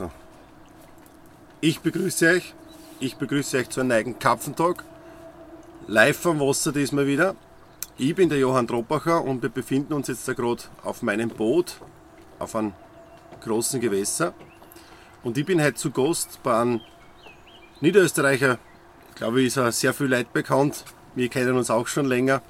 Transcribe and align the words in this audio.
So. 0.00 0.10
Ich 1.60 1.80
begrüße 1.80 2.26
euch. 2.30 2.54
Ich 3.00 3.16
begrüße 3.16 3.58
euch 3.58 3.68
zu 3.68 3.80
einem 3.80 3.90
neuen 3.90 4.18
Kapfentag. 4.18 4.82
Live 5.88 6.16
vom 6.16 6.40
Wasser 6.40 6.72
diesmal 6.72 7.06
wieder. 7.06 7.36
Ich 7.98 8.14
bin 8.14 8.30
der 8.30 8.38
Johann 8.38 8.66
Troppacher 8.66 9.22
und 9.22 9.42
wir 9.42 9.50
befinden 9.50 9.92
uns 9.92 10.08
jetzt 10.08 10.26
da 10.26 10.32
gerade 10.32 10.62
auf 10.84 11.02
meinem 11.02 11.28
Boot 11.28 11.82
auf 12.38 12.56
einem 12.56 12.72
großen 13.42 13.78
Gewässer. 13.78 14.32
Und 15.22 15.36
ich 15.36 15.44
bin 15.44 15.62
heute 15.62 15.74
zu 15.74 15.90
Gast 15.90 16.42
bei 16.42 16.58
einem 16.58 16.80
Niederösterreicher. 17.82 18.58
Ich 19.10 19.16
glaube, 19.16 19.42
ist 19.42 19.58
er 19.58 19.70
sehr 19.70 19.92
viel 19.92 20.06
Leid 20.06 20.32
bekannt. 20.32 20.82
Wir 21.14 21.28
kennen 21.28 21.58
uns 21.58 21.68
auch 21.68 21.88
schon 21.88 22.06
länger. 22.06 22.40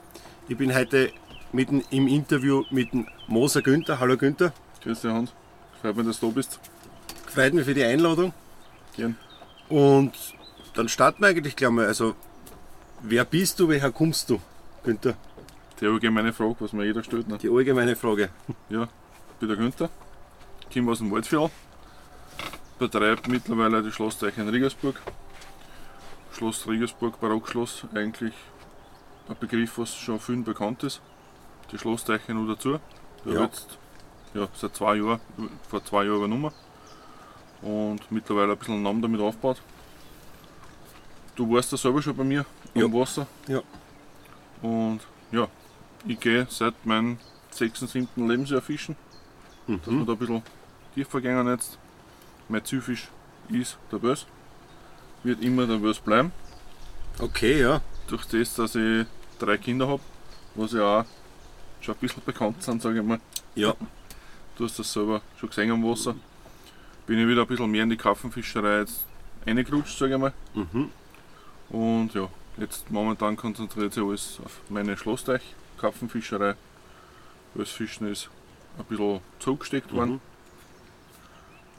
Ich 0.47 0.57
bin 0.57 0.73
heute 0.73 1.11
mitten 1.51 1.83
im 1.91 2.07
Interview 2.07 2.63
mit 2.71 2.93
dem 2.93 3.09
Moser 3.27 3.63
Günther. 3.63 3.99
Hallo 3.99 4.17
Günther. 4.17 4.53
Grüß 4.85 5.01
dich, 5.01 5.11
Hans. 5.11 5.33
Freut 5.83 5.97
mich, 5.97 6.07
dass 6.07 6.21
du 6.21 6.29
da 6.29 6.33
bist. 6.35 6.61
Freut 7.31 7.55
mich 7.55 7.65
für 7.65 7.75
die 7.75 7.85
Einladung. 7.85 8.33
Gern. 8.97 9.17
Und 9.69 10.13
dann 10.75 10.89
starten 10.89 11.23
wir 11.23 11.29
eigentlich 11.29 11.55
gleich 11.55 11.71
mal. 11.71 11.87
Also, 11.87 12.17
wer 13.03 13.25
bist 13.25 13.61
du, 13.61 13.69
woher 13.69 13.93
kommst 13.93 14.31
du, 14.31 14.41
Günther? 14.83 15.15
Die 15.81 15.87
allgemeine 15.87 16.33
Frage, 16.33 16.57
was 16.59 16.73
mir 16.73 16.85
jeder 16.85 17.05
stellt. 17.05 17.29
Ne? 17.29 17.39
Die 17.39 17.49
allgemeine 17.49 17.95
Frage. 17.95 18.31
Ja, 18.69 18.83
ich 18.83 19.37
bin 19.39 19.49
der 19.49 19.57
Günther, 19.57 19.91
komme 20.73 20.91
aus 20.91 20.99
dem 20.99 21.11
Waldviertel, 21.13 21.51
betreibe 22.81 23.31
mittlerweile 23.31 23.83
die 23.83 23.93
Schlossteiche 23.93 24.41
in 24.41 24.49
Riegersburg. 24.49 25.01
Schloss 26.33 26.67
Riegersburg, 26.67 27.21
Barockschloss, 27.21 27.85
eigentlich 27.95 28.35
ein 29.29 29.37
Begriff, 29.39 29.79
was 29.79 29.95
schon 29.95 30.19
vielen 30.19 30.43
bekannt 30.43 30.83
ist. 30.83 31.01
Die 31.71 31.79
Schlossteiche 31.79 32.35
nur 32.35 32.49
dazu. 32.55 32.81
Ja. 33.25 33.45
Jetzt, 33.45 33.79
ja, 34.35 34.49
seit 34.55 34.75
zwei 34.75 34.97
Jahren, 34.97 35.21
vor 35.69 35.85
zwei 35.85 36.05
Jahren 36.05 36.17
übernommen. 36.17 36.53
Und 37.63 38.01
mittlerweile 38.11 38.53
ein 38.53 38.59
bisschen 38.59 38.75
einen 38.75 38.83
Namen 38.83 39.03
damit 39.03 39.21
aufgebaut. 39.21 39.61
Du 41.37 41.53
warst 41.53 41.73
da 41.73 41.77
selber 41.77 42.01
schon 42.03 42.17
bei 42.17 42.25
mir 42.25 42.45
Ja. 42.75 42.85
am 42.85 42.93
Wasser. 42.93 43.27
Ja. 43.49 43.63
Und 44.63 45.01
ja, 45.33 45.49
ich 46.07 46.19
gehe 46.21 46.47
seit 46.51 46.75
meinem 46.87 47.19
6., 47.51 47.81
7. 47.81 48.29
Lebensjahr 48.29 48.61
fischen. 48.63 48.97
Dass 49.67 49.87
wir 49.87 49.93
Mhm. 49.93 50.07
da 50.07 50.13
ein 50.13 50.19
bisschen 50.19 50.43
tiefer 50.95 51.21
gehen 51.21 51.47
jetzt. 51.47 51.79
Mein 52.49 52.65
Zielfisch 52.65 53.09
ist 53.49 53.79
der 53.93 53.99
Bös. 53.99 54.27
Wird 55.23 55.43
immer 55.43 55.67
der 55.67 55.77
Bös 55.77 55.99
bleiben. 56.01 56.33
Okay, 57.19 57.61
ja. 57.61 57.81
Durch 58.09 58.25
das, 58.27 58.55
dass 58.55 58.75
ich 58.75 59.07
drei 59.39 59.57
Kinder 59.59 59.87
habe, 59.87 60.01
was 60.55 60.73
ja 60.73 61.01
auch 61.01 61.05
schon 61.81 61.95
ein 61.95 61.99
bisschen 62.01 62.23
bekannt 62.25 62.63
sind, 62.63 62.83
sage 62.83 63.01
ich 63.01 63.05
mal. 63.07 63.21
Ja. 63.55 63.75
Du 64.57 64.65
hast 64.65 64.79
das 64.79 64.93
selber 64.93 65.21
schon 65.39 65.49
gesehen 65.49 65.71
am 65.71 65.85
Wasser. 65.85 66.15
Bin 67.11 67.19
ich 67.19 67.27
wieder 67.27 67.43
ein 67.43 67.49
bisschen 67.49 67.69
mehr 67.69 67.83
in 67.83 67.91
die 67.91 67.97
Karpfenfischerei 67.97 68.79
jetzt 68.79 69.05
reingerutscht, 69.45 69.99
sage 69.99 70.15
ich 70.15 70.21
mal. 70.21 70.33
Mhm. 70.55 70.91
Und 71.69 72.15
ja, 72.15 72.29
jetzt 72.57 72.89
momentan 72.89 73.37
konzentriert 73.37 73.93
sich 73.93 74.05
alles 74.05 74.39
auf 74.45 74.61
meine 74.69 74.97
Schlossteich, 74.97 75.43
Karpfenfischerei. 75.81 76.55
Bösfischen 77.53 78.07
ist 78.07 78.31
ein 78.79 78.85
bisschen 78.85 79.19
zugesteckt 79.41 79.93
worden. 79.93 80.21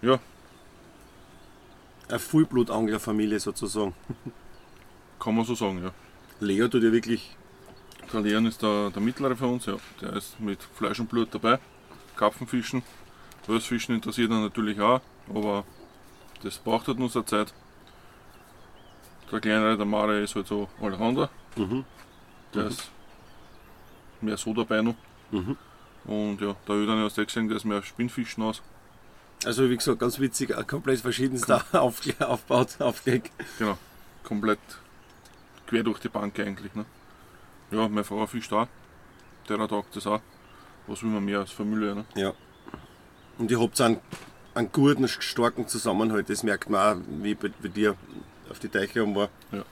Mhm. 0.02 0.10
Ja, 0.10 0.20
Eine 2.10 2.20
Vollblutanglerfamilie 2.20 3.40
sozusagen. 3.40 3.94
kann 5.22 5.34
man 5.34 5.45
so 5.45 5.56
sagen, 5.56 5.82
ja. 5.82 5.94
Leo 6.42 6.68
tut 6.68 6.84
ja 6.84 6.92
wirklich. 6.92 7.38
Der 8.12 8.20
Leon 8.20 8.48
ist 8.48 8.62
der, 8.62 8.90
der 8.90 9.02
mittlere 9.02 9.38
für 9.38 9.48
uns, 9.48 9.66
ja. 9.66 9.78
Der 10.02 10.12
ist 10.12 10.42
mit 10.42 10.62
Fleisch 10.76 11.00
und 11.00 11.10
Blut 11.10 11.30
dabei. 11.34 11.58
Karpfenfischen, 12.18 12.84
Wölfsfischen 13.48 13.95
interessiert 13.95 14.30
ihn 14.30 14.42
natürlich 14.42 14.82
auch, 14.82 15.00
aber 15.36 15.64
das 16.44 16.58
braucht 16.58 16.88
halt 16.88 17.00
nur 17.00 17.10
seine 17.10 17.26
Zeit. 17.26 17.54
Der 19.32 19.40
kleinere, 19.40 19.78
der 19.78 19.86
Mare, 19.86 20.20
ist 20.22 20.36
halt 20.36 20.48
so 20.48 20.68
Allrounder. 20.82 21.30
Mhm. 21.56 21.86
Der 22.54 22.64
Mhm. 22.64 22.68
ist 22.70 22.92
mehr 24.22 24.38
so 24.38 24.54
dabei 24.54 24.82
noch. 24.82 24.95
Mhm. 25.32 25.58
Und 26.05 26.42
ja, 26.42 26.55
der 26.67 26.76
Ödern 26.76 27.00
hast 27.04 27.17
du 27.17 27.22
eh 27.22 27.26
gesehen, 27.26 27.48
der 27.48 27.58
ist 27.58 27.64
mehr 27.66 27.78
auf 27.80 27.86
Spinnfischen 27.86 28.44
aus. 28.44 28.61
Also, 29.45 29.70
wie 29.70 29.78
gesagt, 29.78 30.00
ganz 30.00 30.20
witzig, 30.20 30.54
komplett 30.67 31.00
verschiedenster 31.00 31.64
Aufkle- 31.73 32.23
aufbaut, 32.26 32.80
aufgelegt. 32.80 33.32
Genau, 33.58 33.78
komplett 34.23 34.60
quer 35.67 35.84
durch 35.84 36.00
die 36.00 36.10
Bank 36.10 36.38
eigentlich. 36.39 36.73
Ne? 36.76 36.86
Ja, 37.72 37.88
meine 37.88 38.04
Frau 38.04 38.26
fischt 38.28 38.52
auch. 38.54 38.67
Der 39.48 39.58
taugt 39.67 39.95
das 39.95 40.05
auch. 40.05 40.22
Was 40.88 41.02
will 41.04 41.10
man 41.10 41.23
mehr 41.23 41.39
als 41.39 41.52
Familie? 41.52 41.95
Ne? 41.95 42.05
Ja. 42.16 42.34
Und 43.38 43.50
ihr 43.50 43.60
habt 43.61 43.80
einen, 43.82 44.00
einen 44.54 44.72
guten, 44.72 45.08
starken 45.08 45.67
Zusammenhalt. 45.67 46.30
Das 46.30 46.44
merkt 46.44 46.70
man 46.70 46.98
auch, 47.00 47.02
wie 47.22 47.36
bei, 47.36 47.50
bei 47.62 47.70
dir 47.70 47.95
auf 48.50 48.60
die 48.60 48.67
Teiche 48.70 49.04
war. 49.16 49.30
Ja. 49.52 49.64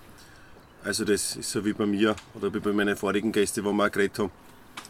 Also 0.84 1.03
das 1.03 1.35
ist 1.35 1.51
so 1.51 1.66
wie 1.66 1.73
bei 1.73 1.85
mir 1.85 2.16
oder 2.35 2.53
wie 2.53 2.59
bei 2.59 2.72
meinen 2.72 2.95
vorigen 2.95 3.31
Gästen, 3.31 3.63
wo 3.66 3.72
wir 3.73 3.85
auch 3.88 3.91
geredet 3.91 4.18
haben. 4.19 4.31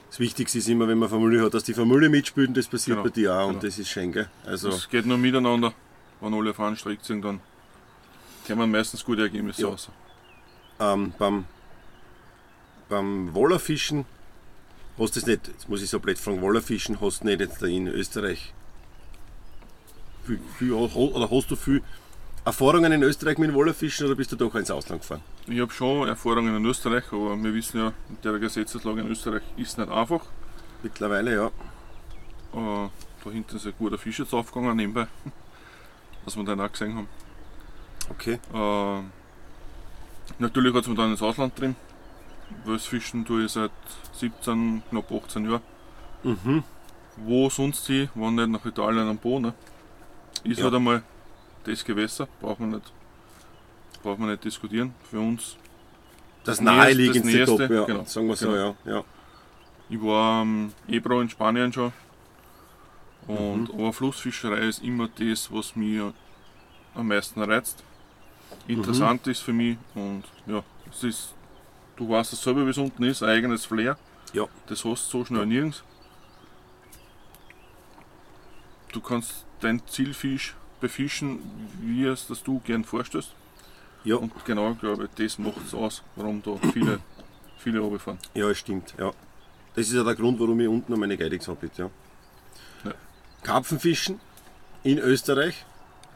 Das 0.09 0.19
Wichtigste 0.19 0.57
ist 0.59 0.67
immer, 0.69 0.87
wenn 0.87 0.97
man 0.99 1.09
Familie 1.09 1.43
hat, 1.43 1.53
dass 1.53 1.63
die 1.63 1.73
Familie 1.73 2.09
mitspielt 2.09 2.49
und 2.49 2.57
das 2.57 2.67
passiert 2.67 2.97
Genau, 2.97 3.03
bei 3.09 3.13
dir 3.13 3.33
auch 3.35 3.47
und 3.47 3.53
genau. 3.53 3.61
das 3.65 3.77
ist 3.79 3.89
schön, 3.89 4.11
gell? 4.11 4.29
Also, 4.45 4.69
Es 4.69 4.87
geht 4.89 5.05
nur 5.05 5.17
miteinander. 5.17 5.73
Wenn 6.21 6.33
alle 6.33 6.51
auf 6.51 6.59
einen 6.59 6.75
Strick 6.77 6.99
sind, 7.03 7.23
dann 7.23 7.39
kommen 8.47 8.69
meistens 8.71 9.03
gute 9.05 9.23
Ergebnisse 9.23 9.61
Ja. 9.63 9.67
raus. 9.69 9.89
ähm, 10.79 11.13
beim, 11.17 11.45
beim 12.89 13.33
Wallerfischen 13.35 14.05
hast 14.97 15.15
du 15.15 15.19
das 15.19 15.27
nicht, 15.27 15.47
jetzt 15.47 15.69
muss 15.69 15.81
ich 15.81 15.89
so 15.89 15.99
blöd 15.99 16.17
fragen, 16.19 16.41
Wallerfischen 16.41 16.99
hast 17.01 17.21
du 17.21 17.25
nicht 17.27 17.39
jetzt 17.39 17.61
da 17.61 17.65
in 17.67 17.87
Österreich 17.87 18.53
viel, 20.29 20.39
viel, 20.57 20.71
oder 20.73 21.31
hast 21.31 21.49
du 21.49 21.55
viel 21.55 21.81
Erfahrungen 22.45 22.91
in 22.91 23.03
Österreich 23.03 23.37
mit 23.37 23.49
dem 23.49 23.55
Wallerfischen 23.55 24.05
oder 24.05 24.15
bist 24.15 24.31
du 24.31 24.35
doch 24.35 24.53
ins 24.55 24.71
Ausland 24.71 25.01
gefahren? 25.01 25.21
Ich 25.47 25.59
habe 25.59 25.71
schon 25.71 26.07
Erfahrungen 26.07 26.55
in 26.55 26.65
Österreich, 26.65 27.05
aber 27.11 27.41
wir 27.41 27.53
wissen 27.53 27.79
ja, 27.79 27.93
mit 28.07 28.23
der 28.23 28.39
Gesetzeslage 28.39 29.01
in 29.01 29.07
Österreich 29.07 29.41
ist 29.57 29.77
nicht 29.77 29.91
einfach. 29.91 30.21
Mittlerweile, 30.83 31.33
ja. 31.33 31.47
Äh, 32.53 32.89
da 33.23 33.31
hinten 33.31 33.55
ist 33.55 33.65
ein 33.65 33.73
guter 33.77 33.97
Fisch 33.97 34.19
jetzt 34.19 34.33
aufgegangen 34.33 34.77
nebenbei, 34.77 35.07
dass 36.25 36.37
wir 36.37 36.43
den 36.43 36.61
auch 36.61 36.71
gesehen 36.71 36.95
haben. 36.95 37.09
Okay. 38.09 38.39
Äh, 38.53 39.03
natürlich 40.39 40.73
hat 40.73 40.83
es 40.83 40.87
mich 40.87 40.97
dann 40.97 41.11
ins 41.11 41.21
Ausland 41.21 41.59
drin. 41.59 41.75
Wölfsfischen 42.65 43.25
tue 43.25 43.45
ich 43.45 43.51
seit 43.51 43.71
17, 44.13 44.83
knapp 44.89 45.11
18 45.11 45.49
Jahren. 45.49 45.61
Mhm. 46.23 46.63
Wo 47.17 47.49
sonst 47.49 47.85
sie, 47.85 48.09
wenn 48.15 48.35
nicht 48.35 48.49
nach 48.49 48.65
Italien 48.65 49.07
am 49.07 49.17
Po, 49.17 49.39
ne? 49.39 49.53
Ist 50.43 50.57
Ja. 50.59 50.65
halt 50.65 50.75
einmal 50.75 51.03
das 51.63 51.83
Gewässer, 51.83 52.27
braucht 52.41 52.59
man 52.59 52.69
nicht, 52.71 52.91
braucht 54.03 54.19
man 54.19 54.29
nicht 54.29 54.43
diskutieren. 54.43 54.93
Für 55.09 55.19
uns, 55.19 55.57
Das, 56.45 56.57
Das 56.57 56.61
naheliegendste 56.61 57.25
Nächste, 57.27 57.57
Top, 57.57 57.69
ja. 57.69 57.83
genau. 57.85 58.03
Sagen 58.05 58.27
wir 58.27 58.35
so, 58.35 58.47
Genau. 58.49 58.75
ja. 58.85 58.91
ja. 58.95 59.03
ich 59.89 60.01
war 60.01 60.41
am 60.41 60.71
Ebro 60.87 61.19
in 61.21 61.29
Spanien 61.29 61.71
schon. 61.73 61.91
Und 63.27 63.73
Mhm. 63.73 63.79
aber 63.79 63.93
Flussfischerei 63.93 64.59
ist 64.69 64.81
immer 64.81 65.09
das, 65.09 65.51
was 65.51 65.75
mir 65.75 66.13
am 66.95 67.07
meisten 67.09 67.41
reizt. 67.43 67.83
Interessant 68.67 69.25
Mhm. 69.25 69.31
ist 69.31 69.41
für 69.41 69.53
mich 69.53 69.77
und 69.93 70.23
ja, 70.47 70.63
es 70.89 71.03
ist, 71.03 71.35
du 71.97 72.09
weißt 72.09 72.33
es 72.33 72.41
selber, 72.41 72.65
wie 72.65 72.69
es 72.71 72.77
unten 72.77 73.03
ist, 73.03 73.21
ein 73.21 73.29
eigenes 73.29 73.65
Flair. 73.65 73.97
Ja. 74.33 74.45
Das 74.67 74.85
hast 74.85 75.13
du 75.13 75.19
so 75.19 75.25
schnell 75.25 75.45
nirgends. 75.45 75.83
Du 78.91 79.01
kannst 79.01 79.45
dein 79.59 79.81
Zielfisch 79.87 80.55
befischen, 80.81 81.39
wie 81.81 82.05
es 82.05 82.27
das 82.27 82.43
du 82.43 82.59
gern 82.59 82.83
vorstellst. 82.83 83.31
Ja, 84.03 84.15
Und 84.15 84.31
genau, 84.45 84.73
glaube 84.75 85.05
ich, 85.05 85.23
das 85.23 85.37
macht 85.37 85.65
es 85.65 85.73
aus, 85.73 86.03
warum 86.15 86.41
da 86.41 86.55
viele, 86.71 86.99
viele 87.57 87.79
runterfahren. 87.79 88.19
ja, 88.33 88.49
es 88.49 88.57
stimmt, 88.59 88.93
ja. 88.97 89.11
Das 89.75 89.87
ist 89.87 89.93
ja 89.93 90.03
der 90.03 90.15
Grund, 90.15 90.39
warum 90.39 90.59
ich 90.59 90.67
unten 90.67 90.91
noch 90.91 90.99
meine 90.99 91.17
Guidings 91.17 91.47
habe, 91.47 91.69
ja. 91.75 91.89
Ja. 92.85 92.91
Karpfenfischen 93.43 94.19
in 94.83 94.97
Österreich, 94.99 95.65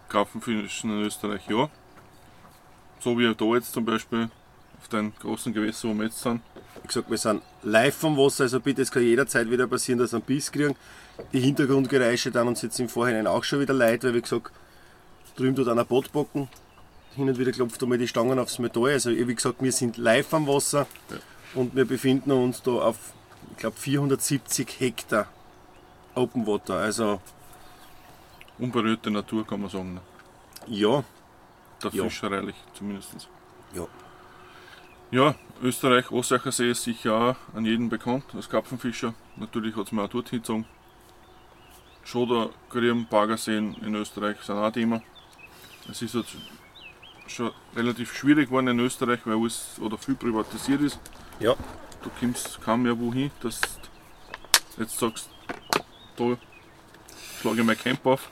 Karpfenfischen 0.09 0.91
in 0.91 1.05
Österreich, 1.05 1.41
ja. 1.49 1.69
So 2.99 3.17
wie 3.19 3.33
da 3.35 3.45
jetzt 3.55 3.73
zum 3.73 3.83
Beispiel 3.83 4.29
auf 4.79 4.87
den 4.87 5.13
großen 5.19 5.53
Gewässer, 5.53 5.89
wo 5.89 5.93
wir 5.93 6.05
jetzt 6.05 6.21
sind. 6.21 6.41
Wie 6.81 6.87
gesagt, 6.87 7.09
wir 7.09 7.17
sind 7.17 7.41
live 7.63 7.95
vom 7.95 8.17
Wasser, 8.17 8.43
also 8.45 8.59
bitte, 8.61 8.81
es 8.81 8.91
kann 8.91 9.03
jederzeit 9.03 9.49
wieder 9.49 9.67
passieren, 9.67 9.99
dass 9.99 10.13
wir 10.13 10.17
einen 10.17 10.25
Biss 10.25 10.51
kriegen. 10.51 10.75
Die 11.31 11.39
Hintergrundgeräusche 11.39 12.31
dann 12.31 12.47
uns 12.47 12.61
jetzt 12.61 12.79
im 12.79 12.89
Vorhinein 12.89 13.27
auch 13.27 13.43
schon 13.43 13.59
wieder 13.59 13.73
leid, 13.73 14.03
weil 14.03 14.13
wie 14.15 14.21
gesagt, 14.21 14.51
drüben 15.35 15.55
tut 15.55 15.67
einer 15.67 15.85
Bootbocken, 15.85 16.47
hin 17.15 17.29
und 17.29 17.37
wieder 17.37 17.51
klopft 17.51 17.81
einmal 17.83 17.97
die 17.97 18.07
Stangen 18.07 18.39
aufs 18.39 18.57
Metall. 18.59 18.91
Also 18.91 19.11
wie 19.11 19.35
gesagt, 19.35 19.61
wir 19.61 19.71
sind 19.71 19.97
live 19.97 20.33
am 20.33 20.47
Wasser 20.47 20.87
Ja. 21.09 21.17
und 21.53 21.75
wir 21.75 21.85
befinden 21.85 22.31
uns 22.31 22.61
da 22.63 22.71
auf, 22.71 22.97
ich 23.51 23.57
glaube, 23.57 23.77
470 23.77 24.79
Hektar 24.79 25.27
Open 26.15 26.45
Water. 26.47 26.75
Also 26.75 27.21
Unberührte 28.59 29.09
Natur 29.11 29.45
kann 29.45 29.61
man 29.61 29.69
sagen. 29.69 29.95
Ne? 29.95 30.01
ja, 30.67 31.03
Der 31.83 31.91
Ja. 31.93 32.03
Fischereilich 32.03 32.55
zumindest. 32.73 33.27
ja, 33.75 33.87
Ja, 35.11 35.35
Österreich, 35.61 36.11
Ossacher 36.11 36.51
See 36.51 36.71
ist 36.71 36.83
sicher 36.83 37.13
auch 37.13 37.55
an 37.55 37.65
jeden 37.65 37.89
bekannt 37.89 38.23
als 38.33 38.49
Karpfenfischer. 38.49 39.13
Natürlich 39.35 39.75
hat 39.75 39.85
es 39.87 39.91
mir 39.91 40.03
auch 40.03 40.09
dort 40.09 40.29
hingezogen. 40.29 40.65
Schoder, 42.03 42.49
Grimm, 42.69 43.05
Baggerseen 43.09 43.75
in 43.85 43.95
Österreich 43.95 44.37
sind 44.41 44.55
auch 44.55 44.63
ein 44.63 44.73
Thema. 44.73 45.01
Es 45.89 46.01
ist 46.01 46.15
jetzt 46.15 46.35
schon 47.27 47.51
relativ 47.75 48.13
schwierig 48.13 48.47
geworden 48.47 48.67
in 48.67 48.79
Österreich, 48.79 49.19
weil 49.25 49.37
alles 49.37 49.77
oder 49.79 49.97
viel 49.97 50.15
privatisiert 50.15 50.81
ist. 50.81 50.99
Ja. 51.39 51.55
Du 52.03 52.09
kommst 52.19 52.61
kaum 52.61 52.83
mehr 52.83 52.99
wohin, 52.99 53.31
dass 53.41 53.61
du 54.75 54.81
jetzt 54.81 54.97
sagst, 54.97 55.29
da 56.17 56.37
schlage 57.39 57.61
ich 57.61 57.65
mein 57.65 57.77
Camp 57.77 58.05
auf. 58.05 58.29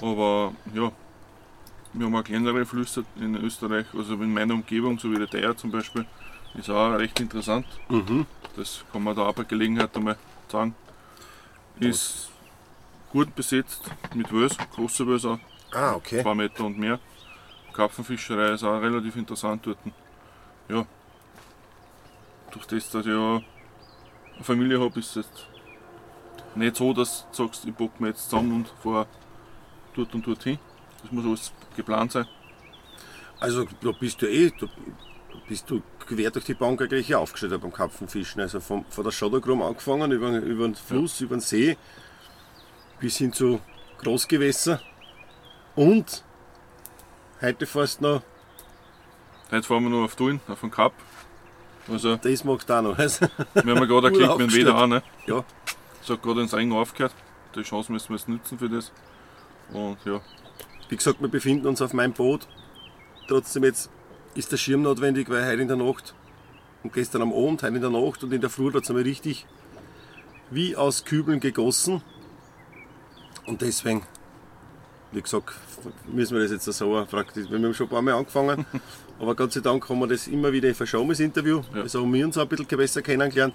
Aber 0.00 0.52
ja, 0.74 0.92
wir 1.92 2.06
haben 2.06 2.16
auch 2.16 2.24
kleinere 2.24 2.66
Flüsse 2.66 3.04
in 3.16 3.36
Österreich, 3.36 3.86
also 3.96 4.14
in 4.14 4.32
meiner 4.32 4.54
Umgebung, 4.54 4.98
so 4.98 5.10
wie 5.10 5.16
der 5.16 5.28
Theier 5.28 5.56
zum 5.56 5.70
Beispiel, 5.70 6.06
ist 6.54 6.68
auch 6.70 6.92
recht 6.98 7.20
interessant. 7.20 7.66
Mhm. 7.88 8.26
Das 8.56 8.84
kann 8.92 9.02
man 9.02 9.16
da 9.16 9.26
auch 9.26 9.34
bei 9.34 9.44
Gelegenheit 9.44 9.96
einmal 9.96 10.18
sagen. 10.48 10.74
Ist 11.78 12.31
gut 13.12 13.34
besetzt 13.34 13.82
mit 14.14 14.32
Wös, 14.32 14.56
große 14.74 15.06
Wös 15.06 15.24
auch, 15.24 15.38
Ah, 15.72 15.94
okay. 15.94 16.22
zwei 16.22 16.34
Meter 16.34 16.64
und 16.64 16.78
mehr. 16.78 16.98
Karpfenfischerei 17.72 18.52
ist 18.52 18.64
auch 18.64 18.80
relativ 18.80 19.16
interessant 19.16 19.64
dort. 19.66 19.78
Ja. 20.68 20.84
Durch 22.50 22.66
das, 22.66 22.90
dass 22.90 23.06
ich 23.06 23.12
ja 23.12 23.36
eine 23.36 24.44
Familie 24.44 24.80
habe, 24.80 24.98
ist 24.98 25.16
es 25.16 25.26
jetzt 25.26 25.46
nicht 26.54 26.76
so, 26.76 26.92
dass 26.92 27.26
du 27.30 27.44
sagst, 27.44 27.64
ich 27.64 27.74
bock 27.74 27.98
mir 28.00 28.08
jetzt 28.08 28.24
zusammen 28.28 28.52
und 28.56 28.68
fahre 28.82 29.06
dort 29.94 30.14
und 30.14 30.26
dort 30.26 30.42
hin. 30.42 30.58
Das 31.02 31.10
muss 31.12 31.24
alles 31.24 31.52
geplant 31.76 32.12
sein. 32.12 32.26
Also 33.40 33.64
da 33.80 33.90
bist 33.98 34.20
du 34.20 34.26
eh, 34.26 34.52
da 34.60 34.66
bist 35.48 35.68
du 35.70 35.82
quer 35.98 36.30
durch 36.30 36.44
die 36.44 36.54
Bank 36.54 36.80
eigentlich 36.82 37.14
aufgestellt 37.14 37.60
beim 37.60 37.72
Karpfenfischen. 37.72 38.40
Also 38.42 38.60
von, 38.60 38.84
von 38.90 39.04
der 39.04 39.10
Schodergrum 39.10 39.62
angefangen, 39.62 40.12
über, 40.12 40.30
über 40.30 40.64
den 40.68 40.74
Fluss, 40.74 41.20
über 41.22 41.36
den 41.36 41.40
See, 41.40 41.76
bis 43.02 43.18
hin 43.18 43.32
zu 43.32 43.60
Großgewässer. 43.98 44.80
Und 45.74 46.22
heute 47.40 47.66
fährst 47.66 48.00
du 48.00 48.04
noch, 48.04 48.22
Heute 49.50 49.66
fahren 49.66 49.82
wir 49.82 49.90
noch 49.90 50.04
auf 50.04 50.16
Tulln, 50.16 50.40
auf 50.48 50.60
den 50.60 50.70
Kap. 50.70 50.94
Also, 51.86 52.16
das 52.16 52.44
magst 52.44 52.70
du 52.70 52.72
auch 52.74 52.82
noch. 52.82 52.98
Also, 52.98 53.26
wir 53.52 53.62
haben 53.62 53.80
ja 53.80 53.84
gerade 53.84 54.10
Klick 54.12 54.30
mit 54.38 54.40
dem 54.40 54.54
Weder 54.54 54.76
an. 54.76 54.90
Ne? 54.90 55.02
ja, 55.26 55.44
Das 56.00 56.10
hat 56.10 56.22
gerade 56.22 56.40
ins 56.42 56.54
Ring 56.54 56.72
aufgehört. 56.72 57.12
Die 57.54 57.62
Chance 57.62 57.92
müssen 57.92 58.08
wir 58.10 58.16
jetzt 58.16 58.28
nutzen 58.28 58.58
für 58.58 58.70
das. 58.70 58.92
Und 59.72 59.98
ja, 60.06 60.20
wie 60.88 60.96
gesagt, 60.96 61.20
wir 61.20 61.28
befinden 61.28 61.66
uns 61.66 61.82
auf 61.82 61.92
meinem 61.92 62.12
Boot. 62.12 62.46
Trotzdem 63.26 63.64
jetzt 63.64 63.90
ist 64.34 64.52
der 64.52 64.56
Schirm 64.56 64.82
notwendig, 64.82 65.28
weil 65.28 65.44
heute 65.44 65.60
in 65.60 65.68
der 65.68 65.76
Nacht 65.76 66.14
und 66.82 66.92
gestern 66.92 67.22
am 67.22 67.32
Abend, 67.32 67.62
heute 67.62 67.74
in 67.74 67.82
der 67.82 67.90
Nacht 67.90 68.22
und 68.22 68.32
in 68.32 68.40
der 68.40 68.48
Früh 68.48 68.72
hat 68.72 68.84
es 68.84 68.90
einmal 68.90 69.02
richtig 69.02 69.44
wie 70.50 70.76
aus 70.76 71.04
Kübeln 71.04 71.40
gegossen. 71.40 72.02
Und 73.46 73.60
deswegen, 73.60 74.02
wie 75.10 75.20
gesagt, 75.20 75.54
müssen 76.06 76.36
wir 76.36 76.42
das 76.42 76.52
jetzt 76.52 76.64
so 76.64 77.06
praktisch, 77.10 77.50
wir 77.50 77.58
haben 77.58 77.74
schon 77.74 77.86
ein 77.86 77.90
paar 77.90 78.02
Mal 78.02 78.14
angefangen, 78.14 78.64
aber 79.18 79.34
Gott 79.34 79.52
sei 79.52 79.60
Dank 79.60 79.88
haben 79.88 79.98
wir 79.98 80.06
das 80.06 80.26
immer 80.28 80.52
wieder 80.52 80.74
verschoben, 80.74 81.10
das 81.10 81.20
Interview. 81.20 81.62
Ja. 81.74 81.82
Also 81.82 82.02
haben 82.02 82.12
wir 82.12 82.24
uns 82.24 82.38
auch 82.38 82.42
ein 82.42 82.48
bisschen 82.48 82.66
besser 82.66 83.02
kennengelernt. 83.02 83.54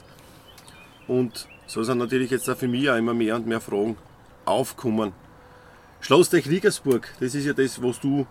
Und 1.07 1.47
so 1.67 1.83
sind 1.83 1.97
natürlich 1.97 2.31
jetzt 2.31 2.49
auch 2.49 2.57
für 2.57 2.67
mich 2.67 2.89
auch 2.89 2.97
immer 2.97 3.13
mehr 3.13 3.35
und 3.35 3.47
mehr 3.47 3.61
Fragen 3.61 3.97
aufgekommen. 4.45 5.13
Schlossdeich 6.01 6.47
Riegersburg, 6.47 7.07
das 7.19 7.33
ist 7.33 7.45
ja 7.45 7.53
das, 7.53 7.81
was 7.81 7.99
du 7.99 8.27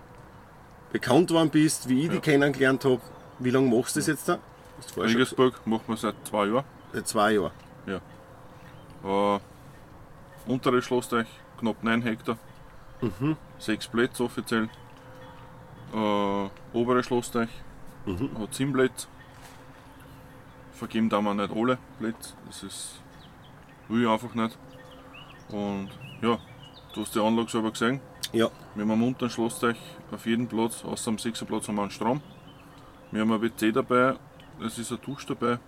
bekannt 0.93 1.31
worden 1.31 1.50
bist, 1.50 1.88
wie 1.88 2.05
ich 2.05 2.11
dich 2.11 2.23
kennengelernt 2.23 2.85
habe. 2.85 3.00
Wie 3.38 3.50
lange 3.50 3.75
machst 3.75 3.97
du 3.97 4.00
das 4.00 4.06
jetzt 4.06 4.29
da? 4.29 4.38
Regensburg 4.97 5.67
machen 5.67 5.85
wir 5.87 5.97
seit 5.97 6.14
zwei 6.25 6.47
Jahren. 6.47 6.64
seit 6.93 7.08
zwei 7.08 7.32
Jahren. 7.32 7.53
Äh, 9.05 9.38
untere 10.46 10.82
Schlossteich, 10.82 11.26
knapp 11.58 11.82
9 11.82 12.02
Hektar. 12.02 12.38
Mhm. 13.00 13.37
Sechs 13.58 13.88
Plätze 13.88 14.25
offiziell. 14.25 14.69
Äh, 15.94 16.48
obere 16.72 17.02
Schlossteich 17.02 17.48
Mhm. 18.06 18.31
hat 18.38 18.54
7 18.54 18.72
Plätze. 18.72 19.06
Vergeben 20.72 21.08
da 21.08 21.20
wir 21.20 21.34
nicht 21.34 21.54
alle 21.54 21.78
Plätze. 21.98 22.34
Das 22.46 22.62
ist 22.62 23.02
will 23.88 24.02
ich 24.02 24.08
einfach 24.08 24.34
nicht. 24.34 24.58
Und 25.50 25.90
ja, 26.22 26.38
du 26.94 27.00
hast 27.02 27.14
die 27.14 27.20
Anlage 27.20 27.48
selber 27.50 27.70
gesehen. 27.70 28.00
Ja, 28.32 28.48
Wir 28.75 28.82
haben 28.82 28.90
am 28.90 29.02
unteren 29.04 29.31
Schlossteich 29.31 29.76
auf 30.10 30.26
jedem 30.26 30.48
Platz, 30.48 30.84
außer 30.84 31.08
am 31.10 31.19
6. 31.19 31.44
Platz, 31.44 31.69
haben 31.69 31.76
wir 31.76 31.82
einen 31.82 31.90
Strom. 31.93 32.20
Wir 33.12 33.20
haben 33.22 33.32
ein 33.32 33.40
WC 33.40 33.70
dabei, 33.72 34.16
es 34.60 34.76
ist 34.78 34.90
ein 34.90 34.98
Dusch 35.02 35.25
dabei. 35.26 35.58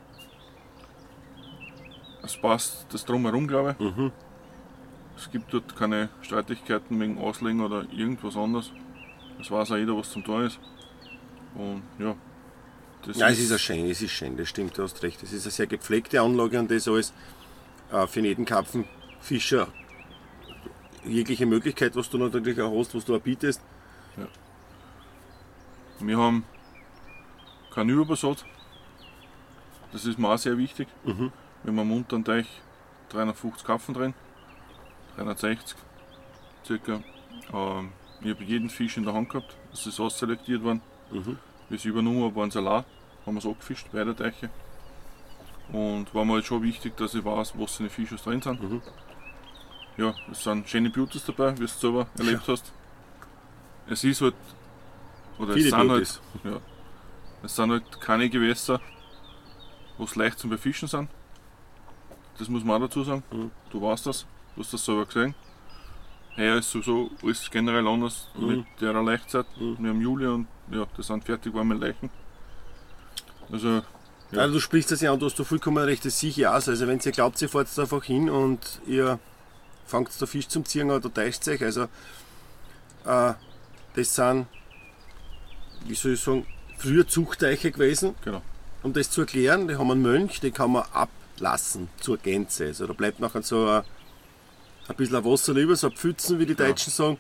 Es 2.22 2.36
passt 2.36 2.86
das 2.92 3.04
drumherum, 3.04 3.46
glaube 3.46 3.76
ich. 3.78 3.96
Mhm. 3.96 4.12
Es 5.18 5.30
gibt 5.30 5.52
dort 5.52 5.76
keine 5.76 6.08
Streitigkeiten 6.22 6.98
wegen 7.00 7.18
Auslegen 7.18 7.60
oder 7.60 7.84
irgendwas 7.90 8.36
anderes. 8.36 8.70
Es 9.40 9.50
weiß 9.50 9.72
auch 9.72 9.76
jeder, 9.76 9.96
was 9.96 10.10
zum 10.10 10.22
Tor 10.22 10.44
ist. 10.44 10.60
Und 11.54 11.82
ja, 11.98 12.14
das 13.04 13.18
ja 13.18 13.28
es 13.28 13.40
ist 13.40 13.50
ja 13.50 13.58
schön, 13.58 13.90
es 13.90 14.00
ist 14.00 14.12
schön, 14.12 14.36
das 14.36 14.48
stimmt, 14.48 14.78
du 14.78 14.82
hast 14.84 15.02
recht. 15.02 15.22
Es 15.22 15.32
ist 15.32 15.44
eine 15.44 15.50
sehr 15.50 15.66
gepflegte 15.66 16.20
Anlage 16.20 16.58
und 16.60 16.70
das 16.70 16.86
alles 16.86 17.12
äh, 17.90 18.06
für 18.06 18.20
jeden 18.20 18.44
Karpfenfischer 18.44 19.68
jegliche 21.04 21.46
Möglichkeit, 21.46 21.96
was 21.96 22.10
du 22.10 22.18
natürlich 22.18 22.60
auch 22.60 22.78
hast, 22.78 22.94
was 22.94 23.04
du 23.04 23.16
auch 23.16 23.20
bietest. 23.20 23.60
Wir 26.00 26.16
haben 26.16 26.44
keinen 27.74 27.90
Überbesatz. 27.90 28.44
Das 29.92 30.04
ist 30.04 30.18
mir 30.18 30.28
auch 30.28 30.38
sehr 30.38 30.58
wichtig. 30.58 30.86
Mhm. 31.04 31.32
Wir 31.62 31.72
haben 31.72 31.78
am 31.80 31.92
unteren 31.92 32.24
Teich 32.24 32.46
350 33.08 33.66
Karpfen 33.66 33.94
drin, 33.94 34.14
360 35.18 35.76
circa. 36.64 37.00
Ähm, 37.52 37.92
ich 38.20 38.30
habe 38.30 38.44
jeden 38.44 38.68
Fisch 38.68 38.96
in 38.96 39.04
der 39.04 39.14
Hand 39.14 39.30
gehabt, 39.30 39.56
es 39.72 39.86
ist 39.86 40.00
ausselektiert 40.00 40.62
worden. 40.62 40.80
Mhm. 41.10 41.38
Wie 41.68 41.76
es 41.76 41.84
übernommen 41.84 42.24
habe, 42.24 42.34
waren 42.36 42.50
Salat, 42.50 42.84
haben 43.24 43.34
wir 43.34 43.38
es 43.38 43.46
abgefischt, 43.46 43.88
beide 43.92 44.14
Teiche. 44.14 44.50
Und 45.72 46.14
war 46.14 46.24
mir 46.24 46.34
halt 46.34 46.46
schon 46.46 46.62
wichtig, 46.62 46.96
dass 46.96 47.14
ich 47.14 47.24
weiß, 47.24 47.52
was 47.56 47.76
für 47.76 47.90
Fische 47.90 48.16
drin 48.16 48.40
sind. 48.40 48.62
Mhm. 48.62 48.82
Ja, 49.96 50.14
es 50.30 50.44
sind 50.44 50.68
schöne 50.68 50.90
Beauties 50.90 51.24
dabei, 51.24 51.52
wie 51.54 51.60
du 51.60 51.64
es 51.64 51.80
selber 51.80 52.06
erlebt 52.18 52.46
hast. 52.48 52.72
Es 53.88 54.04
ist 54.04 54.20
halt, 54.20 54.34
oder 55.38 55.54
Viele 55.54 55.66
es 55.68 55.74
sind 55.74 55.88
Beauties. 55.88 56.20
halt, 56.44 56.54
ja, 56.54 56.60
es 57.42 57.56
sind 57.56 57.70
halt 57.70 58.00
keine 58.00 58.30
Gewässer, 58.30 58.80
wo 59.96 60.04
es 60.04 60.14
leicht 60.16 60.38
zum 60.38 60.50
Befischen 60.50 60.88
sind. 60.88 61.10
Das 62.38 62.48
muss 62.48 62.64
man 62.64 62.76
auch 62.76 62.86
dazu 62.86 63.02
sagen. 63.02 63.22
Mhm. 63.32 63.50
Du 63.70 63.82
weißt 63.82 64.06
das, 64.06 64.26
du 64.58 64.64
hast 64.64 64.72
das 64.75 64.84
selber 64.84 65.06
gesehen. 65.06 65.34
Heuer 66.37 66.56
ist 66.58 66.70
sowieso 66.70 67.10
alles 67.22 67.49
generell 67.50 67.87
anders 67.87 68.28
Mhm. 68.37 68.46
mit 68.49 68.66
der 68.81 68.93
Leichtzeit. 69.02 69.46
Mhm. 69.58 69.76
Wir 69.78 69.90
haben 69.90 70.00
Juli 70.00 70.26
und 70.26 70.47
ja, 70.71 70.85
das 70.97 71.06
sind 71.06 71.25
fertig 71.25 71.54
warme 71.54 71.75
Leichen. 71.75 72.11
Also, 73.52 73.82
Ja. 74.30 74.40
Also 74.42 74.54
du 74.54 74.61
sprichst 74.61 74.90
das 74.90 75.00
ja 75.00 75.11
an, 75.12 75.18
du 75.18 75.25
hast 75.26 75.38
da 75.38 75.44
vollkommen 75.44 75.82
recht, 75.82 76.04
das 76.04 76.21
sehe 76.21 76.28
ich 76.30 76.47
aus. 76.47 76.68
Also 76.68 76.87
wenn 76.87 77.00
ihr 77.02 77.12
glaubt, 77.12 77.40
ihr 77.40 77.49
fahrt 77.49 77.78
einfach 77.78 78.04
hin 78.04 78.28
und 78.28 78.80
ihr 78.87 79.18
fangt 79.87 80.11
da 80.21 80.26
Fisch 80.26 80.49
zum 80.49 80.66
Ziehen 80.66 80.90
oder 80.90 81.12
täuscht 81.12 81.49
euch. 81.49 81.62
Also 81.62 81.85
äh, 83.06 83.32
das 83.94 84.14
sind, 84.14 84.47
wie 85.87 85.94
soll 85.94 86.12
ich 86.12 86.21
sagen, 86.21 86.47
früher 86.76 87.06
Zuchtteiche 87.06 87.71
gewesen. 87.73 88.16
genau. 88.25 88.42
Um 88.82 88.92
das 88.92 89.11
zu 89.11 89.23
erklären, 89.23 89.66
die 89.66 89.76
haben 89.76 89.90
einen 89.90 90.02
Mönch, 90.02 90.40
den 90.40 90.52
kann 90.52 90.73
man 90.73 90.85
ablassen 90.92 91.88
zur 91.99 92.18
Gänze. 92.18 92.66
Also 92.66 92.87
da 92.87 92.92
bleibt 92.92 93.18
nachher 93.21 93.42
so 93.42 93.66
ein, 93.68 93.82
ein 94.88 94.97
bisschen 94.97 95.25
Wasser 95.25 95.52
über, 95.54 95.76
so 95.76 95.90
Pfützen, 95.90 96.38
wie 96.38 96.47
die 96.47 96.52
Ja. 96.54 96.66
Deutschen 96.66 96.92
sagen. 96.92 97.18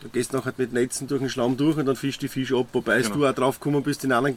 Du 0.00 0.08
gehst 0.08 0.32
nachher 0.32 0.54
mit 0.56 0.72
Netzen 0.72 1.06
durch 1.08 1.20
den 1.20 1.28
Schlamm 1.28 1.56
durch 1.56 1.76
und 1.76 1.86
dann 1.86 1.96
fischst 1.96 2.22
die 2.22 2.28
Fisch 2.28 2.52
ab. 2.52 2.68
Wobei 2.72 3.00
Genau. 3.02 3.14
du 3.16 3.26
auch 3.26 3.34
drauf 3.34 3.60
gekommen 3.60 3.82
bist, 3.82 4.02
den 4.02 4.12
anderen, 4.12 4.36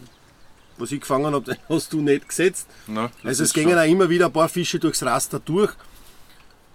was 0.78 0.92
ich 0.92 1.00
gefangen 1.02 1.34
habe, 1.34 1.46
den 1.56 1.58
hast 1.70 1.94
du 1.94 2.02
nicht 2.02 2.28
gesetzt. 2.28 2.68
Das 2.88 3.12
Also 3.24 3.44
es 3.44 3.54
gingen 3.54 3.78
auch 3.78 3.86
immer 3.88 4.10
wieder 4.10 4.26
ein 4.26 4.34
paar 4.34 4.50
Fische 4.50 4.78
durchs 4.80 5.02
Raster 5.04 5.40
durch. 5.40 5.72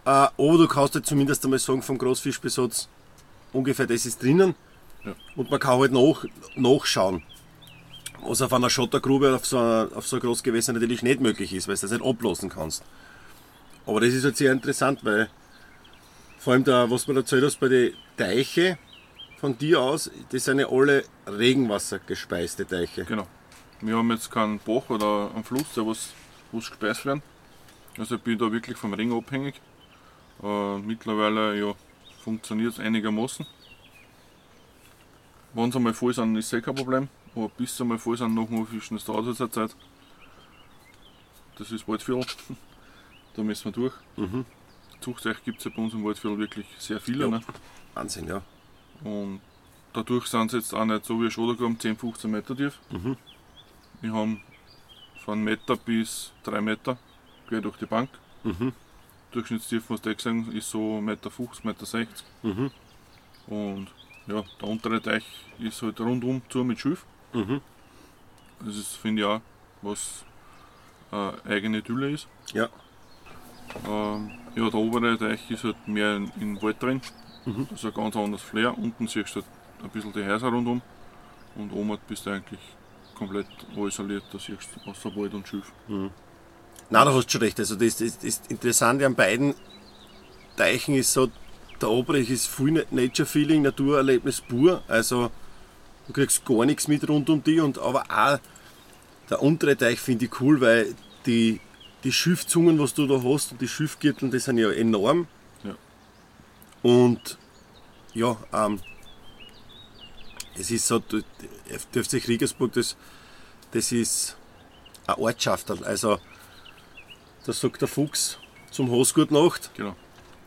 Äh, 0.06 0.08
aber 0.11 0.32
du 0.38 0.66
kannst 0.68 0.94
halt 0.94 1.04
zumindest 1.06 1.44
einmal 1.44 1.58
sagen, 1.58 1.82
vom 1.82 1.99
Großfischbesatz 1.99 2.88
ungefähr 3.52 3.87
das 3.87 4.06
ist 4.06 4.23
drinnen. 4.23 4.54
Ja. 5.04 5.14
Und 5.37 5.50
man 5.50 5.61
kann 5.61 5.78
halt 5.78 5.92
nach, 5.92 6.25
nachschauen. 6.56 7.23
Was 8.23 8.42
auf 8.42 8.52
einer 8.52 8.70
Schottergrube 8.70 9.35
auf 9.35 9.47
so, 9.47 9.58
einer, 9.58 9.88
auf 9.94 10.06
so 10.08 10.16
ein 10.16 10.20
Großgewässer 10.20 10.73
natürlich 10.73 11.02
nicht 11.02 11.20
möglich 11.20 11.52
ist, 11.52 11.68
weil 11.68 11.76
du 11.76 11.82
das 11.82 11.90
nicht 11.92 12.04
ablassen 12.04 12.49
kannst. 12.49 12.82
Aber 13.87 14.00
das 14.00 14.12
ist 14.14 14.25
halt 14.25 14.37
sehr 14.37 14.50
interessant, 14.52 15.00
weil 15.04 15.28
vor 16.38 16.52
allem 16.52 16.64
da, 16.64 16.90
was 16.90 17.07
mir 17.07 17.16
erzählt 17.16 17.45
hast 17.45 17.59
bei 17.61 17.68
den 17.68 17.95
Teiche 18.16 18.78
von 19.38 19.57
dir 19.59 19.80
aus, 19.80 20.11
das 20.30 20.45
sind 20.45 20.61
ja 20.61 20.68
alle 20.68 21.04
regenwassergespeiste 21.26 22.66
Teiche. 22.66 23.04
Genau. 23.04 23.26
Wir 23.80 23.97
haben 23.97 24.11
jetzt 24.11 24.30
keinen 24.30 24.59
Bach 24.59 24.88
oder 24.88 25.30
einen 25.35 25.45
Fluss, 25.45 25.75
der 25.75 25.87
was, 25.87 26.11
was 26.52 26.71
gespeist 26.71 27.07
werden. 27.07 27.23
Also 27.99 28.16
ich 28.16 28.23
bin 28.23 28.38
da 28.38 28.50
wirklich 28.50 28.76
vom 28.76 28.95
Regen 28.95 29.12
abhängig. 29.12 29.61
Äh, 30.42 30.78
mittlerweile 30.78 31.59
ja, 31.59 31.75
funktioniert 32.23 32.73
es 32.73 32.80
einigermaßen. 32.80 33.47
Wenn 35.54 35.73
sie 35.73 35.78
einmal 35.78 35.95
voll 35.95 36.14
sind, 36.14 36.37
ist 36.37 36.52
eh 36.52 36.61
kein 36.61 36.75
Problem. 36.75 37.09
Aber 37.35 37.49
bis 37.50 37.76
sie 37.76 37.83
einmal 37.83 37.99
voll 37.99 38.16
sind, 38.16 38.35
noch 38.35 38.49
mal 38.49 38.64
fischen, 38.66 38.97
das 38.97 39.04
dauert 39.04 39.26
jetzt 39.26 39.40
eine 39.40 39.50
Zeit. 39.50 39.76
Das 41.59 41.71
ist 41.73 41.87
bald 41.87 42.02
viel. 42.02 42.21
da 43.35 43.42
müssen 43.42 43.64
wir 43.66 43.73
durch. 43.73 43.95
Mhm. 44.16 44.45
Zuchtteich 45.00 45.42
gibt 45.44 45.58
es 45.58 45.64
ja 45.64 45.70
bei 45.74 45.82
uns 45.82 45.94
im 45.94 46.04
Waldviertel 46.04 46.38
wirklich 46.38 46.66
sehr 46.78 47.00
viele. 47.00 47.24
Ja. 47.24 47.30
Ne? 47.30 47.40
Wahnsinn, 47.94 48.28
ja. 48.28 48.42
Und 49.04 49.40
dadurch 49.92 50.26
sind 50.26 50.50
sie 50.50 50.58
jetzt 50.58 50.74
auch 50.74 50.84
nicht 50.84 51.04
so 51.04 51.20
wie 51.22 51.30
Schodergraben 51.30 51.78
10, 51.78 51.96
15 51.96 52.30
Meter 52.30 52.56
tief. 52.56 52.78
Mhm. 52.90 53.16
Wir 54.00 54.12
haben 54.12 54.42
von 55.24 55.42
Meter 55.42 55.76
bis 55.76 56.32
3 56.44 56.60
Meter 56.60 56.98
quer 57.48 57.60
durch 57.60 57.76
die 57.76 57.86
Bank. 57.86 58.10
Mhm. 58.44 58.72
Durchschnittstiefe, 59.30 59.92
was 59.92 60.00
du 60.00 60.14
gesehen 60.14 60.52
ist 60.52 60.70
so 60.70 60.98
1,50 60.98 61.00
Meter, 61.02 61.30
1,60 61.30 61.66
Meter. 61.66 61.86
60. 61.86 62.26
Mhm. 62.42 62.70
Und 63.46 63.88
ja, 64.26 64.44
der 64.60 64.68
untere 64.68 65.02
Teich 65.02 65.24
ist 65.58 65.82
halt 65.82 66.00
rundum 66.00 66.42
zu 66.48 66.64
mit 66.64 66.78
Schilf. 66.78 67.04
Mhm. 67.32 67.60
Das 68.60 68.76
ist, 68.76 68.96
finde 68.96 69.22
ich 69.22 69.28
auch, 69.28 69.40
was 69.82 70.24
eine 71.10 71.34
eigene 71.44 71.78
Idylle 71.78 72.10
ist. 72.10 72.28
Ja. 72.52 72.68
Ähm, 73.87 74.30
ja, 74.54 74.70
der 74.70 74.75
obere 74.75 75.18
Teich 75.18 75.50
ist 75.50 75.64
halt 75.64 75.76
mehr 75.87 76.16
in, 76.16 76.30
in 76.40 76.62
Wald 76.62 76.82
drin. 76.82 77.00
Mhm. 77.44 77.66
Das 77.70 77.84
ist 77.84 77.87
ein 77.87 77.94
ganz 77.94 78.16
anderes 78.16 78.42
Flair. 78.42 78.76
Unten 78.76 79.06
siehst 79.06 79.37
du 79.37 79.40
halt 79.40 79.46
ein 79.82 79.90
bisschen 79.90 80.12
die 80.12 80.25
Häuser 80.25 80.48
rundum. 80.48 80.82
Und 81.56 81.72
oben 81.72 81.98
bist 82.06 82.26
du 82.26 82.30
eigentlich 82.30 82.60
komplett 83.14 83.46
isoliert. 83.76 84.25
Da 84.32 84.38
siehst 84.38 84.68
du 84.75 84.90
außer 84.90 85.14
Wald 85.16 85.34
und 85.34 85.46
Schilf. 85.46 85.72
Nein, 85.88 86.10
da 86.90 87.12
hast 87.12 87.26
du 87.26 87.30
schon 87.32 87.42
recht. 87.42 87.58
Also 87.58 87.76
das, 87.76 87.98
das, 87.98 88.18
das 88.18 88.42
Interessante 88.48 89.06
an 89.06 89.14
beiden 89.14 89.54
Teichen 90.56 90.94
ist 90.94 91.12
so, 91.12 91.28
der 91.80 91.90
obere 91.90 92.18
ist 92.18 92.48
viel 92.48 92.87
Nature-Feeling, 92.90 93.62
Naturerlebnis 93.62 94.40
pur. 94.40 94.82
Also 94.88 95.30
du 96.06 96.12
kriegst 96.12 96.44
gar 96.44 96.64
nichts 96.64 96.88
mit 96.88 97.08
rund 97.08 97.30
um 97.30 97.42
die 97.42 97.60
und 97.60 97.78
aber 97.78 98.04
auch 98.10 98.38
der 99.30 99.42
untere 99.42 99.76
Teich 99.76 100.00
finde 100.00 100.25
ich 100.25 100.40
cool, 100.40 100.60
weil 100.60 100.94
die, 101.26 101.60
die 102.04 102.12
Schiffzungen, 102.12 102.78
was 102.78 102.94
du 102.94 103.06
da 103.06 103.22
hast 103.22 103.52
und 103.52 103.60
die 103.60 103.68
Schiffgürteln, 103.68 104.30
die 104.30 104.38
sind 104.38 104.58
ja 104.58 104.70
enorm. 104.70 105.26
Ja. 105.64 105.74
Und 106.82 107.38
ja, 108.14 108.36
ähm, 108.52 108.80
es 110.54 110.70
ist 110.70 110.86
so, 110.86 110.98
der 110.98 112.04
FC 112.04 112.22
Kriegersburg, 112.22 112.72
das, 112.72 112.96
das 113.72 113.92
ist 113.92 114.36
eine 115.06 115.18
Ortschaft. 115.18 115.70
Also 115.70 116.18
da 117.44 117.52
sagt 117.52 117.80
der 117.80 117.88
Fuchs 117.88 118.38
zum 118.70 118.90
Haus 118.90 119.14
gut 119.14 119.30
Nacht. 119.30 119.70
Genau. 119.74 119.96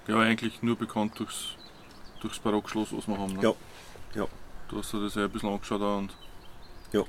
Ja, 0.07 0.19
eigentlich 0.19 0.61
nur 0.61 0.75
bekannt 0.75 1.17
durchs, 1.19 1.55
durchs 2.21 2.39
Barockschloss, 2.39 2.89
was 2.91 3.07
wir 3.07 3.17
haben. 3.17 3.33
Ne? 3.33 3.43
Ja, 3.43 3.53
ja. 4.15 4.27
Du 4.69 4.79
hast 4.79 4.93
dir 4.93 5.01
das 5.01 5.15
ja 5.15 5.25
ein 5.25 5.29
bisschen 5.29 5.49
angeschaut 5.49 5.81
auch 5.81 5.97
und 5.97 6.13
Ja. 6.91 7.03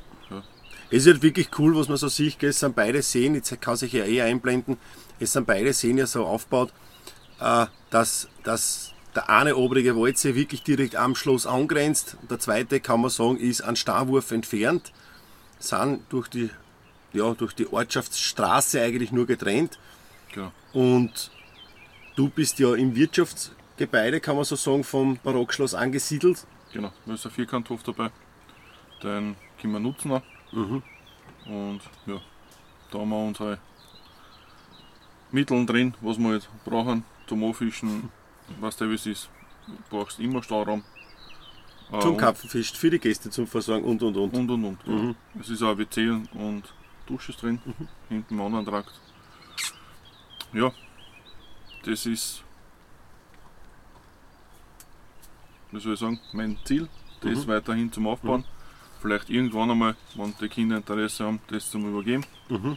Es 0.92 1.06
ist 1.06 1.12
halt 1.14 1.22
wirklich 1.22 1.48
cool, 1.58 1.74
was 1.74 1.88
man 1.88 1.96
so 1.96 2.08
sieht. 2.08 2.38
gell. 2.38 2.50
Es 2.50 2.60
sind 2.60 2.76
beide 2.76 3.00
Seen, 3.00 3.34
jetzt 3.34 3.58
kann 3.62 3.76
sich 3.76 3.94
ja 3.94 4.04
eh 4.04 4.20
einblenden, 4.20 4.76
es 5.18 5.32
sind 5.32 5.46
beide 5.46 5.72
Seen 5.72 5.96
ja 5.96 6.06
so 6.06 6.26
aufgebaut, 6.26 6.70
äh, 7.40 7.66
dass, 7.88 8.28
dass 8.44 8.92
der 9.14 9.30
eine 9.30 9.56
obrige 9.56 9.96
Waldsee 9.96 10.34
wirklich 10.34 10.62
direkt 10.62 10.96
am 10.96 11.14
Schloss 11.14 11.46
angrenzt. 11.46 12.18
Der 12.28 12.38
zweite, 12.38 12.78
kann 12.80 13.00
man 13.00 13.08
sagen, 13.08 13.38
ist 13.38 13.62
ein 13.62 13.76
Starwurf 13.76 14.32
entfernt. 14.32 14.92
Sind 15.58 16.02
durch 16.10 16.28
die, 16.28 16.50
ja, 17.14 17.32
durch 17.32 17.54
die 17.54 17.72
Ortschaftsstraße 17.72 18.82
eigentlich 18.82 19.12
nur 19.12 19.26
getrennt. 19.26 19.78
genau. 20.32 20.52
Und 20.74 21.30
du 22.16 22.28
bist 22.28 22.58
ja 22.58 22.74
im 22.74 22.94
Wirtschaftsgebäude, 22.94 24.20
kann 24.20 24.36
man 24.36 24.44
so 24.44 24.56
sagen, 24.56 24.84
vom 24.84 25.18
Barockschloss 25.22 25.72
angesiedelt. 25.72 26.46
Genau, 26.74 26.92
da 27.06 27.14
ist 27.14 27.24
ein 27.24 27.32
Vierkanthof 27.32 27.82
dabei. 27.82 28.10
Den 29.02 29.36
können 29.58 29.72
wir 29.72 29.80
nutzen 29.80 30.12
auch. 30.12 30.22
Mhm. 30.52 30.82
Und 31.46 31.80
ja, 32.06 32.20
da 32.90 32.98
haben 32.98 33.08
wir 33.08 33.16
unsere 33.18 33.58
Mittel 35.30 35.64
drin, 35.66 35.94
was 36.00 36.18
wir 36.18 36.28
halt 36.30 36.48
brauchen 36.64 37.04
zum 37.26 37.42
Anfischen. 37.44 38.10
Weißt 38.60 38.80
du, 38.80 38.90
wie 38.90 38.94
es 38.94 39.06
ist. 39.06 39.30
Du 39.66 39.74
brauchst 39.90 40.18
immer 40.20 40.42
Stauraum. 40.42 40.84
Äh, 41.90 42.00
Zum 42.00 42.16
Karpfenfisch, 42.16 42.72
für 42.72 42.90
die 42.90 42.98
Gäste 42.98 43.30
zum 43.30 43.46
Versorgen 43.46 43.84
und 43.84 44.02
und 44.02 44.16
und. 44.16 44.34
Und 44.34 44.50
und 44.50 44.64
und. 44.64 44.84
Genau. 44.84 45.02
Mhm. 45.02 45.14
Es 45.40 45.48
ist 45.50 45.62
auch 45.62 45.76
WC 45.76 46.08
und 46.34 46.62
Dusche 47.06 47.32
ist 47.32 47.42
drin, 47.42 47.60
hinten 48.08 48.34
im 48.34 48.40
anderen 48.40 48.64
Trakt. 48.66 48.92
Ja, 50.52 50.70
das 51.84 52.06
ist, 52.06 52.42
wie 55.70 55.80
soll 55.80 55.94
ich 55.94 56.00
sagen, 56.00 56.20
mein 56.32 56.58
Ziel, 56.64 56.88
das 57.20 57.46
Mhm. 57.46 57.50
weiterhin 57.50 57.92
zum 57.92 58.06
Aufbauen. 58.06 58.44
Vielleicht 59.02 59.30
irgendwann 59.30 59.68
einmal, 59.70 59.96
wenn 60.14 60.32
die 60.40 60.48
Kinder 60.48 60.76
Interesse 60.76 61.24
haben, 61.24 61.40
das 61.48 61.68
zum 61.70 61.88
Übergeben. 61.88 62.24
Mhm. 62.48 62.76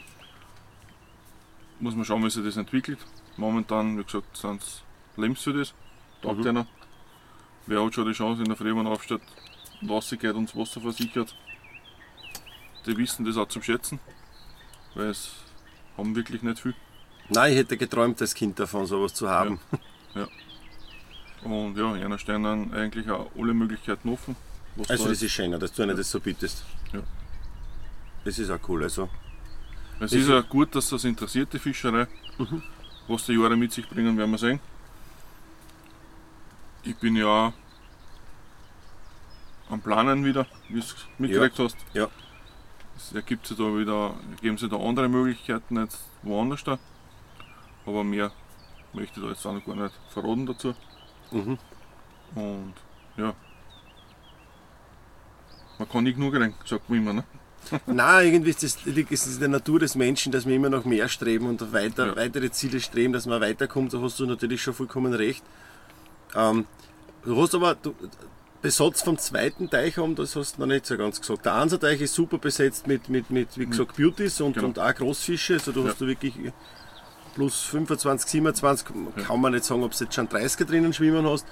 Muss 1.80 1.96
man 1.96 2.04
schauen, 2.04 2.24
wie 2.24 2.32
sich 2.32 2.44
das 2.44 2.58
entwickelt. 2.58 2.98
Momentan, 3.38 3.96
wie 4.00 4.04
gesagt, 4.04 4.36
sind 4.36 4.60
es 4.62 4.82
Lebens 5.18 5.42
für 5.44 5.54
das. 5.54 5.74
Taugt 6.24 6.40
Mhm. 6.40 6.48
einer. 6.48 6.68
Wer 7.68 7.86
hat 7.86 7.94
schon 7.94 8.08
die 8.08 8.14
Chance, 8.14 8.42
in 8.42 8.48
der 8.48 8.58
Früh, 8.58 8.76
wenn 8.76 8.88
er 8.88 8.92
aufsteht 8.92 9.22
und 9.82 9.90
rausgeht 9.92 10.34
und 10.34 10.50
das 10.50 10.56
Wasser 10.56 10.82
versichert, 10.82 11.36
die 12.88 12.98
wissen 12.98 13.24
das 13.24 13.38
auch 13.38 13.48
zum 13.48 13.62
Schätzen. 13.62 14.00
Weil 14.96 15.10
es 15.10 15.32
haben 15.96 16.16
wirklich 16.16 16.42
nicht 16.42 16.60
viel. 16.60 16.74
Nein, 17.30 17.52
ich 17.52 17.58
hätte 17.60 17.78
geträumt 17.78 18.20
als 18.22 18.34
Kind 18.34 18.58
davon, 18.60 18.88
sowas 18.88 19.14
zu 19.14 19.30
haben. 19.30 19.60
Und 21.44 21.78
ja, 21.78 21.94
einer 21.94 22.18
stehen 22.18 22.44
dann 22.44 22.74
eigentlich 22.74 23.10
auch 23.12 23.30
alle 23.38 23.54
Möglichkeiten 23.54 24.10
offen. 24.10 24.36
Also 24.78 25.06
da 25.06 25.10
das 25.10 25.22
ist 25.22 25.32
schöner, 25.32 25.58
dass 25.58 25.72
du 25.74 25.84
einer 25.84 25.94
das 25.94 26.12
so 26.12 26.20
bietest. 26.20 26.64
Ja. 26.94 27.02
Das 28.24 28.40
ist 28.40 28.50
auch 28.50 28.60
cool. 28.68 28.84
Also. 28.84 29.10
Es 30.00 30.12
ist 30.12 30.28
ja 30.28 30.42
gut, 30.42 30.76
dass 30.76 30.90
das 30.90 31.06
interessiert, 31.06 31.54
die 31.54 31.60
Fischerei. 31.60 32.08
Mhm. 32.38 32.62
Was 33.08 33.26
die 33.26 33.34
Jahre 33.34 33.56
mit 33.56 33.72
sich 33.72 33.88
bringen, 33.88 34.18
werden 34.18 34.32
wir 34.32 34.38
sehen. 34.38 34.60
Ich 36.84 36.98
bin 36.98 37.16
ja 37.16 37.28
auch 37.28 37.54
am 39.70 39.82
Planen 39.82 40.26
wieder, 40.26 40.46
wie 40.68 40.74
du 40.74 40.80
es 40.80 40.96
mitgekriegt 41.18 41.58
hast. 41.60 41.78
Ja. 41.94 42.10
Es 42.98 43.14
ergibt 43.14 43.48
sich 43.48 43.58
da 43.58 43.64
wieder, 43.64 44.16
ergeben 44.32 44.58
sich 44.58 44.70
da 44.70 44.78
andere 44.78 45.08
Möglichkeiten 45.08 45.78
jetzt 45.78 46.04
woanders 46.24 46.64
da. 46.64 46.78
Aber 47.86 48.04
mehr 48.04 48.32
möchte 48.94 49.20
ich 49.20 49.26
da 49.26 49.32
jetzt 49.32 49.46
auch 49.46 49.54
noch 49.54 49.66
gar 49.66 49.76
nicht 49.76 49.96
verraten 50.10 50.46
dazu. 50.46 50.76
Mhm. 51.32 51.58
Und 52.36 52.74
ja. 53.18 53.34
Man 55.80 55.90
kann 55.90 56.04
nicht 56.04 56.16
genug 56.16 56.34
kriegen, 56.34 56.54
sagt 56.66 56.90
man 56.90 57.00
immer. 57.00 57.14
Ne? 57.14 57.24
Nein, 57.88 58.28
irgendwie 58.28 58.52
ist 58.52 58.64
das, 58.64 58.86
liegt 58.86 59.12
es 59.12 59.26
in 59.34 59.40
der 59.40 59.50
Natur 59.50 59.80
des 59.80 59.96
Menschen, 59.96 60.32
dass 60.32 60.46
wir 60.46 60.56
immer 60.56 60.70
noch 60.70 60.86
mehr 60.86 61.10
streben 61.10 61.48
und 61.48 61.74
weiter, 61.74 62.08
Ja. 62.08 62.16
weitere 62.16 62.52
Ziele 62.52 62.80
streben, 62.80 63.12
dass 63.14 63.26
man 63.26 63.42
weiterkommt. 63.42 63.94
Da 63.94 64.00
hast 64.02 64.20
du 64.20 64.26
natürlich 64.26 64.62
schon 64.62 64.74
vollkommen 64.76 65.14
recht. 65.14 65.44
Ähm, 66.36 66.66
du 67.24 67.42
hast 67.42 67.56
aber 67.56 67.76
du, 67.76 67.96
Besatz 68.62 69.02
vom 69.04 69.18
zweiten 69.18 69.70
Teich 69.70 69.98
haben, 69.98 70.16
das 70.16 70.36
hast 70.36 70.56
du 70.58 70.62
noch 70.62 70.68
nicht 70.68 70.86
so 70.86 70.98
ganz 70.98 71.20
gesagt. 71.22 71.46
Der 71.46 71.54
Anserteich 71.54 72.02
ist 72.02 72.14
super 72.16 72.38
besetzt 72.40 72.88
mit, 72.88 73.10
mit, 73.10 73.30
mit 73.30 73.58
wie 73.58 73.66
gesagt, 73.68 73.96
Beauties 73.96 74.42
und, 74.42 74.54
Genau. 74.54 74.68
und 74.68 74.80
auch 74.80 74.94
Großfische. 74.96 75.54
Also 75.56 75.72
du 75.72 75.84
Ja. 75.84 75.90
hast 75.90 76.02
da 76.02 76.08
wirklich 76.08 76.34
plus 77.36 77.62
25, 77.64 78.30
27, 78.30 78.88
kann 79.28 79.42
man 79.42 79.52
nicht 79.54 79.66
sagen, 79.66 79.84
ob 79.84 79.92
du 79.92 80.04
jetzt 80.04 80.14
schon 80.16 80.28
30er 80.30 80.66
drinnen 80.66 80.94
schwimmen 80.94 81.28
hast. 81.28 81.46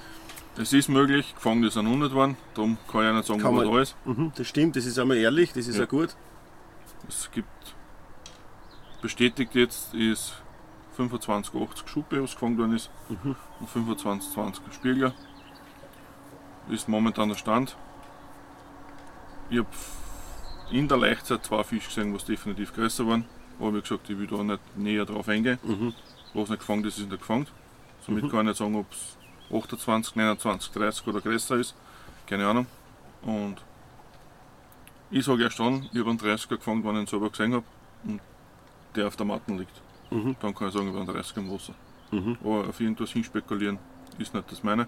Es 0.58 0.72
ist 0.72 0.88
möglich, 0.88 1.34
gefangen 1.34 1.64
ist 1.64 1.76
er 1.76 1.84
noch 1.84 1.96
nicht 1.96 2.14
worden, 2.14 2.38
darum 2.54 2.78
kann 2.92 3.08
ich 3.08 3.14
nicht 3.16 3.28
sagen, 3.28 3.42
Kann 3.42 3.56
was 3.58 3.66
man- 3.66 3.74
da 3.74 3.82
ist. 3.82 3.96
Mhm, 4.06 4.32
das 4.36 4.48
stimmt, 4.48 4.76
das 4.76 4.86
ist 4.86 5.00
einmal 5.00 5.18
ehrlich, 5.18 5.52
das 5.54 5.68
ist 5.68 5.76
Ja. 5.76 5.82
ja 5.82 5.88
gut. 5.88 6.16
Es 7.08 7.30
gibt 7.32 7.48
bestätigt 9.02 9.56
jetzt 9.56 9.94
ist 9.94 10.36
25,80 10.96 11.88
Schuppe, 11.88 12.22
was 12.22 12.34
gefangen 12.34 12.58
worden 12.58 12.76
ist, 12.76 12.92
Mhm. 13.10 13.36
und 13.60 13.70
25,20 13.70 14.72
Spiegler. 14.74 15.14
Ist 16.70 16.88
momentan 16.88 17.30
der 17.30 17.36
Stand. 17.36 17.76
Ich 19.50 19.58
habe 19.58 19.68
in 20.72 20.88
der 20.88 20.98
Leichtzeit 20.98 21.44
zwei 21.46 21.64
Fische 21.64 21.88
gesehen, 21.90 22.14
was 22.14 22.26
definitiv 22.26 22.74
größer 22.74 23.06
waren. 23.08 23.26
Aber 23.60 23.74
wie 23.74 23.82
gesagt, 23.82 24.10
ich 24.10 24.18
will 24.18 24.28
da 24.28 24.42
nicht 24.44 24.78
näher 24.78 25.06
drauf 25.06 25.28
eingehen. 25.28 25.60
Mhm. 25.64 25.94
Was 26.34 26.50
nicht 26.50 26.60
gefangen 26.60 26.86
ist, 26.86 27.00
ist 27.00 27.10
nicht 27.10 27.20
gefangen. 27.20 27.48
Somit 28.06 28.30
kann 28.30 28.42
ich 28.42 28.46
nicht 28.48 28.58
sagen, 28.58 28.76
ob 28.76 28.92
es 28.92 29.18
28, 29.52 30.16
29, 30.16 30.72
30 30.72 31.08
oder 31.08 31.22
größer 31.22 31.56
ist. 31.58 31.76
Keine 32.28 32.48
Ahnung. 32.48 32.68
Und 33.22 33.58
ich 35.12 35.26
sage 35.26 35.44
erst 35.44 35.60
dann, 35.60 35.90
ich 35.92 36.00
habe 36.00 36.10
einen 36.10 36.20
30er 36.20 36.58
gefangen, 36.58 36.84
wenn 36.84 36.96
ich 36.96 37.02
ihn 37.02 37.08
selber 37.08 37.30
gesehen 37.30 37.54
habe 37.54 37.66
und 38.06 38.22
der 38.96 39.08
auf 39.08 39.16
der 39.16 39.26
Matten 39.26 39.58
liegt. 39.58 39.82
Mhm. 40.12 40.36
Dann 40.40 40.54
kann 40.54 40.68
ich 40.68 40.74
sagen, 40.74 40.88
ich 40.88 40.96
habe 40.96 41.12
einen 41.12 41.22
30er 41.22 41.38
im 41.38 41.52
Wasser. 41.52 41.74
Mhm. 42.12 42.38
Aber 42.42 42.68
auf 42.70 42.80
irgendwas 42.80 43.12
hinspekulieren 43.12 43.80
ist 44.18 44.34
nicht 44.34 44.52
das 44.52 44.64
meine. 44.64 44.88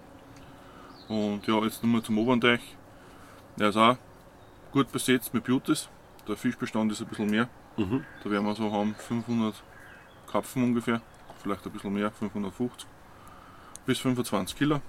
Und 1.08 1.46
ja, 1.46 1.62
jetzt 1.62 1.82
nochmal 1.82 2.02
zum 2.02 2.18
Obernteich. 2.18 2.60
Der 3.58 3.68
ist 3.68 3.76
auch 3.76 3.96
gut 4.72 4.90
besetzt 4.92 5.32
mit 5.32 5.44
Beauties. 5.44 5.88
Der 6.28 6.36
Fischbestand 6.36 6.90
ist 6.92 7.00
ein 7.00 7.06
bisschen 7.06 7.30
mehr. 7.30 7.48
Mhm. 7.76 8.04
Da 8.22 8.30
werden 8.30 8.46
wir 8.46 8.54
so 8.54 8.70
haben 8.72 8.94
500 8.94 9.54
Kapfen 10.30 10.64
ungefähr, 10.64 11.00
vielleicht 11.42 11.64
ein 11.64 11.72
bisschen 11.72 11.92
mehr, 11.92 12.10
550 12.10 12.88
bis 13.86 13.98
25 14.00 14.56
Kilo. 14.56 14.80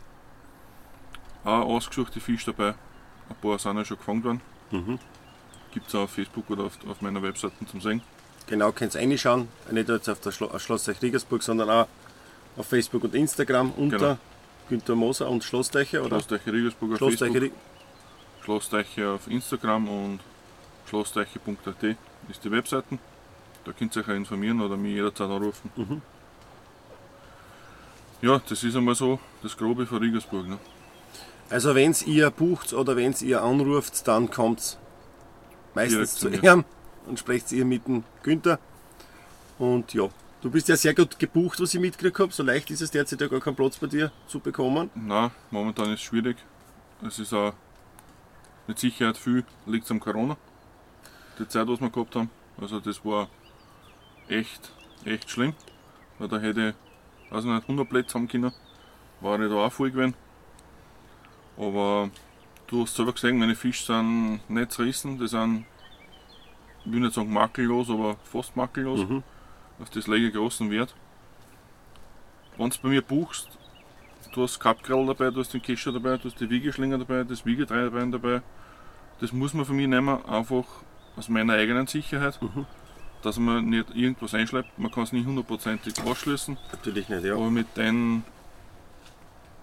Auch 1.44 1.66
ausgesuchte 1.66 2.20
Fische 2.20 2.52
dabei, 2.52 2.76
ein 3.30 3.36
paar 3.42 3.58
sind 3.60 3.78
ja 3.78 3.86
schon 3.86 3.98
gefangen 3.98 4.24
worden. 4.24 4.42
Mhm. 4.72 5.00
Gibt 5.72 5.88
es 5.88 5.96
auch 5.96 6.02
auf 6.02 6.12
Facebook 6.12 6.50
oder 6.50 6.66
auf, 6.66 6.78
auf 6.88 7.02
meiner 7.02 7.22
Webseite 7.22 7.54
zum 7.70 7.80
Sehen. 7.80 8.02
Genau, 8.48 8.72
könnt 8.72 8.96
ihr 8.96 9.02
reinschauen. 9.02 9.48
Nicht 9.72 9.88
nur 9.88 9.98
jetzt 9.98 10.10
auf 10.10 10.20
der 10.22 10.32
Schlo 10.32 10.58
Schloss 10.60 10.88
Regensburg, 11.02 11.44
sondern 11.44 11.70
auch 11.70 11.88
auf 12.58 12.68
Facebook 12.68 13.04
und 13.04 13.14
Instagram 13.14 13.72
unter 13.72 13.98
Genau. 13.98 14.18
Günther 14.70 14.96
Moser 14.96 15.30
und 15.30 15.44
Schlossteiche 15.44 16.00
oder 16.02 16.20
Schlossteiche 16.20 16.52
Regensburg 16.52 16.92
auf 16.94 16.98
Schlossteiche. 16.98 17.34
Facebook, 17.34 17.60
Schlossteiche 18.44 19.10
auf 19.10 19.28
Instagram 19.28 19.88
und 19.88 20.20
schlossteiche.at 20.90 21.84
ist 22.30 22.44
die 22.44 22.52
Webseiten. 22.52 23.00
Da 23.66 23.74
könnt 23.74 23.96
ihr 23.96 24.02
euch 24.02 24.10
auch 24.10 24.14
informieren 24.14 24.62
oder 24.62 24.78
mich 24.78 24.94
jederzeit 24.94 25.30
anrufen. 25.30 25.70
Mhm. 25.76 26.02
Ja, 28.22 28.42
das 28.50 28.64
ist 28.64 28.76
einmal 28.76 28.96
so 28.96 29.20
das 29.44 29.56
Grobe 29.56 29.86
von 29.86 30.00
Regensburg. 30.00 30.48
Ne? 30.48 30.58
Also 31.50 31.76
wenn 31.76 31.96
ihr 32.06 32.32
bucht 32.32 32.74
oder 32.74 32.96
wenn 32.96 33.14
ihr 33.22 33.44
anruft, 33.44 34.08
dann 34.08 34.30
kommt 34.30 34.78
meistens 35.76 36.16
Direkt 36.16 36.42
zu 36.42 36.48
ihm 36.48 36.66
und 37.06 37.20
sprecht 37.20 37.52
ihr 37.52 37.64
mit 37.64 37.88
dem 37.88 38.04
Günther. 38.24 38.60
Und 39.60 39.94
ja, 39.94 40.10
du 40.42 40.50
bist 40.50 40.68
ja 40.68 40.76
sehr 40.76 40.94
gut 40.94 41.20
gebucht, 41.20 41.60
was 41.60 41.74
ich 41.74 41.80
mitgekriegt 41.80 42.20
habe. 42.20 42.34
So 42.34 42.44
leicht 42.44 42.70
ist 42.72 42.82
es 42.82 42.92
derzeit 42.92 43.22
ja 43.22 43.28
gar 43.28 43.40
keinen 43.40 43.56
Platz 43.56 43.78
bei 43.78 43.88
dir 43.88 44.12
zu 44.28 44.40
bekommen. 44.40 44.90
Nein, 44.96 45.32
momentan 45.52 45.86
ist 45.88 46.00
es 46.00 46.02
schwierig. 46.02 46.38
Es 47.06 47.20
ist 47.20 47.34
auch 47.34 47.54
mit 48.66 48.80
Sicherheit 48.80 49.18
viel 49.18 49.46
liegt 49.66 49.90
am 49.92 50.00
Corona. 50.00 50.36
Die 51.40 51.48
Zeit, 51.48 51.68
was 51.68 51.80
wir 51.80 51.90
gehabt 51.90 52.16
haben. 52.16 52.30
Also 52.60 52.80
das 52.80 53.06
war 53.06 53.30
echt, 54.28 54.72
echt 55.06 55.30
schlimm. 55.30 55.54
Weil 56.20 56.28
da 56.28 56.40
hätte 56.40 56.70
ich, 56.70 56.87
weiß 57.30 57.44
nicht, 57.44 57.62
100 57.64 57.90
Plätze 57.90 58.16
haben 58.16 58.28
können. 58.28 58.52
War 59.22 59.40
ich 59.40 59.50
da 59.50 59.56
auch 59.56 59.72
voll 59.72 59.92
gewesen. 59.92 60.14
Aber 61.58 62.10
du 62.68 62.84
hast 62.84 62.96
selber 62.96 63.14
gesehen, 63.14 63.38
meine 63.40 63.56
Fische 63.56 63.86
sind 63.86 64.42
nicht 64.50 64.72
zerrissen. 64.72 65.18
Die 65.18 65.28
sind, 65.28 65.66
ich 66.86 66.92
will 66.92 67.00
nicht 67.00 67.14
sagen 67.14 67.34
makellos, 67.34 67.90
aber 67.90 68.16
fast 68.24 68.56
makellos. 68.56 69.08
Mhm. 69.08 69.24
Auf 69.80 69.90
das 69.90 70.08
lege 70.08 70.28
ich 70.28 70.34
großen 70.34 70.70
Wert. 70.70 70.96
Wenn 72.58 72.70
du 72.70 72.78
bei 72.82 72.90
mir 72.90 73.02
buchst, 73.02 73.50
du 74.34 74.44
hast 74.44 74.60
Kappgrell 74.60 75.06
dabei, 75.06 75.30
du 75.30 75.40
hast 75.40 75.54
den 75.54 75.62
Kescher 75.62 75.92
dabei, 75.92 76.18
du 76.18 76.26
hast 76.26 76.40
die 76.40 76.50
Wiegeschlinger 76.50 76.98
dabei, 76.98 77.24
das 77.24 77.46
Wiegetreibein 77.46 78.12
dabei. 78.12 78.42
Das 79.20 79.32
muss 79.32 79.54
man 79.54 79.66
von 79.66 79.76
mir 79.76 79.88
nehmen, 79.88 80.24
einfach 80.26 80.66
aus 81.16 81.30
meiner 81.30 81.54
eigenen 81.54 81.88
Sicherheit, 81.88 82.40
Mhm. 82.42 82.66
Dass 83.22 83.38
man 83.40 83.66
nicht 83.70 83.90
irgendwas 83.96 84.34
einschleppt. 84.34 84.78
Man 84.78 84.92
kann 84.92 85.04
es 85.04 85.12
nicht 85.12 85.26
hundertprozentig 85.26 85.94
ausschließen, 86.04 86.58
Natürlich 86.72 87.10
nicht, 87.10 87.24
ja. 87.26 87.34
aber 87.36 87.50
mit, 87.50 87.76
den, 87.76 88.24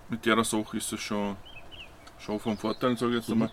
mit 0.08 0.24
der 0.26 0.42
Sache 0.44 0.76
ist 0.76 0.92
es 0.92 1.00
schon, 1.00 1.36
schon 2.18 2.40
vom 2.40 2.56
Vorteil, 2.58 2.96
sage 2.96 3.12
ich 3.12 3.18
jetzt 3.18 3.28
Mhm. 3.28 3.34
einmal. 3.34 3.50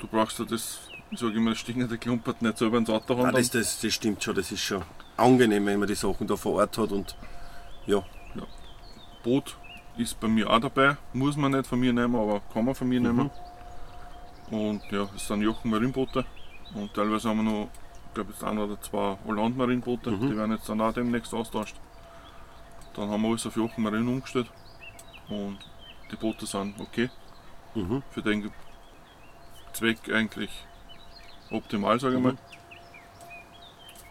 Du 0.00 0.06
brauchst 0.06 0.38
ja 0.38 0.44
das, 0.44 0.78
ich 1.10 1.18
sage 1.18 1.34
immer, 1.34 1.50
das 1.50 1.58
stinkende 1.58 1.96
Klumpert 1.98 2.42
nicht 2.42 2.58
selber 2.58 2.78
ins 2.78 2.90
Auto 2.90 3.16
haben. 3.16 3.32
Das, 3.34 3.50
das, 3.50 3.80
das 3.80 3.92
stimmt 3.94 4.22
schon, 4.22 4.34
das 4.34 4.52
ist 4.52 4.60
schon 4.60 4.82
angenehm, 5.16 5.64
wenn 5.66 5.78
man 5.78 5.88
die 5.88 5.94
Sachen 5.94 6.26
da 6.26 6.36
vor 6.36 6.54
Ort 6.56 6.76
hat 6.78 6.92
und 6.92 7.16
ja, 7.86 8.02
Boot 9.22 9.56
ist 9.96 10.20
bei 10.20 10.28
mir 10.28 10.48
auch 10.50 10.60
dabei, 10.60 10.96
muss 11.14 11.36
man 11.36 11.52
nicht 11.52 11.66
von 11.66 11.80
mir 11.80 11.92
nehmen, 11.92 12.14
aber 12.14 12.40
kann 12.52 12.64
man 12.64 12.74
von 12.74 12.88
mir 12.88 13.00
Mhm. 13.00 13.06
nehmen. 13.06 13.30
Und 14.50 14.82
ja, 14.92 15.08
es 15.16 15.26
sind 15.26 15.42
Jochen 15.42 15.70
Marinboote 15.70 16.24
und 16.74 16.92
teilweise 16.94 17.28
haben 17.28 17.38
wir 17.38 17.50
noch, 17.50 17.68
glaube 18.16 18.32
jetzt 18.32 18.42
ein 18.44 18.58
oder 18.58 18.80
zwei 18.80 19.16
Holland 19.26 19.56
Marinboote, 19.56 20.10
Mhm. 20.10 20.28
die 20.30 20.36
werden 20.36 20.52
jetzt 20.52 20.68
dann 20.68 20.80
auch 20.80 20.92
demnächst 20.92 21.32
austauscht. 21.34 21.76
Dann 22.94 23.08
haben 23.10 23.22
wir 23.22 23.28
alles 23.28 23.46
auf 23.46 23.56
Jochen 23.56 23.82
Marin 23.84 24.08
umgestellt 24.08 24.50
und 25.28 25.58
die 26.10 26.16
Boote 26.16 26.46
sind 26.46 26.80
okay. 26.80 27.10
Mhm. 27.74 28.02
Für 28.10 28.22
den 28.22 28.50
Zweck 29.72 29.98
eigentlich 30.12 30.50
optimal, 31.50 32.00
sage 32.00 32.16
ich 32.16 32.22
mal. 32.22 32.36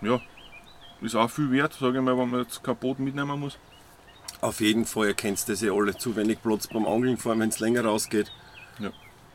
Ja, 0.01 0.19
ist 1.01 1.15
auch 1.15 1.29
viel 1.29 1.51
wert, 1.51 1.73
sage 1.73 1.97
ich 1.97 2.03
mal, 2.03 2.17
wenn 2.17 2.29
man 2.29 2.41
jetzt 2.41 2.63
kein 2.63 2.75
Boot 2.77 2.99
mitnehmen 2.99 3.39
muss. 3.39 3.57
auf 4.41 4.59
jeden 4.61 4.85
Fall, 4.85 5.07
ihr 5.07 5.13
kennt 5.15 5.47
das 5.49 5.61
ja 5.61 5.71
alle, 5.73 5.97
zu 5.97 6.15
wenig 6.15 6.41
Platz 6.43 6.67
beim 6.67 6.85
Angeln 6.85 7.17
fahren, 7.17 7.39
wenn 7.39 7.49
es 7.49 7.59
länger 7.59 7.83
rausgeht. 7.85 8.31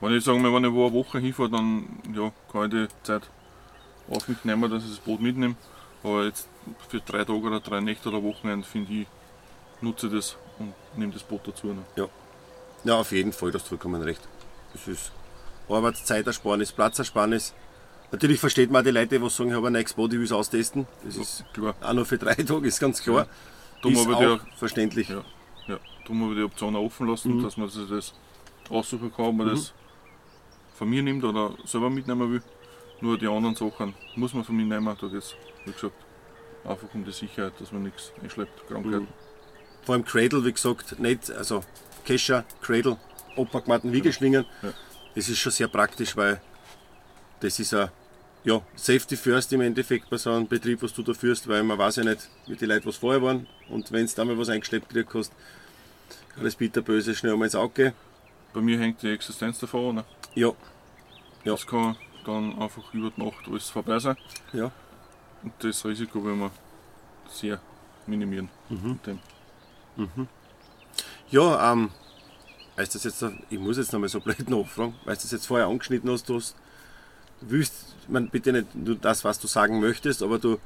Wenn 0.02 0.14
ich 0.14 0.24
sage 0.24 0.38
mal, 0.38 0.52
wenn 0.54 0.64
ich 0.64 0.72
wo 0.72 0.86
eine 0.86 0.94
Woche 0.94 1.18
hinfahre, 1.18 1.50
dann 1.50 1.84
ja, 2.14 2.30
kann 2.50 2.64
ich 2.72 2.88
die 2.88 3.02
Zeit 3.02 3.28
auf 4.10 4.28
mich 4.28 4.44
nehmen, 4.44 4.70
dass 4.70 4.84
ich 4.84 4.90
das 4.90 4.98
Boot 4.98 5.20
mitnehme. 5.20 5.54
Aber 6.02 6.24
jetzt 6.24 6.48
für 6.88 7.00
drei 7.00 7.24
Tage 7.24 7.32
oder 7.40 7.60
drei 7.60 7.80
Nächte 7.80 8.08
oder 8.08 8.22
Wochenende 8.22 8.66
finde 8.66 8.92
ich, 8.92 9.06
nutze 9.80 10.06
ich 10.08 10.12
das 10.12 10.36
und 10.58 10.72
nehme 10.96 11.12
das 11.12 11.22
Boot 11.22 11.46
dazu. 11.46 11.68
Ne? 11.68 12.08
Ja, 12.84 12.96
auf 12.98 13.12
jeden 13.12 13.32
Fall, 13.32 13.50
du 13.50 13.58
hast 13.58 13.68
vollkommen 13.68 14.00
recht. 14.02 14.20
Das 14.72 14.88
ist 14.88 15.12
Arbeitszeitersparnis, 15.68 16.72
Platzersparnis. 16.72 17.54
Natürlich 18.12 18.40
versteht 18.40 18.70
man 18.70 18.84
die 18.84 18.90
Leute, 18.90 19.18
die 19.20 19.30
sagen, 19.30 19.50
ich 19.50 19.56
habe 19.56 19.68
ein 19.68 19.72
neues 19.74 19.92
Boot, 19.92 20.12
ich 20.12 20.18
will 20.18 20.24
es 20.24 20.32
austesten. 20.32 20.86
Das 21.04 21.16
ist 21.16 21.44
Klar. 21.52 21.74
auch 21.80 21.92
nur 21.92 22.04
für 22.06 22.18
drei 22.18 22.34
Tage, 22.48 22.66
ist 22.66 22.80
ganz 22.80 23.02
klar. 23.02 23.26
Darum 23.82 23.92
ist 23.96 24.08
auch 24.08 24.40
die, 24.44 24.56
verständlich. 24.56 25.08
Ja. 25.08 25.22
ja, 25.68 25.78
darum 26.02 26.22
habe 26.22 26.32
ich 26.32 26.38
die 26.38 26.44
Option 26.44 26.74
offen 26.76 27.06
lassen, 27.08 27.36
Mhm. 27.36 27.42
dass 27.42 27.56
man 27.56 27.68
sich 27.68 27.88
das 27.88 28.14
aussuchen 28.68 29.12
kann, 29.14 29.26
ob 29.26 29.34
man 29.36 29.48
das 29.48 29.72
von 30.76 30.88
mir 30.88 31.02
nimmt 31.02 31.22
oder 31.24 31.52
selber 31.64 31.90
mitnehmen 31.90 32.32
will. 32.32 32.42
Nur 33.00 33.18
die 33.18 33.26
anderen 33.26 33.54
Sachen 33.54 33.94
muss 34.16 34.34
man 34.34 34.44
von 34.44 34.56
mir 34.56 34.64
nehmen. 34.64 34.96
Da 35.00 35.06
geht 35.06 35.18
es, 35.18 35.34
wie 35.64 35.72
gesagt, 35.72 35.94
einfach 36.64 36.88
um 36.92 37.04
die 37.04 37.12
Sicherheit, 37.12 37.54
dass 37.58 37.72
man 37.72 37.82
nichts 37.82 38.12
einschleppt, 38.22 38.66
Krankheiten. 38.68 39.00
Mhm. 39.02 39.08
Vor 39.82 39.94
allem 39.94 40.04
Cradle, 40.04 40.44
wie 40.44 40.52
gesagt, 40.52 40.98
nicht, 40.98 41.30
also 41.30 41.64
Kescher, 42.04 42.44
Cradle, 42.60 42.98
Opakmatten, 43.36 43.92
Wiegeschlingen. 43.92 44.44
Ja. 44.62 44.72
Das 45.14 45.28
ist 45.28 45.38
schon 45.38 45.52
sehr 45.52 45.68
praktisch, 45.68 46.16
weil 46.16 46.40
das 47.40 47.58
ist 47.58 47.72
ein 47.74 47.90
ja, 48.44 48.60
Safety 48.74 49.16
First 49.16 49.52
im 49.52 49.60
Endeffekt 49.62 50.08
bei 50.10 50.16
so 50.16 50.30
einem 50.30 50.46
Betrieb, 50.46 50.82
was 50.82 50.92
du 50.92 51.02
da 51.02 51.12
führst, 51.14 51.48
weil 51.48 51.62
man 51.62 51.78
weiß 51.78 51.96
ja 51.96 52.04
nicht, 52.04 52.28
wie 52.46 52.56
die 52.56 52.66
Leute 52.66 52.86
was 52.86 52.96
vorher 52.96 53.22
waren. 53.22 53.46
Und 53.68 53.90
wenn 53.92 54.06
du 54.06 54.12
da 54.14 54.24
mal 54.24 54.38
was 54.38 54.48
eingeschleppt 54.48 54.88
gekriegt 54.88 55.14
hast, 55.14 55.32
kann 56.34 56.44
das 56.44 56.54
bitterböse 56.54 57.14
schnell 57.14 57.32
einmal 57.32 57.46
ins 57.46 57.54
Auge. 57.54 57.94
Bei 58.52 58.60
mir 58.60 58.78
hängt 58.78 59.02
die 59.02 59.12
Existenz 59.12 59.58
davon. 59.58 59.96
Ne? 59.96 60.04
Ja, 60.34 60.48
Ja. 61.44 61.52
Das 61.52 61.66
kann 61.66 61.96
dann 62.24 62.58
einfach 62.58 62.92
über 62.92 63.10
die 63.10 63.22
Nacht 63.22 63.48
alles 63.48 63.70
vorbei 63.70 63.98
sein. 63.98 64.16
ja. 64.52 64.70
Und 65.42 65.52
das 65.60 65.84
Risiko 65.86 66.22
will 66.22 66.36
man 66.36 66.50
sehr 67.30 67.60
minimieren. 68.06 68.50
Mhm. 68.68 68.98
Dem. 69.06 69.18
Ja, 71.30 71.72
ähm, 71.72 71.90
weißt 72.76 72.94
du 72.94 72.98
das 72.98 73.04
jetzt, 73.04 73.34
ich 73.50 73.58
muss 73.58 73.76
jetzt 73.76 73.92
nochmal 73.92 74.08
so 74.08 74.20
blöd 74.20 74.48
nachfragen, 74.48 74.94
weil 75.04 75.16
du 75.16 75.22
das 75.22 75.30
jetzt 75.30 75.46
vorher 75.46 75.66
angeschnitten 75.66 76.10
hast, 76.10 76.28
du 76.28 76.36
hast, 76.36 76.56
willst, 77.40 77.96
meine, 78.08 78.26
bitte 78.26 78.52
nicht 78.52 78.74
nur 78.74 78.96
das, 78.96 79.24
was 79.24 79.38
du 79.38 79.46
sagen 79.46 79.80
möchtest, 79.80 80.22
aber 80.22 80.38
du 80.38 80.58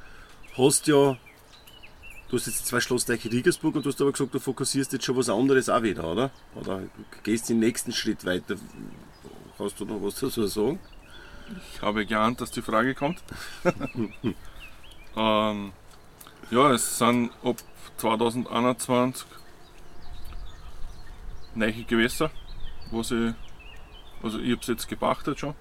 hast 0.57 0.87
ja, 0.87 1.17
du 2.29 2.37
hast 2.37 2.47
jetzt 2.47 2.67
zwei 2.67 2.81
Schlossteiche 2.81 3.31
Riegersburg 3.31 3.75
und 3.77 3.85
du 3.85 3.91
hast 3.91 4.01
aber 4.01 4.13
gesagt, 4.13 4.35
du 4.35 4.41
fokussierst 4.41 4.93
jetzt 4.93 5.05
schon 5.05 5.17
was 5.17 5.29
anderes 5.29 5.69
auch 5.69 5.83
wieder, 5.83 6.11
oder? 6.11 6.31
Oder 6.55 6.81
du 6.81 6.89
gehst 7.23 7.49
den 7.49 7.59
nächsten 7.59 7.93
Schritt 7.93 8.25
weiter. 8.25 8.57
Hast 9.59 9.79
du 9.79 9.85
noch 9.85 10.03
was 10.03 10.17
dazu 10.17 10.47
sagen? 10.47 10.79
Ich 11.75 11.83
habe 11.83 12.07
geahnt, 12.07 12.41
dass 12.41 12.51
die 12.51 12.63
Frage 12.63 12.95
kommt. 12.95 13.23
ähm, 15.17 15.73
ja, 16.51 16.73
es 16.73 16.99
sind 16.99 17.31
ab 17.43 17.57
2021 17.99 19.27
neue 21.55 21.85
Gewässer, 21.85 22.31
was 22.91 23.11
ich, 23.11 23.33
also 24.23 24.39
ich 24.39 24.53
habe 24.53 24.61
es 24.61 24.67
jetzt 24.67 24.89
gepachtet 24.89 25.39
schon. 25.39 25.55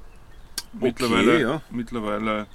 Mittlerweile, 0.74 1.42
ja. 1.42 1.62
mittlerweile 1.70 2.48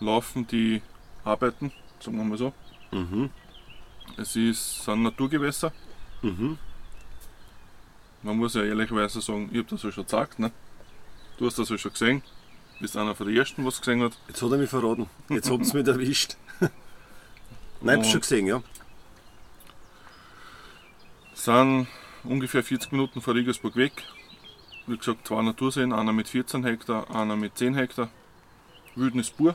laufen 0.00 0.46
die 0.46 0.80
Arbeiten, 1.24 1.72
sagen 2.00 2.16
wir 2.16 2.24
mal 2.24 2.38
so. 2.38 2.52
Mhm. 2.90 3.30
Es 4.16 4.36
ist, 4.36 4.84
sind 4.84 5.02
Naturgewässer. 5.02 5.72
Mhm. 6.22 6.58
Man 8.22 8.38
muss 8.38 8.54
ja 8.54 8.62
ehrlicherweise 8.62 9.20
sagen, 9.20 9.50
ich 9.52 9.58
habe 9.58 9.68
das 9.68 9.82
ja 9.82 9.92
schon 9.92 10.04
gesagt. 10.04 10.38
Ne? 10.38 10.50
Du 11.38 11.46
hast 11.46 11.58
das 11.58 11.68
ja 11.68 11.78
schon 11.78 11.92
gesehen. 11.92 12.22
Du 12.74 12.80
bist 12.82 12.96
einer 12.96 13.14
von 13.14 13.26
den 13.26 13.36
ersten, 13.36 13.64
was 13.64 13.78
gesehen 13.80 14.02
hat. 14.02 14.12
Jetzt 14.28 14.42
hat 14.42 14.50
er 14.52 14.58
mich 14.58 14.70
verraten. 14.70 15.08
Jetzt 15.28 15.50
hat 15.50 15.60
es 15.60 15.72
mich 15.72 15.86
erwischt. 15.86 16.36
Nein, 17.80 17.98
hab 17.98 18.04
Und- 18.04 18.10
schon 18.10 18.20
gesehen, 18.20 18.46
ja. 18.46 18.62
sind 21.34 21.88
ungefähr 22.24 22.62
40 22.62 22.92
Minuten 22.92 23.20
von 23.20 23.36
Regensburg 23.36 23.76
weg. 23.76 23.92
Wie 24.86 24.96
gesagt, 24.96 25.26
zwei 25.26 25.42
Naturseen, 25.42 25.92
einer 25.92 26.12
mit 26.12 26.28
14 26.28 26.64
Hektar, 26.64 27.10
einer 27.14 27.36
mit 27.36 27.56
10 27.58 27.74
Hektar. 27.74 28.08
Wildnis 28.94 29.30
pur. 29.30 29.54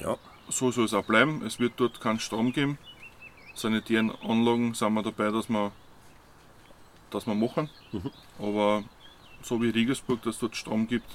Ja. 0.00 0.16
So 0.48 0.70
soll 0.70 0.86
es 0.86 0.94
auch 0.94 1.04
bleiben. 1.04 1.44
Es 1.44 1.58
wird 1.60 1.74
dort 1.76 2.00
keinen 2.00 2.20
Strom 2.20 2.52
geben. 2.52 2.78
Sanitären 3.54 4.10
Anlagen 4.22 4.72
sind 4.74 4.94
wir 4.94 5.02
dabei, 5.02 5.30
dass 5.30 5.48
wir, 5.48 5.72
dass 7.10 7.26
wir 7.26 7.34
machen. 7.34 7.68
Mhm. 7.92 8.10
Aber 8.38 8.84
so 9.42 9.60
wie 9.62 9.70
Regensburg, 9.70 10.22
dass 10.22 10.34
es 10.36 10.40
dort 10.40 10.56
Strom 10.56 10.86
gibt, 10.86 11.06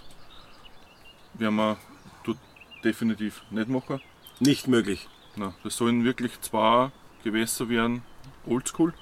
werden 1.36 1.56
wir 1.56 1.78
dort 2.24 2.38
definitiv 2.84 3.44
nicht 3.50 3.70
machen. 3.70 4.02
Nicht 4.40 4.68
möglich. 4.68 5.08
Na, 5.36 5.54
das 5.64 5.78
sollen 5.78 6.04
wirklich 6.04 6.40
zwei 6.42 6.92
Gewässer 7.24 7.70
werden, 7.70 8.04
oldschool, 8.46 8.94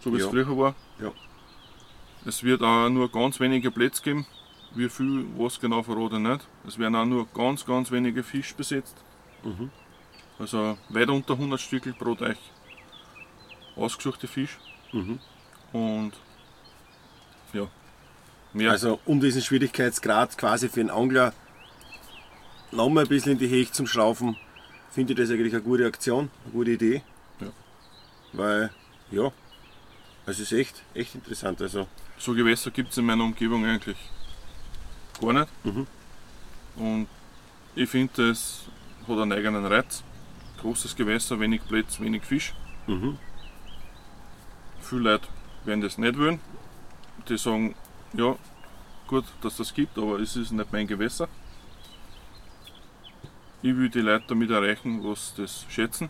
so 0.00 0.12
wie 0.12 0.18
Ja. 0.18 0.24
es 0.24 0.30
früher 0.30 0.56
war. 0.56 0.74
Ja. 1.00 1.12
Es 2.24 2.42
wird 2.42 2.62
auch 2.62 2.88
nur 2.88 3.10
ganz 3.10 3.40
wenige 3.40 3.70
Plätze 3.70 4.02
geben. 4.02 4.26
Wie 4.74 4.88
viel, 4.88 5.26
was 5.36 5.60
genau 5.60 5.82
verrate 5.82 6.16
ich 6.16 6.22
nicht. 6.22 6.48
Es 6.66 6.78
werden 6.78 6.96
auch 6.96 7.04
nur 7.04 7.26
ganz, 7.26 7.64
ganz 7.64 7.90
wenige 7.90 8.22
Fisch 8.22 8.54
besetzt. 8.54 8.96
Mhm. 9.44 9.70
Also 10.38 10.76
weit 10.88 11.08
unter 11.10 11.34
100 11.34 11.60
Stückel 11.60 11.92
pro 11.92 12.14
Teich. 12.14 12.38
ausgesuchte 13.76 14.26
Fisch. 14.28 14.58
Und 15.72 16.12
ja, 17.52 17.66
mehr. 18.54 18.70
Also 18.70 19.00
um 19.04 19.20
diesen 19.20 19.42
Schwierigkeitsgrad 19.42 20.38
quasi 20.38 20.68
für 20.68 20.80
einen 20.80 20.90
Angler 20.90 21.32
noch 22.72 22.88
mal 22.88 23.02
ein 23.02 23.08
bisschen 23.08 23.32
in 23.32 23.38
die 23.38 23.46
Hecht 23.46 23.74
zum 23.74 23.86
Schraufen, 23.86 24.36
finde 24.90 25.12
ich 25.12 25.18
das 25.18 25.30
eigentlich 25.30 25.54
eine 25.54 25.62
gute 25.62 25.86
Aktion, 25.86 26.30
eine 26.44 26.52
gute 26.52 26.72
Idee. 26.72 27.02
Ja. 27.40 27.48
Weil, 28.32 28.70
ja, 29.10 29.32
es 30.26 30.40
ist 30.40 30.52
echt, 30.52 30.82
echt 30.94 31.14
interessant. 31.14 31.60
Also, 31.60 31.86
so 32.18 32.34
Gewässer 32.34 32.70
gibt 32.70 32.90
es 32.90 32.98
in 32.98 33.04
meiner 33.04 33.24
Umgebung 33.24 33.64
eigentlich 33.64 33.96
gar 35.20 35.32
nicht. 35.32 35.48
Mhm. 35.64 35.86
Und 36.76 37.08
ich 37.74 37.88
finde, 37.88 38.30
es 38.30 38.62
hat 39.06 39.18
einen 39.18 39.32
eigenen 39.32 39.66
Reiz. 39.66 40.02
Großes 40.60 40.96
Gewässer, 40.96 41.38
wenig 41.40 41.60
Platz, 41.68 42.00
wenig 42.00 42.24
Fisch. 42.24 42.54
mhm. 42.86 43.18
Viele 44.80 45.00
Leute 45.00 45.28
werden 45.64 45.80
das 45.80 45.96
nicht 45.98 46.18
wollen. 46.18 46.40
Die 47.28 47.38
sagen, 47.38 47.74
ja, 48.16 48.36
gut, 49.06 49.24
dass 49.42 49.56
das 49.56 49.72
gibt, 49.74 49.98
aber 49.98 50.18
es 50.20 50.36
ist 50.36 50.52
nicht 50.52 50.72
mein 50.72 50.86
Gewässer. 50.86 51.28
Ich 53.62 53.74
will 53.76 53.88
die 53.88 54.00
Leute 54.00 54.24
damit 54.28 54.50
erreichen, 54.50 55.02
was 55.02 55.34
das 55.36 55.64
schätzen. 55.70 56.08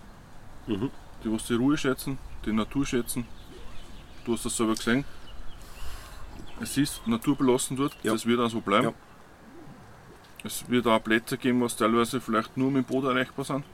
Mhm. 0.66 0.90
Die, 1.22 1.32
was 1.32 1.46
die 1.46 1.54
Ruhe 1.54 1.76
schätzen, 1.78 2.18
die 2.44 2.52
Natur 2.52 2.84
schätzen. 2.84 3.26
Du 4.24 4.32
hast 4.32 4.44
das 4.44 4.56
selber 4.56 4.74
gesehen. 4.74 5.04
Es 6.60 6.76
ist 6.76 7.06
naturbelassen 7.06 7.76
dort, 7.76 7.96
Ja. 8.02 8.12
das 8.12 8.26
wird 8.26 8.40
auch 8.40 8.50
so 8.50 8.60
bleiben. 8.60 8.88
Ja. 8.88 8.92
Es 10.44 10.68
wird 10.68 10.86
auch 10.86 11.02
Plätze 11.02 11.38
geben, 11.38 11.60
was 11.62 11.76
teilweise 11.76 12.20
vielleicht 12.20 12.56
nur 12.56 12.70
mit 12.70 12.84
dem 12.86 12.88
Boot 12.88 13.04
erreichbar 13.04 13.44
sind. 13.44 13.64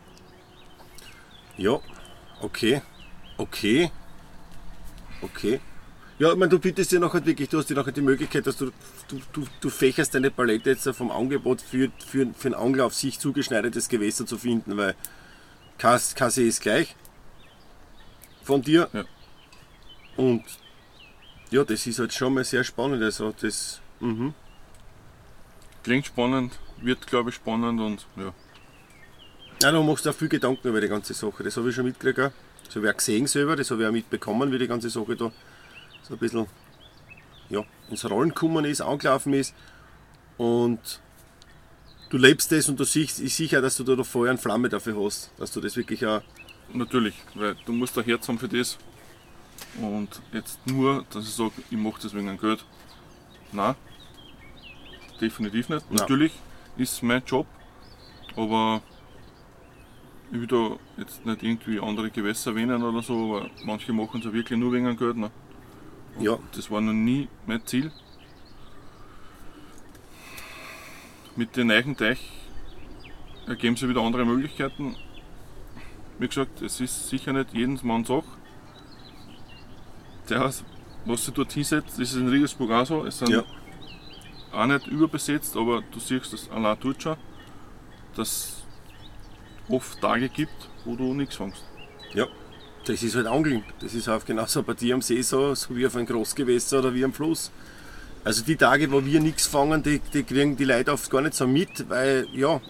Ja, 1.56 1.78
okay, 2.40 2.80
okay, 3.36 3.90
okay. 5.20 5.60
Ja, 6.20 6.33
ich 6.33 6.37
meine, 6.37 6.50
du 6.50 6.59
bietest 6.59 6.92
dir 6.92 7.00
nachher 7.00 7.24
wirklich, 7.24 7.48
du 7.48 7.56
hast 7.56 7.70
dir 7.70 7.74
nachher 7.74 7.92
die 7.92 8.02
Möglichkeit, 8.02 8.46
dass 8.46 8.59
du, 8.59 8.66
du, 9.09 9.22
du, 9.33 9.46
du 9.59 9.70
fächerst 9.70 10.14
deine 10.14 10.30
Palette 10.30 10.68
jetzt 10.68 10.87
vom 10.90 11.11
Angebot 11.11 11.62
für, 11.62 11.90
für, 12.06 12.26
für 12.37 12.48
einen 12.48 12.54
Angler 12.54 12.85
auf 12.85 12.94
sich 12.94 13.18
zugeschneidertes 13.18 13.88
Gewässer 13.88 14.26
zu 14.26 14.37
finden, 14.37 14.76
weil 14.76 14.94
Kass, 15.78 16.14
Kasse 16.14 16.42
ist 16.42 16.61
gleich 16.61 16.94
von 18.42 18.61
dir. 18.61 18.90
Ja. 18.92 19.04
Und 20.18 20.44
ja, 21.50 21.64
das 21.64 21.87
ist 21.87 21.98
halt 21.98 22.12
schon 22.12 22.35
mal 22.35 22.44
sehr 22.44 22.64
spannend. 22.64 23.02
Also 23.02 23.33
das, 23.40 23.80
mhm. 24.00 24.35
Klingt 25.83 26.04
spannend, 26.04 26.59
wird 26.83 27.06
glaube 27.06 27.30
ich 27.30 27.37
spannend 27.37 27.80
und 27.80 28.06
ja. 28.16 28.35
Ja, 29.62 29.72
du 29.72 29.83
machst 29.83 30.06
auch 30.06 30.14
viel 30.14 30.28
Gedanken 30.28 30.68
über 30.68 30.83
die 30.83 30.88
ganze 30.88 31.14
Sache. 31.14 31.44
Das 31.44 31.56
habe 31.56 31.70
ich 31.70 31.74
schon 31.74 31.87
mitgekriegt. 31.87 32.35
Das 32.66 32.76
habe 32.76 32.87
ich 32.87 32.92
auch 32.92 32.96
gesehen 32.98 33.26
selber, 33.26 33.56
das 33.56 33.70
habe 33.70 33.80
ich 33.80 33.88
auch 33.88 33.92
mitbekommen, 33.92 34.52
wie 34.52 34.59
die 34.59 34.68
ganze 34.68 34.90
Sache 34.90 35.16
da 35.16 35.33
so 36.02 36.14
ein 36.14 36.18
bisschen 36.18 36.46
ja, 37.48 37.64
ins 37.90 38.08
Rollen 38.08 38.30
gekommen 38.30 38.64
ist, 38.64 38.80
angelaufen 38.80 39.34
ist. 39.34 39.54
Und 40.38 41.00
du 42.08 42.16
lebst 42.16 42.52
das 42.52 42.68
und 42.68 42.78
du 42.80 42.84
siehst, 42.84 43.20
ich 43.20 43.34
sicher, 43.34 43.60
dass 43.60 43.76
du 43.76 43.84
da 43.84 44.02
Feuer 44.02 44.30
und 44.30 44.40
Flamme 44.40 44.68
dafür 44.68 45.04
hast, 45.04 45.30
dass 45.38 45.52
du 45.52 45.60
das 45.60 45.76
wirklich 45.76 46.06
auch. 46.06 46.22
Natürlich, 46.72 47.14
weil 47.34 47.56
du 47.66 47.72
musst 47.72 47.98
ein 47.98 48.04
Herz 48.04 48.28
haben 48.28 48.38
für 48.38 48.48
das. 48.48 48.78
Und 49.80 50.20
jetzt 50.32 50.58
nur, 50.66 51.04
dass 51.10 51.24
ich 51.24 51.34
sage, 51.34 51.52
ich 51.70 51.76
mache 51.76 52.00
das 52.02 52.14
wegen 52.14 52.26
dem 52.26 52.38
Geld. 52.38 52.64
Nein, 53.52 53.74
definitiv 55.20 55.68
nicht. 55.68 55.90
Nein. 55.90 55.96
Natürlich 55.96 56.32
ist 56.76 56.92
es 56.92 57.02
mein 57.02 57.22
Job, 57.26 57.46
aber 58.36 58.82
ich 60.32 60.40
will 60.40 60.46
da 60.46 60.76
jetzt 60.96 61.26
nicht 61.26 61.42
irgendwie 61.42 61.80
andere 61.80 62.10
Gewässer 62.10 62.50
erwähnen 62.52 62.82
oder 62.82 63.02
so, 63.02 63.36
aber 63.36 63.50
manche 63.64 63.92
machen 63.92 64.20
es 64.20 64.26
ja 64.26 64.32
wirklich 64.32 64.58
nur 64.58 64.72
wegen 64.72 64.86
dem 64.86 64.96
Geld. 64.96 65.16
Ne? 65.16 65.30
Und 66.16 66.22
Ja. 66.24 66.38
Das 66.54 66.70
war 66.70 66.80
noch 66.80 66.92
nie 66.92 67.28
mein 67.46 67.64
Ziel. 67.66 67.90
Mit 71.36 71.56
dem 71.56 71.68
neuen 71.68 71.96
Teich 71.96 72.18
ergeben 73.46 73.76
sich 73.76 73.88
wieder 73.88 74.02
andere 74.02 74.24
Möglichkeiten. 74.26 74.96
Wie 76.18 76.28
gesagt, 76.28 76.60
es 76.60 76.80
ist 76.80 77.08
sicher 77.08 77.32
nicht 77.32 77.54
jedens 77.54 77.82
Mann 77.82 78.04
Sache. 78.04 78.24
Der, 80.28 80.52
was 81.06 81.24
sich 81.24 81.34
dort 81.34 81.52
hinsetzt, 81.52 81.92
das 81.92 81.98
ist 82.10 82.14
in 82.16 82.28
Regensburg 82.28 82.70
auch 82.72 82.84
so. 82.86 83.04
Es 83.04 83.18
sind 83.18 83.30
Ja. 83.30 83.42
auch 84.52 84.66
nicht 84.66 84.86
überbesetzt, 84.88 85.56
aber 85.56 85.82
du 85.82 85.98
siehst 85.98 86.32
das 86.32 86.50
allein 86.50 86.76
dort 86.80 87.02
schon, 87.02 87.16
dass 88.16 88.28
es 88.28 88.64
oft 89.68 90.00
Tage 90.00 90.28
gibt, 90.28 90.68
wo 90.84 90.94
du 90.96 91.14
nichts 91.14 91.36
fängst. 91.36 91.64
Ja. 92.12 92.26
Das 92.84 93.02
ist 93.02 93.14
halt 93.14 93.26
Angeln. 93.26 93.62
Das 93.80 93.94
ist 93.94 94.08
auch 94.08 94.24
genauso 94.24 94.62
bei 94.62 94.74
dir 94.74 94.94
am 94.94 95.02
See 95.02 95.22
so, 95.22 95.54
so 95.54 95.76
wie 95.76 95.86
auf 95.86 95.96
einem 95.96 96.06
Großgewässer 96.06 96.78
oder 96.80 96.94
wie 96.94 97.04
am 97.04 97.12
Fluss. 97.12 97.50
Also 98.24 98.44
die 98.44 98.56
Tage, 98.56 98.90
wo 98.90 99.04
wir 99.04 99.20
nichts 99.20 99.46
fangen, 99.46 99.82
die, 99.82 100.00
die 100.12 100.22
kriegen 100.24 100.56
die 100.56 100.64
Leute 100.64 100.92
oft 100.92 101.10
gar 101.10 101.22
nicht 101.22 101.34
so 101.34 101.46
mit, 101.46 101.88
weil 101.88 102.26
ja, 102.32 102.60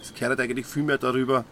es 0.00 0.12
gehört 0.14 0.40
eigentlich 0.40 0.66
viel 0.66 0.82
mehr 0.82 0.98
darüber 0.98 1.44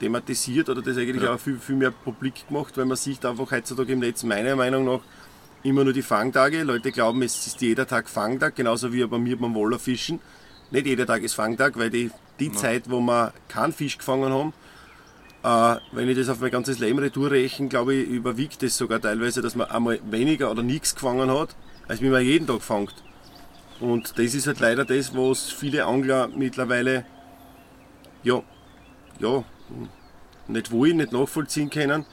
thematisiert 0.00 0.68
oder 0.68 0.82
das 0.82 0.96
eigentlich 0.96 1.22
Ja. 1.22 1.34
auch 1.34 1.40
viel, 1.40 1.58
viel 1.58 1.76
mehr 1.76 1.90
publik 1.90 2.48
gemacht, 2.48 2.76
weil 2.76 2.84
man 2.84 2.96
sieht 2.96 3.24
einfach 3.24 3.50
heutzutage 3.50 3.92
im 3.92 4.00
Netz 4.00 4.22
meiner 4.24 4.56
Meinung 4.56 4.84
nach 4.84 5.00
immer 5.62 5.84
nur 5.84 5.92
die 5.92 6.02
Fangtage. 6.02 6.62
Leute 6.62 6.92
glauben, 6.92 7.22
es 7.22 7.46
ist 7.46 7.60
jeder 7.60 7.86
Tag 7.86 8.08
Fangtag, 8.08 8.54
genauso 8.56 8.92
wie 8.92 9.04
bei 9.06 9.18
mir 9.18 9.38
beim 9.38 9.54
Wollerfischen. 9.54 10.20
Nicht 10.70 10.86
jeder 10.86 11.06
Tag 11.06 11.22
ist 11.22 11.34
Fangtag, 11.34 11.76
weil 11.78 11.90
die, 11.90 12.10
die 12.40 12.52
Zeit, 12.52 12.90
wo 12.90 13.00
wir 13.00 13.32
keinen 13.48 13.72
Fisch 13.72 13.98
gefangen 13.98 14.32
haben, 14.32 14.52
wenn 15.92 16.08
ich 16.08 16.16
das 16.16 16.28
auf 16.28 16.40
mein 16.40 16.50
ganzes 16.50 16.80
Leben 16.80 16.98
retour 16.98 17.30
rechne, 17.30 17.68
glaube 17.68 17.94
ich, 17.94 18.08
überwiegt 18.08 18.64
das 18.64 18.76
sogar 18.76 19.00
teilweise, 19.00 19.42
dass 19.42 19.54
man 19.54 19.70
einmal 19.70 20.00
weniger 20.10 20.50
oder 20.50 20.64
nichts 20.64 20.94
gefangen 20.94 21.30
hat, 21.30 21.54
als 21.86 22.00
wenn 22.00 22.10
man 22.10 22.24
jeden 22.24 22.48
Tag 22.48 22.62
fangt. 22.62 22.94
Und 23.78 24.18
das 24.18 24.34
ist 24.34 24.48
halt 24.48 24.58
leider 24.58 24.84
das, 24.84 25.14
was 25.14 25.52
viele 25.52 25.84
Angler 25.84 26.28
mittlerweile 26.28 27.04
ja, 28.24 28.42
ja, 29.20 29.44
nicht 30.48 30.72
wollen, 30.72 30.96
nicht 30.96 31.12
nachvollziehen 31.12 31.70
können. 31.70 32.04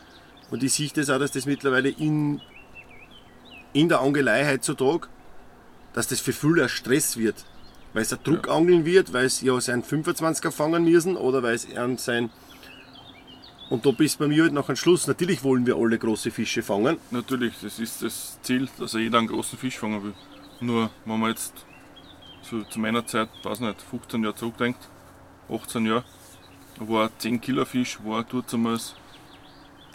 Und 0.52 0.62
ich 0.62 0.74
sehe 0.74 0.92
das 0.94 1.10
auch, 1.10 1.18
dass 1.18 1.32
das 1.32 1.48
mittlerweile 1.48 1.90
in, 1.90 2.40
in 3.72 3.90
der 3.90 4.02
Angelei 4.02 4.46
heutzutage, 4.46 5.08
dass 5.94 6.08
das 6.08 6.20
für 6.20 6.34
viele 6.34 6.64
ein 6.64 6.70
Stress 6.70 7.18
wird. 7.18 7.46
Weil 7.94 8.04
es 8.04 8.14
ein 8.14 8.20
Druckangeln 8.24 8.86
wird, 8.86 9.12
weil 9.12 9.26
es 9.26 9.42
ja 9.42 9.60
sein 9.60 9.84
25er 9.84 10.52
fangen 10.52 10.84
müssen 10.84 11.18
oder 11.18 11.42
weil 11.42 11.56
es 11.56 11.76
an 11.76 11.98
sein 11.98 12.30
und 13.74 13.88
da 13.88 13.90
bist 13.90 14.20
bei 14.20 14.28
mir 14.28 14.44
halt 14.44 14.54
nach 14.54 14.68
dem 14.68 14.76
Schluss. 14.76 15.08
Natürlich 15.08 15.44
wollen 15.44 15.66
wir 15.66 15.76
alle 15.76 15.98
große 15.98 16.30
Fische 16.30 16.62
fangen. 16.62 16.98
Natürlich, 17.10 17.56
das 17.60 17.80
ist 17.80 18.04
das 18.04 18.38
Ziel, 18.44 18.70
dass 18.78 18.94
jeder 18.94 19.18
einen 19.18 19.28
großen 19.28 19.58
Fisch 19.58 19.80
fangen 19.80 20.04
will. 20.04 20.14
Nur, 20.62 20.92
wenn 21.06 21.20
man 21.20 21.32
jetzt 21.32 21.66
so 22.44 22.62
zu 22.66 22.80
meiner 22.80 23.04
Zeit, 23.08 23.30
weiß 23.42 23.62
nicht, 23.62 23.82
15 23.82 24.22
Jahre 24.22 24.36
zurückdenkt, 24.36 24.78
18 25.50 25.88
Jahre, 25.88 26.04
war 26.82 27.06
ein 27.06 27.14
10 27.18 27.42
Kilo 27.42 27.66
Fisch, 27.66 27.98
war 28.04 28.24
dort 28.24 28.54
damals 28.54 28.94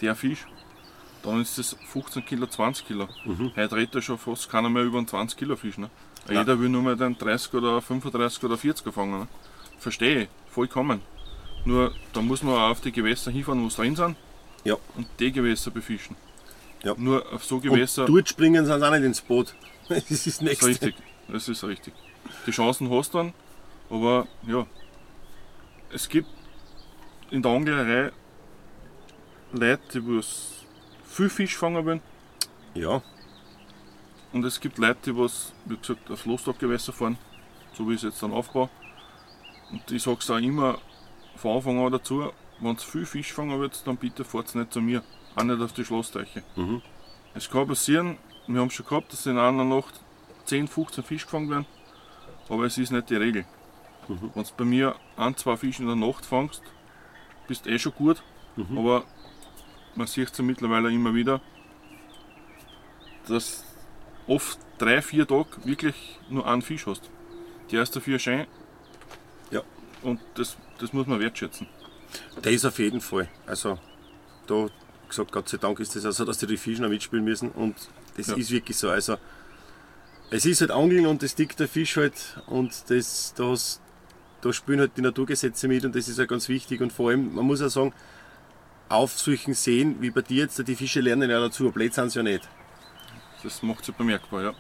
der 0.01 0.17
Fisch. 0.17 0.45
Dann 1.23 1.41
ist 1.41 1.57
es 1.61 1.77
15 1.93 2.27
Kilo, 2.27 2.49
20 2.49 2.85
Kilo. 2.85 3.09
Heute 3.55 3.77
redet 3.77 3.95
ja 3.95 4.03
schon 4.03 4.19
fast 4.19 4.51
keiner 4.51 4.71
mehr 4.71 4.83
über 4.83 4.99
einen 4.99 5.07
20 5.07 5.39
Kilo 5.39 5.55
Fisch. 5.55 5.79
Ne? 5.79 5.89
Jeder 6.29 6.59
will 6.59 6.69
nur 6.69 6.83
mehr 6.83 6.97
den 6.97 7.17
30 7.17 7.55
oder 7.55 7.81
35 7.81 8.43
oder 8.43 8.57
40er 8.57 8.91
fangen. 8.91 9.21
Ne? 9.21 9.29
Verstehe 9.79 10.23
ich, 10.23 10.29
vollkommen. 10.49 11.01
Nur, 11.69 11.93
da 12.15 12.23
muss 12.23 12.43
man 12.43 12.55
auf 12.57 12.81
die 12.81 12.93
Gewässer 12.93 13.31
hinfahren, 13.31 13.63
wo 13.63 13.69
sie 13.69 13.77
drin 13.77 13.95
sind 13.95 14.17
Ja. 14.65 14.77
und 14.97 15.07
die 15.21 15.31
Gewässer 15.31 15.71
befischen. 15.71 16.17
Ja. 16.83 16.95
Nur 16.97 17.31
auf 17.31 17.45
so 17.45 17.57
Und 17.57 17.63
Gewässer. 17.63 18.07
dort 18.07 18.27
springen 18.27 18.65
sie 18.65 18.73
auch 18.75 18.91
nicht 18.91 19.05
ins 19.05 19.21
Boot. 19.21 19.55
Das 19.91 20.11
ist 20.11 20.27
das 20.27 20.41
Nächste. 20.41 20.67
richtig. 20.67 20.95
Das 21.29 21.47
ist 21.47 21.63
richtig. 21.65 21.93
Die 22.47 22.51
Chancen 22.53 22.89
hast 22.91 23.13
du 23.13 23.19
dann, 23.19 23.35
aber 23.91 24.27
ja. 24.47 24.67
Es 25.93 26.09
gibt 26.09 26.29
in 27.31 27.43
der 27.43 27.53
Anglerei 27.53 28.13
Leute, 29.53 30.01
die 30.01 30.17
was 30.19 30.65
viel 31.05 31.29
Fisch 31.29 31.57
fangen 31.57 31.85
wollen 31.85 32.01
Ja, 32.75 33.03
und 34.33 34.45
es 34.45 34.59
gibt 34.61 34.79
Leute, 34.79 34.99
die 35.13 35.17
was, 35.19 35.53
wie 35.67 35.77
gesagt, 35.77 36.11
auf 36.11 36.25
Losdruckgewässer 36.27 36.93
fahren, 36.95 37.19
so 37.75 37.87
wie 37.89 37.93
ich 37.95 37.99
es 37.99 38.05
jetzt 38.05 38.23
dann 38.23 38.33
aufbaue. 38.33 38.69
Und 39.71 39.91
ich 39.91 40.03
sage 40.03 40.19
es 40.21 40.31
auch 40.31 40.37
immer 40.39 40.79
von 41.39 41.57
Anfang 41.57 41.79
an 41.85 41.93
dazu, 41.93 42.31
wenn 42.61 42.73
ihr 42.75 42.79
viel 42.79 43.07
Fisch 43.07 43.33
fangen 43.33 43.59
wollt, 43.59 43.87
dann 43.87 43.97
bitte 43.97 44.25
fahrt 44.25 44.55
nicht 44.55 44.73
zu 44.73 44.81
mir, 44.81 45.03
auch 45.37 45.45
nicht 45.45 45.61
auf 45.61 45.73
die 45.73 45.85
Schlossteiche. 45.85 46.43
Mhm. 46.57 46.83
Es 47.35 47.49
kann 47.49 47.67
passieren, 47.69 48.19
wir 48.47 48.61
haben 48.61 48.71
schon 48.71 48.87
gehabt, 48.87 49.13
dass 49.13 49.27
in 49.27 49.39
einer 49.39 49.65
Nacht 49.65 49.95
10, 50.47 50.67
15 50.69 51.05
Fisch 51.05 51.25
gefangen 51.25 51.51
werden, 51.51 51.67
aber 52.49 52.65
es 52.65 52.79
ist 52.79 52.91
nicht 52.91 53.11
die 53.11 53.17
Regel. 53.17 53.45
Mhm. 54.09 54.31
Wenn 54.35 54.43
du 54.43 54.51
bei 54.57 54.65
mir 54.65 54.97
ein, 55.17 55.37
zwei 55.37 55.57
Fische 55.57 55.83
in 55.83 55.89
der 55.89 55.97
Nacht 55.97 56.25
fangst, 56.27 56.63
bist 57.47 57.67
eh 57.67 57.79
schon 57.79 57.93
gut, 57.95 58.23
Mhm. 58.57 58.77
aber 58.79 59.05
man 59.95 60.07
sieht 60.09 60.31
es 60.33 60.39
ja 60.39 60.43
mittlerweile 60.45 60.91
immer 60.91 61.15
wieder, 61.15 61.41
dass 63.29 63.65
oft 64.27 64.59
drei, 64.79 65.03
vier 65.03 65.27
Tage 65.27 65.65
wirklich 65.65 66.19
nur 66.29 66.47
einen 66.47 66.63
Fisch 66.63 66.87
hast. 66.87 67.11
Die 67.71 67.77
ersten 67.77 68.01
vier 68.01 68.19
schön. 68.19 68.47
Ja. 69.51 69.63
Und 70.03 70.21
das, 70.35 70.57
das 70.79 70.93
muss 70.93 71.07
man 71.07 71.21
wertschätzen. 71.21 71.67
das 72.43 72.65
auf 72.65 72.79
jeden 72.79 73.01
Fall. 73.01 73.29
Also 73.47 73.79
da 74.47 74.67
gesagt, 75.09 75.33
Gott 75.33 75.49
sei 75.49 75.57
Dank 75.59 75.81
ist 75.81 75.97
das 75.97 76.05
auch 76.07 76.13
so, 76.13 76.25
dass 76.25 76.39
die, 76.39 76.57
Fische 76.57 76.83
noch 76.83 76.89
mitspielen 76.89 77.25
müssen 77.25 77.51
und 77.51 77.75
das 78.17 78.29
Ja. 78.29 78.37
ist 78.37 78.51
wirklich 78.51 78.77
so. 78.77 78.91
Also 78.91 79.17
es 80.31 80.45
ist 80.45 80.61
halt 80.61 80.71
Angeln 80.71 81.07
und 81.07 81.23
das 81.23 81.35
dickt 81.35 81.59
der 81.61 81.69
Fisch 81.69 81.97
halt 81.97 82.15
und 82.47 82.91
das, 82.91 83.33
da, 83.37 83.49
hast, 83.49 83.81
da 84.43 84.53
spielen 84.53 84.81
halt 84.81 84.93
die 84.97 85.03
Naturgesetze 85.03 85.69
mit 85.69 85.85
und 85.85 85.95
das 85.95 86.09
ist 86.09 86.19
ja 86.19 86.27
ganz 86.27 86.49
wichtig 86.49 86.81
und 86.81 86.93
vor 86.93 87.11
allem, 87.11 87.35
man 87.35 87.47
muss 87.47 87.61
ja 87.61 87.69
sagen, 87.69 87.93
auf 88.89 89.19
solchen 89.19 89.55
Seen 89.55 90.01
wie 90.01 90.11
bei 90.11 90.23
dir 90.23 90.45
jetzt, 90.45 90.67
die 90.67 90.77
Fische 90.77 91.01
lernen 91.01 91.31
ja 91.31 91.41
dazu, 91.41 91.71
blöd 91.71 91.93
sind 91.95 92.11
sie 92.11 92.19
ja 92.19 92.23
nicht. 92.23 92.49
Das 93.43 93.63
macht 93.63 93.85
sich 93.85 93.95
bemerkbar, 93.95 94.43
ja. 94.43 94.55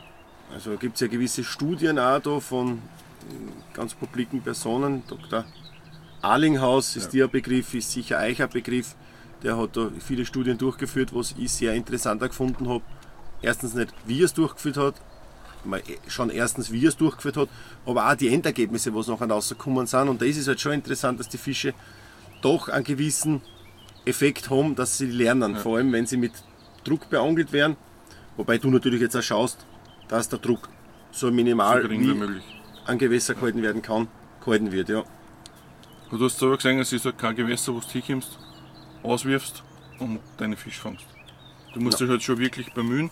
Also 0.52 0.76
gibt 0.76 0.94
es 0.94 1.00
ja 1.00 1.08
gewisse 1.08 1.44
Studien 1.44 1.98
auch 1.98 2.20
da 2.20 2.40
von 2.40 2.80
ganz 3.74 3.94
publiken 3.94 4.40
Personen. 4.40 5.02
Dr. 5.06 5.44
Arlinghaus 6.22 6.96
ist 6.96 7.12
Ja. 7.14 7.20
der 7.26 7.28
Begriff, 7.28 7.74
ist 7.74 7.92
sicher 7.92 8.18
euch 8.18 8.42
ein 8.42 8.48
Begriff. 8.50 8.94
Der 9.42 9.56
hat 9.56 9.76
da 9.76 9.90
viele 10.04 10.24
Studien 10.26 10.58
durchgeführt, 10.58 11.14
was 11.14 11.34
ich 11.38 11.52
sehr 11.52 11.74
interessant 11.74 12.22
auch 12.22 12.28
gefunden 12.28 12.68
habe. 12.68 12.82
Erstens 13.40 13.74
nicht, 13.74 13.94
wie 14.06 14.20
er 14.20 14.24
es 14.24 14.34
durchgeführt 14.34 14.76
hat, 14.76 14.94
eh- 15.86 15.98
schon 16.10 16.30
erstens, 16.30 16.72
wie 16.72 16.84
er 16.84 16.88
es 16.88 16.96
durchgeführt 16.96 17.36
hat, 17.36 17.48
aber 17.86 18.10
auch 18.10 18.14
die 18.16 18.28
Endergebnisse, 18.34 18.92
was 18.94 19.06
nachher 19.06 19.30
rausgekommen 19.30 19.86
sind. 19.86 20.08
Und 20.08 20.20
da 20.20 20.26
ist 20.26 20.38
es 20.38 20.48
halt 20.48 20.60
schon 20.60 20.72
interessant, 20.72 21.20
dass 21.20 21.28
die 21.28 21.38
Fische 21.38 21.72
doch 22.42 22.68
einen 22.68 22.84
gewissen 22.84 23.40
Effekt 24.04 24.50
haben, 24.50 24.74
dass 24.74 24.98
sie 24.98 25.06
lernen. 25.06 25.54
Ja. 25.54 25.58
Vor 25.60 25.76
allem, 25.76 25.92
wenn 25.92 26.06
sie 26.06 26.16
mit 26.16 26.32
Druck 26.82 27.08
beangelt 27.10 27.52
werden. 27.52 27.76
Wobei 28.36 28.58
du 28.58 28.70
natürlich 28.70 29.00
jetzt 29.00 29.16
auch 29.16 29.22
schaust, 29.22 29.66
dass 30.08 30.28
der 30.28 30.38
Druck 30.38 30.68
so 31.12 31.30
minimal 31.30 31.82
so 31.82 31.90
wie 31.90 32.00
wie 32.00 32.14
möglich. 32.14 32.42
an 32.86 32.98
Gewässer 32.98 33.34
gehalten 33.34 33.62
werden 33.62 33.82
kann, 33.82 34.08
gehalten 34.44 34.72
wird. 34.72 34.88
Ja. 34.88 35.04
Du 36.10 36.24
hast 36.24 36.38
selber 36.38 36.56
gesehen, 36.56 36.78
es 36.78 36.92
ist 36.92 37.04
halt 37.04 37.18
kein 37.18 37.36
Gewässer, 37.36 37.74
wo 37.74 37.80
du 37.80 37.86
hinkommst, 37.86 38.38
auswirfst 39.02 39.62
und 39.98 40.20
deine 40.38 40.56
Fisch 40.56 40.78
fangst. 40.78 41.06
Du 41.74 41.80
musst 41.80 42.00
Ja. 42.00 42.06
dich 42.06 42.10
halt 42.12 42.22
schon 42.22 42.38
wirklich 42.38 42.72
bemühen 42.72 43.10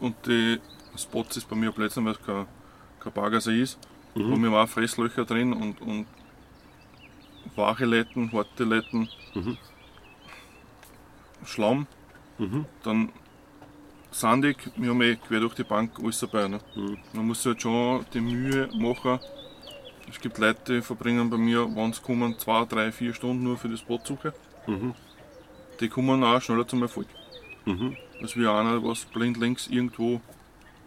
und 0.00 0.14
die 0.26 0.60
Spots 0.96 1.36
ist 1.36 1.48
bei 1.48 1.56
mir 1.56 1.72
Plätzen, 1.72 2.04
weil 2.04 2.12
es 2.12 2.22
kein, 2.22 2.46
kein 3.00 3.12
Bargasser 3.12 3.52
ist. 3.52 3.78
Mhm. 4.14 4.32
Und 4.32 4.42
wir 4.42 4.50
haben 4.50 4.56
auch 4.56 4.68
Fresslöcher 4.68 5.24
drin 5.24 5.52
und, 5.52 5.80
und 5.80 6.06
wache 7.56 7.84
Letten, 7.86 8.30
harte 8.32 8.64
Letten, 8.64 9.08
Mhm. 9.34 9.56
Schlamm, 11.44 11.86
Mhm. 12.38 12.66
dann 12.84 13.10
sandig, 14.12 14.70
wir 14.76 14.90
haben 14.90 15.02
eh 15.02 15.16
quer 15.16 15.40
durch 15.40 15.54
die 15.54 15.64
Bank 15.64 15.98
alles 15.98 16.20
dabei. 16.20 16.46
Ne? 16.46 16.60
Mhm. 16.76 16.98
Man 17.14 17.26
muss 17.26 17.42
sich 17.42 17.50
halt 17.52 17.62
schon 17.62 18.04
die 18.14 18.20
Mühe 18.20 18.68
machen. 18.74 19.18
Es 20.08 20.20
gibt 20.20 20.38
Leute, 20.38 20.74
die 20.76 20.82
verbringen 20.82 21.30
bei 21.30 21.36
mir, 21.36 21.66
wenn 21.74 21.92
sie 21.92 22.02
kommen, 22.02 22.38
zwei, 22.38 22.64
drei, 22.64 22.92
vier 22.92 23.14
Stunden 23.14 23.42
nur 23.44 23.56
für 23.56 23.68
die 23.68 23.78
Spotsuche. 23.78 24.34
Mhm. 24.66 24.94
Die 25.80 25.88
kommen 25.88 26.22
auch 26.22 26.40
schneller 26.40 26.66
zum 26.66 26.82
Erfolg. 26.82 27.06
Mhm. 27.64 27.96
Als 28.20 28.36
wie 28.36 28.46
einer, 28.46 28.82
was 28.84 29.04
blindlings 29.06 29.68
irgendwo 29.68 30.20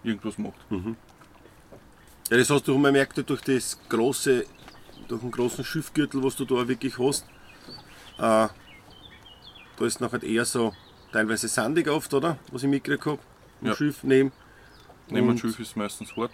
irgendwas 0.03 0.37
macht. 0.37 0.55
Ja, 0.69 2.37
das 2.37 2.49
hast 2.49 2.67
du 2.67 2.77
mal 2.77 2.89
gemerkt 2.89 3.29
durch 3.29 3.41
das 3.41 3.79
große, 3.89 4.45
durch 5.07 5.21
den 5.21 5.31
großen 5.31 5.63
Schiffgürtel, 5.63 6.23
was 6.23 6.35
du 6.35 6.45
da 6.45 6.67
wirklich 6.67 6.97
hast. 6.97 7.25
Äh, 8.17 8.47
da 9.77 9.85
ist 9.85 9.99
nachher 10.01 10.23
eher 10.23 10.45
so 10.45 10.73
teilweise 11.11 11.47
sandig 11.47 11.87
oft, 11.89 12.13
oder? 12.13 12.37
Was 12.51 12.63
ich 12.63 12.69
mitgekriegt 12.69 13.05
habe. 13.05 13.19
Im 13.61 13.67
Ja. 13.67 13.75
Schiff 13.75 14.03
neben. 14.03 14.31
Neben 15.07 15.27
dem 15.27 15.37
Schiff 15.37 15.59
ist 15.59 15.75
meistens 15.77 16.15
hart, 16.15 16.31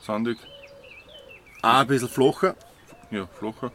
sandig, 0.00 0.38
Auch 1.62 1.74
ein 1.80 1.86
bisschen 1.86 2.08
flacher. 2.08 2.56
ja, 3.10 3.26
flacher. 3.38 3.72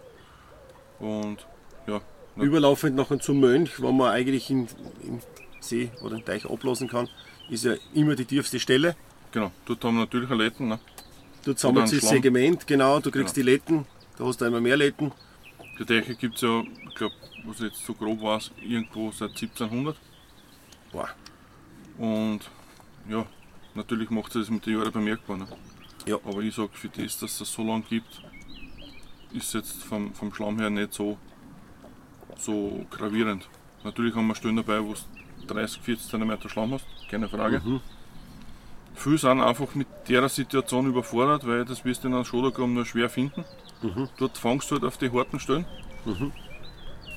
Und 1.00 1.46
ja. 1.88 2.02
Überlaufend 2.36 2.96
nachher 2.96 3.20
zum 3.20 3.40
Mönch, 3.40 3.82
wo 3.82 3.92
man 3.92 4.12
eigentlich 4.12 4.50
in, 4.50 4.68
im 5.04 5.20
See 5.60 5.90
oder 6.02 6.16
im 6.18 6.26
Teich 6.26 6.46
ablassen 6.50 6.88
kann, 6.88 7.10
ist 7.50 7.64
ja 7.64 7.74
immer 7.94 8.16
die 8.16 8.26
tiefste 8.26 8.60
Stelle. 8.60 8.96
genau. 9.32 9.52
Dort 9.66 9.84
haben 9.84 9.96
wir 9.96 10.02
natürlich 10.02 10.30
eine 10.30 10.44
Letten. 10.44 10.68
Ne? 10.68 10.80
Dort 11.46 11.60
sammelt 11.60 11.88
sich 11.88 12.02
das. 12.02 12.10
Segment, 12.10 12.68
genau, 12.68 13.00
du 13.00 13.10
kriegst 13.10 13.34
Genau. 13.36 13.46
die 13.46 13.52
Letten, 13.52 13.86
da 14.18 14.26
hast 14.26 14.42
du 14.42 14.46
immer 14.46 14.60
mehr 14.62 14.76
Letten. 14.78 15.12
Die 15.80 15.86
Teiche 15.86 16.16
gibt 16.16 16.36
es 16.36 16.42
ja, 16.42 16.62
ich 16.90 16.96
glaube, 16.96 17.14
was 17.46 17.58
ich 17.62 17.68
jetzt 17.72 17.86
so 17.86 17.94
grob 17.94 18.22
weiß, 18.22 18.52
irgendwo 18.62 19.12
seit 19.12 19.30
1700. 19.30 19.96
Boah. 20.92 21.10
Und 21.98 22.42
ja, 23.10 23.26
natürlich 23.76 24.10
macht 24.10 24.34
sich 24.34 24.42
das 24.44 24.50
mit 24.52 24.66
den 24.66 24.78
Jahren 24.78 24.92
bemerkbar. 24.92 25.38
Ne? 25.38 25.48
Ja. 26.08 26.18
Aber 26.24 26.40
ich 26.40 26.56
sage, 26.56 26.70
für 26.74 26.90
das, 26.90 27.20
dass 27.20 27.34
es 27.34 27.40
das 27.40 27.54
so 27.54 27.64
lange 27.64 27.84
gibt, 27.84 28.22
ist 29.34 29.48
es 29.48 29.54
jetzt 29.54 29.84
vom, 29.84 30.14
vom 30.14 30.34
Schlamm 30.34 30.58
her 30.60 30.70
nicht 30.70 30.94
so, 30.94 31.18
so 32.38 32.86
gravierend. 32.90 33.50
Natürlich 33.84 34.16
haben 34.16 34.28
wir 34.28 34.36
Stellen 34.36 34.56
dabei, 34.56 34.84
wo 34.84 34.94
du 34.94 35.48
30, 35.48 35.82
40 35.82 36.10
cm 36.10 36.50
Schlamm 36.50 36.74
hast, 36.74 36.86
keine 37.10 37.28
Frage. 37.28 37.62
Mhm. 37.64 37.82
Viele 38.96 39.18
sind 39.18 39.42
einfach 39.42 39.76
mit 39.76 39.88
der 40.08 40.28
Situation 40.30 40.88
überfordert, 40.88 41.46
weil 41.46 41.66
das 41.66 41.86
wirst 41.86 42.04
du 42.04 42.08
in 42.08 42.16
einem 42.16 42.26
Schodergraben 42.26 42.74
nur 42.74 42.86
schwer 42.86 43.10
finden. 43.10 43.46
Mhm. 43.82 44.10
Dort 44.18 44.38
fangst 44.38 44.72
du 44.72 44.76
halt 44.76 44.86
auf 44.86 44.98
die 44.98 45.12
harten 45.12 45.40
Stellen. 45.40 45.66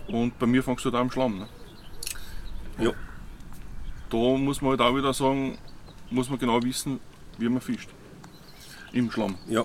Und 0.09 0.39
bei 0.39 0.47
mir 0.47 0.63
fangst 0.63 0.85
du 0.85 0.89
halt 0.89 0.97
auch 0.97 1.01
am 1.01 1.11
Schlamm. 1.11 1.39
Ne? 1.39 1.49
Ja. 2.79 2.93
Da 4.11 4.17
muss 4.17 4.61
man 4.61 4.73
halt 4.73 4.81
auch 4.81 4.95
wieder 4.95 5.15
sagen, 5.15 5.59
muss 6.11 6.29
man 6.29 6.39
genau 6.39 6.63
wissen, 6.63 7.01
wie 7.39 7.49
man 7.49 7.61
fischt. 7.61 7.89
Im 8.93 9.11
Schlamm. 9.11 9.37
Ja, 9.49 9.65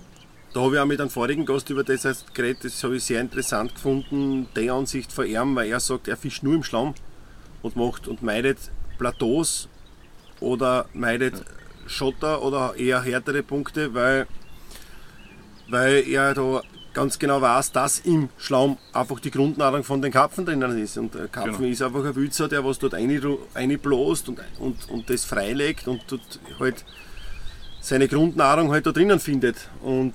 da 0.54 0.62
habe 0.62 0.76
ich 0.76 0.80
auch 0.82 0.86
mit 0.86 1.02
einem 1.02 1.10
vorigen 1.10 1.46
Gast 1.46 1.70
über 1.70 1.84
das 1.84 2.26
geredet, 2.34 2.64
das 2.66 2.84
habe 2.84 2.96
ich 2.98 3.04
sehr 3.04 3.22
interessant 3.22 3.74
gefunden, 3.76 4.48
die 4.56 4.70
Ansicht 4.70 5.12
von 5.12 5.26
ihm, 5.26 5.56
weil 5.56 5.70
er 5.70 5.80
sagt, 5.80 6.08
er 6.08 6.18
fischt 6.18 6.44
nur 6.44 6.54
im 6.56 6.64
Schlamm 6.64 6.94
und 7.62 7.76
macht 7.76 8.08
und 8.08 8.22
meidet 8.24 8.72
Plateaus 8.98 9.68
oder 10.40 10.86
meidet 10.94 11.44
Schotter 11.88 12.42
oder 12.42 12.76
eher 12.78 13.02
härtere 13.02 13.44
Punkte, 13.44 13.94
weil, 13.94 14.28
weil 15.70 16.08
er 16.08 16.34
da 16.34 16.62
ganz 16.94 17.20
genau 17.20 17.42
weiß, 17.42 17.74
dass 17.74 18.00
im 18.00 18.30
Schlamm 18.38 18.78
einfach 18.94 19.20
die 19.20 19.32
Grundnahrung 19.32 19.84
von 19.84 20.02
den 20.02 20.12
Karpfen 20.14 20.46
drinnen 20.46 20.82
ist. 20.82 20.98
Und 20.98 21.14
der 21.14 21.28
Karpfen 21.28 21.58
Genau. 21.58 21.68
ist 21.72 21.82
einfach 21.82 22.06
ein 22.06 22.16
Wülzer, 22.16 22.48
der 22.48 22.64
was 22.64 22.80
dort 22.80 22.94
reinbläst 22.94 24.30
und, 24.30 24.40
und, 24.60 24.90
und 24.90 25.10
das 25.10 25.26
freilegt 25.26 25.88
und 25.90 26.02
dort 26.08 26.40
halt 26.60 26.86
seine 27.86 28.08
Grundnahrung 28.08 28.72
halt 28.72 28.88
da 28.88 28.92
drinnen 28.92 29.20
findet. 29.20 29.70
Und 29.84 30.14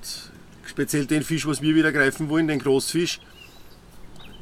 speziell 0.65 1.05
den 1.05 1.23
Fisch, 1.23 1.47
was 1.47 1.61
wir 1.61 1.73
wieder 1.73 1.93
greifen 1.93 2.27
wollen, 2.27 2.49
den 2.49 2.59
Großfisch, 2.59 3.21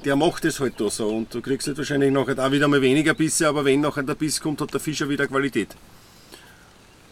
der 0.03 0.15
macht 0.15 0.45
es 0.45 0.59
halt 0.59 0.79
da 0.79 0.89
so. 0.89 1.09
Und 1.09 1.31
du 1.31 1.39
kriegst 1.39 1.67
halt 1.67 1.77
wahrscheinlich 1.77 2.11
nachher 2.11 2.39
auch 2.39 2.51
wieder 2.51 2.67
mal 2.67 2.81
weniger 2.81 3.13
Bisse, 3.13 3.47
aber 3.47 3.63
wenn 3.65 3.81
nachher 3.81 4.01
der 4.01 4.15
Biss 4.15 4.41
kommt, 4.41 4.61
hat 4.61 4.73
der 4.73 4.79
Fisch 4.79 5.01
ja 5.01 5.07
wieder 5.07 5.27
Qualität. 5.27 5.75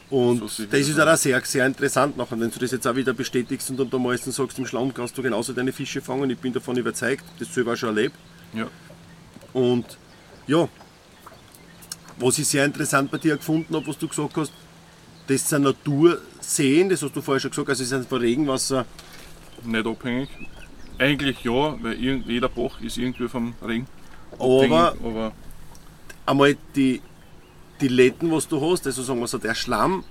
Und 0.10 0.49
So 0.49 0.65
das 0.65 0.88
ist 0.88 0.99
auch 0.99 1.17
sehr, 1.17 1.39
sehr 1.45 1.67
interessant 1.67 2.17
nachher, 2.17 2.39
wenn 2.39 2.49
du 2.49 2.60
das 2.60 2.71
jetzt 2.71 2.88
auch 2.88 2.95
wieder 2.95 3.13
bestätigst 3.13 3.69
und 3.69 3.77
dann 3.77 3.89
da 3.89 3.99
meistens 3.99 4.38
sagst, 4.38 4.58
im 4.58 4.65
Schlamm 4.65 4.91
kannst 4.91 5.15
du 5.19 5.21
genauso 5.21 5.53
deine 5.53 5.71
Fische 5.71 6.01
fangen. 6.01 6.32
Ich 6.32 6.39
bin 6.39 6.51
davon 6.51 6.77
überzeugt, 6.77 7.25
das 7.38 7.53
selber 7.53 7.73
auch 7.73 7.77
schon 7.77 7.89
erlebt. 7.89 8.15
Ja. 8.53 8.67
Und 9.53 9.86
ja, 10.47 10.67
was 12.19 12.39
ich 12.39 12.47
sehr 12.47 12.65
interessant 12.65 13.12
bei 13.12 13.19
dir 13.19 13.38
gefunden 13.38 13.75
habe, 13.75 13.86
was 13.86 13.99
du 13.99 14.08
gesagt 14.08 14.36
hast, 14.38 14.51
das 15.28 15.50
sind 15.50 15.63
Naturseen, 15.63 16.90
das 16.90 17.02
hast 17.02 17.16
du 17.16 17.22
vorher 17.22 17.40
schon 17.40 17.52
gesagt, 17.52 17.70
also 17.70 17.84
es 17.84 17.90
sind 17.90 18.08
von 18.08 18.20
Regenwasser. 18.22 18.86
Nicht 19.63 19.86
abhängig. 19.86 20.30
Eigentlich 20.98 21.44
ja, 21.44 21.78
weil 21.84 21.94
jeder 21.94 22.50
Bach 22.50 22.82
ist 22.82 22.98
irgendwie 22.98 23.28
vom 23.28 23.54
Regen 23.66 23.88
Aber 24.40 24.56
abhängig, 24.63 25.06
aber 25.06 25.32
einmal 26.26 26.58
die, 26.76 27.02
die 27.82 27.88
Letten, 27.88 28.32
was 28.32 28.48
du 28.48 28.60
hast, 28.62 28.88
also 28.88 29.04
sagen 29.04 29.20
wir 29.20 29.28
so, 29.28 29.38
der 29.38 29.54
Schlamm, 29.56 30.04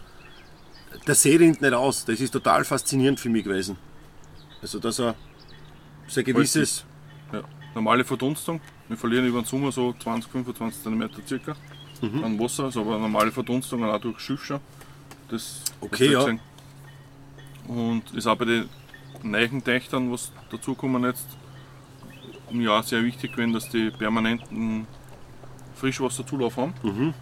der 1.07 1.15
See 1.15 1.37
rinnt 1.37 1.61
nicht 1.61 1.75
aus. 1.75 2.05
Das 2.05 2.21
ist 2.21 2.31
total 2.31 2.65
faszinierend 2.65 3.19
für 3.21 3.29
mich 3.29 3.45
gewesen. 3.45 3.77
Also, 4.63 4.79
dass 4.79 4.99
er 5.01 5.15
so 6.09 6.21
ein 6.21 6.25
gewisses. 6.25 6.85
ja. 7.33 7.43
normale 7.75 8.05
Verdunstung. 8.05 8.61
Wir 8.89 8.97
verlieren 8.97 9.27
über 9.27 9.41
den 9.43 9.47
Sommer 9.47 9.73
so 9.73 9.93
20, 9.93 10.31
25 10.31 10.83
cm 10.83 11.11
circa 11.27 11.57
Mhm. 12.03 12.25
an 12.25 12.39
Wasser, 12.39 12.65
also 12.65 12.83
aber 12.83 12.99
normale 12.99 13.33
Verdunstung 13.33 13.83
auch 13.83 13.99
durch 13.99 14.21
Schiff 14.21 14.45
schon. 14.45 14.61
Das 15.29 15.63
Okay, 15.81 16.13
ja. 16.13 16.21
gesehen. 16.21 16.41
Und 17.69 18.13
ist 18.15 18.27
auch 18.27 18.37
bei 18.37 18.45
den 18.45 18.69
neuen 19.23 19.63
Dächtern, 19.63 20.11
was 20.13 20.31
dazukommen 20.51 21.05
jetzt, 21.05 21.27
mir 22.51 22.73
auch 22.73 22.83
sehr 22.85 23.03
wichtig 23.03 23.33
gewesen, 23.33 23.53
dass 23.53 23.69
die 23.69 23.91
permanenten 23.91 24.87
Frischwasserzulauf 25.75 26.57
haben. 26.57 26.75
Mhm. 26.83 27.15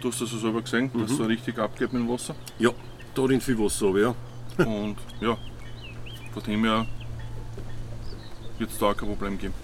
Du 0.00 0.08
hast 0.08 0.20
das 0.20 0.32
ja 0.32 0.38
selber 0.38 0.62
gesehen, 0.62 0.90
dass 0.94 1.12
so 1.12 1.24
richtig 1.24 1.58
abgeht 1.58 1.92
mit 1.92 2.02
dem 2.02 2.08
Wasser. 2.08 2.34
Ja, 2.58 2.70
da 3.14 3.22
rinnt 3.22 3.42
viel 3.42 3.58
Wasser, 3.58 3.86
aber 3.86 4.00
ja. 4.00 4.14
Und 4.64 4.96
ja, 5.20 5.38
von 6.32 6.42
dem 6.42 6.64
her 6.64 6.86
wird 8.58 8.70
es 8.70 8.78
da 8.78 8.86
auch 8.86 8.96
kein 8.96 9.08
Problem 9.08 9.38
geben. 9.38 9.54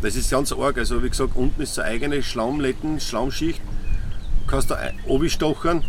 Das 0.00 0.16
ist 0.16 0.30
ganz 0.30 0.52
arg. 0.52 0.76
Also 0.78 1.02
wie 1.02 1.08
gesagt, 1.08 1.36
unten 1.36 1.62
ist 1.62 1.74
so 1.74 1.82
eine 1.82 1.92
eigene 1.92 2.22
Schlaumletten, 2.22 2.98
Schlaumschicht. 3.00 3.60
Du 4.42 4.50
kannst 4.50 4.70
da 4.70 4.78
stochern. 5.28 5.84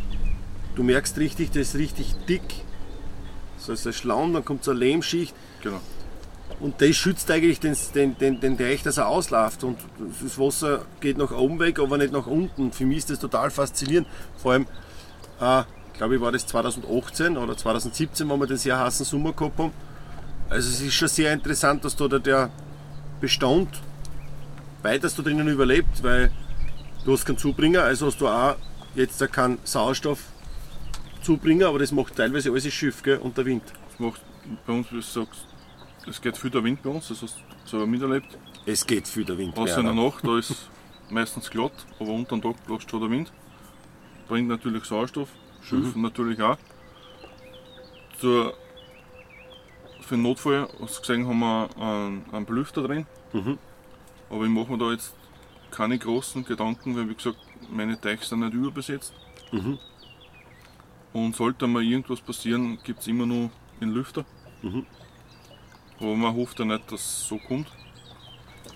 Du 0.76 0.84
merkst 0.84 1.18
richtig, 1.18 1.52
das 1.52 1.70
ist 1.70 1.76
richtig 1.76 2.16
dick. 2.28 2.42
So 3.58 3.74
ist 3.74 3.86
der 3.86 3.94
Schlaum, 3.94 4.34
dann 4.34 4.46
kommt 4.46 4.64
so 4.64 4.72
eine 4.72 4.80
Lehmschicht. 4.80 5.34
Genau. 5.62 5.80
Und 6.60 6.82
das 6.82 6.96
schützt 6.96 7.30
eigentlich 7.32 7.60
den, 7.60 7.76
den, 7.96 8.18
den, 8.18 8.40
den 8.40 8.58
Teich, 8.58 8.84
dass 8.84 8.98
er 8.98 9.08
ausläuft. 9.08 9.64
Und 9.64 9.80
das 10.22 10.38
Wasser 10.38 10.86
geht 11.00 11.18
nach 11.18 11.32
oben 11.32 11.60
weg, 11.60 11.80
aber 11.80 11.98
nicht 11.98 12.14
nach 12.14 12.28
unten. 12.28 12.72
Für 12.72 12.86
mich 12.86 13.00
ist 13.00 13.10
das 13.10 13.20
total 13.20 13.52
faszinierend. 13.52 14.08
Vor 14.38 14.54
allem, 14.54 14.68
äh, 15.40 15.64
glaube 15.98 16.16
ich, 16.16 16.22
war 16.22 16.32
das 16.32 16.46
2018 16.48 17.38
oder 17.38 17.58
2017, 17.58 18.30
wo 18.30 18.38
wir 18.38 18.48
den 18.48 18.58
sehr 18.58 18.80
heißen 18.80 19.06
Sommer 19.06 19.34
gehabt 19.34 19.60
haben. 19.60 19.72
Also 20.50 20.70
es 20.70 20.82
ist 20.82 20.94
schon 20.94 21.08
sehr 21.08 21.34
interessant, 21.34 21.84
dass 21.86 21.96
da 21.96 22.08
der 22.08 22.50
Bestand 23.20 23.70
weiters 24.84 25.16
da 25.16 25.24
drinnen 25.24 25.48
überlebt, 25.48 26.04
weil 26.04 26.32
du 27.06 27.14
hast 27.14 27.26
keinen 27.26 27.38
Zubringer, 27.38 27.84
also 27.84 28.08
hast 28.08 28.22
du 28.22 28.28
auch 28.28 28.56
jetzt 28.96 29.20
keinen 29.32 29.58
Sauerstoffzubringer, 29.64 31.68
aber 31.68 31.80
das 31.80 31.92
macht 31.92 32.16
teilweise 32.16 32.52
alles 32.52 32.64
das 32.64 32.74
Schiff 32.74 33.04
gell, 33.04 33.18
und 33.18 33.38
der 33.38 33.46
Wind. 33.46 33.64
Das 33.90 34.00
macht 34.00 34.22
bei 34.66 34.74
uns, 34.74 34.92
wie 34.92 34.96
du 34.96 35.02
sagst, 35.02 35.48
es 36.08 36.22
geht 36.22 36.38
viel 36.38 36.50
der 36.50 36.64
Wind 36.64 36.82
bei 36.84 36.90
uns, 36.90 37.08
das 37.08 37.22
hast 37.22 37.38
du 37.38 37.70
selber 37.70 37.88
miterlebt. 37.88 38.38
Es 38.66 38.86
geht 38.86 39.08
viel 39.08 39.26
der 39.26 39.38
Wind. 39.38 39.58
Außer 39.58 39.80
in 39.80 39.86
der 39.86 39.94
Nacht, 39.94 40.26
da 40.26 40.38
ist 40.38 40.70
meistens 41.10 41.50
glatt, 41.50 41.74
aber 42.00 42.12
unter 42.12 42.38
dem 42.38 42.42
Tag 42.42 42.66
bläst 42.66 42.90
schon 42.90 43.02
der 43.02 43.10
Wind. 43.10 43.32
Bringt 44.28 44.48
natürlich 44.48 44.86
Sauerstoff, 44.86 45.30
Schiff 45.62 45.96
natürlich 45.96 46.42
auch. 46.42 46.58
Zur, 48.20 48.54
für 50.02 50.16
den 50.16 50.24
Notfall, 50.24 50.70
hast 50.80 50.98
du 50.98 51.02
gesehen, 51.02 51.28
haben 51.28 51.40
wir 51.40 51.70
einen, 51.78 52.26
einen 52.32 52.46
Belüfter 52.46 52.84
drin. 52.84 53.06
Mhm. 53.34 53.58
Aber 54.30 54.46
ich 54.46 54.50
mache 54.50 54.72
mir 54.72 54.78
da 54.78 54.92
jetzt 54.92 55.14
keine 55.74 55.98
großen 55.98 56.46
Gedanken, 56.46 56.96
weil 56.96 57.10
wie 57.10 57.16
gesagt, 57.16 57.38
meine 57.70 58.00
Teiche 58.00 58.26
sind 58.26 58.42
nicht 58.42 58.54
überbesetzt. 58.54 59.14
Mhm. 59.52 59.80
Und 61.12 61.36
sollte 61.36 61.68
mal 61.68 61.84
irgendwas 61.84 62.22
passieren, 62.22 62.80
gibt 62.84 63.02
es 63.02 63.08
immer 63.08 63.26
nur 63.26 63.50
den 63.82 63.90
Lüfter. 63.90 64.26
Mhm. 64.62 64.86
Aber 66.00 66.16
man 66.16 66.36
hofft 66.36 66.60
ja 66.60 66.66
nicht, 66.66 66.92
dass 66.92 67.02
es 67.02 67.28
so 67.28 67.38
kommt. 67.38 67.68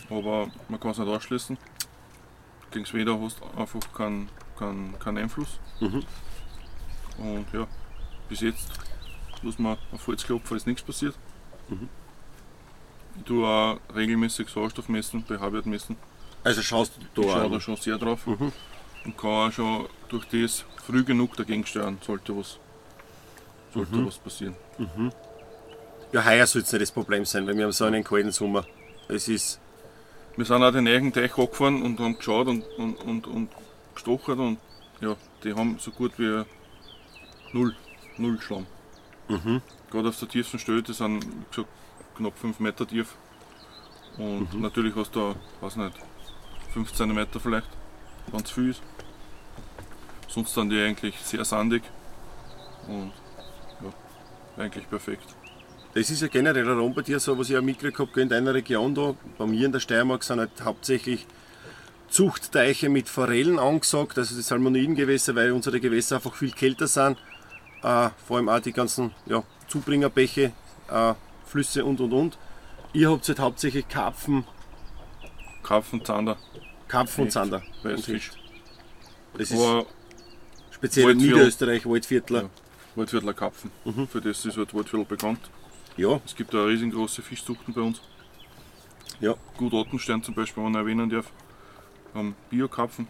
Aber 0.09 0.49
man 0.69 0.79
kann 0.79 0.91
es 0.91 0.97
nicht 0.97 1.07
ausschließen. 1.07 1.57
Gegen 2.71 2.85
das 2.85 2.93
Wetter 2.93 3.19
hast 3.19 3.39
du 3.39 3.59
einfach 3.59 3.93
keinen 3.93 4.29
keinen 4.57 4.97
keinen 4.99 5.17
Einfluss. 5.19 5.59
Mhm. 5.79 6.03
Und 7.17 7.45
ja, 7.53 7.67
bis 8.29 8.41
jetzt 8.41 8.71
muss 9.41 9.59
man 9.59 9.77
auf 9.91 10.05
Holz 10.07 10.25
klopfen, 10.25 10.57
ist 10.57 10.67
nichts 10.67 10.83
passiert. 10.83 11.15
Mhm. 11.69 11.89
Ich 13.17 13.23
tue 13.23 13.47
auch 13.47 13.79
regelmäßig 13.95 14.49
Sauerstoff 14.49 14.89
messen, 14.89 15.23
pH-Wert 15.23 15.65
messen. 15.65 15.95
Also 16.43 16.61
schaust 16.61 16.93
du 16.97 17.21
Ich 17.21 17.27
da 17.27 17.33
schaue 17.33 17.45
an. 17.45 17.51
da 17.51 17.59
schon 17.59 17.75
sehr 17.77 17.97
drauf 17.97 18.25
Mhm. 18.25 18.51
und 19.05 19.17
kann 19.17 19.29
auch 19.49 19.51
schon 19.51 19.87
durch 20.09 20.25
das 20.25 20.65
früh 20.85 21.03
genug 21.03 21.35
dagegen 21.35 21.65
steuern, 21.65 21.97
sollte 22.05 22.37
was, 22.37 22.57
sollte 23.73 23.95
Mhm. 23.95 24.07
was 24.07 24.17
passieren. 24.17 24.55
Ja, 26.13 26.23
heuer 26.23 26.47
soll 26.47 26.61
es 26.61 26.71
nicht 26.71 26.81
das 26.81 26.91
Problem 26.91 27.25
sein, 27.25 27.45
weil 27.47 27.57
wir 27.57 27.65
haben 27.65 27.71
so 27.73 27.85
einen 27.85 28.03
kalten 28.03 28.31
Sommer. 28.31 28.65
Es 29.09 29.27
ist, 29.27 29.59
Wir 30.37 30.45
sind 30.45 30.61
auch 30.61 30.71
den 30.71 30.87
eigenen 30.87 31.11
Teich 31.11 31.35
angefahren 31.35 31.81
und 31.81 31.99
haben 31.99 32.15
geschaut 32.15 32.47
und, 32.47 32.63
und, 32.77 32.95
und, 33.03 33.25
und 33.25 33.49
gestochert 33.95 34.37
und 34.37 34.59
ja, 35.01 35.15
die 35.43 35.53
haben 35.55 35.79
so 35.79 35.89
gut 35.89 36.11
wie 36.19 36.43
null, 37.53 37.75
null 38.17 38.39
Schlamm. 38.39 38.67
Mhm. 39.29 39.63
Gerade 39.89 40.09
auf 40.09 40.19
der 40.19 40.27
tiefsten 40.29 40.59
Stelle, 40.59 40.83
die 40.83 40.93
sind 40.93 41.25
wie 41.25 41.49
gesagt, 41.49 41.69
knapp 42.15 42.37
5 42.37 42.59
Meter 42.59 42.87
tief. 42.87 43.15
Und 44.19 44.53
Mhm. 44.53 44.61
natürlich 44.61 44.95
hast 44.95 45.15
du, 45.15 45.33
weiß 45.61 45.75
nicht, 45.77 45.93
15 46.77 47.11
Meter 47.11 47.39
vielleicht, 47.39 47.69
wenn 48.31 48.41
es 48.41 48.51
viel 48.51 48.69
ist. 48.69 48.83
Sonst 50.27 50.53
sind 50.53 50.69
die 50.69 50.79
eigentlich 50.79 51.15
sehr 51.23 51.43
sandig 51.43 51.81
und 52.87 53.11
ja, 53.81 54.63
eigentlich 54.63 54.87
perfekt. 54.87 55.25
das 55.95 56.11
ist 56.11 56.21
ja 56.21 56.27
generell 56.27 56.69
ein 56.69 57.03
dir 57.03 57.19
so, 57.19 57.35
was 57.39 57.49
ich 57.49 57.57
auch 57.57 57.63
mitgekriegt 57.63 57.97
habe, 57.97 58.21
in 58.21 58.29
deiner 58.29 58.53
Region 58.53 58.93
da. 58.93 59.15
Bei 59.39 59.47
mir 59.47 59.65
in 59.65 59.71
der 59.71 59.79
Steiermark 59.79 60.23
sind 60.23 60.39
halt 60.39 60.51
hauptsächlich 60.63 61.25
Zuchtteiche 62.09 62.89
mit 62.89 63.09
Forellen 63.09 63.57
angesagt, 63.57 64.19
also 64.19 64.35
die 64.35 64.43
Salmonidengewässer, 64.43 65.33
weil 65.33 65.53
unsere 65.53 65.79
Gewässer 65.79 66.17
einfach 66.17 66.35
viel 66.35 66.51
kälter 66.51 66.85
sind. 66.85 67.17
Äh, 67.81 68.09
vor 68.27 68.37
allem 68.37 68.49
auch 68.49 68.59
die 68.59 68.73
ganzen 68.73 69.15
ja, 69.25 69.43
Zubringerbäche, 69.67 70.51
äh, 70.91 71.13
Flüsse 71.43 71.85
und 71.85 71.99
und 72.01 72.13
und. 72.13 72.37
Ihr 72.93 73.09
habt 73.09 73.27
halt 73.27 73.39
hauptsächlich 73.39 73.87
Karpfen, 73.87 74.45
Karpfen, 75.67 76.05
Zander, 76.05 76.37
Karpfen 76.87 77.21
und 77.21 77.27
Echt? 77.27 77.33
Zander. 77.33 77.63
Weißfisch. 77.83 78.31
Das 79.37 79.51
ist 79.51 79.59
speziell 80.71 81.11
in. 81.11 81.17
Niederösterreich, 81.17 81.85
Waldviertler. 81.85 82.43
Ja. 82.43 82.49
Waldviertler 82.95 83.33
Karpfen. 83.33 83.71
Mhm. 83.85 84.07
Für 84.07 84.21
das 84.21 84.43
ist 84.45 84.57
halt 84.57 84.73
Waldviertel 84.73 85.05
bekannt. 85.05 85.39
Ja, 85.97 86.19
Es 86.25 86.35
gibt 86.35 86.53
da 86.53 86.63
riesengroße 86.63 87.21
Fischzuchten 87.21 87.73
bei 87.73 87.81
uns. 87.81 88.01
ja. 89.19 89.33
Gut 89.57 89.73
Ottenstern 89.73 90.21
zum 90.23 90.35
Beispiel, 90.35 90.63
wenn 90.63 90.71
man 90.71 90.81
erwähnen 90.81 91.09
darf. 91.09 91.31
Haben 92.13 92.35
Biokarpfen, 92.49 93.07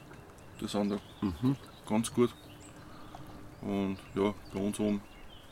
die 0.61 0.67
sind 0.67 0.89
da 0.89 0.99
Mhm. 1.21 1.55
ganz 1.87 2.13
gut. 2.13 2.33
Und 3.61 3.97
ja, 4.15 4.33
bei 4.53 4.59
uns 4.59 4.79
um 4.79 5.01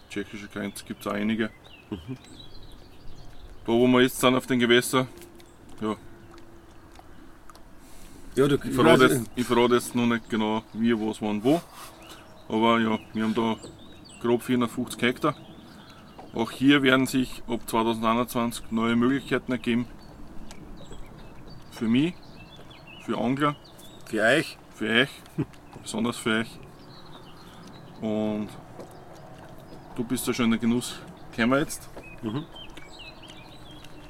tschechische 0.10 0.48
Grenze 0.48 0.84
gibt 0.86 1.02
es 1.02 1.08
auch 1.08 1.14
einige. 1.14 1.50
Mhm. 1.90 2.18
Da 3.66 3.72
wo 3.72 3.88
wir 3.88 4.02
jetzt 4.02 4.20
sind 4.20 4.36
auf 4.36 4.46
den 4.48 4.60
Gewässern, 4.60 5.08
ja, 5.82 5.96
Ja, 8.36 8.50
du, 8.50 8.56
ich 8.56 8.76
verrate, 8.76 9.06
jetzt, 9.06 9.32
ich 9.34 9.46
verrate 9.46 9.76
jetzt 9.76 9.96
noch 9.96 10.06
nicht 10.06 10.30
genau 10.30 10.62
wie, 10.74 10.94
was, 10.94 11.22
wann, 11.22 11.42
wo. 11.42 11.62
Aber 12.50 12.82
ja, 12.82 13.00
wir 13.14 13.24
haben 13.24 13.34
da 13.34 13.56
grob 14.22 14.44
450 14.44 15.02
Hektar. 15.02 15.36
Auch 16.34 16.52
hier 16.52 16.84
werden 16.84 17.06
sich 17.06 17.42
ab 17.48 17.62
2021 17.66 18.72
neue 18.72 18.98
Möglichkeiten 18.98 19.54
ergeben. 19.54 19.88
Für 21.72 21.86
mich, 21.86 22.14
für 23.06 23.18
Angler, 23.18 23.56
für 24.06 24.22
euch. 24.22 24.58
für 24.74 24.90
euch, 24.90 25.10
besonders 25.82 26.18
für 26.18 26.42
euch. 26.42 26.60
Und 28.02 28.50
du 29.96 30.04
bist 30.04 30.28
ja 30.28 30.34
schon 30.34 30.46
in 30.46 30.52
den 30.52 30.60
Genuss 30.60 31.00
gekommen 31.32 31.58
jetzt. 31.60 31.88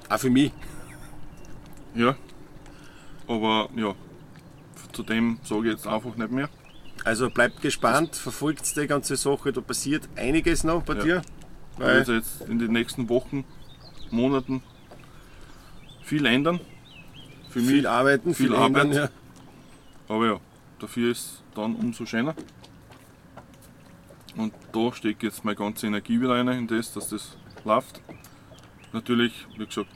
Auch 0.09 0.17
für 0.17 0.31
mich. 0.31 0.51
Ja. 1.93 2.15
Aber 3.27 3.69
ja, 3.75 3.93
zu 4.95 5.03
dem 5.03 5.39
sage 5.43 5.67
ich 5.67 5.73
jetzt 5.73 5.87
einfach 5.87 6.15
nicht 6.15 6.31
mehr. 6.31 6.49
Also 7.03 7.29
bleibt 7.29 7.61
gespannt, 7.61 8.15
verfolgt 8.15 8.75
die 8.77 8.87
ganze 8.87 9.15
Sache, 9.17 9.51
da 9.51 9.61
passiert 9.61 10.07
einiges 10.15 10.63
noch 10.63 10.81
bei 10.83 10.95
Ja. 10.95 11.03
dir. 11.03 11.21
Weil, 11.77 12.05
sich 12.05 12.15
jetzt 12.15 12.41
in 12.49 12.57
den 12.57 12.71
nächsten 12.71 13.09
Wochen, 13.09 13.43
Monaten 14.09 14.63
viel 16.03 16.25
ändern. 16.25 16.61
Für 17.49 17.59
mich, 17.59 17.69
viel 17.69 17.87
arbeiten, 17.87 18.33
viel, 18.33 18.47
viel 18.47 18.55
ändern. 18.55 18.91
Arbeit. 18.91 19.11
Ja. 20.09 20.15
aber 20.15 20.25
ja, 20.25 20.39
dafür 20.79 21.11
ist 21.11 21.19
es 21.19 21.43
dann 21.53 21.75
umso 21.75 22.05
schöner. 22.05 22.33
Und 24.37 24.53
da 24.73 24.91
stecke 24.93 25.27
jetzt 25.27 25.43
meine 25.45 25.55
ganze 25.55 25.87
Energie 25.87 26.19
wieder 26.19 26.31
rein, 26.35 26.47
in 26.47 26.67
das, 26.67 26.93
dass 26.93 27.09
das 27.09 27.37
läuft. 27.63 28.01
Natürlich, 28.93 29.33
wie 29.57 29.65
gesagt, 29.65 29.89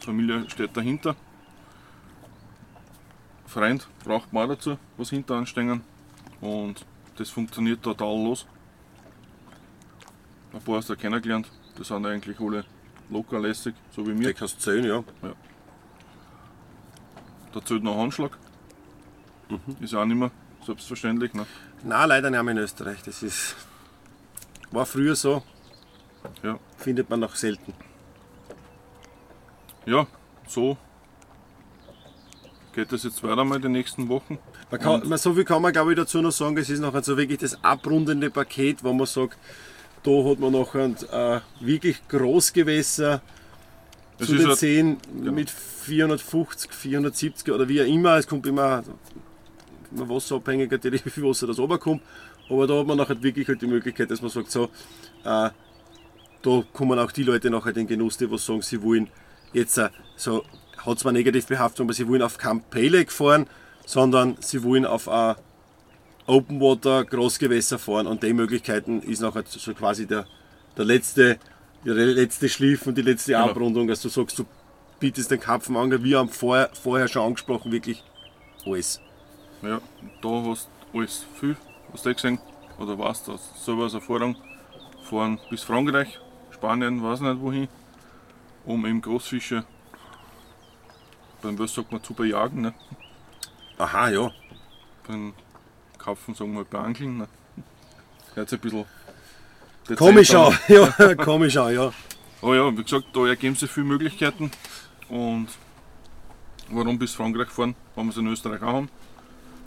Familie 0.00 0.48
steht 0.48 0.76
dahinter. 0.76 1.16
Freund 3.48 3.88
braucht 4.04 4.32
man 4.32 4.44
auch 4.50 4.54
dazu, 4.54 4.78
was 4.96 5.10
hinter 5.10 5.36
anstehen. 5.36 5.82
Und 6.40 6.84
das 7.16 7.30
funktioniert 7.30 7.82
total 7.82 8.14
los. 8.24 8.46
Ein 10.52 10.60
paar 10.60 10.76
hast 10.76 10.88
du 10.90 10.96
kennengelernt, 10.96 11.50
die 11.78 11.84
sind 11.84 12.06
eigentlich 12.06 12.38
alle 12.40 12.64
locker 13.10 13.38
lässig, 13.40 13.74
so 13.90 14.06
wie 14.06 14.12
mir. 14.12 14.32
Kannst 14.34 14.56
du 14.56 14.60
zählen, 14.60 14.84
ja. 14.84 15.04
Da 17.52 17.64
zählt 17.64 17.82
noch 17.82 17.96
Handschlag. 17.98 18.36
Ist 19.80 19.94
auch 19.94 20.04
nicht 20.04 20.16
mehr 20.18 20.30
selbstverständlich. 20.64 21.32
Ne? 21.34 21.46
Nein, 21.82 22.08
leider 22.08 22.30
nicht 22.30 22.42
mehr 22.42 22.52
in 22.52 22.58
Österreich. 22.58 23.02
Das 23.02 23.22
ist, 23.22 23.56
war 24.70 24.84
früher 24.84 25.16
so, 25.16 25.42
Ja. 26.42 26.58
findet 26.76 27.08
man 27.08 27.20
noch 27.20 27.34
selten. 27.34 27.72
ja, 29.86 30.06
so 30.46 30.76
geht 32.78 32.92
es 32.92 33.02
jetzt 33.02 33.24
weiter 33.24 33.44
mal 33.44 33.60
die 33.60 33.68
nächsten 33.68 34.08
Wochen. 34.08 34.38
Man 34.70 34.80
kann, 34.80 35.08
man, 35.08 35.18
so 35.18 35.34
viel 35.34 35.44
kann 35.44 35.60
man 35.60 35.72
glaube 35.72 35.92
ich 35.92 35.98
dazu 35.98 36.22
noch 36.22 36.30
sagen, 36.30 36.56
es 36.58 36.70
ist 36.70 36.78
noch 36.78 36.94
so 37.02 37.16
wirklich 37.16 37.40
das 37.40 37.58
abrundende 37.64 38.30
Paket, 38.30 38.84
wo 38.84 38.92
man 38.92 39.06
sagt, 39.06 39.36
da 40.04 40.10
hat 40.24 40.38
man 40.38 40.52
noch 40.52 40.76
ein 40.76 40.96
äh, 41.10 41.40
wirklich 41.58 42.06
Großgewässer 42.06 43.20
zu 44.20 44.36
den 44.36 44.54
Seen 44.54 44.98
mit 45.12 45.50
450, 45.50 46.72
470 46.72 47.52
oder 47.52 47.68
wie 47.68 47.82
auch 47.82 47.86
immer. 47.86 48.16
Es 48.16 48.28
kommt 48.28 48.46
immer, 48.46 48.84
immer 49.90 50.08
wasserabhängig, 50.08 50.70
natürlich, 50.70 51.04
wie 51.04 51.10
viel 51.10 51.24
Wasser 51.24 51.48
das 51.48 51.58
runterkommt. 51.58 52.02
Aber 52.48 52.68
da 52.68 52.78
hat 52.78 52.86
man 52.86 52.96
nachher 52.96 53.20
wirklich 53.20 53.48
halt 53.48 53.60
die 53.60 53.66
Möglichkeit, 53.66 54.08
dass 54.08 54.22
man 54.22 54.30
sagt, 54.30 54.52
so, 54.52 54.66
äh, 55.24 55.50
da 56.42 56.64
kommen 56.72 56.96
auch 57.00 57.10
die 57.10 57.24
Leute 57.24 57.50
nachher 57.50 57.70
in 57.70 57.74
den 57.74 57.86
Genuss, 57.88 58.18
die 58.18 58.30
was 58.30 58.46
sagen, 58.46 58.62
sie 58.62 58.80
wollen 58.80 59.08
jetzt, 59.52 59.78
äh, 59.78 59.90
so 60.14 60.44
hat 60.88 60.98
zwar 60.98 61.12
negativ 61.12 61.46
behaftet, 61.46 61.80
aber 61.80 61.92
sie 61.92 62.08
wollen 62.08 62.22
auf 62.22 62.38
Camp 62.38 62.64
Lake 62.74 63.12
fahren, 63.12 63.46
sondern 63.86 64.36
sie 64.40 64.62
wollen 64.62 64.84
auf 64.86 65.08
ein 65.08 65.36
Open 66.26 66.60
Water 66.60 67.04
Großgewässer 67.04 67.78
fahren 67.78 68.06
und 68.06 68.22
die 68.22 68.32
Möglichkeiten 68.32 69.00
ist 69.02 69.20
nachher 69.20 69.44
so 69.46 69.72
quasi 69.74 70.06
der, 70.06 70.26
der 70.76 70.84
letzte 70.84 71.38
der 71.84 71.94
letzte 71.94 72.48
Schliff 72.48 72.86
und 72.86 72.98
die 72.98 73.02
letzte 73.02 73.32
Genau. 73.32 73.48
Abrundung, 73.50 73.86
dass 73.86 74.02
du 74.02 74.08
sagst, 74.08 74.38
du 74.38 74.44
bietest 74.98 75.30
den 75.30 75.40
Karpfenangler, 75.40 76.02
wir 76.02 76.18
haben 76.18 76.28
vorher, 76.28 76.70
vorher 76.72 77.08
schon 77.08 77.22
angesprochen, 77.22 77.70
wirklich 77.70 78.02
alles. 78.66 79.00
Ja, 79.62 79.80
da 80.20 80.28
hast 80.44 80.68
du 80.92 80.98
alles 80.98 81.24
viel, 81.38 81.56
was 81.92 82.02
du 82.02 82.10
eh 82.10 82.14
gesehen 82.14 82.38
oder 82.78 82.98
weißt, 82.98 83.28
aus 83.30 83.64
selber 83.64 83.84
aus 83.84 83.94
Erfahrung, 83.94 84.36
fahren 85.02 85.38
bis 85.50 85.62
Frankreich, 85.62 86.18
Spanien, 86.50 87.02
weiß 87.02 87.20
nicht 87.20 87.40
wohin, 87.40 87.68
um 88.66 88.84
eben 88.84 89.00
Großfische, 89.00 89.64
beim 91.42 91.58
Wels 91.58 91.74
sagt 91.74 91.92
man 91.92 92.02
zu 92.02 92.14
bejagen, 92.14 92.62
ne? 92.62 92.74
Aha, 93.78 94.08
ja. 94.10 94.30
beim 95.06 95.32
Karpfen 95.98 96.34
sagen 96.34 96.52
wir 96.54 96.64
bei 96.64 96.78
Angeln. 96.78 97.18
Ne? 97.18 97.28
Hört 98.34 98.48
sich 98.48 98.58
ein 98.58 98.62
bisschen 98.62 98.84
dezent 99.84 99.98
Komisch 99.98 100.30
an. 100.30 100.36
auch, 100.36 100.54
ja, 100.68 101.14
komisch 101.24 101.56
auch, 101.56 101.70
ja. 101.70 101.92
Aber 102.42 102.56
ja, 102.56 102.76
wie 102.76 102.82
gesagt, 102.82 103.06
da 103.14 103.26
ergeben 103.26 103.54
sich 103.56 103.70
viele 103.70 103.86
Möglichkeiten. 103.86 104.50
Und 105.08 105.48
warum 106.70 106.98
bis 106.98 107.14
Frankreich 107.14 107.48
fahren, 107.48 107.74
wenn 107.94 108.04
wir 108.06 108.10
es 108.10 108.16
in 108.16 108.26
Österreich 108.26 108.62
auch 108.62 108.72
haben? 108.74 108.88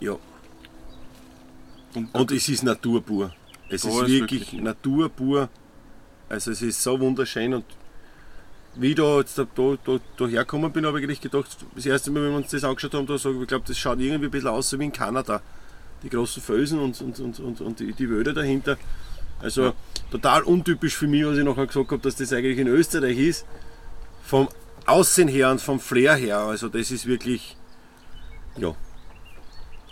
ja. 0.00 0.16
Und, 1.94 2.14
Und 2.14 2.32
es 2.32 2.48
ist 2.48 2.62
Natur 2.62 3.02
pur. 3.04 3.34
Es 3.68 3.84
ist 3.84 3.94
ist 3.94 3.94
wirklich, 4.08 4.20
wirklich- 4.52 4.62
Natur 4.62 5.10
pur. 5.10 5.50
Also 6.28 6.50
es 6.52 6.62
ist 6.62 6.82
so 6.82 6.98
wunderschön 6.98 7.52
und 7.52 7.64
wie 8.74 8.90
ich 8.90 8.94
da 8.96 9.18
jetzt 9.18 9.36
da, 9.38 9.46
da, 9.54 9.76
da, 9.84 9.98
da 10.16 10.26
hergekommen 10.26 10.72
bin, 10.72 10.86
habe 10.86 10.98
ich 10.98 11.04
eigentlich 11.04 11.20
gedacht, 11.20 11.56
das 11.74 11.86
erste 11.86 12.10
Mal, 12.10 12.22
wenn 12.22 12.30
wir 12.30 12.36
uns 12.38 12.50
das 12.50 12.64
angeschaut 12.64 12.94
haben, 12.94 13.06
da 13.06 13.18
sage 13.18 13.36
ich, 13.36 13.42
ich 13.42 13.48
glaube, 13.48 13.64
das 13.66 13.78
schaut 13.78 13.98
irgendwie 14.00 14.26
ein 14.26 14.30
bisschen 14.30 14.48
aus 14.48 14.76
wie 14.78 14.84
in 14.84 14.92
Kanada. 14.92 15.42
Die 16.02 16.08
großen 16.08 16.42
Felsen 16.42 16.78
und, 16.80 17.00
und, 17.00 17.18
und, 17.20 17.38
und, 17.40 17.60
und 17.60 17.80
die, 17.80 17.92
die 17.92 18.10
Wälder 18.10 18.32
dahinter. 18.32 18.76
Also 19.40 19.66
Ja. 19.66 19.72
total 20.10 20.42
untypisch 20.42 20.96
für 20.96 21.06
mich, 21.06 21.24
was 21.24 21.36
ich 21.38 21.44
nachher 21.44 21.66
gesagt 21.66 21.90
habe, 21.90 22.02
dass 22.02 22.16
das 22.16 22.32
eigentlich 22.32 22.58
in 22.58 22.66
Österreich 22.68 23.18
ist. 23.18 23.46
Vom 24.24 24.48
Aussehen 24.86 25.28
her 25.28 25.50
und 25.50 25.60
vom 25.60 25.78
Flair 25.78 26.14
her. 26.16 26.38
Also 26.38 26.68
das 26.68 26.90
ist 26.90 27.06
wirklich, 27.06 27.56
ja, 28.56 28.74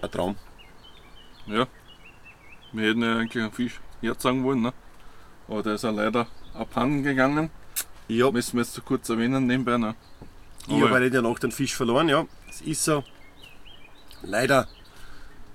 ein 0.02 0.10
Traum. 0.10 0.36
ja, 1.46 1.66
wir 2.72 2.88
hätten 2.88 3.02
ja 3.02 3.18
eigentlich 3.18 3.42
einen 3.42 3.52
Fisch 3.52 3.80
herzeigen 4.00 4.42
wollen, 4.44 4.62
ne? 4.62 4.72
aber 5.48 5.62
der 5.62 5.74
ist 5.74 5.84
ja 5.84 5.90
leider 5.90 6.26
abhanden 6.54 7.02
gegangen. 7.02 7.50
Ja, 8.10 8.28
Müssen 8.32 8.56
wir 8.56 8.62
jetzt 8.62 8.74
so 8.74 8.82
kurz 8.82 9.08
erwähnen 9.08 9.46
nebenbei. 9.46 9.78
Ne? 9.78 9.94
Ich 10.66 10.82
habe 10.82 11.06
in 11.06 11.12
der 11.12 11.22
Nacht 11.22 11.44
den 11.44 11.52
Fisch 11.52 11.76
verloren, 11.76 12.08
ja. 12.08 12.26
Es 12.48 12.60
ist 12.60 12.84
so. 12.84 13.04
Leider, 14.22 14.66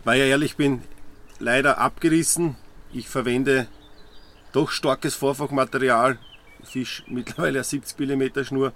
weil 0.05 0.21
ich 0.21 0.27
ehrlich 0.29 0.55
bin, 0.55 0.81
leider 1.39 1.79
abgerissen. 1.79 2.55
Ich 2.93 3.09
verwende 3.09 3.67
doch 4.53 4.71
starkes 4.71 5.15
Vorfachmaterial. 5.15 6.17
Fisch 6.63 7.03
mittlerweile 7.07 7.59
eine 7.59 7.63
70 7.65 7.99
mm 7.99 8.43
Schnur. 8.45 8.71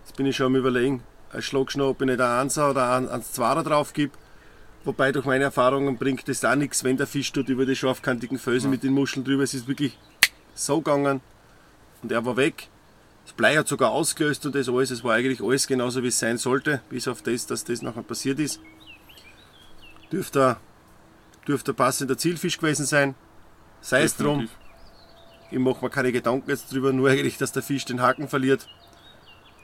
Jetzt 0.00 0.16
bin 0.16 0.26
ich 0.26 0.34
schon 0.34 0.46
am 0.46 0.56
überlegen, 0.56 1.04
als 1.30 1.44
Schlagschnur, 1.44 1.90
ob 1.90 2.02
ich 2.02 2.08
nicht 2.08 2.20
ein 2.20 2.48
1er 2.48 2.70
oder 2.70 2.96
ein 2.96 3.06
1,2er 3.06 3.62
drauf 3.62 3.92
gebe. 3.92 4.18
Wobei 4.82 5.12
durch 5.12 5.26
meine 5.26 5.44
Erfahrungen 5.44 5.96
bringt 5.96 6.28
das 6.28 6.44
auch 6.44 6.56
nichts, 6.56 6.82
wenn 6.82 6.96
der 6.96 7.06
Fisch 7.06 7.30
dort 7.30 7.48
über 7.48 7.66
die 7.66 7.76
scharfkantigen 7.76 8.40
Felsen 8.40 8.68
mit 8.68 8.82
den 8.82 8.92
Muscheln 8.92 9.24
drüber. 9.24 9.44
Es 9.44 9.54
ist 9.54 9.68
wirklich 9.68 9.96
so 10.54 10.80
gegangen 10.80 11.20
und 12.02 12.10
er 12.10 12.24
war 12.24 12.36
weg. 12.36 12.68
Das 13.32 13.36
Blei 13.38 13.56
hat 13.56 13.66
sogar 13.66 13.92
ausgelöst 13.92 14.44
und 14.44 14.54
das 14.54 14.68
alles. 14.68 14.90
Es 14.90 15.02
war 15.02 15.14
eigentlich 15.14 15.40
alles 15.40 15.66
genauso, 15.66 16.02
wie 16.02 16.08
es 16.08 16.18
sein 16.18 16.36
sollte, 16.36 16.82
bis 16.90 17.08
auf 17.08 17.22
das, 17.22 17.46
dass 17.46 17.64
das 17.64 17.80
nachher 17.80 18.02
passiert 18.02 18.38
ist. 18.38 18.60
Dürfte, 20.12 20.58
dürfte 21.48 21.72
ein 21.72 21.76
passender 21.76 22.18
Zielfisch 22.18 22.58
gewesen 22.58 22.84
sein. 22.84 23.14
Sei 23.80 24.02
es 24.02 24.18
drum, 24.18 24.50
ich 25.50 25.58
mache 25.58 25.82
mir 25.82 25.88
keine 25.88 26.12
Gedanken 26.12 26.50
jetzt 26.50 26.70
drüber, 26.70 26.92
nur 26.92 27.08
eigentlich, 27.08 27.38
dass 27.38 27.52
der 27.52 27.62
Fisch 27.62 27.86
den 27.86 28.02
Haken 28.02 28.28
verliert. 28.28 28.68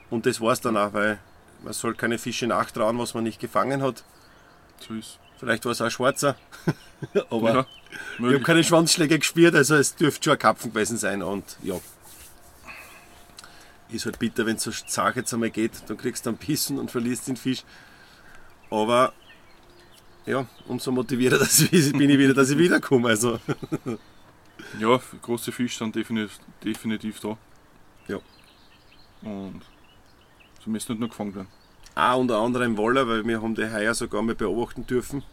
Und 0.09 0.25
das 0.25 0.41
war's 0.41 0.61
dann 0.61 0.75
auch, 0.75 0.93
weil 0.93 1.19
man 1.63 1.73
soll 1.73 1.93
keine 1.93 2.17
Fische 2.17 2.47
nachtrauen, 2.47 2.97
was 2.97 3.13
man 3.13 3.23
nicht 3.23 3.39
gefangen 3.39 3.83
hat. 3.83 4.03
Ist 4.89 5.19
Vielleicht 5.37 5.63
war 5.65 5.73
es 5.73 5.81
auch 5.81 5.85
ein 5.85 5.91
schwarzer. 5.91 6.35
Aber 7.29 7.53
ja, 7.53 7.65
ich 8.17 8.25
habe 8.33 8.41
keine 8.41 8.63
Schwanzschläge 8.63 9.19
gespürt, 9.19 9.53
also 9.53 9.75
es 9.75 9.93
dürfte 9.93 10.23
schon 10.23 10.33
ein 10.33 10.39
Kapfen 10.39 10.73
gewesen 10.73 10.97
sein. 10.97 11.21
Und 11.21 11.45
ja, 11.61 11.75
ist 13.91 14.05
halt 14.05 14.19
bitter, 14.19 14.45
wenn 14.45 14.55
es 14.57 14.63
so 14.63 14.71
zart 14.71 15.15
jetzt 15.15 15.33
einmal 15.33 15.49
geht, 15.49 15.83
dann 15.87 15.97
kriegst 15.97 16.25
du 16.25 16.29
einen 16.29 16.37
Bissen 16.37 16.77
und 16.79 16.91
verlierst 16.91 17.27
den 17.27 17.37
Fisch. 17.37 17.63
Aber 18.69 19.13
ja, 20.25 20.45
umso 20.67 20.91
motivierter 20.91 21.41
ich, 21.71 21.91
bin 21.93 22.09
ich 22.09 22.19
wieder, 22.19 22.33
dass 22.33 22.49
ich 22.49 22.57
wiederkomme. 22.57 23.09
Also, 23.09 23.39
Ja, 24.79 24.99
große 25.21 25.51
Fische 25.51 25.79
sind 25.79 25.95
definitiv, 25.95 26.39
definitiv 26.63 27.19
da. 27.19 27.37
Ja. 28.07 28.19
Und 29.21 29.61
sie 30.63 30.69
müssen 30.69 30.91
nicht 30.91 30.99
nur 30.99 31.09
gefangen 31.09 31.35
werden. 31.35 31.47
auch 31.95 32.17
unter 32.17 32.37
anderem 32.37 32.77
Woller, 32.77 33.07
weil 33.07 33.25
wir 33.25 33.41
haben 33.41 33.55
die 33.55 33.71
heuer 33.71 33.93
sogar 33.93 34.21
mal 34.21 34.35
beobachten 34.35 34.85
dürfen. 34.85 35.23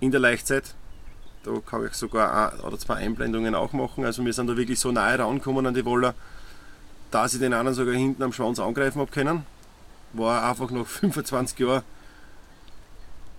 In 0.00 0.10
der 0.10 0.20
Laichzeit. 0.20 0.74
Da 1.42 1.52
kann 1.64 1.86
ich 1.86 1.94
sogar 1.94 2.52
ein 2.52 2.60
oder 2.60 2.78
zwei 2.78 2.96
Einblendungen 2.96 3.54
auch 3.54 3.72
machen. 3.72 4.04
Also 4.04 4.24
wir 4.24 4.32
sind 4.32 4.48
da 4.48 4.56
wirklich 4.56 4.80
so 4.80 4.92
nahe 4.92 5.18
rangekommen 5.18 5.66
an 5.66 5.74
die 5.74 5.84
Woller, 5.84 6.14
dass 7.10 7.34
ich 7.34 7.40
den 7.40 7.52
anderen 7.52 7.74
sogar 7.74 7.94
hinten 7.94 8.22
am 8.22 8.32
Schwanz 8.32 8.58
angreifen 8.58 9.00
habe 9.00 9.10
können. 9.10 9.46
War 10.12 10.48
einfach 10.48 10.70
nach 10.70 10.86
25 10.86 11.58
Jahren 11.58 11.82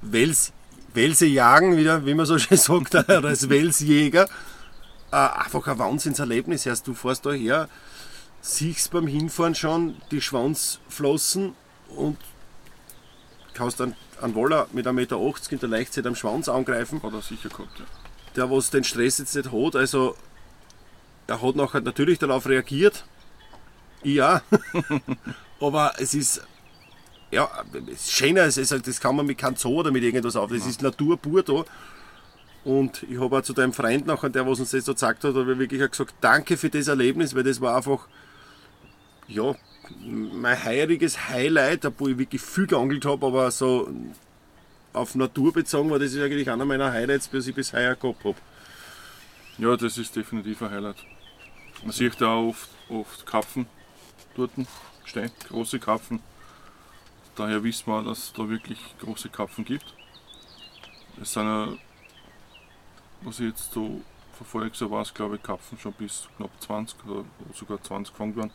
Wels, 0.01 0.53
Welse 0.93 1.25
jagen, 1.25 1.77
wieder, 1.77 2.05
wie 2.05 2.13
man 2.13 2.25
so 2.25 2.37
schön 2.39 2.57
sagt, 2.57 2.95
als 3.09 3.49
Welsjäger. 3.49 4.27
Äh, 5.11 5.15
einfach 5.15 5.67
ein 5.67 5.79
Wahnsinnserlebnis. 5.79 6.65
Erst 6.65 6.87
du 6.87 6.93
fährst 6.93 7.25
da 7.25 7.31
her, 7.31 7.69
siehst 8.41 8.91
beim 8.91 9.07
Hinfahren 9.07 9.55
schon 9.55 9.95
die 10.11 10.21
Schwanzflossen 10.21 11.55
und 11.95 12.17
kannst 13.53 13.79
dann 13.79 13.95
einen 14.21 14.35
Woller 14.35 14.67
mit 14.71 14.87
1,80 14.87 14.93
Meter 14.93 15.17
in 15.51 15.59
der 15.59 15.69
Leichtzeit 15.69 16.05
am 16.05 16.15
Schwanz 16.15 16.49
angreifen 16.49 17.01
Hat 17.03 17.13
er 17.13 17.21
sicher 17.21 17.49
gehabt, 17.49 17.79
ja. 17.79 17.85
der 18.35 18.51
was 18.51 18.69
den 18.69 18.83
Stress 18.83 19.17
jetzt 19.19 19.35
nicht 19.35 19.51
hat. 19.51 19.75
Also 19.75 20.15
er 21.27 21.41
hat 21.41 21.55
nachher 21.55 21.81
natürlich 21.81 22.19
darauf 22.19 22.47
reagiert. 22.47 23.05
Auch. 24.21 24.41
Aber 25.61 25.93
es 25.97 26.13
ist 26.13 26.41
ja 27.31 27.49
es 27.89 28.01
ist 28.05 28.11
schöner, 28.11 28.43
es 28.43 28.57
ist, 28.57 28.71
halt- 28.71 28.87
das 28.87 28.99
kann 29.01 29.15
man 29.15 29.25
mit 29.25 29.37
keinem 29.37 29.55
Zoo 29.57 29.79
oder 29.79 29.91
mit 29.91 30.03
irgendwas 30.03 30.35
auf. 30.35 30.49
Das 30.51 30.65
ist 30.65 30.81
Natur 30.81 31.17
pur 31.17 31.43
da. 31.43 31.65
Und 32.63 33.03
ich 33.03 33.19
habe 33.19 33.37
auch 33.37 33.41
zu 33.41 33.53
deinem 33.53 33.73
Freund 33.73 34.05
nachher, 34.05 34.29
der 34.29 34.45
was 34.45 34.59
uns 34.59 34.71
das 34.71 34.85
so 34.85 34.91
gezeigt 34.93 35.23
hat, 35.23 35.35
habe 35.35 35.53
ich 35.53 35.59
wirklich 35.59 35.83
auch 35.83 35.89
gesagt, 35.89 36.15
danke 36.21 36.57
für 36.57 36.69
das 36.69 36.87
Erlebnis, 36.87 37.33
weil 37.35 37.43
das 37.43 37.61
war 37.61 37.75
einfach 37.77 38.07
ja, 39.27 39.55
mein 40.05 40.63
heuriges 40.65 41.29
Highlight, 41.29 41.85
obwohl 41.85 42.11
ich 42.11 42.17
wirklich 42.17 42.41
viel 42.41 42.67
geangelt 42.67 43.05
habe, 43.05 43.25
aber 43.25 43.51
so 43.51 43.89
auf 44.93 45.15
Natur 45.15 45.53
bezogen 45.53 45.89
war 45.89 45.99
das 45.99 46.15
eigentlich 46.15 46.49
einer 46.49 46.65
meiner 46.65 46.91
Highlights, 46.91 47.29
die 47.29 47.37
ich 47.37 47.53
bis 47.55 47.71
heuer 47.73 47.95
gehabt 47.95 48.23
habe. 48.23 48.35
Ja, 49.57 49.75
das 49.77 49.97
ist 49.97 50.15
definitiv 50.15 50.61
ein 50.61 50.71
Highlight. 50.71 50.97
Man 51.83 51.91
sieht 51.91 52.19
ja 52.19 52.27
auch 52.27 52.49
oft, 52.49 52.69
oft 52.89 53.25
Karpfen 53.25 53.65
dort 54.37 54.51
stehen, 55.05 55.31
große 55.49 55.79
Karpfen. 55.79 56.21
Daher 57.35 57.63
wissen 57.63 57.87
wir, 57.87 58.03
dass 58.03 58.19
es 58.19 58.33
da 58.33 58.47
wirklich 58.49 58.79
große 58.99 59.29
Karpfen 59.29 59.65
gibt. 59.65 59.93
Es 61.21 61.33
sind 61.33 61.45
ja, 61.45 61.69
was 63.21 63.39
ich 63.39 63.47
jetzt 63.47 63.71
so 63.71 64.01
verfolge, 64.33 64.75
so 64.75 64.89
war 64.91 65.01
es 65.01 65.13
glaube 65.13 65.35
ich, 65.35 65.43
Karpfen 65.43 65.77
schon 65.77 65.93
bis 65.93 66.27
knapp 66.37 66.51
20 66.61 67.05
oder 67.05 67.25
sogar 67.53 67.81
20 67.81 68.13
gefangen 68.13 68.35
werden. 68.35 68.51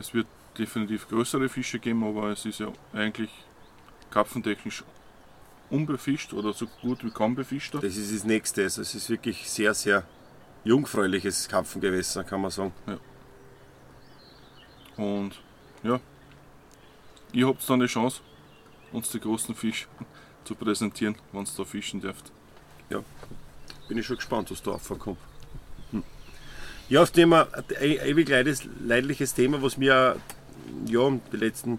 Es 0.00 0.14
wird 0.14 0.26
definitiv 0.56 1.08
größere 1.08 1.48
Fische 1.48 1.78
geben, 1.78 2.04
aber 2.04 2.30
es 2.30 2.44
ist 2.44 2.60
ja 2.60 2.72
eigentlich 2.92 3.30
karpfentechnisch 4.10 4.84
unbefischt 5.70 6.32
oder 6.32 6.52
so 6.52 6.66
gut 6.80 7.04
wie 7.04 7.10
kaum 7.10 7.34
befischt. 7.34 7.74
Das 7.74 7.96
ist 7.96 8.14
das 8.14 8.24
Nächste. 8.24 8.62
Also 8.62 8.82
es 8.82 8.94
ist 8.94 9.10
wirklich 9.10 9.50
sehr, 9.50 9.74
sehr 9.74 10.04
jungfräuliches 10.64 11.48
Karpfengewässer, 11.48 12.24
kann 12.24 12.40
man 12.40 12.50
sagen. 12.50 12.72
Und 14.98 15.40
ja, 15.82 16.00
ihr 17.32 17.46
habt 17.46 17.68
dann 17.70 17.80
die 17.80 17.86
Chance, 17.86 18.20
uns 18.92 19.08
die 19.08 19.20
großen 19.20 19.54
Fische 19.54 19.86
zu 20.44 20.54
präsentieren, 20.54 21.16
wenn 21.32 21.44
ihr 21.44 21.50
da 21.56 21.64
fischen 21.64 22.00
dürft. 22.02 22.30
Bin 23.88 23.96
ich 23.96 24.06
schon 24.06 24.16
gespannt, 24.16 24.50
was 24.50 24.62
da 24.62 24.72
aufkommt. 24.72 25.18
Hm. 25.92 26.02
Ja, 26.90 27.02
auf 27.02 27.10
dem 27.10 27.32
ein 27.32 27.48
ewig 27.80 28.28
leidliches 28.28 29.32
Thema, 29.32 29.62
was 29.62 29.78
mir 29.78 30.16
ja, 30.86 31.10
die 31.32 31.36
letzten 31.36 31.78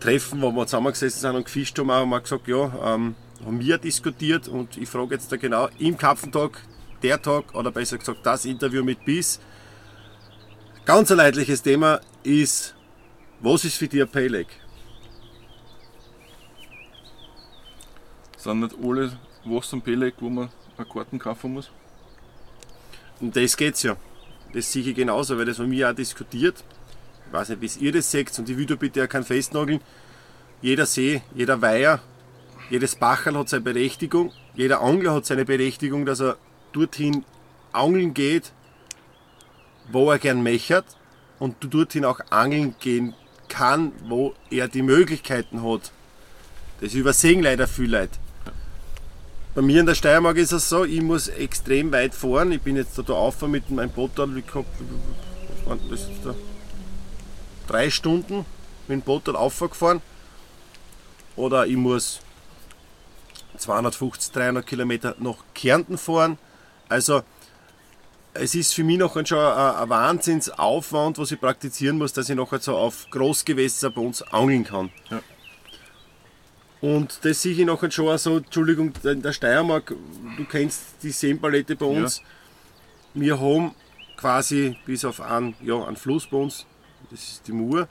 Treffen, 0.00 0.42
wo 0.42 0.52
wir 0.52 0.66
zusammengesessen 0.66 1.20
sind 1.20 1.36
und 1.36 1.44
gefischt 1.44 1.78
haben, 1.78 1.90
haben 1.90 2.10
wir 2.10 2.20
gesagt, 2.20 2.46
ja, 2.46 2.94
ähm, 2.94 3.14
haben 3.44 3.60
wir 3.60 3.78
diskutiert 3.78 4.48
und 4.48 4.76
ich 4.76 4.88
frage 4.88 5.14
jetzt 5.14 5.32
da 5.32 5.36
genau 5.36 5.68
im 5.78 5.96
Kapfentag, 5.96 6.60
der 7.02 7.20
Tag, 7.20 7.54
oder 7.54 7.70
besser 7.70 7.96
gesagt 7.96 8.24
das 8.24 8.44
Interview 8.44 8.84
mit 8.84 9.04
Biss. 9.04 9.40
Ganz 10.86 11.10
ein 11.10 11.16
leidliches 11.16 11.62
Thema 11.62 11.98
ist, 12.24 12.74
was 13.40 13.64
ist 13.64 13.78
für 13.78 13.88
dich 13.88 14.02
ein 14.02 14.08
Payleg? 14.08 14.48
Sind 18.36 18.60
nicht 18.60 18.76
alle 18.82 19.18
Wasser 19.46 19.74
und 19.76 19.84
Peleg, 19.84 20.14
wo 20.20 20.28
man 20.28 20.50
eine 20.76 20.86
Karten 20.86 21.18
kaufen 21.18 21.54
muss? 21.54 21.70
Um 23.18 23.32
das 23.32 23.56
geht's 23.56 23.82
ja. 23.82 23.96
Das 24.52 24.70
sehe 24.70 24.82
ich 24.82 24.94
genauso, 24.94 25.38
weil 25.38 25.46
das 25.46 25.56
von 25.56 25.70
mir 25.70 25.88
auch 25.88 25.94
diskutiert. 25.94 26.62
Ich 27.28 27.32
weiß 27.32 27.48
nicht, 27.48 27.62
wie 27.62 27.86
ihr 27.86 27.92
das 27.92 28.10
seht 28.10 28.38
und 28.38 28.50
ich 28.50 28.56
will 28.58 28.66
da 28.66 28.74
bitte 28.74 29.00
ja 29.00 29.06
kein 29.06 29.24
Festnageln. 29.24 29.80
Jeder 30.60 30.84
See, 30.84 31.22
jeder 31.34 31.62
Weiher, 31.62 32.00
jedes 32.68 32.96
Bacherl 32.96 33.38
hat 33.38 33.48
seine 33.48 33.62
Berechtigung. 33.62 34.32
Jeder 34.54 34.82
Angler 34.82 35.14
hat 35.14 35.24
seine 35.24 35.46
Berechtigung, 35.46 36.04
dass 36.04 36.20
er 36.20 36.36
dorthin 36.74 37.24
angeln 37.72 38.12
geht, 38.12 38.52
wo 39.90 40.10
er 40.10 40.18
gern 40.18 40.42
mechert 40.42 40.84
und 41.38 41.56
du 41.60 41.68
dorthin 41.68 42.04
auch 42.04 42.20
angeln 42.30 42.74
gehen 42.80 43.14
kann, 43.48 43.92
wo 44.06 44.34
er 44.50 44.68
die 44.68 44.82
Möglichkeiten 44.82 45.62
hat. 45.62 45.92
Das 46.80 46.94
übersehen 46.94 47.42
leider 47.42 47.66
viele 47.68 48.00
Leute. 48.00 48.18
Bei 49.54 49.62
mir 49.62 49.80
in 49.80 49.86
der 49.86 49.94
Steiermark 49.94 50.36
ist 50.36 50.52
es 50.52 50.68
so, 50.68 50.84
ich 50.84 51.00
muss 51.00 51.28
extrem 51.28 51.92
weit 51.92 52.14
fahren. 52.14 52.50
Ich 52.50 52.62
bin 52.62 52.74
jetzt 52.76 52.98
da, 52.98 53.02
da 53.02 53.12
auf 53.12 53.40
mit 53.42 53.70
meinem 53.70 53.90
Boot, 53.90 54.12
ich 54.14 54.54
hab, 54.54 54.64
was 55.64 55.66
war 55.66 55.78
das 55.88 56.08
jetzt 56.08 56.24
da? 56.24 56.34
drei 57.66 57.90
Stunden 57.90 58.44
mit 58.88 59.00
dem 59.00 59.02
Boot 59.02 59.22
dort 59.26 59.36
aufgefahren. 59.36 60.02
Oder 61.36 61.66
ich 61.66 61.76
muss 61.76 62.20
250, 63.58 64.32
300 64.32 64.66
Kilometer 64.66 65.16
nach 65.18 65.36
Kärnten 65.54 65.98
fahren. 65.98 66.38
Also 66.88 67.22
es 68.34 68.54
ist 68.54 68.74
für 68.74 68.84
mich 68.84 68.98
noch 68.98 69.14
schon 69.26 69.38
ein, 69.38 69.76
ein 69.76 69.88
Wahnsinnsaufwand, 69.88 71.18
was 71.18 71.30
ich 71.32 71.40
praktizieren 71.40 71.98
muss, 71.98 72.12
dass 72.12 72.28
ich 72.28 72.36
nachher 72.36 72.58
so 72.58 72.76
auf 72.76 73.08
Großgewässer 73.10 73.90
bei 73.90 74.00
uns 74.00 74.22
angeln 74.22 74.64
kann. 74.64 74.90
Ja. 75.10 75.22
Und 76.80 77.20
das 77.22 77.40
sehe 77.40 77.52
ich 77.52 77.64
nachher 77.64 77.90
schon 77.90 78.18
so, 78.18 78.38
Entschuldigung, 78.38 78.92
in 79.04 79.22
der 79.22 79.32
Steiermark, 79.32 79.94
du 80.36 80.44
kennst 80.44 80.82
die 81.02 81.10
Seenpalette 81.10 81.76
bei 81.76 81.86
uns. 81.86 82.18
Ja. 82.18 82.24
Wir 83.14 83.40
haben 83.40 83.74
quasi 84.16 84.76
bis 84.84 85.04
auf 85.04 85.20
einen, 85.20 85.54
ja, 85.62 85.82
einen 85.84 85.96
Fluss 85.96 86.26
bei 86.26 86.36
uns, 86.36 86.66
das 87.10 87.20
ist 87.20 87.48
die 87.48 87.52
Mur, 87.52 87.88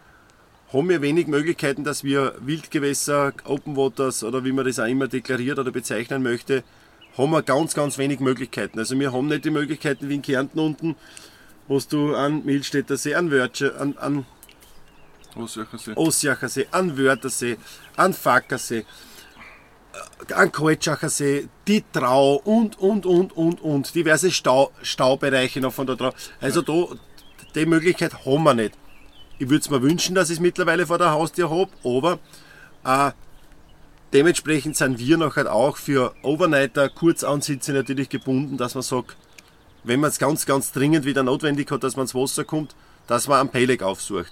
haben 0.71 0.89
wir 0.89 1.01
wenig 1.01 1.27
Möglichkeiten, 1.27 1.83
dass 1.83 2.03
wir 2.03 2.35
Wildgewässer, 2.39 3.33
Open 3.45 3.75
Waters 3.75 4.23
oder 4.23 4.43
wie 4.43 4.51
man 4.51 4.65
das 4.65 4.79
auch 4.79 4.87
immer 4.87 5.07
deklariert 5.07 5.59
oder 5.59 5.71
bezeichnen 5.71 6.21
möchte, 6.21 6.63
haben 7.17 7.31
wir 7.31 7.43
ganz, 7.43 7.73
ganz 7.73 7.97
wenig 7.97 8.19
Möglichkeiten. 8.19 8.79
Also 8.79 8.99
wir 8.99 9.11
haben 9.11 9.27
nicht 9.27 9.45
die 9.45 9.51
Möglichkeiten 9.51 10.09
wie 10.09 10.15
in 10.15 10.21
Kärnten 10.21 10.59
unten, 10.59 10.95
wo 11.67 11.79
du 11.79 12.15
an 12.15 12.43
Milstädter 12.45 12.97
See, 12.97 13.15
an 13.15 13.31
Wörtsche, 13.31 13.75
an, 13.79 13.97
an 13.97 14.25
Ossiacher 15.95 16.49
See, 16.49 16.67
an 16.71 16.97
Wörthersee, 16.97 17.57
an 17.95 18.13
Fackersee, 18.13 18.85
äh, 20.29 20.33
an 20.33 20.51
Kaltschacher 20.51 21.09
See, 21.09 21.47
die 21.67 21.83
Trau 21.91 22.35
und, 22.35 22.77
und, 22.79 23.05
und, 23.05 23.35
und, 23.35 23.61
und, 23.61 23.95
diverse 23.95 24.31
Stau, 24.31 24.71
Staubereiche 24.81 25.61
noch 25.61 25.73
von 25.73 25.87
der 25.87 25.97
Trau. 25.97 26.13
Also 26.39 26.61
da, 26.61 26.95
die 27.55 27.65
Möglichkeit 27.65 28.25
haben 28.25 28.43
wir 28.43 28.53
nicht. 28.53 28.73
Ich 29.39 29.49
würde 29.49 29.61
es 29.61 29.69
mir 29.69 29.81
wünschen, 29.81 30.15
dass 30.15 30.29
ich 30.29 30.37
es 30.37 30.39
mittlerweile 30.39 30.85
vor 30.85 30.97
der 30.97 31.11
Haustür 31.11 31.49
habe, 31.49 31.71
aber 31.83 32.19
äh, 32.85 33.11
Dementsprechend 34.13 34.77
sind 34.77 34.99
wir 34.99 35.17
noch 35.17 35.37
halt 35.37 35.47
auch 35.47 35.77
für 35.77 36.13
Overnighter, 36.21 36.87
Kurzansitze 36.87 37.73
natürlich 37.73 38.09
gebunden, 38.09 38.57
dass 38.57 38.75
man 38.75 38.83
sagt, 38.83 39.17
wenn 39.83 39.99
man 39.99 40.11
es 40.11 40.19
ganz, 40.19 40.45
ganz 40.45 40.71
dringend 40.71 41.03
wieder 41.03 41.23
notwendig 41.23 41.71
hat, 41.71 41.83
dass 41.83 41.95
man 41.95 42.03
ins 42.03 42.13
Wasser 42.13 42.43
kommt, 42.43 42.75
dass 43.07 43.27
man 43.27 43.39
einen 43.39 43.49
Peleg 43.49 43.81
aufsucht. 43.81 44.31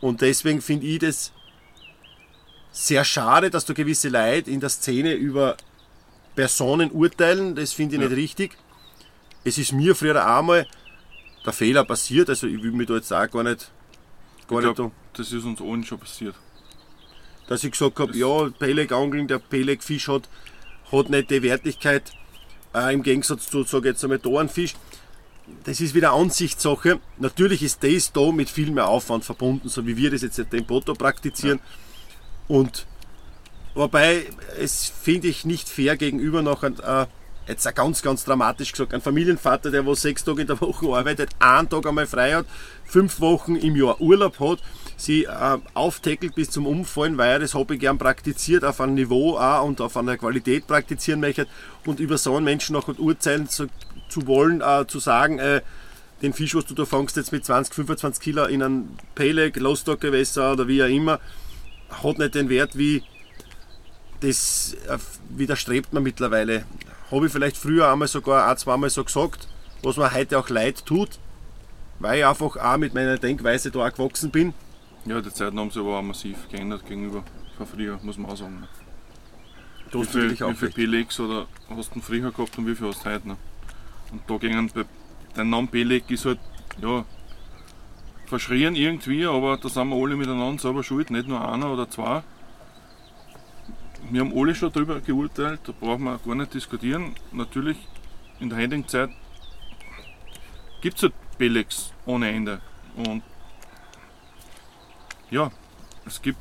Und 0.00 0.20
deswegen 0.20 0.62
finde 0.62 0.86
ich 0.86 1.00
das 1.00 1.32
sehr 2.70 3.04
schade, 3.04 3.50
dass 3.50 3.64
da 3.64 3.72
gewisse 3.72 4.08
Leute 4.08 4.50
in 4.50 4.60
der 4.60 4.70
Szene 4.70 5.14
über 5.14 5.56
Personen 6.36 6.92
urteilen. 6.92 7.56
Das 7.56 7.72
finde 7.72 7.96
ich 7.96 8.02
ja. 8.02 8.08
nicht 8.08 8.16
richtig. 8.16 8.56
Es 9.42 9.58
ist 9.58 9.72
mir 9.72 9.96
früher 9.96 10.24
einmal 10.24 10.66
der 11.44 11.52
Fehler 11.52 11.84
passiert, 11.84 12.28
also 12.28 12.46
ich 12.46 12.62
will 12.62 12.70
mich 12.70 12.86
da 12.86 12.94
jetzt 12.94 13.12
auch 13.12 13.28
gar 13.28 13.42
nicht. 13.42 13.68
Gar 14.46 14.60
ich 14.60 14.74
glaub, 14.74 14.78
nicht 14.78 14.92
das 15.14 15.32
ist 15.32 15.44
uns 15.44 15.60
allen 15.60 15.82
schon 15.82 15.98
passiert 15.98 16.36
dass 17.46 17.64
ich 17.64 17.72
gesagt 17.72 17.98
habe, 17.98 18.16
ja, 18.16 18.50
Peleg-Angeln, 18.58 19.28
der 19.28 19.38
Peleg-Fisch 19.38 20.08
hat, 20.08 20.28
hat 20.90 21.10
nicht 21.10 21.30
die 21.30 21.42
Wertigkeit 21.42 22.12
äh, 22.74 22.92
im 22.92 23.02
Gegensatz 23.02 23.48
zu, 23.50 23.64
sage 23.64 23.90
jetzt 23.90 24.02
einmal, 24.04 24.18
da 24.18 24.30
ein 24.40 24.48
Fisch. 24.48 24.74
Das 25.64 25.80
ist 25.80 25.94
wieder 25.94 26.12
Ansichtssache. 26.12 27.00
Natürlich 27.18 27.62
ist 27.62 27.82
das 27.82 28.12
da 28.12 28.30
mit 28.30 28.48
viel 28.48 28.70
mehr 28.70 28.88
Aufwand 28.88 29.24
verbunden, 29.24 29.68
so 29.68 29.86
wie 29.86 29.96
wir 29.96 30.10
das 30.10 30.22
jetzt 30.22 30.38
im 30.38 30.64
Boto 30.64 30.94
praktizieren. 30.94 31.58
Ja. 31.58 32.56
Und 32.56 32.86
wobei, 33.74 34.26
es 34.58 34.92
finde 35.02 35.28
ich 35.28 35.44
nicht 35.44 35.68
fair 35.68 35.96
gegenüber 35.96 36.42
noch 36.42 36.62
ein, 36.62 36.78
äh, 36.78 37.06
jetzt 37.46 37.66
auch 37.66 37.74
ganz, 37.74 38.02
ganz 38.02 38.24
dramatisch 38.24 38.72
gesagt, 38.72 38.94
ein 38.94 39.00
Familienvater, 39.00 39.70
der 39.70 39.84
wo 39.84 39.94
sechs 39.94 40.24
Tage 40.24 40.42
in 40.42 40.46
der 40.46 40.60
Woche 40.60 40.86
arbeitet, 40.86 41.30
einen 41.38 41.68
Tag 41.68 41.86
einmal 41.86 42.06
frei 42.06 42.34
hat, 42.34 42.46
fünf 42.84 43.20
Wochen 43.20 43.56
im 43.56 43.76
Jahr 43.76 44.00
Urlaub 44.00 44.38
hat, 44.40 44.60
sie 44.96 45.24
äh, 45.24 45.58
auftackelt 45.74 46.34
bis 46.34 46.50
zum 46.50 46.66
Umfallen, 46.66 47.18
weil 47.18 47.32
er 47.32 47.38
das 47.40 47.54
Hobby 47.54 47.78
gern 47.78 47.98
praktiziert, 47.98 48.64
auf 48.64 48.80
einem 48.80 48.94
Niveau 48.94 49.36
auch 49.36 49.64
und 49.64 49.80
auf 49.80 49.96
einer 49.96 50.16
Qualität 50.16 50.66
praktizieren 50.66 51.20
möchte 51.20 51.46
und 51.84 52.00
über 52.00 52.18
so 52.18 52.36
einen 52.36 52.44
Menschen 52.44 52.74
noch 52.74 52.88
urteilen 52.98 53.48
zu, 53.48 53.66
zu 54.08 54.26
wollen, 54.26 54.60
äh, 54.60 54.86
zu 54.86 54.98
sagen, 54.98 55.38
äh, 55.38 55.62
den 56.22 56.32
Fisch, 56.32 56.54
was 56.54 56.66
du 56.66 56.74
da 56.74 56.84
fangst, 56.84 57.16
jetzt 57.16 57.32
mit 57.32 57.44
20, 57.44 57.74
25 57.74 58.22
Kilo 58.22 58.44
in 58.44 58.62
einem 58.62 58.90
Peleg, 59.16 59.56
Lostock-Gewässer 59.56 60.52
oder 60.52 60.68
wie 60.68 60.82
auch 60.82 60.88
immer, 60.88 61.18
hat 61.90 62.18
nicht 62.18 62.36
den 62.36 62.48
Wert 62.48 62.78
wie 62.78 63.02
das 64.20 64.76
äh, 64.88 64.98
widerstrebt 65.30 65.92
man 65.92 66.04
mittlerweile. 66.04 66.64
Habe 67.12 67.26
ich 67.26 67.32
vielleicht 67.32 67.58
früher 67.58 67.92
einmal 67.92 68.08
sogar 68.08 68.48
ein, 68.48 68.56
zweimal 68.56 68.88
so 68.88 69.04
gesagt, 69.04 69.46
was 69.82 69.98
mir 69.98 70.12
heute 70.14 70.38
auch 70.38 70.48
leid 70.48 70.86
tut, 70.86 71.18
weil 71.98 72.20
ich 72.20 72.26
einfach 72.26 72.56
auch 72.56 72.76
mit 72.78 72.94
meiner 72.94 73.18
Denkweise 73.18 73.70
da 73.70 73.86
auch 73.86 73.92
gewachsen 73.92 74.30
bin. 74.30 74.54
Ja, 75.04 75.20
die 75.20 75.30
Zeiten 75.32 75.58
haben 75.58 75.70
sich 75.70 75.82
aber 75.82 75.98
auch 75.98 76.02
massiv 76.02 76.48
geändert 76.50 76.86
gegenüber 76.86 77.22
von 77.58 77.66
früher, 77.66 77.98
muss 78.02 78.16
man 78.16 78.30
auch 78.30 78.36
sagen. 78.36 78.60
Ne? 78.60 78.68
wie 79.92 80.04
viel, 80.04 80.30
wie 80.30 80.54
viel 80.54 80.70
P-Legs 80.70 81.20
oder 81.20 81.46
hast 81.68 81.94
du 81.94 82.00
früher 82.00 82.30
gehabt 82.30 82.56
und 82.56 82.66
wie 82.66 82.74
viel 82.74 82.88
hast 82.88 83.04
du 83.04 83.10
heute 83.10 83.28
noch? 83.28 83.36
Und 84.10 84.22
da 84.26 84.36
gingen 84.38 84.70
bei 84.74 84.84
dein 85.34 85.50
Name 85.50 85.66
P-Leg 85.66 86.10
ist 86.10 86.24
halt, 86.24 86.38
ja, 86.80 87.04
verschrien 88.26 88.74
irgendwie, 88.74 89.26
aber 89.26 89.58
da 89.58 89.68
sind 89.68 89.88
wir 89.88 89.96
alle 89.96 90.16
miteinander 90.16 90.62
selber 90.62 90.82
schuld, 90.82 91.10
nicht 91.10 91.28
nur 91.28 91.46
einer 91.46 91.70
oder 91.70 91.90
zwei. 91.90 92.22
Wir 94.12 94.20
haben 94.20 94.38
alle 94.38 94.54
schon 94.54 94.70
darüber 94.70 95.00
geurteilt, 95.00 95.60
da 95.64 95.72
brauchen 95.72 96.04
wir 96.04 96.18
gar 96.18 96.34
nicht 96.34 96.52
diskutieren. 96.52 97.14
Natürlich, 97.32 97.78
in 98.40 98.50
der 98.50 98.58
heutigen 98.58 98.86
Zeit 98.86 99.08
gibt 100.82 100.98
es 100.98 101.04
halt 101.04 101.14
Belegs 101.38 101.94
ohne 102.04 102.28
Ende. 102.28 102.60
Und 102.94 103.22
ja, 105.30 105.50
es 106.04 106.20
gibt 106.20 106.36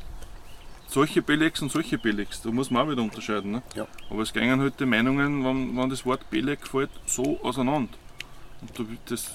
solche 0.90 1.22
Belegs 1.22 1.62
und 1.62 1.72
solche 1.72 1.98
Belegs, 1.98 2.42
da 2.42 2.52
muss 2.52 2.70
man 2.72 2.86
auch 2.86 2.92
wieder 2.92 3.04
unterscheiden. 3.04 3.52
Ne? 3.52 3.64
Ja. 3.74 3.88
Aber 4.10 4.24
es 4.24 4.34
gehen 4.34 4.60
halt 4.60 4.78
die 4.78 4.86
Meinungen, 4.86 5.46
wenn, 5.46 5.78
wenn 5.78 5.90
das 5.90 6.06
Wort 6.06 6.30
Beleg 6.30 6.68
fällt, 6.68 6.92
so 7.06 7.40
auseinander. 7.42 7.98
Und 8.60 8.86
das 9.06 9.32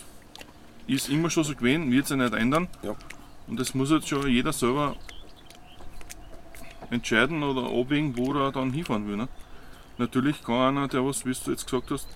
ist 0.86 1.08
immer 1.08 1.30
schon 1.30 1.44
so 1.44 1.54
gewesen, 1.54 1.90
wird 1.90 2.06
sich 2.06 2.18
nicht 2.18 2.34
ändern. 2.34 2.68
Ja. 2.82 2.96
Und 3.46 3.58
das 3.58 3.74
muss 3.74 3.90
jetzt 3.90 4.08
schon 4.08 4.28
jeder 4.28 4.52
selber 4.52 4.94
entscheiden 6.90 7.42
oder 7.42 7.66
abwägen, 7.66 8.16
wo 8.16 8.32
er 8.34 8.52
dann 8.52 8.72
hinfahren 8.72 9.08
will. 9.08 9.16
Ne? 9.16 9.28
Natürlich 9.98 10.42
kann 10.42 10.76
einer, 10.76 10.88
der 10.88 11.04
was, 11.04 11.24
wie 11.24 11.32
du 11.32 11.50
jetzt 11.50 11.64
gesagt 11.64 11.90
hast, 11.90 12.08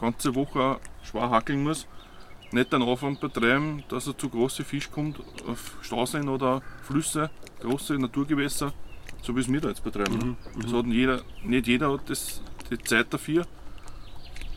ganze 0.00 0.34
Woche 0.34 0.78
schwer 1.02 1.30
hackeln 1.30 1.62
muss, 1.62 1.86
nicht 2.52 2.72
den 2.72 2.82
Aufwand 2.82 3.20
betreiben, 3.20 3.82
dass 3.88 4.06
er 4.06 4.16
zu 4.16 4.28
großen 4.28 4.64
Fisch 4.64 4.90
kommt 4.90 5.18
auf 5.46 5.76
Stauseen 5.82 6.28
oder 6.28 6.62
Flüsse, 6.82 7.30
große 7.60 7.94
Naturgewässer, 7.94 8.72
so 9.22 9.34
wie 9.34 9.40
es 9.40 9.52
wir 9.52 9.60
da 9.60 9.68
jetzt 9.68 9.82
betreiben. 9.82 10.18
Ne? 10.18 10.24
Mhm, 10.24 10.36
das 10.62 10.72
hat 10.72 10.86
jeder, 10.86 11.22
nicht 11.42 11.66
jeder 11.66 11.92
hat 11.92 12.08
das, 12.08 12.42
die 12.70 12.78
Zeit 12.78 13.12
dafür, 13.12 13.46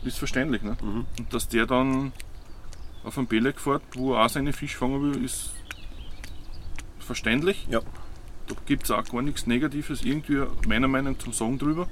ist 0.04 0.18
verständlich. 0.18 0.62
Ne? 0.62 0.76
Mhm. 0.80 1.06
Und 1.18 1.34
dass 1.34 1.48
der 1.48 1.66
dann 1.66 2.12
auf 3.04 3.18
einen 3.18 3.26
Beleg 3.26 3.60
fährt, 3.60 3.82
wo 3.94 4.14
er 4.14 4.24
auch 4.24 4.28
seine 4.28 4.52
Fisch 4.52 4.76
fangen 4.76 5.02
will, 5.02 5.24
ist 5.24 5.52
verständlich. 7.00 7.66
Ja. 7.70 7.80
Da 8.48 8.54
gibt 8.66 8.84
es 8.84 8.90
auch 8.90 9.04
gar 9.04 9.22
nichts 9.22 9.46
Negatives 9.46 10.02
irgendwie 10.02 10.42
meiner 10.66 10.88
Meinung 10.88 11.12
nach 11.12 11.22
zum 11.22 11.32
Sagen 11.32 11.58
drüber. 11.58 11.86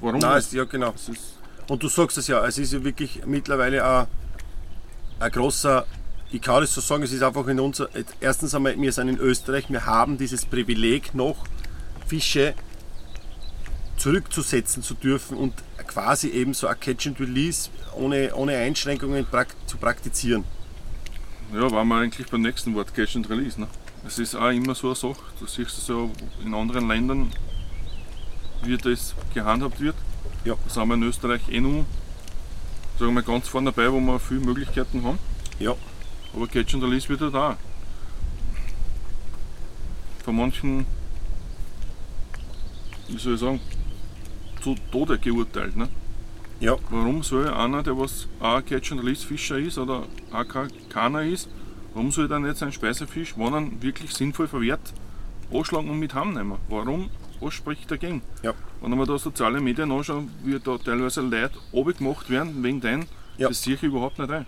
Warum? 0.00 0.18
Nein, 0.18 0.38
ist, 0.38 0.52
ja 0.52 0.64
genau. 0.64 0.94
Und 1.68 1.82
du 1.82 1.88
sagst 1.88 2.18
es 2.18 2.26
ja, 2.26 2.44
es 2.46 2.58
ist 2.58 2.72
ja 2.72 2.84
wirklich 2.84 3.24
mittlerweile 3.26 3.84
ein, 3.84 4.06
ein 5.20 5.30
großer, 5.30 5.86
ich 6.30 6.42
kann 6.42 6.62
es 6.62 6.74
so 6.74 6.80
sagen, 6.80 7.02
es 7.02 7.12
ist 7.12 7.22
einfach 7.22 7.46
in 7.46 7.60
unser, 7.60 7.88
erstens 8.20 8.54
einmal, 8.54 8.78
wir 8.78 8.92
sind 8.92 9.08
in 9.08 9.18
Österreich, 9.18 9.70
wir 9.70 9.86
haben 9.86 10.18
dieses 10.18 10.44
Privileg 10.44 11.14
noch, 11.14 11.44
Fische 12.06 12.54
zurückzusetzen 13.96 14.82
zu 14.82 14.94
dürfen 14.94 15.36
und 15.36 15.54
quasi 15.86 16.28
eben 16.28 16.52
so 16.52 16.66
ein 16.66 16.78
Catch 16.78 17.06
and 17.06 17.20
Release 17.20 17.70
ohne, 17.96 18.34
ohne 18.34 18.56
Einschränkungen 18.56 19.26
zu 19.66 19.76
praktizieren. 19.76 20.44
Ja, 21.54 21.70
waren 21.70 21.88
wir 21.88 21.96
eigentlich 21.96 22.28
beim 22.28 22.42
nächsten 22.42 22.74
Wort 22.74 22.94
Catch 22.94 23.16
and 23.16 23.30
Release. 23.30 23.58
Ne? 23.60 23.68
Es 24.06 24.18
ist 24.18 24.34
auch 24.34 24.50
immer 24.50 24.74
so 24.74 24.88
eine 24.88 24.96
Sache, 24.96 25.22
du 25.40 25.46
siehst 25.46 25.78
es 25.78 25.88
ja 25.88 26.08
in 26.44 26.54
anderen 26.54 26.88
Ländern, 26.88 27.32
wie 28.62 28.76
das 28.76 29.14
gehandhabt 29.32 29.80
wird. 29.80 29.96
Ja. 30.44 30.54
Das 30.64 30.76
haben 30.76 30.88
wir 30.88 30.94
in 30.94 31.02
Österreich 31.04 31.40
eh 31.48 31.60
noch 31.60 31.84
sagen 32.98 33.10
wir 33.10 33.12
mal, 33.12 33.22
ganz 33.24 33.48
vorne 33.48 33.72
dabei, 33.72 33.90
wo 33.92 33.98
wir 33.98 34.20
viele 34.20 34.40
Möglichkeiten 34.40 35.02
haben. 35.04 35.18
Ja. 35.58 35.74
Aber 36.34 36.46
Catch 36.46 36.74
and 36.74 36.84
Release 36.84 37.08
wird 37.08 37.20
halt 37.22 37.34
auch 37.34 37.56
von 40.24 40.36
manchen, 40.36 40.86
wie 43.08 43.18
soll 43.18 43.34
ich 43.34 43.40
sagen, 43.40 43.60
zu 44.62 44.76
Tode 44.92 45.18
geurteilt. 45.18 45.76
Ne? 45.76 45.88
Ja. 46.60 46.76
Warum 46.90 47.22
soll 47.22 47.48
einer, 47.48 47.82
der 47.82 47.98
was 47.98 48.28
auch 48.40 48.56
ein 48.56 48.64
Catch 48.64 48.92
and 48.92 49.02
Release 49.02 49.26
Fischer 49.26 49.58
ist 49.58 49.76
oder 49.76 50.04
auch 50.32 50.48
kein- 50.48 50.70
keiner 50.88 51.22
ist, 51.22 51.48
warum 51.94 52.10
soll 52.12 52.30
er 52.30 52.38
nicht 52.40 52.56
seinen 52.58 52.72
Speisefisch, 52.72 53.34
wenn 53.36 53.54
er 53.54 53.82
wirklich 53.82 54.12
sinnvoll 54.12 54.48
verwehrt, 54.48 54.92
anschlagen 55.52 55.88
und 55.90 55.98
mit 55.98 56.14
heimnehmen? 56.14 56.58
Warum? 56.68 57.10
Was 57.40 57.54
spricht 57.54 57.90
dagegen? 57.90 58.22
Ja. 58.42 58.52
Wenn 58.80 58.96
wir 58.96 59.06
da 59.06 59.18
soziale 59.18 59.60
Medien 59.60 59.90
anschauen, 59.92 60.30
wie 60.44 60.58
da 60.58 60.78
teilweise 60.78 61.20
Leute 61.22 61.58
gemacht 61.72 62.30
werden 62.30 62.62
wegen 62.62 62.80
dein, 62.80 63.06
Ja. 63.38 63.48
das 63.48 63.62
sehe 63.62 63.74
ich 63.74 63.82
überhaupt 63.82 64.18
nicht 64.18 64.30
ein. 64.30 64.46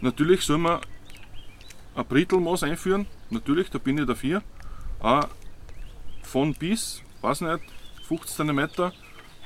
Natürlich 0.00 0.42
soll 0.42 0.58
man 0.58 0.80
ein 1.94 2.04
Brittelmaß 2.06 2.64
einführen, 2.64 3.06
natürlich, 3.30 3.70
da 3.70 3.78
bin 3.78 3.98
ich 3.98 4.06
dafür. 4.06 4.42
Auch 5.00 5.28
von 6.22 6.54
bis, 6.54 7.02
weiß 7.20 7.42
nicht, 7.42 7.60
15 8.08 8.48
cm 8.48 8.92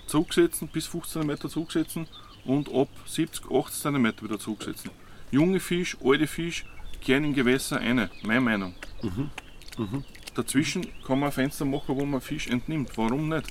zurücksetzen, 0.06 0.68
bis 0.68 0.86
15 0.86 1.22
cm 1.22 1.48
zurücksetzen 1.50 2.06
und 2.44 2.72
ab 2.74 2.88
70, 3.06 3.44
80 3.50 3.82
cm 3.82 4.12
wieder 4.22 4.38
zurücksetzen. 4.38 4.90
Junge 5.30 5.61
Fisch, 5.61 5.96
alte 6.02 6.26
Fisch, 6.26 6.64
kehren 7.01 7.24
in 7.24 7.34
Gewässer 7.34 7.78
eine, 7.78 8.11
meine 8.22 8.40
Meinung. 8.40 8.74
Dazwischen 10.34 10.86
kann 11.07 11.18
man 11.20 11.28
ein 11.30 11.32
Fenster 11.32 11.64
machen, 11.64 11.96
wo 11.96 12.05
man 12.05 12.20
Fisch 12.20 12.46
entnimmt. 12.49 12.90
Warum 12.96 13.28
nicht? 13.28 13.46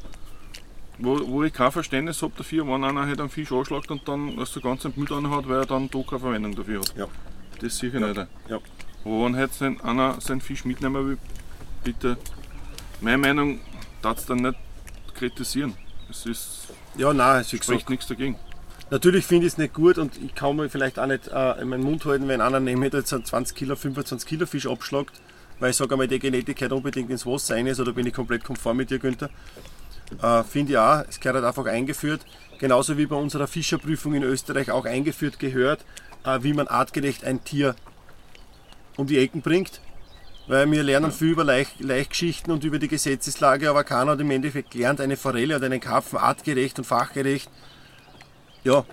Wo, 0.99 1.19
wo 1.27 1.43
ich 1.43 1.53
kein 1.53 1.71
Verständnis 1.71 2.21
habe 2.21 2.33
dafür, 2.37 2.65
wenn 2.67 2.83
einer 2.83 3.05
halt 3.05 3.19
einen 3.19 3.29
Fisch 3.29 3.51
anschlägt 3.51 3.91
und 3.91 4.07
dann 4.07 4.35
das 4.35 4.51
so 4.51 4.61
ganz 4.61 4.83
im 4.85 4.93
Müll 4.95 5.07
hat, 5.09 5.47
weil 5.47 5.57
er 5.59 5.65
dann 5.65 5.89
da 5.89 6.01
keine 6.01 6.19
Verwendung 6.19 6.55
dafür 6.55 6.79
hat. 6.81 6.95
Ja. 6.97 7.07
Das 7.61 7.77
sehe 7.77 7.89
ich 7.89 7.95
nicht. 7.95 8.17
ein. 8.17 8.27
Ja. 8.49 8.59
Aber 9.05 9.25
wenn 9.25 9.49
sein- 9.49 9.79
einer 9.81 10.19
seinen 10.21 10.41
Fisch 10.41 10.65
mitnehmen 10.65 11.07
will, 11.07 11.17
bitte, 11.83 12.17
meine 13.01 13.17
Meinung, 13.19 13.59
darf 14.01 14.17
es 14.19 14.25
dann 14.25 14.39
nicht 14.39 14.55
kritisieren. 15.13 15.73
Es 16.09 16.25
ist, 16.25 16.67
Ja, 16.95 17.13
nein, 17.13 17.41
gesagt, 17.43 17.63
spricht 17.65 17.89
nichts 17.89 18.07
dagegen. 18.07 18.37
Natürlich 18.89 19.25
finde 19.25 19.47
ich 19.47 19.53
es 19.53 19.57
nicht 19.57 19.73
gut 19.73 19.97
und 19.97 20.15
ich 20.23 20.33
kann 20.33 20.55
mir 20.55 20.69
vielleicht 20.69 20.97
auch 20.97 21.07
nicht 21.07 21.27
äh, 21.27 21.61
in 21.61 21.67
meinen 21.67 21.83
Mund 21.83 22.05
halten, 22.05 22.27
wenn 22.29 22.39
einer 22.39 22.61
neben 22.61 22.79
mir 22.79 22.89
jetzt 22.89 23.11
einen 23.13 23.25
20 23.25 23.55
Kilo, 23.55 23.75
25 23.75 24.27
Kilo 24.27 24.45
Fisch 24.45 24.65
abschlagt, 24.65 25.19
weil 25.59 25.71
ich 25.71 25.75
sage 25.75 25.93
einmal, 25.93 26.07
die 26.07 26.19
Genetik 26.19 26.57
gehört 26.57 26.71
unbedingt 26.71 27.09
ins 27.09 27.25
Wasser 27.25 27.55
rein 27.55 27.67
ist, 27.67 27.81
oder 27.81 27.91
bin 27.91 28.07
ich 28.07 28.13
komplett 28.13 28.45
konform 28.45 28.77
mit 28.77 28.89
dir, 28.89 28.99
Günther. 28.99 29.29
Äh, 30.21 30.43
finde 30.43 30.71
ich 30.71 30.77
auch, 30.77 31.03
es 31.09 31.19
gehört 31.19 31.35
halt 31.35 31.45
einfach 31.45 31.65
eingeführt, 31.65 32.21
genauso 32.59 32.97
wie 32.97 33.07
bei 33.07 33.17
unserer 33.17 33.47
Fischerprüfung 33.47 34.13
in 34.13 34.23
Österreich 34.23 34.71
auch 34.71 34.85
eingeführt 34.85 35.37
gehört, 35.37 35.83
äh, 36.23 36.39
wie 36.43 36.53
man 36.53 36.69
artgerecht 36.69 37.25
ein 37.25 37.43
Tier 37.43 37.75
um 38.95 39.05
die 39.05 39.17
Ecken 39.17 39.41
bringt. 39.41 39.81
Weil 40.47 40.71
wir 40.71 40.81
lernen 40.81 41.11
viel 41.11 41.31
über 41.31 41.43
Leicht, 41.43 41.81
Leichtgeschichten 41.81 42.53
und 42.53 42.63
über 42.63 42.79
die 42.79 42.87
Gesetzeslage, 42.87 43.69
aber 43.69 43.83
keiner 43.83 44.11
hat 44.11 44.21
im 44.21 44.31
Endeffekt 44.31 44.71
gelernt, 44.71 45.01
eine 45.01 45.17
Forelle 45.17 45.57
oder 45.57 45.65
einen 45.65 45.81
Karpfen 45.81 46.19
artgerecht 46.19 46.79
und 46.79 46.85
fachgerecht 46.85 47.49
ja, 48.63 48.85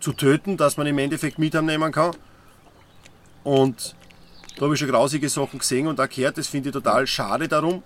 zu 0.00 0.12
töten, 0.12 0.56
dass 0.56 0.76
man 0.76 0.86
im 0.86 0.98
Endeffekt 0.98 1.38
mit 1.38 1.54
nehmen 1.54 1.92
kann. 1.92 2.14
Und 3.42 3.94
da 4.56 4.62
habe 4.64 4.74
ich 4.74 4.80
schon 4.80 4.88
grausige 4.88 5.28
Sachen 5.28 5.58
gesehen 5.58 5.86
und 5.86 6.00
auch 6.00 6.08
gehört, 6.08 6.38
das 6.38 6.46
finde 6.46 6.68
ich 6.68 6.72
total 6.72 7.06
schade 7.06 7.48
darum. 7.48 7.82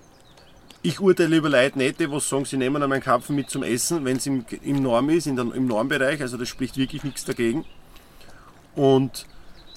Ich 0.83 1.01
urteile 1.01 1.37
über 1.37 1.49
Leute 1.49 1.79
nicht, 1.79 1.99
die 1.99 2.11
was 2.11 2.29
sagen, 2.29 2.45
sie 2.45 2.57
nehmen 2.57 2.83
einen 2.83 3.01
Karpfen 3.01 3.35
mit 3.35 3.51
zum 3.51 3.63
Essen, 3.63 4.05
wenn 4.05 4.17
es 4.17 4.27
im, 4.27 4.45
im 4.63 4.83
Norm 4.83 5.11
ist, 5.11 5.27
in 5.27 5.35
der, 5.35 5.53
im 5.53 5.67
Normbereich, 5.67 6.21
also 6.21 6.37
das 6.37 6.49
spricht 6.49 6.77
wirklich 6.77 7.03
nichts 7.03 7.25
dagegen. 7.25 7.65
Und 8.77 9.27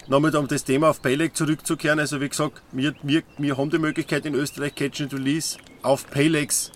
nochmal 0.08 0.36
um 0.36 0.48
das 0.48 0.64
Thema 0.64 0.90
auf 0.90 1.02
Payleg 1.02 1.36
zurückzukehren, 1.36 2.00
also 2.00 2.22
wie 2.22 2.30
gesagt, 2.30 2.62
wir, 2.72 2.94
wir, 3.02 3.24
wir 3.38 3.58
haben 3.58 3.70
die 3.72 3.80
Möglichkeit 3.80 4.26
in 4.26 4.36
Österreich 4.36 4.76
Catch 4.76 5.02
and 5.02 5.14
Release 5.14 5.58
auf 5.82 6.08
Paylegs 6.10 6.72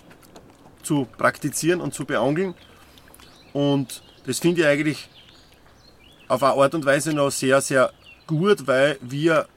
zu 0.81 1.07
praktizieren 1.17 1.81
und 1.81 1.93
zu 1.93 2.05
beangeln. 2.05 2.55
Und 3.53 4.01
das 4.25 4.39
finde 4.39 4.61
ich 4.61 4.67
eigentlich 4.67 5.09
auf 6.27 6.41
eine 6.43 6.53
Art 6.53 6.73
und 6.73 6.85
Weise 6.85 7.13
noch 7.13 7.31
sehr, 7.31 7.61
sehr 7.61 7.93
gut, 8.27 8.67
weil 8.67 8.97
wir 9.01 9.47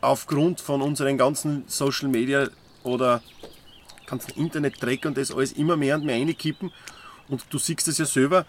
aufgrund 0.00 0.60
von 0.60 0.82
unseren 0.82 1.16
ganzen 1.16 1.64
Social 1.66 2.08
Media 2.08 2.48
oder 2.82 3.22
ganzen 4.06 4.32
Internet-Dreck 4.32 5.06
und 5.06 5.16
das 5.16 5.30
alles 5.32 5.52
immer 5.52 5.76
mehr 5.76 5.96
und 5.96 6.04
mehr 6.04 6.16
reinkippen. 6.16 6.70
Und 7.28 7.42
du 7.50 7.58
siehst 7.58 7.88
es 7.88 7.98
ja 7.98 8.04
selber 8.04 8.44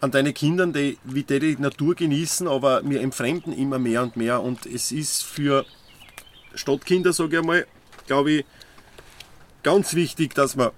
an 0.00 0.10
deinen 0.10 0.32
Kindern, 0.32 0.72
die, 0.72 0.98
wie 1.04 1.24
die 1.24 1.40
die 1.40 1.56
Natur 1.56 1.94
genießen, 1.94 2.46
aber 2.46 2.82
wir 2.88 3.00
entfremden 3.00 3.52
immer 3.52 3.78
mehr 3.78 4.02
und 4.02 4.16
mehr. 4.16 4.40
Und 4.40 4.66
es 4.66 4.92
ist 4.92 5.24
für 5.24 5.66
Stadtkinder, 6.54 7.12
sage 7.12 7.36
ich 7.36 7.40
einmal, 7.40 7.66
glaube 8.06 8.32
ich, 8.32 8.44
ganz 9.62 9.94
wichtig, 9.94 10.34
dass 10.34 10.56
man, 10.56 10.70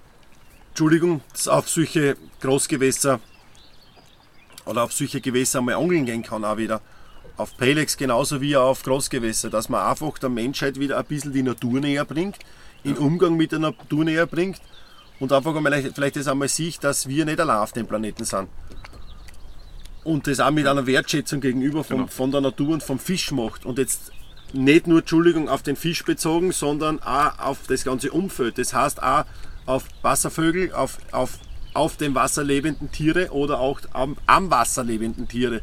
Entschuldigung, 0.71 1.21
auf 1.47 1.69
solche 1.69 2.17
Großgewässer 2.41 3.21
oder 4.67 4.85
auf 4.85 4.93
solche 4.93 5.21
Gewässer 5.21 5.59
einmal 5.61 5.75
angeln 5.77 6.07
gehen 6.07 6.23
kann 6.23 6.45
auch 6.45 6.57
wieder. 6.57 6.81
Auf 7.37 7.57
Pelex 7.57 7.97
genauso 7.97 8.41
wie 8.41 8.57
auf 8.57 8.83
Großgewässer, 8.83 9.49
dass 9.51 9.69
man 9.69 9.87
einfach 9.87 10.19
der 10.19 10.29
Menschheit 10.29 10.79
wieder 10.79 10.99
ein 10.99 11.05
bisschen 11.07 11.33
die 11.33 11.43
Natur 11.43 11.81
näher 11.81 12.05
bringt, 12.05 12.37
in 12.85 12.97
Umgang 12.99 13.37
mit 13.37 13.53
der 13.53 13.59
Natur 13.59 14.05
näher 14.05 14.27
bringt 14.27 14.61
und 15.19 15.33
einfach 15.33 15.55
einmal, 15.57 15.91
vielleicht 15.95 16.17
das 16.17 16.29
einmal 16.29 16.49
sieht, 16.49 16.83
dass 16.85 17.09
wir 17.09 17.25
nicht 17.25 17.41
allein 17.41 17.59
auf 17.59 17.73
dem 17.73 17.87
Planeten 17.87 18.25
sind. 18.25 18.49
Und 20.05 20.27
das 20.27 20.41
auch 20.41 20.51
mit 20.51 20.67
einer 20.67 20.87
Wertschätzung 20.87 21.41
gegenüber 21.41 21.85
von, 21.85 21.97
Genau. 21.99 22.09
von 22.09 22.33
der 22.33 22.41
Natur 22.41 22.75
und 22.75 22.83
vom 22.83 22.99
Fisch 22.99 23.31
macht. 23.31 23.65
Und 23.65 23.79
jetzt 23.79 24.11
nicht 24.53 24.87
nur, 24.87 24.99
Entschuldigung, 24.99 25.49
auf 25.49 25.63
den 25.63 25.77
Fisch 25.77 26.05
bezogen, 26.05 26.53
sondern 26.53 27.01
auch 27.03 27.39
auf 27.39 27.59
das 27.69 27.85
ganze 27.85 28.11
Umfeld. 28.11 28.59
Das 28.59 28.75
heißt 28.75 29.03
auch 29.03 29.25
auf 29.65 29.85
Wasservögel, 30.03 30.73
auf, 30.73 30.99
auf, 31.13 31.39
auf 31.75 31.97
dem 31.97 32.15
Wasser 32.15 32.45
lebenden 32.45 32.91
Tiere 32.93 33.31
oder 33.33 33.61
auch 33.61 33.81
am, 33.93 34.17
am 34.27 34.51
Wasser 34.51 34.85
lebenden 34.85 35.29
Tiere. 35.29 35.63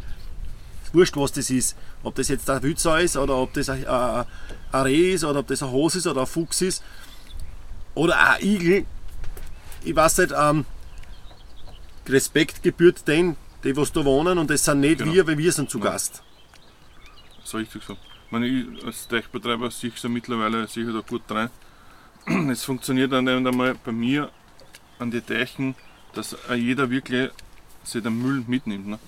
Ist 0.84 0.94
wurscht, 0.94 1.16
was 1.18 1.32
das 1.32 1.50
ist. 1.50 1.76
Ob 2.04 2.16
das 2.16 2.30
jetzt 2.30 2.50
ein 2.50 2.64
Wützer 2.64 3.00
ist 3.00 3.16
oder 3.18 3.38
ob 3.38 3.54
das 3.54 3.70
ein, 3.70 3.86
ein, 3.86 4.26
ein 4.72 4.82
Reh 4.82 5.14
ist 5.14 5.24
oder 5.24 5.40
ob 5.40 5.48
das 5.48 5.62
ein 5.62 5.70
Hose 5.72 6.00
ist 6.00 6.08
oder 6.08 6.22
ein 6.22 6.28
Fuchs 6.28 6.62
ist 6.62 6.84
oder 7.96 8.18
ein 8.20 8.44
Igel. 8.44 8.86
Ich 9.84 9.96
weiß 9.96 10.18
nicht, 10.20 10.34
ähm, 10.38 10.66
Respekt 12.08 12.64
gebührt 12.64 13.08
denen, 13.08 13.36
die 13.64 13.76
was 13.78 13.92
da 13.92 14.04
wohnen 14.04 14.38
und 14.38 14.50
das 14.50 14.66
sind 14.66 14.80
nicht 14.80 15.00
Genau. 15.00 15.14
wir, 15.14 15.28
weil 15.28 15.38
wir 15.38 15.52
sind 15.52 15.70
zu 15.70 15.78
Nein. 15.78 15.92
Gast. 15.92 16.24
So 17.44 17.58
richtig 17.58 17.84
so. 17.84 17.94
Ich, 17.94 18.32
meine, 18.32 18.48
ich 18.48 18.86
als 18.86 19.08
Teichbetreiber 19.08 19.70
sehe 19.72 19.92
ich 19.94 20.00
so 20.00 20.10
mittlerweile 20.10 20.68
sicher 20.68 20.94
da 20.94 21.02
gut 21.02 21.24
rein. 21.30 21.50
Es 22.52 22.64
funktioniert 22.64 23.12
dann 23.12 23.28
eben 23.28 23.46
einmal 23.46 23.76
bei 23.84 23.92
mir 23.92 24.30
an 25.00 25.12
die 25.12 25.22
Teichen, 25.22 25.76
dass 26.14 26.36
jeder 26.56 26.90
wirklich 26.90 27.32
sich 27.84 28.04
den 28.04 28.22
Müll 28.22 28.44
mitnimmt. 28.48 28.88
Ne? 28.88 29.00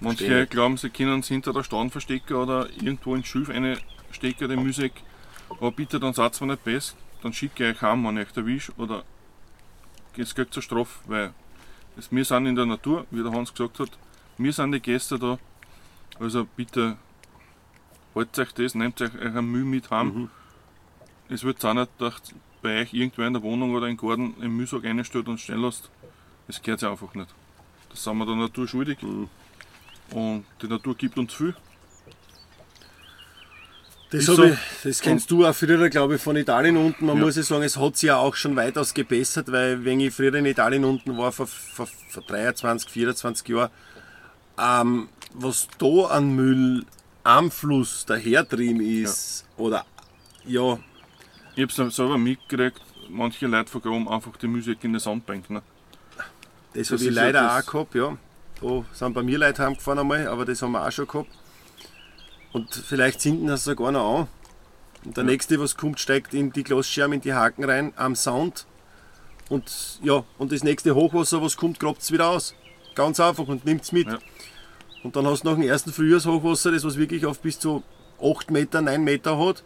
Manche 0.00 0.26
Verstehe. 0.26 0.46
glauben, 0.46 0.76
sie 0.76 0.90
können 0.90 1.20
es 1.20 1.28
hinter 1.28 1.52
der 1.52 1.62
Stauden 1.62 1.90
verstecken 1.90 2.34
oder 2.34 2.68
irgendwo 2.70 3.14
ins 3.14 3.26
Schilf 3.26 3.50
stecken, 4.10 4.48
den 4.48 4.62
Müsig. 4.62 4.92
Aber 5.50 5.72
bitte, 5.72 6.00
dann 6.00 6.12
seid 6.12 6.40
ihr 6.40 6.46
nicht 6.46 6.64
besser, 6.64 6.94
dann 7.22 7.32
schicke 7.32 7.70
ich 7.70 7.76
euch 7.76 7.82
heim, 7.82 8.04
wenn 8.04 8.18
ich 8.18 8.28
euch 8.28 8.36
erwische 8.36 8.72
oder 8.76 9.04
es 10.16 10.34
kriegt 10.34 10.54
zur 10.54 10.62
Strafe, 10.62 11.00
weil 11.06 11.34
es, 11.96 12.10
wir 12.10 12.24
sind 12.24 12.46
in 12.46 12.54
der 12.54 12.66
Natur, 12.66 13.06
wie 13.10 13.22
der 13.22 13.32
Hans 13.32 13.52
gesagt 13.52 13.78
hat, 13.80 13.90
wir 14.38 14.52
sind 14.52 14.72
die 14.72 14.80
Gäste 14.80 15.18
da, 15.18 15.38
also 16.18 16.46
bitte 16.56 16.96
haltet 18.14 18.38
euch 18.38 18.52
das, 18.54 18.74
nehmt 18.74 19.00
euch 19.00 19.14
euren 19.18 19.50
Müll 19.50 19.64
mit 19.64 19.90
heim. 19.90 20.06
Mhm. 20.06 20.30
Es 21.28 21.42
wird 21.42 21.64
auch 21.64 21.74
nicht, 21.74 21.90
dass 21.98 22.20
bei 22.64 22.80
euch 22.80 22.94
irgendwer 22.94 23.26
in 23.28 23.34
der 23.34 23.42
Wohnung 23.42 23.74
oder 23.74 23.86
im 23.86 23.96
Garten 23.96 24.34
einen 24.40 24.56
Müllsack 24.56 24.82
reinstellt 24.84 25.28
und 25.28 25.38
stehen 25.38 25.60
lässt. 25.60 25.90
Das 26.48 26.60
gehört 26.60 26.80
sich 26.80 26.88
einfach 26.88 27.14
nicht. 27.14 27.28
Das 27.90 28.02
sind 28.02 28.16
wir 28.18 28.26
der 28.26 28.34
Natur 28.34 28.66
schuldig. 28.66 29.00
Mhm. 29.02 29.28
Und 30.10 30.44
die 30.60 30.66
Natur 30.66 30.96
gibt 30.96 31.16
uns 31.18 31.32
viel. 31.34 31.54
Das, 34.10 34.24
so. 34.26 34.44
ich, 34.44 34.58
das 34.82 35.00
kennst 35.00 35.30
du 35.30 35.44
auch 35.44 35.54
früher, 35.54 35.88
glaube 35.90 36.16
ich, 36.16 36.22
von 36.22 36.36
Italien 36.36 36.76
unten. 36.76 37.06
Man 37.06 37.18
Ja. 37.18 37.24
muss 37.24 37.36
ja 37.36 37.42
sagen, 37.42 37.64
es 37.64 37.76
hat 37.76 37.96
sich 37.96 38.08
ja 38.08 38.16
auch 38.16 38.34
schon 38.34 38.56
weitaus 38.56 38.94
gebessert, 38.94 39.50
weil 39.52 39.84
wenn 39.84 40.00
ich 40.00 40.14
früher 40.14 40.34
in 40.34 40.46
Italien 40.46 40.84
unten 40.84 41.16
war, 41.18 41.32
vor, 41.32 41.46
vor, 41.46 41.86
vor 42.08 42.22
23, 42.22 42.88
24 42.88 43.48
Jahren, 43.48 43.70
ähm, 44.58 45.08
was 45.34 45.68
da 45.78 46.06
an 46.10 46.34
Müll 46.34 46.84
am 47.24 47.50
Fluss 47.50 48.06
dahertrieben 48.06 48.80
ist, 48.80 49.46
oder 49.56 49.84
ja, 50.46 50.78
Ich 51.56 51.62
habe 51.62 51.86
es 51.88 51.96
selber 51.96 52.18
mitgekriegt, 52.18 52.80
manche 53.08 53.46
Leute 53.46 53.70
vergraben 53.70 54.08
einfach 54.08 54.36
die 54.36 54.46
Müllsäcke 54.48 54.86
in 54.86 54.92
die 54.94 54.98
Sandbank. 55.00 55.48
Ne? 55.50 55.62
das 56.74 56.88
Das 56.88 56.90
habe 56.92 57.02
ich 57.10 57.14
ja 57.16 57.22
leider 57.22 57.42
das- 57.42 57.66
auch 57.68 57.70
gehabt, 57.72 57.94
ja. 57.94 58.16
Da 58.60 58.84
sind 58.92 59.14
bei 59.14 59.22
mir 59.22 59.38
Leute 59.38 59.62
heimgefahren 59.62 59.98
einmal, 60.00 60.26
aber 60.26 60.44
das 60.44 60.62
haben 60.62 60.72
wir 60.72 60.86
auch 60.86 60.90
schon 60.90 61.06
gehabt. 61.06 61.28
Und 62.52 62.74
vielleicht 62.74 63.20
sinken 63.20 63.46
das 63.48 63.64
sogar 63.64 63.92
noch 63.92 64.20
an. 64.20 64.28
Und 65.04 65.16
der 65.16 65.24
Ja. 65.24 65.30
nächste, 65.30 65.60
was 65.60 65.76
kommt, 65.76 66.00
steigt 66.00 66.34
in 66.34 66.52
die 66.52 66.64
Glasscherben, 66.64 67.14
in 67.14 67.20
die 67.20 67.34
Haken 67.34 67.64
rein, 67.64 67.92
am 67.96 68.16
Sound. 68.16 68.66
Und 69.50 70.00
ja, 70.02 70.24
und 70.38 70.50
das 70.52 70.62
nächste 70.64 70.94
Hochwasser, 70.94 71.42
was 71.42 71.56
kommt, 71.56 71.78
grabt 71.78 72.00
es 72.00 72.10
wieder 72.10 72.28
aus. 72.30 72.54
Ganz 72.94 73.20
einfach 73.20 73.46
und 73.46 73.64
nimmt 73.64 73.82
es 73.82 73.92
mit. 73.92 74.06
Ja. 74.08 74.18
Und 75.02 75.14
dann 75.16 75.26
hast 75.26 75.42
du 75.44 75.48
nach 75.50 75.56
dem 75.58 75.68
ersten 75.68 75.92
Frühjahrshochwasser, 75.92 76.72
das 76.72 76.84
was 76.84 76.96
wirklich 76.96 77.26
auf 77.26 77.40
bis 77.40 77.58
zu 77.60 77.82
8 78.22 78.50
Meter, 78.50 78.80
9 78.80 79.04
Meter 79.04 79.38
hat, 79.38 79.62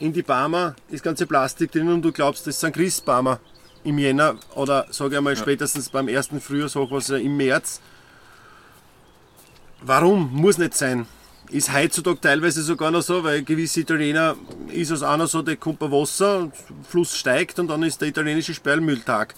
in 0.00 0.12
die 0.12 0.22
Barmer 0.22 0.74
das 0.90 1.02
ganze 1.02 1.26
Plastik 1.26 1.70
drin 1.70 1.88
und 1.88 2.02
du 2.02 2.10
glaubst, 2.10 2.46
das 2.46 2.58
sind 2.58 2.74
Christbarmer 2.74 3.38
im 3.84 3.98
Jänner 3.98 4.36
oder 4.54 4.86
sage 4.90 5.12
ich 5.12 5.18
einmal 5.18 5.36
spätestens 5.36 5.88
beim 5.90 6.08
ersten 6.08 6.40
Frühjahrshochwasser 6.40 7.18
im 7.18 7.36
März. 7.36 7.80
Warum? 9.82 10.30
Muss 10.32 10.58
nicht 10.58 10.74
sein. 10.74 11.06
Ist 11.50 11.72
heutzutage 11.72 12.20
teilweise 12.20 12.62
sogar 12.62 12.90
noch 12.90 13.02
so, 13.02 13.24
weil 13.24 13.42
gewisse 13.42 13.80
Italiener 13.80 14.36
ist 14.68 14.90
es 14.90 15.02
auch 15.02 15.16
noch 15.16 15.26
so, 15.26 15.42
da 15.42 15.54
kommt 15.56 15.82
ein 15.82 15.90
Wasser, 15.90 16.50
Fluss 16.88 17.16
steigt 17.16 17.58
und 17.58 17.68
dann 17.68 17.82
ist 17.82 18.00
der 18.00 18.08
italienische 18.08 18.54
Sperrmülltag. 18.54 19.34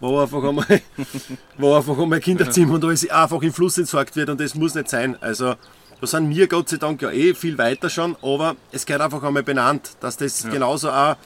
Wo 0.00 0.20
einfach 0.20 0.44
einmal, 0.44 0.80
wo 1.58 1.74
einfach 1.74 1.98
einmal 1.98 2.20
Kinderzimmer 2.20 2.74
und 2.74 2.84
alles 2.84 3.08
einfach 3.08 3.42
im 3.42 3.52
Fluss 3.52 3.78
entsorgt 3.78 4.14
wird 4.14 4.30
und 4.30 4.40
das 4.40 4.54
muss 4.54 4.74
nicht 4.74 4.88
sein. 4.88 5.16
Also 5.20 5.54
da 6.00 6.06
sind 6.06 6.30
wir 6.30 6.48
Gott 6.48 6.68
sei 6.68 6.76
Dank 6.76 7.02
ja 7.02 7.10
eh 7.10 7.34
viel 7.34 7.58
weiter 7.58 7.90
schon, 7.90 8.16
aber 8.22 8.56
es 8.72 8.86
gehört 8.86 9.02
einfach 9.02 9.22
einmal 9.22 9.42
benannt, 9.42 9.92
dass 10.00 10.16
das 10.16 10.44
ja. 10.44 10.50
genauso 10.50 10.90
auch 10.90 11.16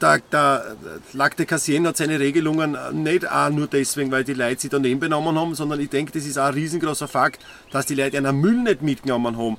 der, 0.00 0.18
der 0.32 0.76
Lac 1.12 1.36
Cassien 1.46 1.86
hat 1.86 1.96
seine 1.96 2.18
Regelungen 2.18 2.76
nicht 2.92 3.30
auch 3.30 3.50
nur 3.50 3.66
deswegen, 3.66 4.10
weil 4.10 4.24
die 4.24 4.34
Leute 4.34 4.62
sich 4.62 4.70
daneben 4.70 5.00
benommen 5.00 5.38
haben, 5.38 5.54
sondern 5.54 5.80
ich 5.80 5.90
denke, 5.90 6.12
das 6.12 6.26
ist 6.26 6.38
auch 6.38 6.46
ein 6.46 6.54
riesengroßer 6.54 7.08
Fakt, 7.08 7.40
dass 7.70 7.86
die 7.86 7.94
Leute 7.94 8.18
einen 8.18 8.36
Müll 8.40 8.56
nicht 8.56 8.82
mitgenommen 8.82 9.36
haben. 9.36 9.56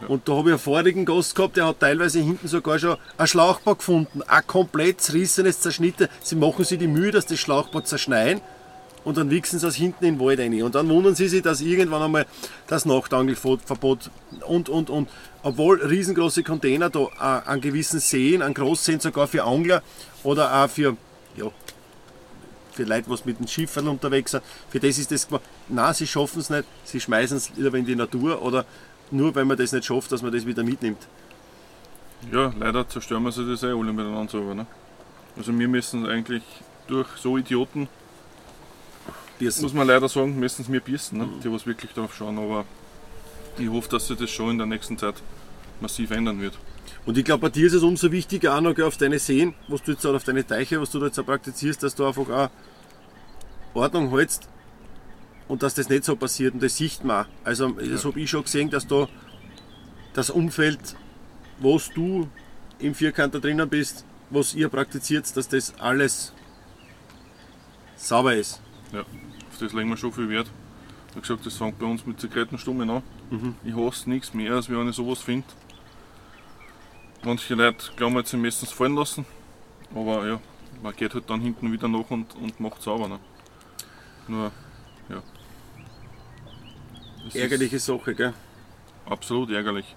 Ja. 0.00 0.08
Und 0.08 0.28
da 0.28 0.32
habe 0.32 0.50
ich 0.50 0.54
einen 0.54 0.58
vorigen 0.58 1.04
Gast 1.04 1.34
gehabt, 1.34 1.56
der 1.56 1.66
hat 1.66 1.80
teilweise 1.80 2.18
hinten 2.18 2.48
sogar 2.48 2.78
schon 2.78 2.96
ein 3.16 3.26
Schlauchboot 3.26 3.78
gefunden, 3.78 4.22
ein 4.26 4.46
komplett 4.46 5.00
zerrissenes, 5.00 5.60
zerschnitten. 5.60 6.08
Sie 6.22 6.36
machen 6.36 6.64
sich 6.64 6.78
die 6.78 6.88
Mühe, 6.88 7.12
dass 7.12 7.26
das 7.26 7.38
Schlauchboot 7.38 7.86
zerschneiden 7.86 8.42
und 9.04 9.16
dann 9.16 9.30
wichsen 9.30 9.58
sie 9.58 9.66
es 9.66 9.74
hinten 9.74 10.04
in 10.04 10.14
den 10.14 10.24
Wald 10.24 10.38
rein. 10.38 10.62
Und 10.62 10.74
dann 10.74 10.88
wundern 10.88 11.14
sie 11.14 11.28
sich, 11.28 11.42
dass 11.42 11.60
irgendwann 11.60 12.02
einmal 12.02 12.26
das 12.66 12.84
Nachtangelverbot 12.84 14.10
und, 14.46 14.68
und, 14.68 14.90
und, 14.90 15.08
obwohl 15.42 15.82
riesengroße 15.82 16.42
Container 16.42 16.90
da 16.90 17.00
äh, 17.00 17.48
an 17.48 17.60
gewissen 17.60 18.00
Seen, 18.00 18.42
an 18.42 18.54
Großseen 18.54 19.00
sogar 19.00 19.26
für 19.26 19.44
Angler 19.44 19.82
oder 20.22 20.64
auch 20.64 20.70
für, 20.70 20.96
ja, 21.36 21.50
für 22.72 22.84
Leute, 22.84 23.10
die 23.10 23.16
mit 23.24 23.40
den 23.40 23.48
Schiffern 23.48 23.88
unterwegs 23.88 24.30
sind, 24.30 24.42
für 24.70 24.80
das 24.80 24.98
ist 24.98 25.10
das 25.10 25.26
gemacht. 25.26 25.44
Nein, 25.68 25.94
sie 25.94 26.06
schaffen 26.06 26.40
es 26.40 26.50
nicht, 26.50 26.64
sie 26.84 27.00
schmeißen 27.00 27.36
es 27.36 27.56
wieder 27.56 27.74
in 27.74 27.84
die 27.84 27.96
Natur 27.96 28.40
oder 28.42 28.64
nur 29.10 29.34
wenn 29.34 29.46
man 29.46 29.56
das 29.56 29.72
nicht 29.72 29.84
schafft, 29.84 30.12
dass 30.12 30.22
man 30.22 30.32
das 30.32 30.46
wieder 30.46 30.62
mitnimmt. 30.62 31.06
Ja, 32.30 32.52
leider 32.58 32.88
zerstören 32.88 33.24
wir 33.24 33.32
sich 33.32 33.46
das 33.46 33.62
eh 33.64 33.72
alle 33.72 33.92
miteinander. 33.92 34.54
Ne? 34.54 34.66
Also 35.36 35.58
wir 35.58 35.68
müssen 35.68 36.06
eigentlich 36.06 36.42
durch 36.86 37.08
so 37.16 37.36
Idioten 37.36 37.88
Biersen. 39.38 39.62
Muss 39.62 39.72
man 39.72 39.86
leider 39.86 40.08
sagen, 40.08 40.38
meistens 40.38 40.68
mir 40.68 40.80
Biersen, 40.80 41.18
ne? 41.18 41.28
die 41.42 41.52
was 41.52 41.66
wirklich 41.66 41.92
darauf 41.92 42.14
schauen. 42.14 42.38
Aber 42.38 42.64
ich 43.58 43.68
hoffe, 43.68 43.88
dass 43.88 44.06
sich 44.06 44.16
das 44.16 44.30
schon 44.30 44.50
in 44.50 44.58
der 44.58 44.66
nächsten 44.66 44.96
Zeit 44.98 45.16
massiv 45.80 46.10
ändern 46.10 46.40
wird. 46.40 46.58
Und 47.04 47.18
ich 47.18 47.24
glaube, 47.24 47.42
bei 47.42 47.48
dir 47.48 47.66
ist 47.66 47.72
es 47.72 47.82
umso 47.82 48.12
wichtiger, 48.12 48.56
auch 48.56 48.60
noch 48.60 48.78
auf 48.78 48.96
deine 48.96 49.18
Seen, 49.18 49.54
was 49.68 49.82
du 49.82 49.92
jetzt 49.92 50.06
auf 50.06 50.24
deine 50.24 50.46
Teiche, 50.46 50.80
was 50.80 50.90
du 50.90 51.00
da 51.00 51.06
jetzt 51.06 51.18
auch 51.18 51.26
praktizierst, 51.26 51.82
dass 51.82 51.94
du 51.94 52.06
einfach 52.06 52.28
auch 52.28 52.50
Ordnung 53.74 54.10
hältst 54.10 54.48
und 55.48 55.62
dass 55.62 55.74
das 55.74 55.88
nicht 55.88 56.04
so 56.04 56.14
passiert 56.14 56.54
und 56.54 56.62
das 56.62 56.76
sieht 56.76 57.02
man. 57.04 57.26
Also 57.42 57.70
das 57.70 58.04
ja. 58.04 58.08
habe 58.08 58.20
ich 58.20 58.30
schon 58.30 58.44
gesehen, 58.44 58.70
dass 58.70 58.86
da 58.86 59.08
das 60.14 60.30
Umfeld, 60.30 60.78
was 61.58 61.90
du 61.90 62.28
im 62.78 62.94
Vierkanter 62.94 63.40
drinnen 63.40 63.68
bist, 63.68 64.04
was 64.30 64.54
ihr 64.54 64.68
praktiziert, 64.68 65.36
dass 65.36 65.48
das 65.48 65.74
alles 65.78 66.32
sauber 67.96 68.36
ist. 68.36 68.60
Ja, 68.92 69.00
auf 69.00 69.58
das 69.58 69.72
legen 69.72 69.88
wir 69.88 69.96
schon 69.96 70.12
viel 70.12 70.28
Wert. 70.28 70.50
Wie 71.14 71.20
gesagt, 71.20 71.44
das 71.44 71.56
fängt 71.56 71.78
bei 71.78 71.86
uns 71.86 72.06
mit 72.06 72.20
Zigarettenstummen 72.20 72.88
an. 72.88 73.02
Mhm. 73.30 73.54
Ich 73.64 73.74
hasse 73.74 74.08
nichts 74.08 74.32
mehr, 74.32 74.54
als 74.54 74.68
wenn 74.70 74.88
ich 74.88 74.96
sowas 74.96 75.20
finde. 75.20 75.46
Manche 77.24 77.54
Leute 77.54 77.92
glauben 77.96 78.16
jetzt, 78.16 78.30
sie 78.30 78.36
müssen 78.36 78.64
es 78.64 78.72
fallen 78.72 78.96
lassen. 78.96 79.24
Aber 79.94 80.26
ja, 80.26 80.40
man 80.82 80.94
geht 80.96 81.14
halt 81.14 81.28
dann 81.28 81.40
hinten 81.40 81.70
wieder 81.70 81.88
nach 81.88 82.10
und, 82.10 82.34
und 82.34 82.58
macht 82.60 82.82
sauber. 82.82 83.08
Ne? 83.08 83.18
Nur, 84.28 84.52
ja. 85.08 85.22
Das 87.24 87.34
Ärgerliche 87.34 87.78
Sache, 87.78 88.14
gell? 88.14 88.34
Absolut 89.06 89.50
ärgerlich. 89.50 89.96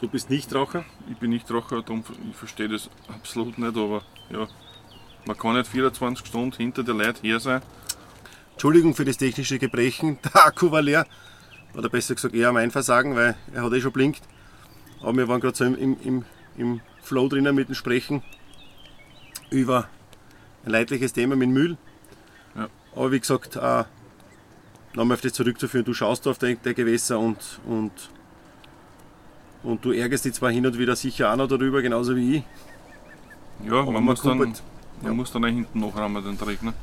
Du 0.00 0.08
bist 0.08 0.28
nicht 0.30 0.54
Raucher? 0.54 0.84
Ich 1.10 1.16
bin 1.16 1.30
nicht 1.30 1.50
Raucher, 1.50 1.82
darum, 1.82 2.04
ich 2.30 2.36
verstehe 2.36 2.68
das 2.68 2.90
absolut 3.08 3.58
nicht, 3.58 3.76
aber 3.76 4.02
ja, 4.30 4.46
man 5.26 5.36
kann 5.36 5.54
nicht 5.54 5.70
24 5.70 6.26
Stunden 6.26 6.56
hinter 6.56 6.82
der 6.82 6.94
Leute 6.94 7.20
her 7.22 7.40
sein. 7.40 7.62
Entschuldigung 8.52 8.94
für 8.94 9.04
das 9.04 9.16
technische 9.16 9.58
Gebrechen. 9.58 10.18
Der 10.34 10.46
Akku 10.46 10.70
war 10.70 10.82
leer. 10.82 11.06
Oder 11.74 11.90
besser 11.90 12.14
gesagt 12.14 12.34
eher 12.34 12.52
mein 12.52 12.70
Versagen, 12.70 13.16
weil 13.16 13.36
er 13.52 13.62
hat 13.62 13.72
eh 13.72 13.80
schon 13.80 13.92
blinkt. 13.92 14.22
Aber 15.02 15.14
wir 15.14 15.28
waren 15.28 15.40
gerade 15.40 15.56
so 15.56 15.64
im, 15.64 15.96
im, 16.00 16.24
im 16.56 16.80
Flow 17.02 17.28
drinnen 17.28 17.54
mit 17.54 17.68
dem 17.68 17.74
Sprechen 17.74 18.22
über 19.50 19.88
ein 20.64 20.70
leidliches 20.70 21.12
Thema 21.12 21.36
mit 21.36 21.50
Müll. 21.50 21.76
Ja. 22.54 22.68
Aber 22.94 23.12
wie 23.12 23.20
gesagt, 23.20 23.56
äh, 23.56 23.84
nochmal 24.94 25.16
auf 25.16 25.20
das 25.20 25.34
zurückzuführen, 25.34 25.84
du 25.84 25.92
schaust 25.92 26.26
auf 26.26 26.38
dein, 26.38 26.56
dein 26.62 26.74
Gewässer 26.74 27.18
und, 27.18 27.60
und, 27.66 27.92
und 29.62 29.84
du 29.84 29.92
ärgerst 29.92 30.24
dich 30.24 30.32
zwar 30.32 30.50
hin 30.50 30.66
und 30.66 30.78
wieder 30.78 30.96
sicher 30.96 31.30
auch 31.30 31.36
noch 31.36 31.48
darüber, 31.48 31.82
genauso 31.82 32.16
wie 32.16 32.36
ich. 32.36 32.42
Ja, 33.64 33.82
man, 33.82 33.94
man 33.94 34.04
muss 34.04 34.22
dann 34.22 34.54
man 35.02 35.12
ja. 35.12 35.16
muss 35.16 35.32
dann 35.32 35.44
auch 35.44 35.48
hinten 35.48 35.80
nachrahmen, 35.80 36.24
den 36.24 36.38
Dreck. 36.38 36.62
Ne? 36.62 36.74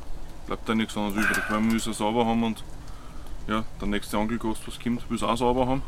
Bleibt 0.48 0.68
da 0.68 0.76
nichts 0.76 0.96
anderes 0.98 1.26
übrig, 1.26 1.44
weil 1.50 1.62
wir 1.62 1.74
müssen 1.74 1.92
es 1.92 1.98
sauber 1.98 2.26
haben 2.26 2.44
und 2.44 2.64
ja, 3.48 3.64
der 3.80 3.88
nächste 3.88 4.18
Angelgast, 4.18 4.68
was 4.68 4.80
kommt, 4.80 5.10
will 5.10 5.18
es 5.18 5.24
auch 5.24 5.38
sauber 5.38 5.68
haben. 5.68 5.82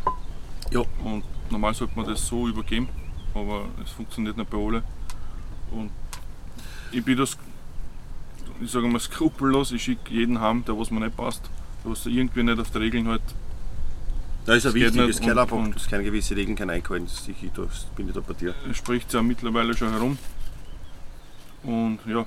Ja. 0.72 0.82
Und 1.04 1.24
normal 1.50 1.74
sollte 1.74 1.96
man 1.96 2.06
das 2.06 2.26
so 2.26 2.48
übergeben, 2.48 2.90
aber 3.34 3.66
es 3.84 3.92
funktioniert 3.92 4.38
nicht 4.38 4.50
bei 4.50 4.58
allen. 4.58 4.84
Und 5.72 5.92
ich 6.92 7.04
bin 7.04 7.18
das, 7.18 7.38
ich 8.62 8.72
sage 8.72 8.88
mal, 8.88 9.00
skrupellos, 9.00 9.72
ich 9.72 9.84
schicke 9.84 10.14
jeden 10.14 10.40
heim, 10.40 10.64
der 10.66 10.78
was 10.78 10.92
mir 10.92 11.02
nicht 11.02 11.16
passt, 11.16 11.50
der 11.84 11.92
was 11.92 12.06
irgendwie 12.06 12.44
nicht 12.44 12.60
auf 12.60 12.72
die 12.72 12.78
Regeln 12.78 13.06
hält. 13.06 13.22
Da 14.46 14.54
ist 14.54 14.66
ja 14.66 14.74
wichtig, 14.74 15.02
es 15.02 15.20
kann 15.20 15.38
einfach, 15.38 15.58
es 15.76 15.88
keine 15.88 16.04
gewisse 16.04 16.36
Regeln 16.36 16.56
kann 16.56 16.70
eingehalten, 16.70 17.08
das 17.08 17.86
bin 17.96 18.08
ich 18.08 18.14
da 18.14 18.20
bei 18.20 18.34
dir. 18.34 18.54
Es 18.70 18.78
spricht 18.78 19.12
ja 19.14 19.24
mittlerweile 19.24 19.76
schon 19.76 19.90
herum. 19.90 20.18
Und 21.66 22.00
ja, 22.06 22.26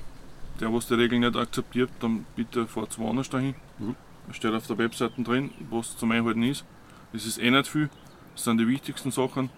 der, 0.59 0.73
was 0.73 0.87
die 0.87 0.95
Regeln 0.95 1.21
nicht 1.21 1.35
akzeptiert, 1.35 1.89
dann 1.99 2.25
bitte 2.35 2.67
fahrt 2.67 2.97
woanders 2.99 3.29
dahin. 3.29 3.55
Mhm. 3.79 3.95
Steht 4.31 4.53
auf 4.53 4.67
der 4.67 4.77
Webseite 4.77 5.21
drin, 5.23 5.51
was 5.69 5.97
zum 5.97 6.11
Einhalten 6.11 6.43
ist. 6.43 6.65
Das 7.13 7.25
ist 7.25 7.39
eh 7.39 7.49
nicht 7.49 7.67
viel. 7.67 7.89
Das 8.35 8.43
sind 8.43 8.57
die 8.57 8.67
wichtigsten 8.67 9.11
Sachen. 9.11 9.49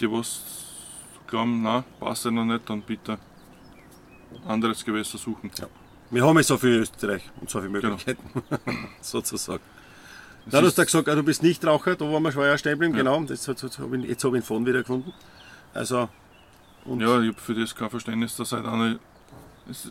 Die, 0.00 0.10
was 0.10 0.42
glauben, 1.26 1.62
na, 1.62 1.84
passt 2.00 2.24
noch 2.26 2.44
nicht, 2.44 2.68
dann 2.68 2.82
bitte 2.82 3.18
anderes 4.46 4.84
Gewässer 4.84 5.18
suchen. 5.18 5.50
Ja. 5.58 5.66
Wir 6.10 6.24
haben 6.24 6.36
ja 6.36 6.42
so 6.42 6.56
viel 6.56 6.76
in 6.76 6.80
Österreich 6.80 7.22
und 7.40 7.50
so 7.50 7.60
viele 7.60 7.72
genau. 7.72 7.88
Möglichkeiten, 7.90 8.42
genau. 8.48 8.78
sozusagen. 9.00 9.62
Dann 10.46 10.64
hast 10.64 10.78
du 10.78 10.84
gesagt, 10.84 11.06
du 11.06 11.22
bist 11.22 11.42
nicht 11.42 11.64
Raucher, 11.66 11.94
da 11.94 12.10
waren 12.10 12.22
wir 12.22 12.32
schon 12.32 12.44
ja 12.44 12.56
stehen 12.56 12.78
bleiben, 12.78 12.94
ja. 12.94 13.00
genau. 13.02 13.22
Das, 13.24 13.46
jetzt 13.46 13.78
habe 13.78 13.96
ich, 13.98 14.08
jetzt 14.08 14.24
hab 14.24 14.32
ich 14.32 14.40
ihn 14.40 14.42
vorhin 14.42 14.66
wieder 14.66 14.80
gefunden. 14.80 15.12
Also 15.74 16.08
und 16.88 17.00
ja, 17.00 17.20
ich 17.20 17.28
habe 17.28 17.40
für 17.40 17.54
das 17.54 17.74
kein 17.74 17.90
Verständnis, 17.90 18.36
dass 18.36 18.52
halt 18.52 18.66
eine. 18.66 18.98
Es, 19.70 19.90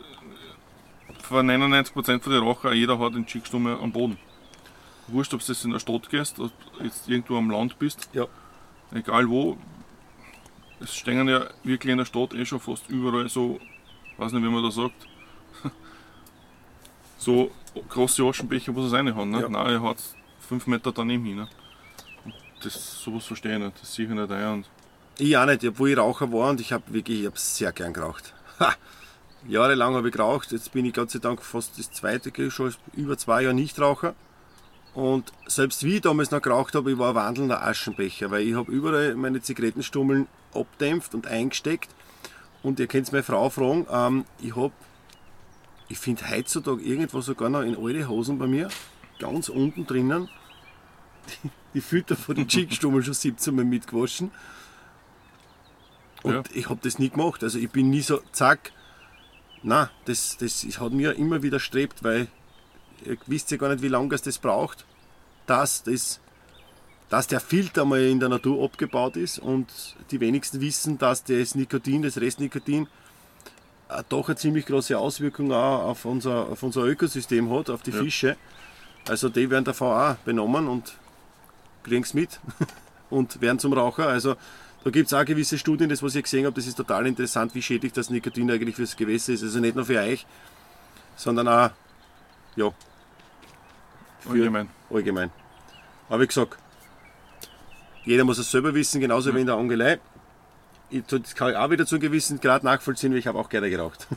für 1.21 1.39
99% 1.39 2.21
von 2.21 2.33
den 2.33 2.41
Raucher, 2.41 2.73
jeder 2.73 2.97
hat 2.99 3.13
einen 3.13 3.27
Schickstumme 3.27 3.77
am 3.79 3.91
Boden. 3.91 4.17
Wurscht, 5.07 5.33
ob 5.33 5.45
du 5.45 5.51
jetzt 5.51 5.63
in 5.63 5.71
der 5.71 5.79
Stadt 5.79 6.09
gehst, 6.09 6.39
ob 6.39 6.51
du 6.77 6.83
jetzt 6.83 7.07
irgendwo 7.07 7.37
am 7.37 7.51
Land 7.51 7.77
bist, 7.79 8.09
ja. 8.13 8.25
egal 8.91 9.27
wo. 9.29 9.57
Es 10.79 10.95
stehen 10.95 11.27
ja 11.27 11.47
wirklich 11.63 11.91
in 11.91 11.97
der 11.97 12.05
Stadt 12.05 12.33
eh 12.33 12.45
schon 12.45 12.59
fast 12.59 12.89
überall 12.89 13.29
so, 13.29 13.59
weiß 14.17 14.31
nicht, 14.31 14.43
wie 14.43 14.49
man 14.49 14.63
da 14.63 14.71
sagt, 14.71 15.07
so 17.17 17.51
große 17.89 18.23
Aschenbecher, 18.23 18.75
wo 18.75 18.81
sie 18.81 18.87
es 18.87 18.93
reinhauen. 18.93 19.29
Ne? 19.29 19.41
Ja. 19.41 19.49
Nein, 19.49 19.67
er 19.67 19.81
hat 19.81 19.97
5 20.47 20.67
Meter 20.67 20.91
daneben 20.91 21.25
hin. 21.25 21.37
Ne? 21.37 21.47
Das, 22.63 23.01
sowas 23.01 23.25
verstehe 23.25 23.53
ich 23.57 23.63
nicht, 23.63 23.81
das 23.81 23.93
sehe 23.93 24.05
ich 24.05 24.11
nicht 24.11 24.31
ein. 24.31 24.53
Und 24.53 24.69
ich 25.17 25.37
auch 25.37 25.45
nicht, 25.45 25.65
obwohl 25.65 25.89
ich 25.89 25.97
Raucher 25.97 26.31
war 26.31 26.49
und 26.49 26.61
ich 26.61 26.73
habe 26.73 26.83
wirklich, 26.93 27.21
ich 27.21 27.25
habe 27.25 27.37
sehr 27.37 27.71
gern 27.71 27.93
geraucht. 27.93 28.33
Ha! 28.59 28.73
Jahrelang 29.47 29.93
habe 29.93 30.07
ich 30.07 30.13
geraucht, 30.13 30.51
jetzt 30.51 30.71
bin 30.71 30.83
ich 30.83 30.93
Gott 30.93 31.11
sei 31.11 31.19
Dank 31.19 31.43
fast 31.43 31.77
das 31.77 31.91
zweite, 31.91 32.51
schon 32.51 32.73
über 32.93 33.17
zwei 33.17 33.43
Jahre 33.43 33.53
Nichtraucher. 33.53 34.15
Und 34.93 35.31
selbst 35.45 35.83
wie 35.83 35.97
ich 35.97 36.01
damals 36.01 36.31
noch 36.31 36.41
geraucht 36.41 36.73
habe, 36.73 36.91
ich 36.91 36.97
war 36.97 37.09
ein 37.09 37.15
wandelnder 37.15 37.63
Aschenbecher, 37.63 38.31
weil 38.31 38.41
ich 38.41 38.55
habe 38.55 38.71
überall 38.71 39.13
meine 39.13 39.41
Zigarettenstummeln 39.41 40.27
abdämpft 40.55 41.13
und 41.13 41.27
eingesteckt. 41.27 41.93
Und 42.63 42.79
ihr 42.79 42.87
könnt 42.87 43.11
meine 43.11 43.23
Frau 43.23 43.49
fragen, 43.51 43.85
ähm, 43.91 44.25
ich 44.41 44.55
habe, 44.55 44.73
ich 45.87 45.99
finde 45.99 46.29
heutzutage 46.29 46.81
irgendwo 46.81 47.21
sogar 47.21 47.49
noch 47.49 47.61
in 47.61 47.77
alte 47.77 48.09
Hosen 48.09 48.39
bei 48.39 48.47
mir, 48.47 48.69
ganz 49.19 49.49
unten 49.49 49.85
drinnen, 49.85 50.29
die, 51.43 51.49
die 51.75 51.81
Filter 51.81 52.15
von 52.15 52.35
den 52.35 52.47
Chickstummeln 52.49 53.03
schon 53.03 53.13
17 53.13 53.55
Mal 53.55 53.65
mitgewaschen. 53.65 54.31
Und 56.23 56.33
ja. 56.33 56.43
ich 56.53 56.69
habe 56.69 56.79
das 56.81 56.99
nie 56.99 57.09
gemacht. 57.09 57.43
Also 57.43 57.59
ich 57.59 57.69
bin 57.69 57.89
nie 57.89 58.01
so, 58.01 58.21
zack. 58.31 58.71
Na, 59.63 59.89
das, 60.05 60.37
das 60.37 60.65
hat 60.79 60.91
mir 60.91 61.13
immer 61.13 61.41
widerstrebt, 61.41 62.03
weil 62.03 62.27
ihr 63.05 63.17
wisst 63.25 63.51
ja 63.51 63.57
gar 63.57 63.69
nicht, 63.69 63.81
wie 63.81 63.87
lange 63.87 64.13
es 64.13 64.21
das 64.21 64.37
braucht, 64.37 64.85
dass, 65.45 65.83
das, 65.83 66.19
dass 67.09 67.27
der 67.27 67.39
Filter 67.39 67.85
mal 67.85 68.01
in 68.01 68.19
der 68.19 68.29
Natur 68.29 68.63
abgebaut 68.63 69.17
ist 69.17 69.39
und 69.39 69.67
die 70.11 70.19
wenigsten 70.19 70.61
wissen, 70.61 70.97
dass 70.97 71.23
das 71.23 71.55
Nikotin, 71.55 72.01
das 72.01 72.19
Restnikotin, 72.19 72.87
äh, 73.89 74.03
doch 74.09 74.27
eine 74.27 74.35
ziemlich 74.35 74.65
große 74.65 74.97
Auswirkung 74.97 75.51
auch 75.51 75.83
auf 75.83 76.05
unser, 76.05 76.49
auf 76.49 76.63
unser 76.63 76.83
Ökosystem 76.83 77.49
hat, 77.51 77.69
auf 77.69 77.81
die 77.81 77.91
Ja. 77.91 78.01
Fische. 78.01 78.37
Also 79.07 79.29
die 79.29 79.49
werden 79.49 79.65
davon 79.65 79.87
auch 79.87 80.15
benommen 80.17 80.67
und 80.67 80.97
kriegen 81.83 82.03
es 82.03 82.13
mit 82.13 82.39
und 83.09 83.39
werden 83.41 83.59
zum 83.59 83.73
Raucher. 83.73 84.07
Also 84.07 84.35
da 84.87 84.91
gibt 84.91 85.07
es 85.07 85.13
auch 85.13 85.25
gewisse 85.25 85.57
Studien, 85.57 85.89
das 85.89 86.01
was 86.01 86.15
ich 86.15 86.23
gesehen 86.23 86.45
habe, 86.45 86.55
das 86.55 86.65
ist 86.65 86.75
total 86.75 87.05
interessant, 87.07 87.53
wie 87.53 87.61
schädlich 87.61 87.91
das 87.91 88.09
Nikotin 88.09 88.49
eigentlich 88.49 88.77
fürs 88.77 88.95
Gewässer 88.95 89.33
ist. 89.33 89.43
Also 89.43 89.59
nicht 89.59 89.75
nur 89.75 89.83
für 89.83 89.99
euch, 89.99 90.25
sondern 91.17 91.49
auch 91.49 91.71
ja, 92.55 92.71
für 94.21 94.29
Allgemein. 94.29 94.69
allgemein. 94.89 95.29
Aber 96.07 96.21
wie 96.21 96.27
gesagt, 96.27 96.57
jeder 98.05 98.23
muss 98.23 98.37
es 98.37 98.49
selber 98.49 98.73
wissen, 98.73 99.01
genauso 99.01 99.35
wie 99.35 99.41
in 99.41 99.47
der 99.47 99.57
Angelei. 99.57 99.99
Ich, 100.89 101.03
das 101.05 101.35
kann 101.35 101.51
ich 101.51 101.57
auch 101.57 101.69
wieder 101.69 101.85
zu 101.85 101.95
einem 101.95 102.03
gewissen 102.03 102.39
Grad 102.39 102.63
nachvollziehen, 102.63 103.11
weil 103.11 103.19
ich 103.19 103.27
habe 103.27 103.37
auch 103.39 103.49
gerne 103.49 103.69
geraucht. 103.69 104.07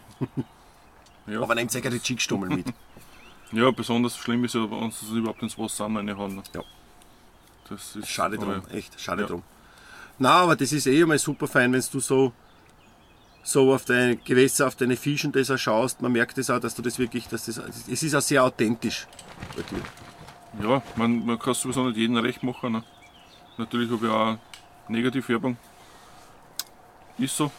Ja. 1.26 1.42
Aber 1.42 1.56
nehmt 1.56 1.72
sicher 1.72 1.90
die 1.90 1.98
Chickstummel 1.98 2.48
mit. 2.48 2.66
ja, 3.52 3.68
besonders 3.72 4.16
schlimm 4.16 4.44
ist 4.44 4.54
ja, 4.54 4.70
wenn 4.70 4.92
sie 4.92 5.04
es 5.04 5.10
überhaupt 5.10 5.42
ins 5.42 5.58
Wasser 5.58 5.86
reinhauen. 5.86 6.36
ne? 6.36 6.42
Ja. 6.54 6.62
Das 7.68 7.96
ist, 7.96 8.08
Schade 8.08 8.38
drum, 8.38 8.62
echt, 8.70 9.00
schade 9.00 9.22
Ja. 9.22 9.26
drum. 9.28 9.42
Na, 10.20 10.42
aber 10.42 10.54
das 10.54 10.70
ist 10.70 10.86
eh 10.86 11.02
mal 11.06 11.18
super 11.18 11.48
fein, 11.48 11.72
wenn 11.72 11.82
du 11.92 11.98
so, 11.98 12.32
so 13.42 13.72
auf 13.72 13.86
deine 13.86 14.16
Gewässer, 14.16 14.66
auf 14.66 14.76
deine 14.76 14.94
Fischen 14.94 15.32
das 15.32 15.50
auch 15.50 15.56
schaust. 15.56 16.02
Man 16.02 16.12
merkt 16.12 16.36
es 16.36 16.50
auch, 16.50 16.60
dass 16.60 16.74
du 16.74 16.82
das 16.82 16.98
wirklich, 16.98 17.26
dass 17.26 17.46
das, 17.46 17.56
es 17.56 18.02
ist 18.02 18.14
auch 18.14 18.20
sehr 18.20 18.44
authentisch 18.44 19.06
bei 19.56 19.62
dir. 19.62 19.82
Ja, 20.62 20.82
man, 20.96 21.24
man 21.24 21.38
kann 21.38 21.52
es 21.52 21.62
sowieso 21.62 21.84
nicht 21.84 21.96
jedem 21.96 22.18
recht 22.18 22.42
machen. 22.42 22.72
Ne? 22.72 22.84
Natürlich 23.56 23.90
habe 23.90 24.06
ich 24.06 24.12
auch 24.12 24.36
Negativwerbung. 24.88 25.56
Ist 27.16 27.34
so, 27.38 27.50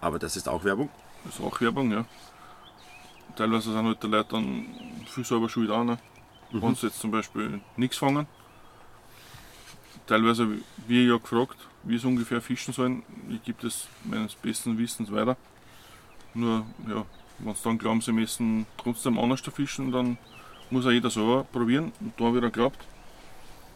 Aber 0.00 0.20
das 0.20 0.36
ist 0.36 0.48
auch 0.48 0.62
Werbung. 0.62 0.90
ist 1.28 1.40
auch 1.40 1.60
Werbung, 1.60 1.90
ja. 1.90 2.04
Teilweise 3.34 3.72
sind 3.72 3.84
halt 3.84 4.00
die 4.00 4.06
Leute 4.06 4.28
dann 4.30 4.66
viel 5.12 5.24
selber 5.24 5.48
schuld 5.48 5.68
auch. 5.68 5.82
Ne? 5.82 5.98
Wenn 6.52 6.76
sie 6.76 6.86
jetzt 6.86 7.00
zum 7.00 7.10
Beispiel 7.10 7.60
nichts 7.76 7.96
fangen. 7.98 8.28
Teilweise 10.06 10.46
wie 10.86 11.02
ich 11.02 11.08
ja 11.10 11.16
gefragt, 11.16 11.56
wie 11.84 11.98
sie 11.98 12.06
ungefähr 12.06 12.40
fischen 12.40 12.72
sollen. 12.72 13.02
Ich 13.28 13.42
gebe 13.42 13.62
das 13.62 13.88
meines 14.04 14.34
besten 14.34 14.78
Wissens 14.78 15.12
weiter. 15.12 15.36
Nur, 16.34 16.64
ja, 16.88 17.04
wenn 17.38 17.54
sie 17.54 17.62
dann 17.62 17.78
glauben, 17.78 18.00
sie 18.00 18.12
müssen 18.12 18.66
trotzdem 18.76 19.18
anders 19.18 19.40
fischen, 19.40 19.92
dann 19.92 20.18
muss 20.70 20.86
auch 20.86 20.90
jeder 20.90 21.10
selber 21.10 21.44
probieren. 21.44 21.92
Und 22.00 22.14
da 22.18 22.24
habe 22.24 22.38
ich 22.38 22.42
geglaubt. 22.42 22.78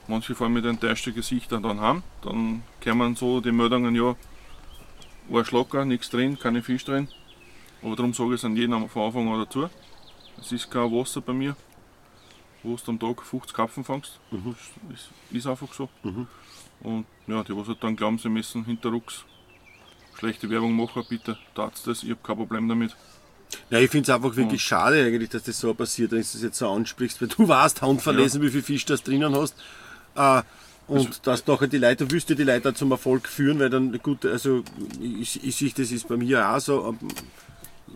Manche 0.07 0.35
fahren 0.35 0.55
mit 0.55 0.65
enttäuschten 0.65 1.15
Gesichtern 1.15 1.63
dann 1.63 1.81
heim. 1.81 2.03
Dann 2.23 2.63
kommen 2.83 3.15
so 3.15 3.41
die 3.41 3.53
Meldungen, 3.53 3.95
ja, 3.95 4.17
ein 5.31 5.45
Schlocker, 5.45 5.85
nichts 5.85 6.09
drin, 6.09 6.39
keine 6.39 6.63
Fisch 6.63 6.85
drin. 6.85 7.09
Aber 7.83 7.95
darum 7.95 8.15
sage 8.15 8.31
ich 8.31 8.37
es 8.37 8.45
an 8.45 8.57
jedem 8.57 8.89
von 8.89 9.03
Anfang 9.03 9.29
an 9.29 9.41
dazu. 9.41 9.69
Es 10.41 10.51
ist 10.51 10.71
kein 10.71 10.91
Wasser 10.91 11.21
bei 11.21 11.33
mir, 11.33 11.57
wo 12.63 12.75
du 12.75 12.91
am 12.91 12.99
Tag 12.99 13.23
50 13.23 13.55
Karpfen 13.55 13.85
fängst. 13.85 14.19
Mhm. 14.31 14.57
Das 14.89 14.99
ist, 14.99 15.11
ist 15.31 15.47
einfach 15.47 15.73
so. 15.75 15.89
Und 16.83 17.07
ja, 17.27 17.43
die, 17.43 17.57
was 17.57 17.69
halt 17.69 17.83
dann 17.83 17.97
glauben, 17.97 18.19
sie 18.19 18.29
müssen 18.29 18.65
hinterrucks 18.65 19.25
schlechte 20.19 20.51
Werbung 20.51 20.75
machen, 20.75 21.05
bitte 21.09 21.39
tat's 21.55 21.85
das, 21.85 22.03
ich 22.03 22.11
habe 22.11 22.21
kein 22.23 22.37
Problem 22.37 22.69
damit. 22.69 22.97
Ja, 23.71 23.79
ich 23.79 23.91
finde 23.91 24.11
es 24.11 24.15
einfach 24.15 24.35
wirklich 24.37 24.63
schade 24.63 25.03
eigentlich, 25.05 25.31
dass 25.31 25.45
das 25.45 25.59
so 25.59 25.73
passiert, 25.73 26.11
wenn 26.11 26.19
du 26.19 26.25
das 26.25 26.43
jetzt 26.43 26.59
so 26.59 26.69
ansprichst, 26.69 27.21
weil 27.21 27.29
du 27.29 27.49
warst 27.49 27.83
handverlesen, 27.83 28.43
wie 28.43 28.51
viel 28.51 28.63
Fisch 28.63 28.85
du 28.85 28.93
das 28.95 29.03
drinnen 29.03 29.35
hast. 29.35 29.55
Äh, 30.17 30.43
und 30.87 31.27
dass 31.27 31.47
nachher 31.47 31.69
die 31.69 31.79
Leute, 31.79 32.07
ja 32.11 32.35
die 32.35 32.43
Leute 32.45 32.75
zum 32.75 32.91
Erfolg 32.91 33.29
führen, 33.29 33.59
weil 33.59 33.71
dann 33.71 33.93
gut, 34.03 34.25
also 34.25 34.63
ich, 35.01 35.45
ich 35.45 35.55
sehe, 35.55 35.71
das 35.71 35.93
ist 35.93 36.09
bei 36.09 36.17
mir 36.17 36.49
auch 36.49 36.61
so, 36.61 36.89
ähm, 36.89 37.09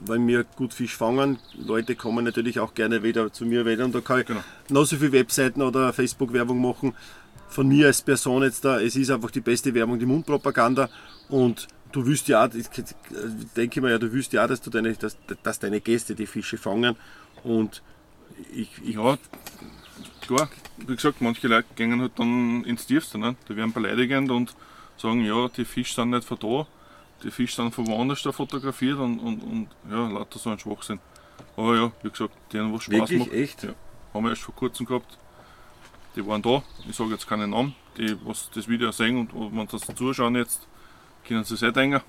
weil 0.05 0.27
wir 0.27 0.45
gut 0.45 0.75
Fisch 0.75 0.97
fangen, 0.97 1.39
Leute 1.55 1.97
kommen 1.97 2.25
natürlich 2.25 2.61
auch 2.61 2.75
gerne 2.75 3.03
wieder 3.03 3.33
zu 3.33 3.47
mir 3.47 3.65
wieder 3.67 3.85
und 3.85 3.95
da 3.95 4.01
kann 4.01 4.21
ich 4.21 4.27
Genau. 4.27 4.41
noch 4.69 4.85
so 4.85 4.97
viele 4.97 5.13
Webseiten 5.13 5.63
oder 5.63 5.93
Facebook-Werbung 5.93 6.61
machen. 6.61 6.95
Von 7.53 7.69
mir 7.69 7.87
als 7.87 8.03
Person 8.03 8.43
jetzt 8.43 8.65
da, 8.65 8.81
es 8.81 8.97
ist 8.97 9.11
einfach 9.11 9.31
die 9.31 9.41
beste 9.41 9.73
Werbung, 9.75 9.99
die 9.99 10.07
Mundpropaganda 10.07 10.89
und 11.29 11.69
du 11.93 12.07
willst 12.07 12.29
ja 12.29 12.49
ich 12.53 12.67
denke 13.55 13.81
mal 13.81 13.91
ja, 13.91 13.99
du 13.99 14.11
willst 14.13 14.33
ja 14.33 14.47
dass, 14.47 14.61
du 14.63 14.71
deine, 14.71 14.95
dass, 14.95 15.17
dass 15.43 15.59
deine 15.59 15.81
Gäste 15.81 16.15
die 16.15 16.27
Fische 16.27 16.57
fangen 16.57 16.97
und 17.45 17.83
ich, 18.55 18.71
ich 18.83 18.97
Ja, 18.97 19.19
klar, 20.21 20.49
wie 20.79 20.95
gesagt, 20.95 21.21
manche 21.21 21.49
Leute 21.49 21.69
gehen 21.77 22.01
halt 22.01 22.13
dann 22.19 22.65
ins 22.65 22.87
Tiefste. 22.87 23.19
Ne? 23.19 23.37
Die 23.49 23.57
werden 23.57 23.73
beleidigend 23.73 24.31
und 24.31 24.55
sagen, 24.97 25.25
ja, 25.25 25.49
die 25.49 25.65
Fische 25.65 25.95
sind 25.95 26.11
nicht 26.11 26.25
von 26.25 26.39
da, 26.39 26.67
die 27.23 27.31
Fische 27.31 27.57
sind 27.57 27.75
von 27.75 27.87
woanders 27.87 28.23
da 28.23 28.33
fotografiert 28.33 28.99
und, 28.99 29.19
und, 29.19 29.43
und 29.43 29.69
ja, 29.91 30.09
lauter 30.09 30.39
so 30.39 30.51
ein 30.51 30.59
Schwachsinn. 30.59 31.01
Aber 31.57 31.77
ja, 31.77 31.93
wie 32.03 32.11
gesagt, 32.11 32.35
denen 32.53 32.73
was 32.73 32.85
Spaß 32.85 33.11
Wirklich? 33.11 33.19
macht. 33.19 33.33
Echt? 33.33 33.63
Ja, 33.65 33.75
haben 34.15 34.25
wir 34.25 34.31
erst 34.31 34.43
vor 34.43 34.55
kurzem 34.55 34.87
gehabt. 34.87 35.19
Die 36.17 36.27
waren 36.27 36.43
da, 36.43 36.63
ich 36.89 36.97
sage 36.97 37.11
jetzt 37.11 37.27
keinen 37.27 37.51
Namen, 37.51 37.75
die 37.97 38.17
was 38.25 38.51
das 38.55 38.69
Video 38.69 38.93
sehen 38.93 39.29
und, 39.29 39.57
wenn 39.57 39.67
sie 39.69 39.79
das 39.79 39.97
zuschauen 39.97 40.37
jetzt, 40.37 40.67
können 41.27 41.45
sie 41.45 41.55
es 41.55 41.63
eh 41.63 41.73
denken. 41.73 42.03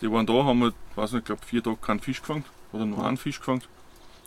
Die 0.00 0.10
waren 0.10 0.26
da, 0.26 0.44
haben 0.44 0.62
halt, 0.62 0.74
weiß 0.96 1.12
nicht, 1.12 1.26
glaube 1.26 1.44
vier 1.46 1.62
Tage 1.62 1.76
keinen 1.76 2.00
Fisch 2.00 2.20
gefangen 2.20 2.44
oder 2.72 2.84
nur 2.84 3.04
einen 3.06 3.16
Fisch 3.16 3.38
gefangen. 3.38 3.62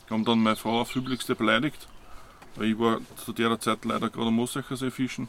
Haben 0.10 0.24
dann 0.24 0.40
meine 0.40 0.56
Frau 0.56 0.82
aufs 0.82 0.96
Üblichste 0.96 1.36
beleidigt. 1.36 1.88
Weil 2.56 2.72
ich 2.72 2.80
war 2.80 3.00
zu 3.18 3.34
der 3.34 3.60
Zeit 3.60 3.84
leider 3.86 4.10
gerade 4.10 4.28
am 4.28 4.36
Mosachersee 4.36 4.92
fischen. 4.92 5.28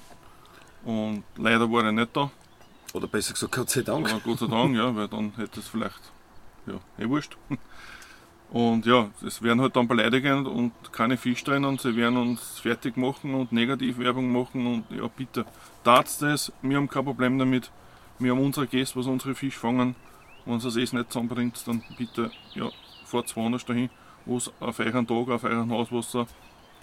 Und 0.84 1.24
leider 1.36 1.70
war 1.70 1.84
er 1.84 1.92
nicht 1.92 2.16
da. 2.16 2.30
oder 2.92 3.06
besser 3.06 3.34
gesagt, 3.34 3.52
Gott 3.54 3.70
sei 3.70 3.82
Dank. 3.82 4.08
Aber 4.08 4.20
Gott 4.20 4.38
sei 4.38 4.46
Dank, 4.46 4.76
ja, 4.76 4.94
weil 4.94 5.08
dann 5.08 5.32
hätte 5.36 5.60
es 5.60 5.68
vielleicht, 5.68 6.00
ja, 6.66 6.74
eh 6.98 7.08
wurscht. 7.08 7.36
Und 8.50 8.86
ja, 8.86 9.08
es 9.26 9.42
werden 9.42 9.60
halt 9.60 9.74
dann 9.74 9.88
beleidigend 9.88 10.46
und 10.46 10.72
keine 10.92 11.16
Fisch 11.16 11.42
drin 11.42 11.64
und 11.64 11.80
sie 11.80 11.96
werden 11.96 12.16
uns 12.16 12.60
fertig 12.60 12.96
machen 12.96 13.34
und 13.34 13.50
Negativwerbung 13.52 14.30
machen 14.32 14.66
und 14.66 14.84
ja, 14.96 15.08
bitte, 15.08 15.44
tat's 15.82 16.18
das, 16.18 16.52
wir 16.62 16.76
haben 16.76 16.88
kein 16.88 17.04
Problem 17.04 17.38
damit. 17.38 17.70
Wir 18.18 18.30
haben 18.30 18.40
unsere 18.40 18.66
Gäste, 18.66 18.98
was 18.98 19.06
unsere 19.06 19.34
Fisch 19.34 19.56
fangen. 19.56 19.94
Wenn 20.46 20.60
sie 20.60 20.68
es 20.80 20.92
nicht 20.92 21.12
zusammenbringt, 21.12 21.60
dann 21.66 21.82
bitte, 21.98 22.30
ja, 22.54 22.70
fahrt 23.04 23.34
woanders 23.36 23.64
dahin, 23.64 23.90
wo 24.24 24.36
es 24.36 24.50
auf 24.60 24.78
euren 24.78 25.06
Tag, 25.06 25.28
auf 25.28 25.42
euren 25.44 25.70
Hauswasser 25.70 26.26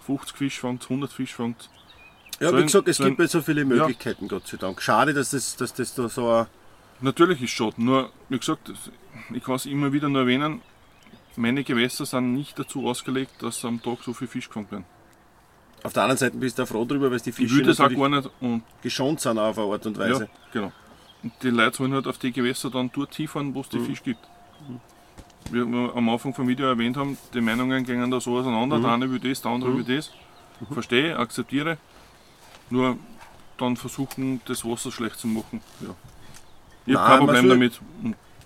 50 0.05 0.35
Fisch 0.37 0.59
fangt, 0.59 0.83
100 0.83 1.11
Fisch 1.13 1.33
fangt. 1.33 1.69
Ja, 2.41 2.49
so 2.49 2.55
wie 2.57 2.59
ein- 2.59 2.65
gesagt, 2.65 2.87
es 2.89 2.97
so 2.97 3.05
gibt 3.05 3.19
ja 3.19 3.27
so 3.27 3.41
viele 3.41 3.63
Möglichkeiten, 3.63 4.27
Gott 4.27 4.45
sei 4.47 4.57
Dank. 4.57 4.81
Schade, 4.81 5.13
dass 5.13 5.31
das, 5.31 5.55
dass 5.55 5.73
das 5.73 5.95
da 5.95 6.09
so 6.09 6.29
ein 6.29 6.45
Natürlich 7.01 7.39
ist 7.41 7.49
es 7.49 7.55
schade, 7.55 7.81
nur 7.83 8.11
wie 8.29 8.37
gesagt, 8.37 8.71
ich 9.33 9.43
kann 9.43 9.55
es 9.55 9.65
immer 9.65 9.91
wieder 9.91 10.07
nur 10.09 10.21
erwähnen, 10.21 10.61
meine 11.35 11.63
Gewässer 11.63 12.05
sind 12.05 12.33
nicht 12.33 12.57
dazu 12.59 12.87
ausgelegt, 12.87 13.41
dass 13.41 13.63
am 13.65 13.81
Tag 13.81 13.99
so 14.03 14.13
viel 14.13 14.27
Fisch 14.27 14.47
gefangen 14.47 14.69
werden. 14.71 14.85
Auf 15.83 15.91
der 15.93 16.03
anderen 16.03 16.17
Seite 16.17 16.37
bist 16.37 16.57
du 16.59 16.63
auch 16.63 16.67
froh 16.67 16.85
drüber, 16.85 17.11
weil 17.11 17.19
die 17.19 17.31
Fische 17.31 17.61
das 17.63 17.79
auch 17.79 17.89
gar 17.89 18.09
nicht 18.09 18.29
und 18.39 18.63
geschont 18.81 19.19
sind 19.19 19.37
auf 19.37 19.57
eine 19.57 19.67
Art 19.71 19.85
und 19.85 19.97
Weise. 19.97 20.23
ja, 20.23 20.29
genau. 20.53 20.71
Und 21.23 21.33
die 21.41 21.49
Leute 21.49 21.77
sollen 21.77 21.93
halt 21.93 22.07
auf 22.07 22.17
die 22.17 22.31
Gewässer 22.31 22.69
dann 22.69 22.89
dort 22.93 23.13
hinfahren, 23.15 23.53
wo 23.53 23.61
es 23.61 23.69
die 23.69 23.79
Mhm. 23.79 23.85
Fisch 23.85 24.03
gibt. 24.03 24.19
Wie 25.51 25.65
wir 25.65 25.93
am 25.95 26.07
Anfang 26.09 26.33
vom 26.33 26.47
Video 26.47 26.67
erwähnt 26.67 26.95
haben, 26.97 27.17
die 27.33 27.41
Meinungen 27.41 27.83
gehen 27.85 28.09
da 28.11 28.19
so 28.21 28.37
auseinander, 28.37 28.77
Mhm. 28.77 28.81
der 28.83 28.91
eine 28.91 29.11
will 29.11 29.19
das, 29.19 29.41
der 29.41 29.51
andere 29.51 29.75
will 29.75 29.83
das. 29.97 30.11
Verstehe, 30.71 31.17
akzeptiere. 31.17 31.77
Nur 32.69 32.97
dann 33.57 33.75
versuchen, 33.75 34.39
das 34.45 34.63
Wasser 34.63 34.91
schlecht 34.91 35.19
zu 35.19 35.27
machen. 35.27 35.61
Ja. 35.81 35.95
Ich 36.85 36.95
habe 36.95 37.07
kein 37.09 37.19
Problem 37.19 37.41
soll- 37.47 37.49
damit. 37.49 37.81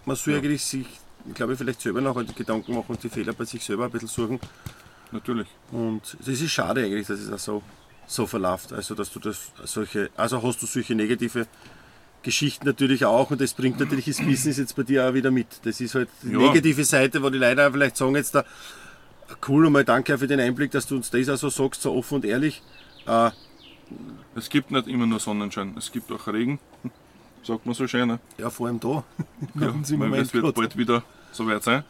Man 0.05 0.15
soll 0.15 0.33
Ja. 0.33 0.39
eigentlich 0.39 0.63
sich, 0.63 0.87
ich 1.27 1.33
glaube, 1.35 1.55
vielleicht 1.57 1.81
selber 1.81 2.01
noch 2.01 2.15
Gedanken 2.35 2.73
machen 2.73 2.85
und 2.89 3.03
die 3.03 3.09
Fehler 3.09 3.33
bei 3.33 3.45
sich 3.45 3.63
selber 3.63 3.85
ein 3.85 3.91
bisschen 3.91 4.07
suchen. 4.07 4.39
natürlich. 5.11 5.47
Und 5.71 6.17
das 6.19 6.27
ist 6.41 6.51
schade 6.51 6.83
eigentlich, 6.83 7.07
dass 7.07 7.19
es 7.19 7.31
auch 7.31 7.39
so, 7.39 7.63
so 8.05 8.25
verläuft. 8.27 8.73
Also, 8.73 8.95
dass 8.95 9.11
du 9.11 9.19
das 9.19 9.51
solche, 9.65 10.09
also 10.17 10.41
hast 10.43 10.61
du 10.61 10.65
solche 10.65 10.95
negative 10.95 11.47
Geschichten 12.23 12.65
natürlich 12.65 13.05
auch 13.05 13.31
und 13.31 13.39
das 13.39 13.53
bringt 13.53 13.79
natürlich 13.79 14.05
das 14.05 14.17
Business 14.19 14.57
jetzt 14.57 14.75
bei 14.75 14.83
dir 14.83 15.07
auch 15.07 15.13
wieder 15.13 15.31
mit. 15.31 15.47
Das 15.63 15.79
ist 15.79 15.95
halt 15.95 16.09
die 16.23 16.31
Ja. 16.31 16.39
negative 16.39 16.83
Seite, 16.83 17.21
wo 17.23 17.29
die 17.29 17.37
Leute 17.37 17.69
vielleicht 17.71 17.95
sagen 17.97 18.15
jetzt 18.15 18.35
da, 18.35 18.43
cool 19.47 19.65
und 19.65 19.73
mal 19.73 19.85
danke 19.85 20.17
für 20.17 20.27
den 20.27 20.39
Einblick, 20.39 20.71
dass 20.71 20.87
du 20.87 20.95
uns 20.95 21.09
das 21.11 21.29
auch 21.29 21.37
so 21.37 21.49
sagst, 21.49 21.81
so 21.81 21.93
offen 21.93 22.15
und 22.15 22.25
ehrlich. 22.25 22.61
Äh, 23.05 23.31
Es 24.35 24.49
gibt 24.49 24.71
nicht 24.71 24.87
immer 24.87 25.05
nur 25.05 25.19
Sonnenschein, 25.19 25.73
es 25.77 25.91
gibt 25.91 26.11
auch 26.11 26.27
Regen. 26.27 26.59
Sagt 27.43 27.65
man 27.65 27.75
so 27.75 27.87
schön. 27.87 28.07
Ne? 28.09 28.19
ja, 28.37 28.49
vor 28.49 28.67
allem 28.67 28.79
da. 28.79 29.03
Ja, 29.55 29.73
weil 29.99 30.21
es 30.21 30.33
wird 30.33 30.53
bald 30.53 30.75
wieder 30.77 31.03
so 31.37 31.47
weit 31.47 31.63
sein. 31.63 31.83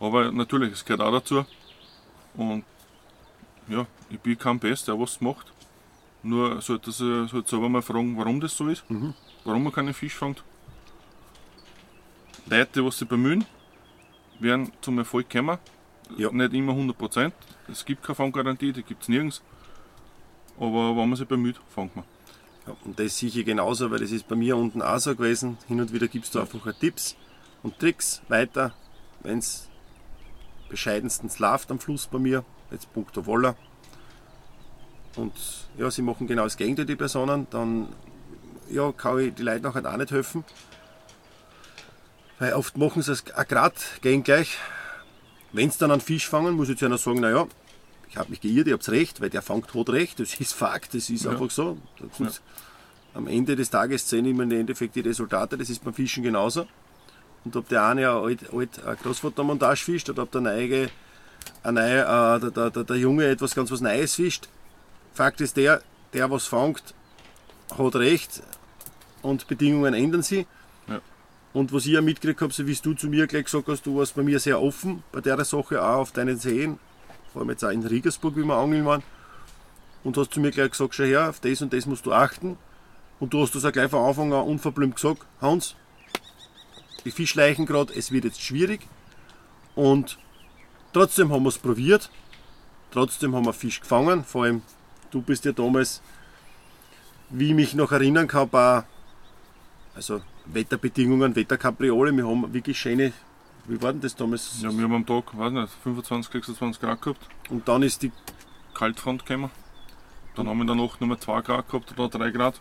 Aber 0.00 0.30
natürlich, 0.30 0.72
es 0.72 0.84
gehört 0.84 1.00
auch 1.00 1.12
dazu. 1.12 1.46
Und 2.36 2.64
ja, 3.68 3.86
ich 4.10 4.20
bin 4.20 4.38
kein 4.38 4.58
Best, 4.58 4.88
der 4.88 4.98
was 4.98 5.20
macht. 5.20 5.52
Nur 6.22 6.60
sollte 6.60 6.90
sie 6.90 7.28
sollte 7.28 7.50
selber 7.50 7.68
mal 7.68 7.82
fragen, 7.82 8.16
warum 8.16 8.40
das 8.40 8.56
so 8.56 8.68
ist. 8.68 8.88
Mhm. 8.90 9.14
Warum 9.44 9.64
man 9.64 9.72
keine 9.72 9.94
Fisch 9.94 10.14
fängt. 10.14 10.42
Leute, 12.46 12.68
die 12.74 12.84
was 12.84 12.98
sich 12.98 13.08
bemühen, 13.08 13.44
werden 14.38 14.72
zum 14.80 14.98
Erfolg 14.98 15.30
kommen. 15.30 15.58
Ja. 16.16 16.30
Nicht 16.30 16.52
immer 16.52 16.72
100%. 16.72 17.32
Es 17.70 17.84
gibt 17.84 18.02
keine 18.02 18.16
Fanggarantie, 18.16 18.72
die 18.72 18.82
gibt 18.82 19.02
es 19.02 19.08
nirgends. 19.08 19.42
Aber 20.58 20.90
wenn 20.96 21.08
man 21.08 21.16
sich 21.16 21.26
bemüht, 21.26 21.60
fangt 21.74 21.96
man. 21.96 22.04
Ja, 22.66 22.76
und 22.84 22.98
das 22.98 23.18
sehe 23.18 23.28
ich 23.28 23.44
genauso, 23.44 23.90
weil 23.90 23.98
das 23.98 24.10
ist 24.10 24.28
bei 24.28 24.36
mir 24.36 24.56
unten 24.56 24.82
auch 24.82 24.98
so 24.98 25.14
gewesen. 25.14 25.58
Hin 25.66 25.80
und 25.80 25.92
wieder 25.92 26.08
gibst 26.08 26.34
du 26.34 26.40
einfach 26.40 26.72
Tipps 26.78 27.16
und 27.64 27.78
Tricks 27.80 28.22
weiter, 28.28 28.72
wenn 29.24 29.38
es 29.38 29.68
bescheidenstens 30.68 31.40
läuft 31.40 31.70
am 31.72 31.80
Fluss 31.80 32.06
bei 32.06 32.18
mir, 32.18 32.44
jetzt 32.70 32.92
punkto 32.92 33.26
Woller. 33.26 33.56
Und 35.16 35.32
ja, 35.78 35.90
sie 35.90 36.02
machen 36.02 36.26
genau 36.26 36.44
das 36.44 36.56
Gegenteil, 36.56 36.86
die 36.86 36.96
Personen, 36.96 37.46
dann 37.50 37.88
ja, 38.70 38.92
kann 38.92 39.18
ich 39.18 39.34
die 39.34 39.42
Leute 39.42 39.62
nachher 39.62 39.84
auch 39.92 39.96
nicht 39.96 40.10
helfen. 40.10 40.44
Weil 42.38 42.52
oft 42.54 42.76
machen 42.76 43.02
sie 43.02 43.12
es 43.12 43.24
auch 43.34 43.46
gerade 43.46 43.76
gegen 44.00 44.22
gleich. 44.24 44.58
Wenn 45.52 45.70
sie 45.70 45.78
dann 45.78 45.92
einen 45.92 46.00
Fisch 46.00 46.28
fangen, 46.28 46.54
muss 46.54 46.68
ich 46.68 46.78
zu 46.78 46.84
einer 46.86 46.98
sagen, 46.98 47.20
naja, 47.20 47.46
ich 48.08 48.16
habe 48.16 48.30
mich 48.30 48.40
geirrt, 48.40 48.66
ihr 48.66 48.74
habt 48.74 48.88
recht, 48.90 49.20
weil 49.20 49.30
der 49.30 49.42
fängt 49.42 49.68
tot 49.68 49.90
recht, 49.90 50.18
das 50.20 50.34
ist 50.34 50.52
Fakt, 50.52 50.94
das 50.94 51.10
ist 51.10 51.24
Ja. 51.24 51.30
einfach 51.30 51.50
so. 51.50 51.78
Das 52.18 52.42
Am 53.14 53.28
Ende 53.28 53.54
des 53.54 53.70
Tages 53.70 54.10
sehen 54.10 54.26
immer 54.26 54.42
im 54.42 54.50
Endeffekt 54.50 54.96
die 54.96 55.00
Resultate, 55.00 55.56
das 55.56 55.70
ist 55.70 55.84
beim 55.84 55.94
Fischen 55.94 56.24
genauso. 56.24 56.66
Und 57.44 57.56
ob 57.56 57.68
der 57.68 57.84
eine 57.84 58.10
eine 58.10 58.20
alt, 58.20 58.52
alt 58.52 58.84
eine 58.84 58.96
Großvatermontage 58.96 59.84
fischt 59.84 60.08
oder 60.08 60.22
ob 60.22 60.30
der 60.32 60.40
neue, 60.40 60.88
ein 61.62 61.74
neue, 61.74 62.00
äh, 62.00 62.40
der, 62.40 62.50
der, 62.50 62.70
der, 62.70 62.84
der 62.84 62.96
Junge 62.96 63.26
etwas 63.26 63.54
ganz 63.54 63.70
was 63.70 63.80
Neues 63.80 64.14
fischt. 64.14 64.48
Fakt 65.12 65.40
ist 65.40 65.56
der, 65.56 65.82
der 66.12 66.30
was 66.30 66.46
fängt, 66.46 66.94
hat 67.76 67.96
recht 67.96 68.42
und 69.22 69.46
Bedingungen 69.46 69.94
ändern 69.94 70.22
sich. 70.22 70.46
Ja. 70.88 71.00
Und 71.52 71.72
was 71.72 71.86
ich 71.86 71.98
auch 71.98 72.02
mitgekriegt 72.02 72.40
habe, 72.40 72.52
so 72.52 72.66
wie 72.66 72.74
du 72.74 72.94
zu 72.94 73.08
mir 73.08 73.26
gleich 73.26 73.44
gesagt 73.44 73.68
hast, 73.68 73.84
du 73.84 73.98
warst 73.98 74.14
bei 74.16 74.22
mir 74.22 74.40
sehr 74.40 74.60
offen 74.60 75.02
bei 75.12 75.20
der 75.20 75.44
Sache, 75.44 75.82
auch 75.82 75.98
auf 75.98 76.12
deinen 76.12 76.38
Seen, 76.38 76.78
vor 77.32 77.42
allem 77.42 77.50
jetzt 77.50 77.64
auch 77.64 77.70
in 77.70 77.86
Riegersburg, 77.86 78.36
wie 78.36 78.44
wir 78.44 78.56
angeln 78.56 78.86
waren. 78.86 79.02
Und 80.02 80.16
hast 80.16 80.32
zu 80.32 80.40
mir 80.40 80.50
gleich 80.50 80.70
gesagt, 80.70 80.94
schau 80.94 81.04
her, 81.04 81.30
auf 81.30 81.40
das 81.40 81.62
und 81.62 81.72
das 81.72 81.86
musst 81.86 82.06
du 82.06 82.12
achten. 82.12 82.58
Und 83.20 83.32
du 83.32 83.42
hast 83.42 83.54
das 83.54 83.64
auch 83.64 83.72
gleich 83.72 83.90
von 83.90 84.04
Anfang 84.04 84.32
an 84.32 84.44
unverblümt 84.44 84.96
gesagt, 84.96 85.22
Hans, 85.40 85.76
die 87.04 87.10
Fischleichen 87.10 87.66
gerade, 87.66 87.92
es 87.94 88.10
wird 88.10 88.24
jetzt 88.24 88.40
schwierig. 88.42 88.80
Und 89.74 90.18
trotzdem 90.92 91.32
haben 91.32 91.42
wir 91.42 91.48
es 91.48 91.58
probiert. 91.58 92.10
Trotzdem 92.90 93.34
haben 93.34 93.44
wir 93.46 93.52
Fisch 93.52 93.80
gefangen. 93.80 94.24
Vor 94.24 94.44
allem, 94.44 94.62
du 95.10 95.20
bist 95.20 95.44
ja 95.44 95.52
damals, 95.52 96.00
wie 97.30 97.48
ich 97.48 97.54
mich 97.54 97.74
noch 97.74 97.92
erinnern 97.92 98.28
kann, 98.28 98.48
bei 98.48 98.84
also 99.94 100.22
Wetterbedingungen, 100.46 101.34
Wetterkapriole. 101.36 102.12
Wir 102.16 102.26
haben 102.26 102.52
wirklich 102.52 102.78
schöne, 102.78 103.12
wie 103.66 103.80
war 103.82 103.92
denn 103.92 104.00
das 104.00 104.14
damals? 104.14 104.60
Ja, 104.60 104.70
wir 104.70 104.84
haben 104.84 104.94
am 104.94 105.06
Tag, 105.06 105.36
weiß 105.36 105.52
nicht, 105.52 105.72
25, 105.82 106.32
26 106.32 106.80
Grad 106.80 107.02
gehabt, 107.02 107.26
Und 107.48 107.66
dann 107.68 107.82
ist 107.82 108.02
die 108.02 108.12
Kaltfront 108.74 109.24
gekommen. 109.26 109.50
Dann 110.36 110.48
haben 110.48 110.58
wir 110.58 110.62
in 110.62 110.66
der 110.66 110.76
Nacht 110.76 111.00
nur 111.00 111.08
mehr 111.08 111.20
2 111.20 111.40
Grad 111.42 111.68
gehabt 111.68 111.98
oder 111.98 112.08
3 112.08 112.30
Grad. 112.30 112.60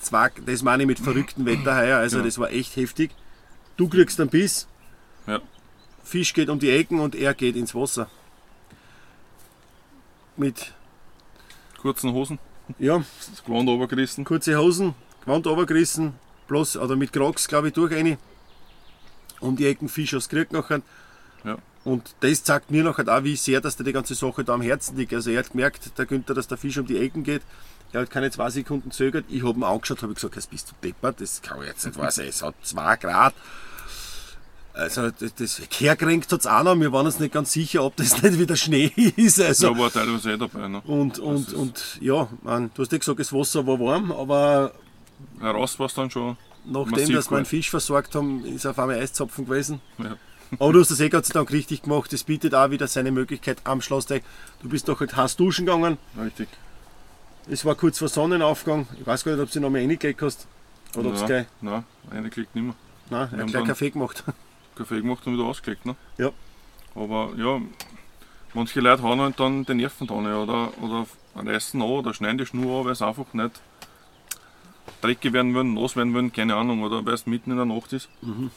zwei, 0.00 0.30
das 0.44 0.62
meine 0.62 0.82
ich 0.82 0.86
mit 0.86 0.98
verrücktem 0.98 1.46
Wetter 1.46 1.76
heuer, 1.76 1.98
also 1.98 2.18
Ja. 2.18 2.24
das 2.24 2.38
war 2.38 2.50
echt 2.50 2.76
heftig. 2.76 3.10
Du 3.76 3.88
kriegst 3.88 4.20
einen 4.20 4.30
Biss, 4.30 4.66
Ja. 5.26 5.40
Fisch 6.02 6.34
geht 6.34 6.48
um 6.50 6.58
die 6.58 6.70
Ecken 6.70 7.00
und 7.00 7.14
er 7.14 7.34
geht 7.34 7.56
ins 7.56 7.74
Wasser. 7.74 8.08
Mit, 10.36 10.72
Kurzen 11.80 12.12
Hosen, 12.12 12.38
ja, 12.78 13.02
das 13.30 13.42
Gewand 13.44 13.68
runtergerissen. 13.68 14.24
kurze 14.24 14.56
Hosen, 14.58 14.94
Gewand 15.24 15.46
runtergerissen, 15.46 16.14
bloß, 16.48 16.76
oder 16.76 16.96
mit 16.96 17.12
Crocs, 17.12 17.48
glaube 17.48 17.68
ich, 17.68 17.74
durch 17.74 17.94
eine. 17.94 18.18
Um 19.40 19.56
die 19.56 19.66
Ecken 19.66 19.88
Fisch 19.88 20.14
aus 20.14 20.28
gekriegt 20.28 20.52
nachher. 20.52 20.82
Ja. 21.44 21.58
Und 21.84 22.14
das 22.20 22.42
zeigt 22.42 22.70
mir 22.70 22.82
nachher 22.82 23.06
auch, 23.08 23.24
wie 23.24 23.36
sehr, 23.36 23.60
dass 23.60 23.76
dir 23.76 23.84
die 23.84 23.92
ganze 23.92 24.14
Sache 24.14 24.42
da 24.44 24.54
am 24.54 24.62
Herzen 24.62 24.96
liegt. 24.96 25.12
Also 25.12 25.30
er 25.30 25.40
hat 25.40 25.50
gemerkt, 25.50 25.98
der 25.98 26.06
Günther, 26.06 26.32
dass 26.34 26.48
der 26.48 26.56
Fisch 26.56 26.78
um 26.78 26.86
die 26.86 26.96
Ecken 26.98 27.24
geht. 27.24 27.42
Er 27.94 28.00
hat 28.00 28.10
keine 28.10 28.28
zwei 28.30 28.50
Sekunden 28.50 28.90
zögert. 28.90 29.24
Ich 29.28 29.44
habe 29.44 29.56
ihn 29.56 29.62
angeschaut, 29.62 30.02
habe 30.02 30.14
gesagt, 30.14 30.34
jetzt 30.34 30.50
bist 30.50 30.68
du 30.70 30.74
deppert, 30.86 31.20
das 31.20 31.40
kann 31.42 31.60
ich 31.62 31.68
jetzt 31.68 31.86
nicht 31.86 31.96
wahr 31.96 32.10
sein. 32.10 32.26
Es 32.28 32.42
hat 32.42 32.54
zwei 32.64 32.96
Grad. 32.96 33.34
Also 34.72 35.10
das, 35.12 35.32
das 35.36 35.62
hergerenkt 35.78 36.32
hat 36.32 36.40
es 36.40 36.46
auch 36.48 36.64
noch. 36.64 36.74
Wir 36.74 36.90
waren 36.90 37.06
uns 37.06 37.20
nicht 37.20 37.32
ganz 37.32 37.52
sicher, 37.52 37.84
ob 37.84 37.94
das 37.94 38.20
nicht 38.22 38.36
wieder 38.40 38.56
Schnee 38.56 38.92
ist. 39.16 39.40
Also, 39.40 39.72
Da 39.72 39.78
war 39.78 39.92
teilweise 39.92 40.32
eh 40.32 40.36
dabei. 40.36 40.66
Ne? 40.66 40.82
und, 40.84 41.20
und, 41.20 41.54
und 41.54 41.98
ja, 42.00 42.28
man, 42.42 42.72
du 42.74 42.82
hast 42.82 42.90
ja 42.90 42.98
gesagt, 42.98 43.20
das 43.20 43.32
Wasser 43.32 43.64
war 43.64 43.78
warm, 43.78 44.10
aber 44.10 44.72
Heraus 45.40 45.78
war 45.78 45.86
es 45.86 45.94
dann 45.94 46.10
schon. 46.10 46.36
nachdem, 46.64 47.12
dass 47.12 47.30
wir 47.30 47.36
einen. 47.36 47.46
Fisch 47.46 47.70
versorgt 47.70 48.16
haben, 48.16 48.44
ist 48.44 48.66
auf 48.66 48.76
einmal 48.80 48.98
Eiszapfen 48.98 49.46
gewesen. 49.46 49.80
Ja. 49.98 50.16
Aber 50.58 50.72
du 50.72 50.80
hast 50.80 50.90
das 50.90 50.98
eh 50.98 51.08
Gott 51.08 51.26
sei 51.26 51.34
Dank 51.34 51.52
richtig 51.52 51.82
gemacht. 51.82 52.12
Das 52.12 52.24
bietet 52.24 52.54
auch 52.56 52.70
wieder 52.70 52.88
seine 52.88 53.12
Möglichkeit 53.12 53.58
am 53.62 53.80
Schlossteig. 53.80 54.24
Du 54.62 54.68
bist 54.68 54.88
doch 54.88 54.98
halt 54.98 55.16
heiß 55.16 55.36
duschen 55.36 55.66
gegangen. 55.66 55.98
Richtig. 56.20 56.48
Es 57.48 57.64
war 57.64 57.74
kurz 57.74 57.98
vor 57.98 58.08
Sonnenaufgang. 58.08 58.86
Ich 58.98 59.06
weiß 59.06 59.24
gar 59.24 59.32
nicht, 59.32 59.42
ob 59.42 59.50
du 59.50 59.60
noch 59.60 59.70
mal 59.70 59.78
reingekriegt 59.78 60.22
hast. 60.22 60.46
Oder 60.96 61.08
ob 61.08 61.14
es 61.14 61.26
gleich. 61.26 61.46
Nein, 61.60 61.84
reingeklickt 62.10 62.54
nicht 62.54 62.64
mehr. 62.64 62.74
Nein, 63.10 63.30
Wir 63.30 63.36
hat 63.36 63.40
haben 63.40 63.50
gleich 63.50 63.64
Kaffee 63.64 63.90
gemacht. 63.90 64.24
Kaffee 64.76 65.00
gemacht 65.00 65.26
und 65.26 65.34
wieder 65.34 65.44
ausgelegt. 65.44 65.84
Ne? 65.84 65.94
Ja. 66.18 66.30
Aber 66.94 67.32
ja, 67.36 67.60
manche 68.54 68.80
Leute 68.80 69.02
hauen 69.02 69.20
halt 69.20 69.38
dann 69.38 69.64
die 69.64 69.74
Nerven 69.74 70.06
dran 70.06 70.26
oder, 70.26 70.72
oder 70.80 71.06
reißen 71.34 71.80
an 71.80 71.88
oder 71.88 72.14
schneiden 72.14 72.38
die 72.38 72.46
Schnur 72.46 72.80
an, 72.80 72.86
weil 72.86 72.94
sie 72.94 73.06
einfach 73.06 73.32
nicht 73.34 73.60
dreckig 75.00 75.32
werden 75.32 75.54
wollen, 75.54 75.74
nass 75.74 75.96
werden 75.96 76.14
wollen, 76.14 76.32
keine 76.32 76.56
Ahnung, 76.56 76.82
oder 76.82 77.04
weil 77.04 77.14
es 77.14 77.26
mitten 77.26 77.50
in 77.50 77.56
der 77.56 77.66
Nacht 77.66 77.92
ist. 77.92 78.08
Mhm. 78.22 78.50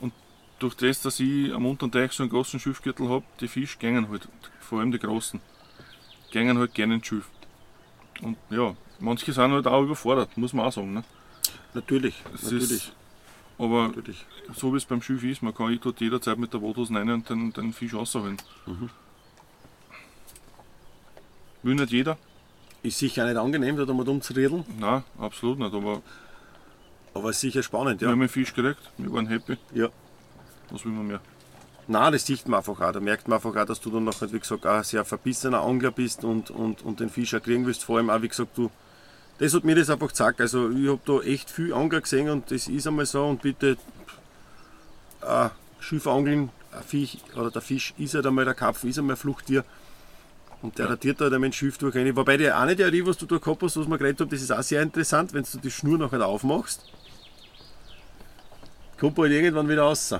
Und 0.00 0.12
durch 0.58 0.74
das, 0.74 1.02
dass 1.02 1.20
ich 1.20 1.52
am 1.52 1.66
unteren 1.66 1.92
Teich 1.92 2.12
so 2.12 2.22
einen 2.22 2.30
großen 2.30 2.58
Schiffgürtel 2.58 3.08
habe, 3.08 3.24
die 3.40 3.48
Fische 3.48 3.78
gängen 3.78 4.08
halt, 4.08 4.28
vor 4.60 4.80
allem 4.80 4.90
die 4.90 4.98
großen, 4.98 5.40
gängen 6.32 6.58
halt 6.58 6.74
gerne 6.74 6.94
ins 6.94 7.06
Schiff. 7.06 7.28
Und 8.22 8.36
ja, 8.50 8.74
manche 8.98 9.32
sind 9.32 9.52
halt 9.52 9.66
auch 9.66 9.82
überfordert, 9.82 10.36
muss 10.36 10.52
man 10.52 10.66
auch 10.66 10.72
sagen. 10.72 10.92
Ne? 10.94 11.04
natürlich, 11.74 12.14
Es 12.34 12.44
natürlich, 12.44 12.70
ist, 12.70 12.92
aber 13.58 13.88
natürlich. 13.88 14.24
so 14.54 14.72
wie 14.72 14.78
es 14.78 14.84
beim 14.84 15.02
Schiff 15.02 15.22
ist, 15.22 15.42
man 15.42 15.54
kann 15.54 15.78
dort 15.82 16.00
jederzeit 16.00 16.38
mit 16.38 16.52
der 16.52 16.60
Wothose 16.60 16.94
rein 16.94 17.10
und 17.10 17.28
den, 17.28 17.52
den 17.52 17.72
Fisch 17.72 17.94
rausholen. 17.94 18.36
Mhm. 18.66 18.90
Will 21.62 21.74
nicht 21.74 21.92
jeder? 21.92 22.16
Ist 22.82 22.98
sicher 22.98 23.26
nicht 23.26 23.36
angenehm, 23.36 23.76
da 23.76 23.92
mal 23.92 24.08
umzuriedeln, 24.08 24.64
Nein, 24.78 25.02
absolut 25.18 25.58
nicht. 25.58 25.74
Aber 25.74 26.02
aber 27.14 27.30
ist 27.30 27.40
sicher 27.40 27.62
spannend, 27.62 28.00
wir 28.00 28.08
ja. 28.08 28.12
haben 28.12 28.20
einen 28.20 28.28
Fisch 28.28 28.54
gekriegt, 28.54 28.80
wir 28.96 29.12
waren 29.12 29.26
happy. 29.26 29.56
ja. 29.74 29.88
Was 30.70 30.84
will 30.84 30.92
man 30.92 31.06
mehr? 31.06 31.20
Nein, 31.90 32.12
das 32.12 32.26
sieht 32.26 32.46
man 32.46 32.58
einfach 32.58 32.78
auch. 32.80 32.92
Da 32.92 33.00
merkt 33.00 33.28
man 33.28 33.36
einfach 33.36 33.56
auch, 33.56 33.64
dass 33.64 33.80
du 33.80 33.90
dann 33.90 34.04
noch, 34.04 34.20
wie 34.20 34.38
gesagt, 34.38 34.66
auch 34.66 34.76
ein 34.76 34.84
sehr 34.84 35.06
verbissener 35.06 35.62
Angler 35.62 35.90
bist 35.90 36.22
und, 36.22 36.50
und, 36.50 36.82
und 36.82 37.00
den 37.00 37.08
Fisch 37.08 37.34
auch 37.34 37.42
kriegen 37.42 37.64
willst. 37.66 37.82
Vor 37.82 37.96
allem 37.96 38.10
auch, 38.10 38.20
wie 38.20 38.28
gesagt, 38.28 38.56
du, 38.58 38.70
das 39.38 39.54
hat 39.54 39.64
mir 39.64 39.74
das 39.74 39.88
einfach 39.88 40.08
gezeigt. 40.08 40.38
Also 40.42 40.68
ich 40.70 40.86
habe 40.88 41.00
da 41.06 41.20
echt 41.20 41.50
viel 41.50 41.72
Angler 41.72 42.02
gesehen 42.02 42.28
und 42.28 42.50
das 42.50 42.68
ist 42.68 42.86
einmal 42.86 43.06
so 43.06 43.24
und 43.24 43.40
bitte 43.40 43.78
äh, 45.22 45.48
Schiffangeln, 45.80 46.50
ein 46.72 46.82
Fisch, 46.82 47.16
oder 47.34 47.50
der 47.50 47.62
Fisch 47.62 47.94
ist 47.96 48.14
halt 48.14 48.26
einmal, 48.26 48.44
der 48.44 48.54
Karpfen 48.54 48.90
ist 48.90 48.98
einmal 48.98 49.14
ein 49.14 49.18
Fluchttier. 49.18 49.64
Und 50.60 50.76
der 50.76 50.86
Ja. 50.86 50.90
ratiert 50.90 51.20
da 51.22 51.28
einmal 51.28 51.52
Schiff 51.54 51.78
durch 51.78 51.96
eine. 51.96 52.14
Wobei 52.14 52.36
der 52.36 52.58
eine 52.58 52.76
der 52.76 52.92
was 53.06 53.16
du 53.16 53.24
da 53.24 53.38
gehabt 53.38 53.62
hast, 53.62 53.78
was 53.78 53.88
wir 53.88 53.96
geredet 53.96 54.20
haben, 54.20 54.28
das 54.28 54.42
ist 54.42 54.50
auch 54.50 54.62
sehr 54.62 54.82
interessant, 54.82 55.32
wenn 55.32 55.44
du 55.50 55.58
die 55.58 55.70
Schnur 55.70 55.96
nachher 55.96 56.26
aufmachst. 56.26 56.84
Kommt 59.00 59.16
halt 59.16 59.32
irgendwann 59.32 59.68
wieder 59.68 59.82
raus. 59.82 60.14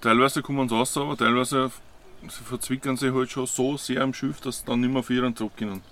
Teilweise 0.00 0.42
kommen 0.42 0.68
sie 0.68 0.74
raus, 0.74 0.96
aber 0.96 1.16
teilweise 1.16 1.70
sie 2.22 2.44
verzwickern 2.44 2.96
sie 2.96 3.12
halt 3.12 3.30
schon 3.30 3.46
so 3.46 3.76
sehr 3.76 4.02
im 4.02 4.14
Schiff, 4.14 4.40
dass 4.40 4.60
sie 4.60 4.66
dann 4.66 4.80
nicht 4.80 4.90
mehr 4.90 5.00
auf 5.00 5.10
ihren 5.10 5.34
zurück 5.34 5.52
können. 5.56 5.82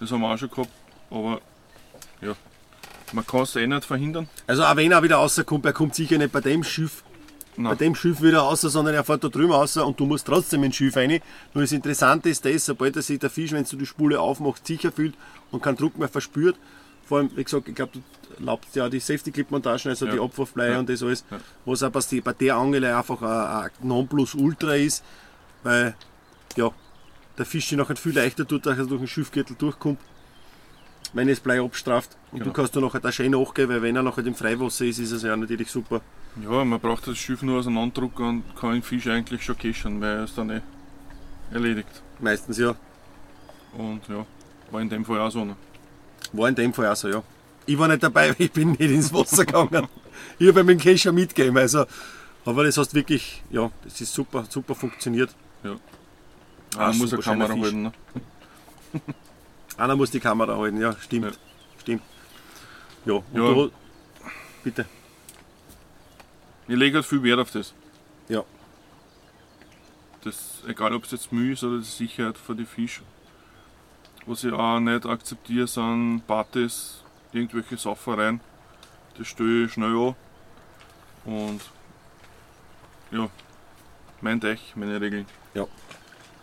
Das 0.00 0.10
haben 0.10 0.20
wir 0.20 0.32
auch 0.32 0.38
schon 0.38 0.50
gehabt, 0.50 0.70
aber 1.10 1.40
ja, 2.20 2.34
man 3.12 3.26
kann 3.26 3.42
es 3.42 3.56
eh 3.56 3.66
nicht 3.66 3.84
verhindern. 3.84 4.28
Also 4.46 4.64
auch 4.64 4.76
wenn 4.76 4.92
er 4.92 5.02
wieder 5.02 5.16
rauskommt, 5.16 5.64
er 5.64 5.72
kommt 5.72 5.94
sicher 5.94 6.18
nicht 6.18 6.32
bei 6.32 6.40
dem 6.40 6.64
Schiff, 6.64 7.02
bei 7.56 7.62
Nein. 7.62 7.78
dem 7.78 7.94
Schiff 7.94 8.20
wieder 8.20 8.40
raus, 8.40 8.62
sondern 8.62 8.94
er 8.94 9.04
fährt 9.04 9.24
da 9.24 9.28
drüben 9.28 9.52
raus 9.52 9.76
und 9.76 9.98
du 9.98 10.06
musst 10.06 10.26
trotzdem 10.26 10.64
ins 10.64 10.76
Schiff 10.76 10.96
rein. 10.96 11.20
Nur 11.52 11.62
das 11.62 11.72
Interessante 11.72 12.28
ist 12.28 12.44
das, 12.44 12.66
sobald 12.66 12.96
er 12.96 13.02
sich 13.02 13.18
der 13.18 13.30
Fisch, 13.30 13.52
wenn 13.52 13.64
du 13.64 13.76
die 13.76 13.86
Spule 13.86 14.20
aufmachst, 14.20 14.66
sicher 14.66 14.92
fühlt 14.92 15.14
und 15.50 15.62
keinen 15.62 15.76
Druck 15.76 15.96
mehr 15.98 16.08
verspürt, 16.08 16.56
vor 17.06 17.18
allem, 17.18 17.30
wie 17.36 17.44
gesagt, 17.44 17.68
ich 17.68 17.74
glaube, 17.74 17.92
du 17.92 18.02
erlaubst 18.38 18.74
ja 18.76 18.88
die 18.88 19.00
Safety-Clip-Montagen, 19.00 19.90
also 19.90 20.06
Ja. 20.06 20.12
die 20.12 20.20
Abwurfblei 20.20 20.70
Ja. 20.72 20.78
und 20.78 20.88
das 20.88 21.02
alles, 21.02 21.24
Ja. 21.30 21.38
was 21.64 21.82
auch 21.82 21.90
bei 21.90 22.20
bei 22.22 22.32
der 22.32 22.56
Angel 22.56 22.84
einfach 22.84 23.20
ein, 23.22 23.70
Nonplusultra 23.82 24.74
ist, 24.74 25.04
weil 25.62 25.94
ja, 26.56 26.70
der 27.38 27.46
Fisch 27.46 27.68
sich 27.68 27.78
nachher 27.78 27.96
viel 27.96 28.14
leichter 28.14 28.46
tut, 28.46 28.64
dass 28.66 28.78
er 28.78 28.86
durch 28.86 29.00
den 29.00 29.08
Schiffgürtel 29.08 29.56
durchkommt, 29.56 29.98
wenn 31.12 31.28
es 31.28 31.40
Blei 31.40 31.60
abstraft. 31.60 32.16
Und 32.32 32.38
Genau. 32.40 32.50
du 32.50 32.52
kannst 32.52 32.74
da 32.76 32.80
nachher 32.80 33.00
da 33.00 33.10
schön 33.12 33.32
nachgehen, 33.32 33.68
weil 33.68 33.82
wenn 33.82 33.96
er 33.96 34.02
nachher 34.02 34.24
im 34.26 34.34
Freiwasser 34.34 34.84
ist, 34.84 34.98
ist 34.98 35.10
es 35.12 35.22
ja 35.22 35.36
natürlich 35.36 35.70
super. 35.70 36.00
Ja, 36.42 36.64
man 36.64 36.80
braucht 36.80 37.06
das 37.06 37.16
Schiff 37.18 37.42
nur 37.42 37.58
auseinanderdrücken 37.60 38.26
und 38.26 38.56
kann 38.56 38.72
den 38.72 38.82
Fisch 38.82 39.06
eigentlich 39.06 39.44
schon 39.44 39.56
keschern, 39.58 40.00
weil 40.00 40.16
er 40.18 40.24
ist 40.24 40.36
dann 40.36 40.50
eh 40.50 40.60
erledigt. 41.52 42.02
Meistens 42.20 42.58
ja. 42.58 42.74
Und 43.76 44.00
ja, 44.08 44.24
war 44.70 44.80
in 44.80 44.88
dem 44.88 45.04
Fall 45.04 45.20
auch 45.20 45.30
so. 45.30 45.44
Ne? 45.44 45.56
War 46.36 46.48
in 46.48 46.54
dem 46.54 46.72
Fall 46.74 46.86
auch 46.88 46.96
so, 46.96 47.08
ja. 47.08 47.22
Ich 47.66 47.78
war 47.78 47.88
nicht 47.88 48.02
dabei, 48.02 48.34
ich 48.38 48.52
bin 48.52 48.72
nicht 48.72 48.80
ins 48.80 49.12
Wasser 49.12 49.44
gegangen. 49.46 49.88
ich 50.38 50.48
habe 50.48 50.64
mit 50.64 50.78
dem 50.78 50.82
Kescher 50.82 51.12
mitgegeben. 51.12 51.56
Also, 51.56 51.86
aber 52.44 52.64
das 52.64 52.76
hast 52.76 52.92
wirklich, 52.94 53.42
ja, 53.50 53.70
das 53.84 54.00
ist 54.00 54.12
super, 54.12 54.44
super 54.48 54.74
funktioniert. 54.74 55.34
Ja. 55.62 55.76
Ah, 56.76 56.92
muss 56.92 57.10
schöner 57.10 57.22
Kamera 57.22 57.52
Fisch. 57.54 57.62
halten. 57.62 57.82
Ne? 57.82 57.92
Einer 59.76 59.96
muss 59.96 60.10
die 60.10 60.20
Kamera 60.20 60.56
halten, 60.56 60.80
ja, 60.80 60.94
stimmt. 61.00 61.26
Ja. 61.26 61.32
Stimmt. 61.80 62.02
Ja, 63.06 63.14
und 63.14 63.24
Ja. 63.32 63.40
du, 63.54 63.70
bitte. 64.62 64.86
Ich 66.66 66.76
lege 66.76 66.96
halt 66.96 67.06
viel 67.06 67.22
Wert 67.22 67.38
auf 67.40 67.50
das. 67.50 67.72
Ja. 68.28 68.42
das. 70.24 70.62
Egal 70.66 70.94
ob 70.94 71.04
es 71.04 71.10
jetzt 71.10 71.30
Mühe 71.30 71.52
ist 71.52 71.62
oder 71.62 71.78
die 71.78 71.84
Sicherheit 71.84 72.38
für 72.38 72.54
die 72.54 72.64
Fische. 72.64 73.02
Was 74.26 74.44
ich 74.44 74.52
auch 74.52 74.80
nicht 74.80 75.04
akzeptiere, 75.06 75.66
sind 75.66 76.22
Partys, 76.26 77.02
irgendwelche 77.32 77.76
Saufereien. 77.76 78.40
Das 79.18 79.26
stelle 79.28 79.64
ich 79.66 79.72
schnell 79.72 79.94
an. 79.96 80.14
Und 81.24 81.60
ja, 83.10 83.28
mein 84.20 84.40
Teich, 84.40 84.72
meine 84.76 85.00
Regeln. 85.00 85.26
Ja. 85.54 85.66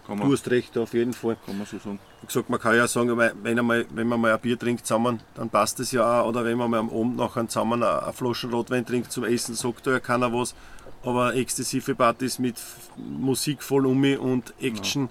Kann 0.05 0.17
Du 0.17 0.23
man, 0.23 0.31
hast 0.31 0.49
recht, 0.49 0.77
auf 0.77 0.93
jeden 0.93 1.13
Fall. 1.13 1.37
kann 1.45 1.57
man 1.57 1.67
so 1.67 1.77
sagen. 1.79 1.99
Wie 2.21 2.27
gesagt, 2.27 2.49
man 2.49 2.59
kann 2.59 2.75
ja 2.75 2.87
sagen, 2.87 3.17
wenn, 3.17 3.59
einmal, 3.59 3.85
wenn 3.89 4.07
man 4.07 4.21
mal 4.21 4.33
ein 4.33 4.39
Bier 4.39 4.57
trinkt 4.57 4.85
zusammen, 4.85 5.21
dann 5.35 5.49
passt 5.49 5.79
das 5.79 5.91
ja 5.91 6.21
auch. 6.21 6.27
Oder 6.27 6.45
wenn 6.45 6.57
man 6.57 6.69
mal 6.69 6.79
am 6.79 6.89
Abend 6.89 7.17
nachher 7.17 7.47
zusammen 7.47 7.81
eine 7.83 8.13
Flasche 8.13 8.49
Rotwein 8.49 8.85
trinkt 8.85 9.11
zum 9.11 9.23
Essen, 9.25 9.55
sagt 9.55 9.85
da 9.87 9.91
ja 9.91 9.99
keiner 9.99 10.31
was. 10.33 10.55
Aber 11.03 11.35
exzessive 11.35 11.95
Partys 11.95 12.37
mit 12.37 12.61
Musik 12.95 13.63
voll 13.63 13.87
um 13.87 13.99
mich 13.99 14.19
und 14.19 14.53
Action, 14.61 15.09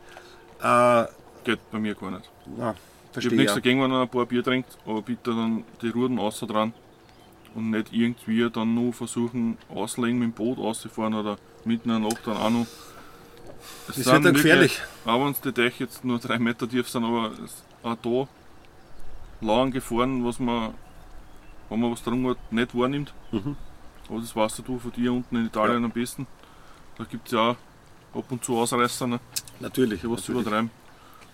äh, 0.62 1.04
Geht 1.42 1.58
bei 1.70 1.78
mir 1.78 1.94
gar 1.94 2.10
nicht. 2.10 2.28
Na, 2.57 2.74
Ich 3.16 3.24
habe 3.26 3.36
nichts 3.36 3.53
ja. 3.53 3.55
dagegen, 3.57 3.82
wenn 3.82 3.90
er 3.90 4.03
ein 4.03 4.09
paar 4.09 4.26
Bier 4.26 4.42
trinkt, 4.44 4.76
aber 4.86 5.03
bitte 5.03 5.30
dann 5.30 5.64
die 5.82 5.88
Ruden 5.88 6.18
außer 6.18 6.46
dran 6.46 6.72
und 7.55 7.70
nicht 7.70 7.92
irgendwie 7.92 8.48
dann 8.51 8.74
nur 8.74 8.92
versuchen 8.92 9.59
auslegen 9.68 10.18
mit 10.18 10.28
dem 10.28 10.32
Boot 10.32 10.59
auszufahren 10.59 11.14
oder 11.14 11.36
mitten 11.64 11.90
in 11.90 12.01
der 12.03 12.11
Nacht 12.11 12.26
dann 12.26 12.36
auch 12.36 12.51
noch. 12.51 12.66
Es 13.88 13.96
Das 13.96 14.07
wird 14.07 14.24
dann 14.24 14.34
gefährlich. 14.34 14.80
Auch 15.05 15.24
wenn 15.26 15.34
die 15.44 15.53
Deiche 15.53 15.84
jetzt 15.84 16.05
nur 16.05 16.18
drei 16.18 16.38
Meter 16.38 16.68
tief 16.68 16.88
sind, 16.88 17.05
aber 17.05 17.32
es- 17.44 17.62
auch 17.82 17.96
da 18.03 18.28
lauen 19.46 19.70
Gefahren, 19.70 20.24
was 20.24 20.38
man, 20.38 20.74
wenn 21.68 21.80
man 21.80 21.92
was 21.92 22.03
drum 22.03 22.28
hat, 22.28 22.38
nicht 22.53 22.74
wahrnimmt. 22.74 23.12
Mhm. 23.32 23.57
Aber 24.09 24.20
das 24.20 24.34
weißt 24.34 24.62
du 24.66 24.78
von 24.78 24.92
dir 24.92 25.12
unten 25.12 25.36
in 25.36 25.46
Italien 25.46 25.84
am 25.84 25.90
besten. 25.90 26.26
Da 26.98 27.05
gibt 27.05 27.26
es 27.28 27.32
ja 27.32 27.57
auch 28.12 28.18
ab 28.18 28.24
und 28.30 28.44
zu 28.44 28.57
Ausreißer, 28.57 29.07
ne? 29.07 29.20
Natürlich. 29.61 30.01
die 30.01 30.11
was 30.11 30.22
zu 30.22 30.32
natürlich. 30.32 30.46
übertreiben. 30.46 30.70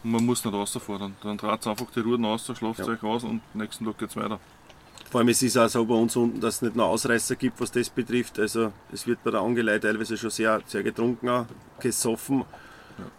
Und 0.07 0.13
man 0.13 0.25
muss 0.25 0.45
nicht 0.45 0.55
rausfordern. 0.55 1.17
Dann 1.21 1.37
dreht 1.37 1.61
es 1.63 1.67
einfach 1.67 1.91
die 1.91 1.99
Ruden 1.99 2.25
aus, 2.27 2.47
schlaft 2.47 2.79
Ja. 2.79 2.87
euch 2.87 3.03
aus 3.03 3.25
und 3.25 3.41
nächsten 3.57 3.85
Tag 3.85 3.99
geht 3.99 4.11
es 4.11 4.17
weiter. 4.17 4.39
Vor 5.11 5.19
allem 5.19 5.29
es 5.31 5.43
ist 5.43 5.57
auch 5.57 5.69
so 5.69 5.85
bei 5.85 5.95
uns 5.97 6.15
unten, 6.15 6.41
dass 6.41 6.57
es 6.57 6.63
nicht 6.63 6.77
nur 6.77 6.87
Ausreißer 6.87 7.35
gibt, 7.35 7.61
was 7.61 7.73
das 7.73 7.91
betrifft. 7.91 8.39
Also 8.39 8.73
es 8.93 9.05
wird 9.09 9.25
bei 9.25 9.33
der 9.33 9.41
Angelei 9.41 9.81
teilweise 9.81 10.17
schon 10.17 10.31
sehr, 10.31 10.61
sehr 10.65 10.85
getrunken, 10.85 11.29
auch, 11.29 11.47
gesoffen. 11.81 12.45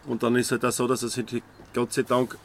Und 0.06 0.22
dann 0.22 0.34
ist 0.36 0.50
halt 0.50 0.64
auch 0.64 0.72
so, 0.72 0.86
dass 0.86 1.02
es 1.02 1.18
halt 1.18 1.42
Gott 1.74 1.92
sei 1.92 2.04
Dank 2.04 2.38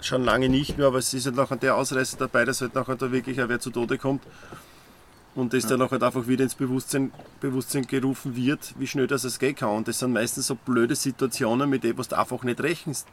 schon 0.00 0.22
lange 0.22 0.48
nicht 0.48 0.78
mehr, 0.78 0.86
aber 0.86 0.98
es 0.98 1.12
ist 1.12 1.26
halt 1.26 1.34
nachher 1.34 1.56
der 1.56 1.74
Ausreißer 1.74 2.16
dabei, 2.16 2.44
dass 2.44 2.60
halt 2.60 2.76
nachher 2.76 2.94
da 2.94 3.10
wirklich 3.10 3.42
auch 3.42 3.48
wer 3.48 3.58
zu 3.58 3.70
Tode 3.70 3.98
kommt. 3.98 4.22
Und 5.34 5.52
das 5.52 5.66
dann 5.66 5.80
nachher 5.80 6.00
einfach 6.00 6.28
wieder 6.28 6.44
ins 6.44 6.54
Bewusstsein, 6.54 7.10
Bewusstsein 7.40 7.88
gerufen 7.88 8.36
wird, 8.36 8.72
wie 8.78 8.86
schnell 8.86 9.08
das 9.08 9.24
es 9.24 9.40
gehen 9.40 9.56
kann. 9.56 9.70
Und 9.70 9.88
das 9.88 9.98
sind 9.98 10.12
meistens 10.12 10.46
so 10.46 10.54
blöde 10.54 10.94
Situationen, 10.94 11.68
mit 11.68 11.82
denen 11.82 11.96
du 11.96 12.16
einfach 12.16 12.44
nicht 12.44 12.60
rechnest. 12.60 13.08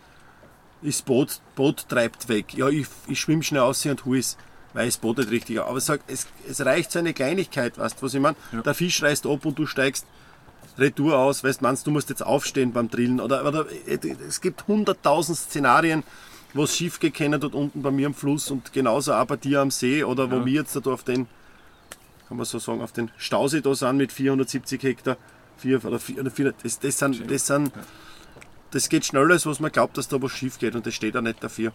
Das 0.83 1.01
Boot, 1.01 1.39
Boot 1.55 1.87
treibt 1.87 2.27
weg. 2.27 2.53
Ja, 2.55 2.67
ich, 2.67 2.87
ich 3.07 3.19
schwimme 3.19 3.43
schnell 3.43 3.61
aus 3.61 3.85
und 3.85 4.05
es, 4.15 4.37
weil 4.73 4.87
das 4.87 4.97
Boot 4.97 5.17
nicht 5.19 5.29
richtig 5.29 5.59
Aber 5.59 5.79
sag, 5.79 6.01
es, 6.07 6.27
es 6.49 6.65
reicht 6.65 6.91
so 6.91 6.99
eine 6.99 7.13
Kleinigkeit, 7.13 7.77
weißt 7.77 7.99
du, 7.99 8.05
was 8.05 8.13
ich 8.13 8.19
meine? 8.19 8.35
Ja. 8.51 8.61
Der 8.61 8.73
Fisch 8.73 9.01
reißt 9.03 9.27
ab 9.27 9.45
und 9.45 9.59
du 9.59 9.65
steigst 9.67 10.05
retour 10.77 11.17
aus, 11.17 11.43
weißt 11.43 11.61
du, 11.61 11.65
meinst 11.65 11.85
du 11.85 11.91
musst 11.91 12.09
jetzt 12.09 12.25
aufstehen 12.25 12.71
beim 12.73 12.89
Drillen. 12.89 13.19
Oder, 13.19 13.45
oder 13.45 13.65
es 14.27 14.41
gibt 14.41 14.67
hunderttausend 14.67 15.37
Szenarien, 15.37 16.03
wo 16.53 16.63
es 16.63 16.75
schief 16.75 16.99
kann 16.99 17.31
dort 17.39 17.53
unten 17.53 17.81
bei 17.81 17.91
mir 17.91 18.07
am 18.07 18.13
Fluss 18.13 18.49
und 18.51 18.73
genauso 18.73 19.13
auch 19.13 19.25
bei 19.25 19.37
dir 19.37 19.61
am 19.61 19.71
See 19.71 20.03
oder 20.03 20.31
wo 20.31 20.37
Ja. 20.37 20.45
wir 20.45 20.53
jetzt 20.53 20.75
da 20.75 20.91
auf 20.91 21.03
den, 21.03 21.27
kann 22.27 22.37
man 22.37 22.45
so 22.45 22.59
sagen, 22.59 22.81
auf 22.81 22.91
den 22.91 23.11
Stausee 23.17 23.61
da 23.61 23.75
sind 23.75 23.97
mit 23.97 24.11
470 24.11 24.81
Hektar. 24.83 25.17
Vier, 25.57 25.83
oder 25.85 25.99
vier, 25.99 26.19
oder 26.21 26.31
vier, 26.31 26.53
das, 26.63 26.79
das, 26.79 26.97
sind, 26.97 27.29
das, 27.29 27.45
sind, 27.45 27.71
das 28.71 28.89
geht 28.89 29.05
schneller, 29.05 29.31
als 29.33 29.45
was 29.45 29.59
man 29.59 29.71
glaubt, 29.71 29.97
dass 29.97 30.07
da 30.07 30.21
was 30.21 30.31
schief 30.31 30.57
geht 30.59 30.75
und 30.75 30.85
das 30.85 30.93
steht 30.93 31.15
auch 31.15 31.21
nicht 31.21 31.43
dafür. 31.43 31.71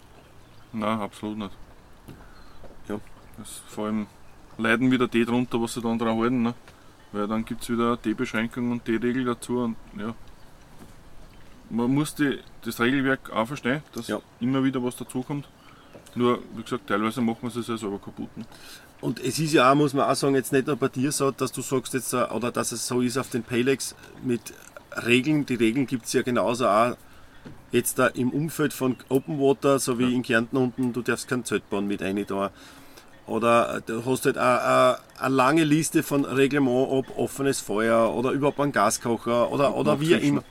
Nein, 0.73 0.99
absolut 1.01 1.39
nicht. 1.39 1.53
Ja. 2.89 3.01
Das, 3.39 3.63
vor 3.69 3.87
allem 3.87 4.07
leiden 4.59 4.91
wieder 4.91 5.07
die 5.09 5.25
drunter, 5.25 5.61
was 5.61 5.75
sie 5.75 5.81
dann 5.83 5.99
dran 5.99 6.19
halten. 6.19 6.43
Ne? 6.43 6.55
Weil 7.13 7.29
dann 7.29 7.45
gibt 7.45 7.63
es 7.63 7.71
wieder 7.71 7.97
die 7.97 8.15
Beschränkung 8.15 8.71
und 8.73 8.87
die 8.87 8.97
Regel 8.97 9.25
dazu. 9.25 9.59
Und, 9.61 9.77
ja. 9.99 10.15
Man 11.71 11.93
muss 11.93 12.15
die, 12.15 12.39
das 12.63 12.79
Regelwerk 12.81 13.31
auch 13.31 13.47
verstehen, 13.47 13.83
dass 13.93 14.09
Ja. 14.09 14.21
immer 14.41 14.63
wieder 14.63 14.83
was 14.83 14.97
dazukommt. 14.97 15.49
Nur, 16.15 16.39
wie 16.55 16.63
gesagt, 16.63 16.87
teilweise 16.87 17.21
macht 17.21 17.43
man 17.43 17.53
es 17.53 17.67
ja 17.69 17.77
selber 17.77 17.99
kaputt. 17.99 18.35
Ne? 18.37 18.45
Und 19.01 19.21
es 19.21 19.39
ist 19.39 19.53
ja 19.53 19.71
auch, 19.71 19.75
muss 19.75 19.93
man 19.93 20.09
auch 20.09 20.15
sagen, 20.15 20.35
jetzt 20.35 20.53
nicht 20.53 20.67
nur 20.67 20.77
bei 20.77 20.89
dir 20.89 21.13
so, 21.13 21.31
dass 21.31 21.53
du 21.53 21.61
sagst 21.61 21.93
jetzt, 21.95 22.13
äh, 22.15 22.23
oder 22.25 22.51
dass 22.51 22.73
es 22.73 22.87
so 22.87 23.01
ist 23.03 23.19
auf 23.19 23.29
den 23.29 23.43
Paylex 23.43 23.95
mit 24.25 24.55
Regeln. 25.05 25.47
Die 25.47 25.55
Regeln 25.55 25.87
gibt 25.87 26.07
es 26.07 26.13
ja 26.13 26.23
genauso 26.23 26.67
auch 26.69 26.97
jetzt 27.73 27.99
da 27.99 28.07
im 28.07 28.31
Umfeld 28.31 28.73
von 28.73 28.97
Open 29.09 29.39
Water, 29.39 29.79
so 29.79 29.99
wie 29.99 30.05
Ja. 30.05 30.11
in 30.17 30.23
Kärnten 30.23 30.57
unten, 30.57 30.93
du 30.93 31.03
darfst 31.03 31.29
kein 31.29 31.45
Zeltbahn 31.45 31.87
mit 31.87 32.01
rein 32.03 32.25
da. 32.27 32.51
Oder 33.27 33.77
äh, 33.79 33.81
du 33.85 34.05
hast 34.05 34.25
halt 34.25 34.39
eine, 34.39 34.99
eine 35.19 35.35
lange 35.35 35.65
Liste 35.65 36.03
von 36.03 36.25
Reglement, 36.25 36.89
ob 36.91 37.19
offenes 37.19 37.61
Feuer 37.61 38.15
oder 38.15 38.31
überhaupt 38.31 38.61
ein 38.61 38.73
Gaskocher 38.73 39.51
oder, 39.51 39.75
oder 39.77 40.01
wie 40.01 40.13
immer. 40.13 40.45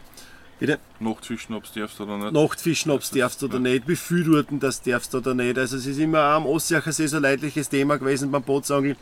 Bitte? 0.60 0.80
Nachtfischen, 1.00 1.54
ob 1.56 1.66
es 1.66 1.74
darfst 1.74 2.00
oder 2.00 2.18
nicht. 2.18 2.32
Nachtfischen, 2.32 2.91
ob 2.91 3.02
du 3.10 3.20
darfst 3.20 3.43
oder 3.43 3.60
nicht, 3.60 3.88
wie 3.88 3.96
viel 3.96 4.26
Routen 4.34 4.60
das 4.60 4.82
darfst 4.82 5.14
oder 5.16 5.34
nicht. 5.34 5.58
Also 5.58 5.78
es 5.78 5.86
ist 5.86 6.00
immer 6.00 6.20
auch 6.20 6.36
am 6.38 6.46
Ostsiacher 6.46 6.91
See 6.91 7.08
so 7.08 7.18
ein 7.18 7.24
leidliches 7.24 7.68
Thema 7.70 7.98
gewesen 7.98 8.32
beim 8.32 8.43
Bootsangeln. 8.43 8.96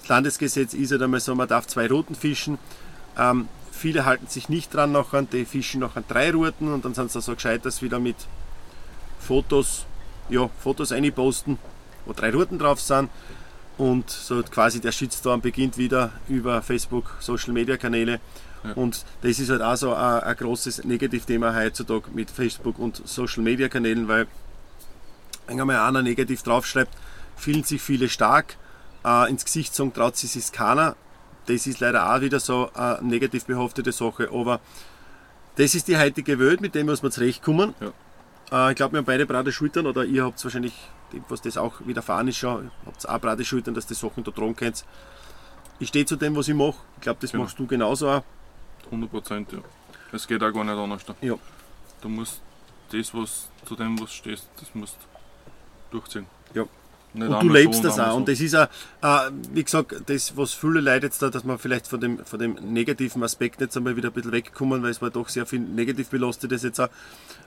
Das 0.00 0.08
Landesgesetz 0.08 0.74
ist 0.74 0.92
halt 0.92 1.02
einmal 1.02 1.20
so, 1.20 1.34
man 1.34 1.48
darf 1.48 1.66
zwei 1.66 1.86
Routen 1.88 2.14
fischen. 2.14 2.58
Ähm, 3.18 3.48
viele 3.80 4.04
halten 4.04 4.26
sich 4.26 4.48
nicht 4.48 4.74
dran 4.74 4.92
nachher, 4.92 5.22
die 5.22 5.44
fischen 5.44 5.80
nachher 5.80 6.04
drei 6.06 6.30
Routen 6.30 6.72
und 6.72 6.84
dann 6.84 6.94
sind 6.94 7.10
sie 7.10 7.20
so 7.20 7.34
gescheit, 7.34 7.64
dass 7.64 7.82
wieder 7.82 7.98
mit 7.98 8.16
Fotos, 9.18 9.86
ja, 10.28 10.48
Fotos 10.62 10.92
einposten, 10.92 11.58
wo 12.04 12.12
drei 12.12 12.30
Routen 12.30 12.58
drauf 12.58 12.80
sind. 12.80 13.10
Und 13.78 14.10
so 14.10 14.42
quasi 14.42 14.80
der 14.80 14.92
Shitstorm 14.92 15.40
beginnt 15.40 15.78
wieder 15.78 16.12
über 16.28 16.60
Facebook, 16.60 17.16
Social 17.20 17.54
Media 17.54 17.78
Kanäle. 17.78 18.20
Ja. 18.62 18.72
Und 18.74 19.06
das 19.22 19.38
ist 19.38 19.48
halt 19.48 19.62
auch 19.62 19.76
so 19.76 19.94
ein, 19.94 20.20
ein 20.20 20.36
großes 20.36 20.84
Negativthema 20.84 21.54
heutzutage 21.54 22.10
mit 22.12 22.30
Facebook 22.30 22.78
und 22.78 23.00
Social 23.08 23.42
Media 23.42 23.70
Kanälen, 23.70 24.06
weil 24.06 24.26
wenn 25.46 25.58
einmal 25.58 25.78
einer 25.78 26.02
negativ 26.02 26.42
draufschreibt, 26.42 26.94
fühlen 27.36 27.64
sich 27.64 27.80
viele 27.80 28.10
stark, 28.10 28.56
äh, 29.04 29.30
ins 29.30 29.46
Gesicht 29.46 29.74
sagen, 29.74 29.94
traut 29.94 30.16
sich 30.16 30.36
es 30.36 30.52
keiner. 30.52 30.94
Das 31.46 31.66
ist 31.66 31.80
leider 31.80 32.14
auch 32.14 32.20
wieder 32.20 32.38
so 32.40 32.70
eine 32.74 32.98
negativ 33.02 33.46
behaftete 33.46 33.92
Sache, 33.92 34.28
aber 34.32 34.60
das 35.56 35.74
ist 35.74 35.88
die 35.88 35.96
heutige 35.98 36.38
Welt, 36.38 36.60
mit 36.60 36.74
dem 36.74 36.86
muss 36.86 37.02
man 37.02 37.10
zurechtkommen. 37.12 37.74
Äh, 38.52 38.70
ich 38.70 38.76
glaube, 38.76 38.92
wir 38.94 38.98
haben 38.98 39.04
beide 39.04 39.26
breite 39.26 39.52
Schultern 39.52 39.86
oder 39.86 40.04
ihr 40.04 40.24
habt 40.24 40.42
wahrscheinlich, 40.44 40.74
was 41.28 41.42
das 41.42 41.56
auch 41.56 41.74
widerfahren 41.86 42.28
ist 42.28 42.36
schon, 42.36 42.70
habt 42.86 43.08
auch 43.08 43.18
breite 43.20 43.44
Schultern, 43.44 43.74
dass 43.74 43.86
die 43.86 43.94
Sachen 43.94 44.22
da 44.24 44.30
tragen 44.30 44.54
könnt. 44.56 44.84
Ich 45.78 45.88
stehe 45.88 46.04
zu 46.04 46.16
dem, 46.16 46.36
was 46.36 46.46
ich 46.48 46.54
mache. 46.54 46.76
Ich 46.96 47.02
glaube, 47.02 47.18
das 47.20 47.32
Genau. 47.32 47.44
machst 47.44 47.58
du 47.58 47.66
genauso 47.66 48.08
auch. 48.10 48.22
100 48.86 49.10
Prozent, 49.10 49.52
ja. 49.52 49.58
Es 50.12 50.26
geht 50.26 50.42
auch 50.42 50.52
gar 50.52 50.64
nicht 50.64 50.76
anders. 50.76 51.04
Da. 51.04 51.14
Ja. 51.20 51.34
Du 52.00 52.08
musst 52.08 52.42
das, 52.92 53.14
was 53.14 53.48
zu 53.64 53.76
dem, 53.76 53.98
was 54.00 54.12
stehst, 54.12 54.48
das 54.58 54.74
musst 54.74 54.96
durchziehen. 55.90 56.26
Ja. 56.54 56.64
Nicht 57.12 57.28
Und 57.28 57.42
du 57.42 57.48
lebst 57.48 57.82
so 57.82 57.88
das 57.88 57.98
auch. 57.98 58.14
Und 58.14 58.26
so. 58.26 58.32
das 58.32 58.40
ist 58.40 58.54
auch, 58.54 58.68
äh, 59.02 59.30
wie 59.52 59.64
gesagt, 59.64 59.94
das, 60.06 60.36
was 60.36 60.52
viele 60.52 60.80
Leute 60.80 61.06
jetzt 61.06 61.20
da, 61.22 61.30
dass 61.30 61.44
man 61.44 61.58
vielleicht 61.58 61.86
von 61.86 62.00
dem, 62.00 62.24
von 62.24 62.38
dem 62.38 62.54
negativen 62.54 63.22
Aspekt 63.22 63.60
jetzt 63.60 63.76
einmal 63.76 63.96
wieder 63.96 64.10
ein 64.10 64.12
bisschen 64.12 64.32
wegkommen, 64.32 64.82
weil 64.82 64.90
es 64.90 65.02
war 65.02 65.10
doch 65.10 65.28
sehr 65.28 65.46
viel 65.46 65.60
negativ 65.60 66.10
belastet 66.10 66.52
ist 66.52 66.64
jetzt 66.64 66.80
auch. 66.80 66.88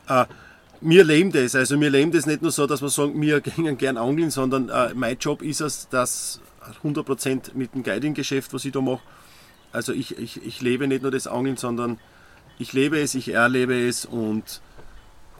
Äh, 0.07 0.25
wir 0.81 1.03
leben 1.05 1.31
das. 1.31 1.55
Also 1.55 1.79
wir 1.79 1.89
leben 1.89 2.11
das 2.11 2.25
nicht 2.25 2.41
nur 2.41 2.51
so, 2.51 2.67
dass 2.67 2.81
wir 2.81 2.89
sagen, 2.89 3.21
wir 3.21 3.41
gehen 3.41 3.77
gern 3.77 3.97
angeln, 3.97 4.31
sondern 4.31 4.69
äh, 4.69 4.93
mein 4.93 5.17
Job 5.17 5.41
ist 5.41 5.61
es, 5.61 5.87
dass 5.89 6.41
100% 6.83 7.51
mit 7.53 7.73
dem 7.73 7.83
Guiding-Geschäft, 7.83 8.53
was 8.53 8.65
ich 8.65 8.71
da 8.71 8.81
mache, 8.81 9.01
also 9.71 9.91
ich, 9.91 10.17
ich, 10.19 10.45
ich 10.45 10.61
lebe 10.61 10.87
nicht 10.87 11.01
nur 11.01 11.11
das 11.11 11.25
Angeln, 11.25 11.57
sondern 11.57 11.99
ich 12.59 12.73
lebe 12.73 12.99
es, 12.99 13.15
ich 13.15 13.29
erlebe 13.29 13.87
es 13.87 14.05
und 14.05 14.61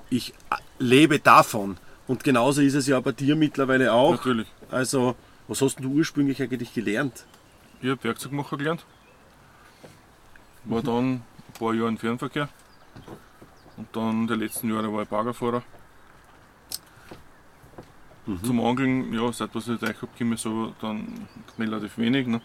ich 0.09 0.31
äh, 0.49 0.55
lebe 0.79 1.19
davon. 1.19 1.77
Und 2.07 2.23
genauso 2.23 2.61
ist 2.61 2.73
es 2.73 2.87
ja 2.87 2.99
bei 2.99 3.11
dir 3.11 3.35
mittlerweile 3.35 3.93
auch. 3.93 4.11
Natürlich. 4.11 4.47
Also, 4.69 5.15
was 5.47 5.61
hast 5.61 5.79
du 5.79 5.89
ursprünglich 5.89 6.41
eigentlich 6.41 6.73
gelernt? 6.73 7.25
Ich 7.81 7.89
habe 7.89 8.03
Werkzeugmacher 8.03 8.57
gelernt. 8.57 8.85
War 10.65 10.81
dann 10.81 11.13
ein 11.15 11.23
paar 11.57 11.73
Jahre 11.73 11.89
im 11.89 11.97
Fernverkehr. 11.97 12.49
Und 13.77 13.87
dann 13.93 14.27
die 14.27 14.35
letzten 14.35 14.69
Jahre 14.73 14.91
war 14.93 15.03
ich 15.03 15.09
Baggerfahrer. 15.09 15.63
Zum 18.45 18.63
Angeln, 18.63 19.13
ja, 19.13 19.33
seit 19.33 19.53
was 19.53 19.67
ich 19.67 19.81
euch 19.81 20.01
habe, 20.01 20.11
komme 20.17 20.35
ich 20.35 20.41
so 20.41 20.73
dann 20.79 21.27
relativ 21.59 21.97
wenig. 21.97 22.25
Ne? 22.27 22.41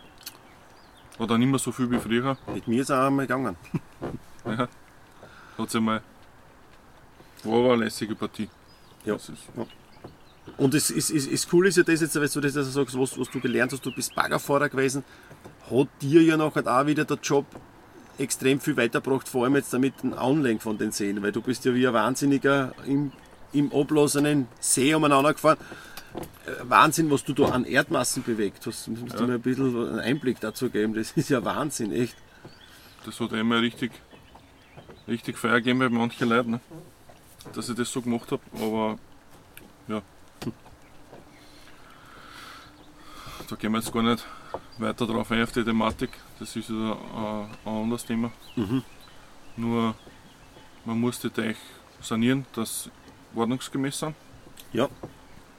War 1.18 1.28
dann 1.28 1.38
nicht 1.40 1.48
mehr 1.50 1.58
so 1.60 1.70
viel 1.70 1.88
wie 1.90 1.98
früher. 1.98 2.36
Mit 2.52 2.66
mir 2.66 2.82
ist 2.82 2.90
er 2.90 3.06
einmal 3.06 3.26
gegangen. 3.26 3.56
Ja. 4.44 4.66
hat 5.58 5.70
sich 5.70 5.80
mal. 5.80 6.00
War 7.44 7.58
aber 7.58 7.72
eine 7.74 7.84
lässige 7.84 8.14
Partie. 8.14 8.48
Ja. 9.08 9.14
Das 9.14 9.28
ist, 9.28 9.42
Und 10.56 10.74
es 10.74 10.90
ist, 10.90 11.10
ist, 11.10 11.26
ist 11.26 11.52
cool 11.52 11.66
ist 11.66 11.76
ja 11.76 11.82
das 11.82 12.00
jetzt, 12.00 12.14
weil 12.18 12.28
du 12.28 12.40
das 12.40 12.56
also 12.56 12.70
sagst, 12.70 12.98
was, 12.98 13.18
was 13.18 13.30
du 13.30 13.40
gelernt 13.40 13.72
hast, 13.72 13.84
du 13.84 13.92
bist 13.92 14.14
Baggerfahrer 14.14 14.68
gewesen, 14.68 15.04
hat 15.70 15.88
dir 16.00 16.22
ja 16.22 16.36
nachher 16.36 16.66
auch 16.66 16.86
wieder 16.86 17.04
der 17.04 17.18
Job 17.22 17.46
extrem 18.18 18.58
viel 18.60 18.76
weitergebracht, 18.76 19.28
vor 19.28 19.44
allem 19.44 19.54
jetzt 19.56 19.72
damit 19.72 20.02
dem 20.02 20.12
Anlegen 20.14 20.58
von 20.60 20.76
den 20.78 20.90
Seen, 20.92 21.22
weil 21.22 21.30
du 21.32 21.40
bist 21.42 21.64
ja 21.64 21.74
wie 21.74 21.86
ein 21.86 21.94
Wahnsinniger 21.94 22.72
im, 22.86 23.12
im 23.52 23.72
ablassenen 23.72 24.48
See 24.58 24.92
umeinander 24.94 25.32
gefahren. 25.34 25.58
Äh, 26.46 26.50
Wahnsinn, 26.68 27.10
was 27.10 27.22
du 27.22 27.32
da 27.34 27.44
an 27.50 27.64
Erdmassen 27.64 28.22
bewegt 28.24 28.66
hast. 28.66 28.86
Du 28.88 28.92
musst 28.92 29.12
Ja. 29.14 29.20
dir 29.20 29.26
mal 29.28 29.34
ein 29.34 29.40
bisschen 29.42 29.76
einen 29.90 30.00
Einblick 30.00 30.40
dazu 30.40 30.68
geben. 30.70 30.94
Das 30.94 31.12
ist 31.12 31.28
ja 31.28 31.44
Wahnsinn, 31.44 31.92
echt. 31.92 32.16
das 33.04 33.20
hat 33.20 33.32
einmal 33.34 33.60
richtig, 33.60 33.92
richtig 35.06 35.38
Feier 35.38 35.56
gegeben 35.60 35.78
bei 35.78 35.88
manchen 35.88 36.28
Leuten, 36.28 36.50
ne? 36.52 36.60
Dass 37.52 37.68
ich 37.68 37.76
das 37.76 37.92
so 37.92 38.02
gemacht 38.02 38.30
habe. 38.30 38.42
Aber 38.54 38.98
ja. 39.88 40.02
Da 43.48 43.56
gehen 43.56 43.72
wir 43.72 43.78
jetzt 43.78 43.92
gar 43.92 44.02
nicht 44.02 44.24
weiter 44.78 45.06
drauf 45.06 45.30
ein 45.32 45.42
auf 45.42 45.52
die 45.52 45.64
Thematik. 45.64 46.10
Das 46.38 46.54
ist 46.54 46.68
ja 46.68 46.92
ein, 46.92 47.48
ein 47.64 47.82
anderes 47.82 48.04
Thema. 48.04 48.30
Mhm. 48.56 48.82
Nur 49.56 49.94
man 50.84 51.00
muss 51.00 51.18
die 51.20 51.30
Teich 51.30 51.56
sanieren, 52.00 52.46
dass 52.54 52.90
ordnungsgemäß 53.34 53.98
sind. 53.98 54.14
Ja. 54.72 54.88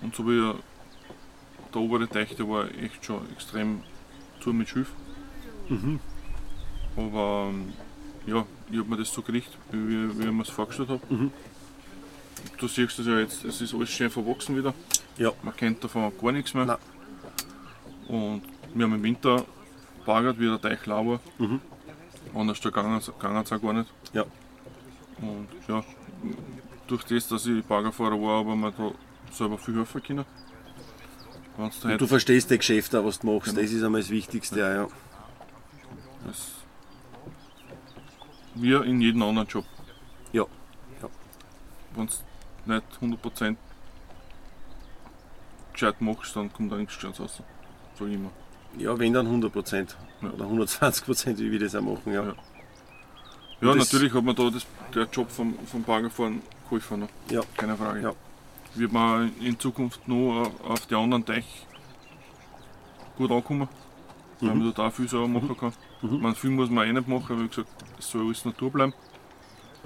Und 0.01 0.15
so 0.15 0.25
wie 0.27 0.53
der 1.73 1.81
obere 1.81 2.07
Teich, 2.07 2.35
der 2.35 2.47
war 2.47 2.69
echt 2.75 3.03
schon 3.03 3.29
extrem 3.31 3.83
zu 4.39 4.53
mit 4.53 4.69
Schilf. 4.69 4.91
Mhm. 5.67 5.99
Aber 6.95 7.51
ja, 8.25 8.45
ich 8.71 8.77
habe 8.77 8.89
mir 8.89 8.97
das 8.97 9.13
so 9.13 9.21
gerichtet, 9.21 9.57
wie, 9.71 10.17
wie 10.17 10.25
ich 10.25 10.31
mir 10.31 10.41
es 10.41 10.49
vorgestellt 10.49 10.89
habe. 10.89 11.01
Mhm. 11.09 11.31
Du 12.57 12.67
siehst 12.67 12.99
es 12.99 13.05
ja 13.05 13.19
jetzt, 13.19 13.43
es 13.45 13.61
ist 13.61 13.73
alles 13.73 13.89
schön 13.89 14.09
verwachsen 14.09 14.55
wieder. 14.55 14.73
Ja. 15.17 15.31
Man 15.43 15.55
kennt 15.55 15.83
davon 15.83 16.11
gar 16.21 16.31
nichts 16.31 16.53
mehr. 16.53 16.65
Nein. 16.65 16.77
Und 18.07 18.41
wir 18.73 18.85
haben 18.85 18.95
im 18.95 19.03
Winter 19.03 19.45
bagert, 20.05 20.39
wie 20.39 20.45
der 20.45 20.59
Teich 20.59 20.85
lau 20.85 21.07
war. 21.07 21.19
Mhm. 21.37 21.61
Anders 22.33 22.61
gegangen 22.61 22.97
es 22.97 23.09
auch 23.09 23.17
gar 23.19 23.73
nicht. 23.73 23.91
Ja. 24.13 24.25
Und 25.21 25.47
ja, 25.67 25.83
durch 26.87 27.03
das, 27.03 27.27
dass 27.27 27.45
ich 27.45 27.63
Baggerfahrer 27.63 28.19
war, 28.21 28.41
ich 28.41 28.55
mir 28.55 28.71
da 28.71 28.91
selber 29.31 29.57
viel 29.57 29.75
helfen 29.75 30.03
können. 30.03 30.25
Heute 31.57 31.97
du 31.97 32.07
verstehst 32.07 32.49
das 32.51 32.57
Geschäft 32.59 32.95
auch, 32.95 33.03
was 33.03 33.19
du 33.19 33.27
machst. 33.27 33.49
Genau. 33.49 33.61
Das 33.61 33.71
ist 33.71 33.83
einmal 33.83 34.01
das 34.01 34.09
Wichtigste. 34.09 34.59
Ja. 34.59 34.73
Ja. 34.73 34.87
Das 36.25 36.59
wie 38.55 38.73
in 38.73 39.01
jedem 39.01 39.21
anderen 39.23 39.47
Job. 39.47 39.65
Ja. 40.31 40.45
Ja. 41.01 41.09
Wenn 41.95 42.07
du 42.07 42.13
nicht 42.69 42.83
100% 43.01 43.55
gescheit 45.73 46.01
machst, 46.01 46.35
dann 46.35 46.51
kommt 46.51 46.71
da 46.71 46.77
nichts 46.77 46.95
Gescheites 46.95 47.19
raus. 47.19 47.43
Ich 47.95 48.01
immer. 48.01 48.29
Ja, 48.77 48.97
wenn 48.97 49.13
dann 49.13 49.25
100 49.27 49.51
Prozent. 49.51 49.97
Ja. 50.21 50.29
Oder 50.29 50.45
120 50.45 51.05
Prozent, 51.05 51.39
wie 51.39 51.51
wir 51.51 51.59
das 51.59 51.75
auch 51.75 51.81
machen. 51.81 52.13
Ja. 52.13 52.23
Ja. 52.23 52.33
Ja, 53.61 53.75
natürlich 53.75 54.13
hat 54.13 54.23
mir 54.23 54.33
da 54.33 54.49
das, 54.49 54.65
der 54.95 55.03
Job 55.11 55.29
vom, 55.29 55.53
vom 55.65 55.83
Baggerfahren 55.83 56.41
geholfen. 56.63 57.01
Ne? 57.01 57.07
Ja. 57.29 57.41
Keine 57.57 57.75
Frage. 57.75 58.01
Ja. 58.01 58.13
Wird 58.75 58.91
man 58.93 59.33
in 59.41 59.59
Zukunft 59.59 60.07
nur 60.07 60.49
auf- 60.65 60.85
die 60.85 60.95
anderen 60.95 61.25
Teich 61.25 61.65
gut 63.17 63.31
ankommen, 63.31 63.67
weil 64.39 64.51
Mhm. 64.55 64.59
man 64.63 64.73
da 64.73 64.87
auch 64.87 64.93
viel 64.93 65.09
selber 65.09 65.27
machen 65.27 65.57
kann. 65.57 65.73
Man, 66.01 66.35
viel 66.35 66.51
muss 66.51 66.69
man 66.69 66.87
eh 66.87 66.93
nicht 66.93 67.07
machen, 67.07 67.41
wie 67.43 67.47
gesagt, 67.49 67.67
es 67.97 68.09
soll 68.09 68.25
alles 68.25 68.45
Natur 68.45 68.71
bleiben. 68.71 68.93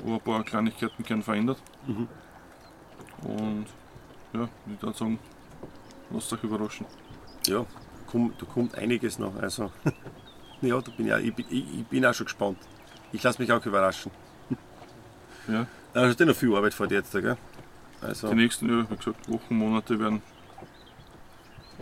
Aber 0.04 0.14
ein 0.16 0.22
paar 0.22 0.44
Kleinigkeiten 0.44 1.04
können 1.04 1.24
verändert. 1.24 1.58
Mhm. 1.88 2.08
Und 3.24 3.66
ja, 4.34 4.50
ich 4.76 4.82
würde 4.82 4.98
sagen, 4.98 5.20
lasst 6.12 6.34
euch 6.34 6.44
überraschen. 6.44 6.86
ja. 7.48 7.66
Komm, 8.08 8.32
da 8.38 8.46
kommt 8.46 8.76
einiges 8.76 9.18
noch. 9.18 9.36
Also, 9.38 9.72
ja, 10.62 10.80
da 10.80 10.92
bin 10.92 11.08
ich, 11.08 11.14
auch, 11.14 11.18
ich, 11.18 11.34
bin, 11.34 11.46
ich, 11.50 11.80
ich 11.80 11.86
bin 11.88 12.06
auch 12.06 12.14
schon 12.14 12.26
gespannt. 12.26 12.60
Ich 13.12 13.24
lasse 13.24 13.42
mich 13.42 13.52
auch 13.52 13.66
überraschen. 13.66 14.12
Ja. 15.48 15.68
Da 15.94 16.08
hast 16.08 16.20
du 16.20 16.26
noch 16.26 16.36
viel 16.36 16.56
Arbeit 16.56 16.74
vor 16.74 16.88
dir 16.88 17.00
jetzt, 17.00 17.12
gell? 17.12 17.36
Also, 18.02 18.30
Die 18.30 18.36
nächsten, 18.36 18.70
ja, 18.70 18.90
wie 18.90 18.96
gesagt, 18.96 19.28
Wochen, 19.30 19.56
Monate 19.58 20.00
werden 20.00 20.22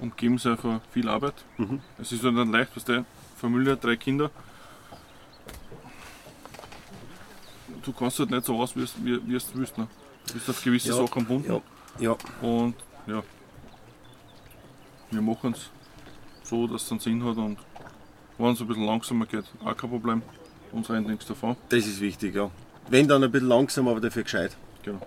umgeben 0.01 0.37
sein 0.39 0.57
von 0.57 0.81
viel 0.91 1.07
Arbeit. 1.07 1.35
Mhm. 1.57 1.79
Es 1.99 2.11
ist 2.11 2.23
halt 2.23 2.33
nicht 2.33 2.51
leicht, 2.51 2.75
was 2.75 2.85
der 2.85 3.05
Familie, 3.37 3.77
drei 3.77 3.97
Kinder. 3.97 4.31
Du 7.83 7.93
kannst 7.93 8.17
halt 8.19 8.31
nicht 8.31 8.45
so 8.45 8.59
aus, 8.59 8.75
wie 8.75 8.81
es 8.83 8.93
wie, 9.03 9.27
wie 9.27 9.35
es 9.35 9.51
du 9.51 9.59
willst. 9.59 9.77
Ne? 9.77 9.87
Du 10.31 10.37
bist 10.37 10.49
auf 10.49 10.63
gewisse 10.63 10.89
Ja, 10.89 10.95
Sachen 10.95 11.23
gebunden. 11.23 11.51
ja, 11.51 11.61
ja, 11.99 12.17
Und 12.41 12.75
ja, 13.07 13.21
wir 15.11 15.21
machen 15.21 15.53
es 15.53 15.69
so, 16.47 16.67
dass 16.67 16.83
es 16.83 16.91
einen 16.91 16.99
Sinn 16.99 17.23
hat 17.25 17.37
und 17.37 17.57
wenn 18.37 18.53
es 18.53 18.61
ein 18.61 18.67
bisschen 18.67 18.85
langsamer 18.85 19.25
geht, 19.25 19.45
auch 19.63 19.75
kein 19.75 19.89
Problem. 19.89 20.21
Uns 20.71 20.89
rennt 20.89 21.07
nichts 21.07 21.25
davon. 21.25 21.55
das 21.69 21.85
ist 21.85 21.99
wichtig, 21.99 22.33
ja. 22.35 22.49
Wenn 22.89 23.07
dann 23.07 23.23
ein 23.23 23.31
bisschen 23.31 23.49
langsam, 23.49 23.87
aber 23.87 23.99
dafür 23.99 24.23
gescheit. 24.23 24.55
Genau. 24.83 25.01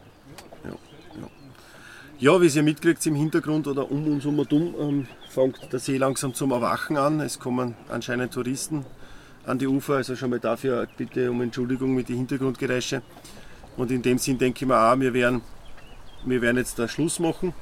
Ja, 2.20 2.40
wie 2.40 2.46
ihr 2.46 2.62
mitkriegt 2.62 3.04
im 3.06 3.16
Hintergrund 3.16 3.66
oder 3.66 3.90
um 3.90 4.06
uns 4.06 4.24
herum 4.24 4.74
ähm, 4.78 5.06
fängt 5.28 5.72
der 5.72 5.80
See 5.80 5.96
langsam 5.96 6.32
zum 6.32 6.52
Erwachen 6.52 6.96
an. 6.96 7.18
Es 7.20 7.40
kommen 7.40 7.74
anscheinend 7.88 8.32
Touristen 8.32 8.86
an 9.44 9.58
die 9.58 9.66
Ufer, 9.66 9.96
also 9.96 10.14
schon 10.14 10.30
mal 10.30 10.38
dafür 10.38 10.86
bitte 10.96 11.30
um 11.30 11.42
Entschuldigung 11.42 11.92
mit 11.92 12.08
den 12.08 12.16
Hintergrundgeräusche. 12.18 13.02
Und 13.76 13.90
in 13.90 14.02
dem 14.02 14.18
Sinn 14.18 14.38
denke 14.38 14.64
ich 14.64 14.68
mir 14.68 14.78
auch, 14.78 14.98
wir 14.98 15.12
werden, 15.12 15.42
wir 16.24 16.40
werden 16.40 16.56
jetzt 16.58 16.78
da 16.78 16.86
Schluss 16.88 17.18
machen 17.18 17.52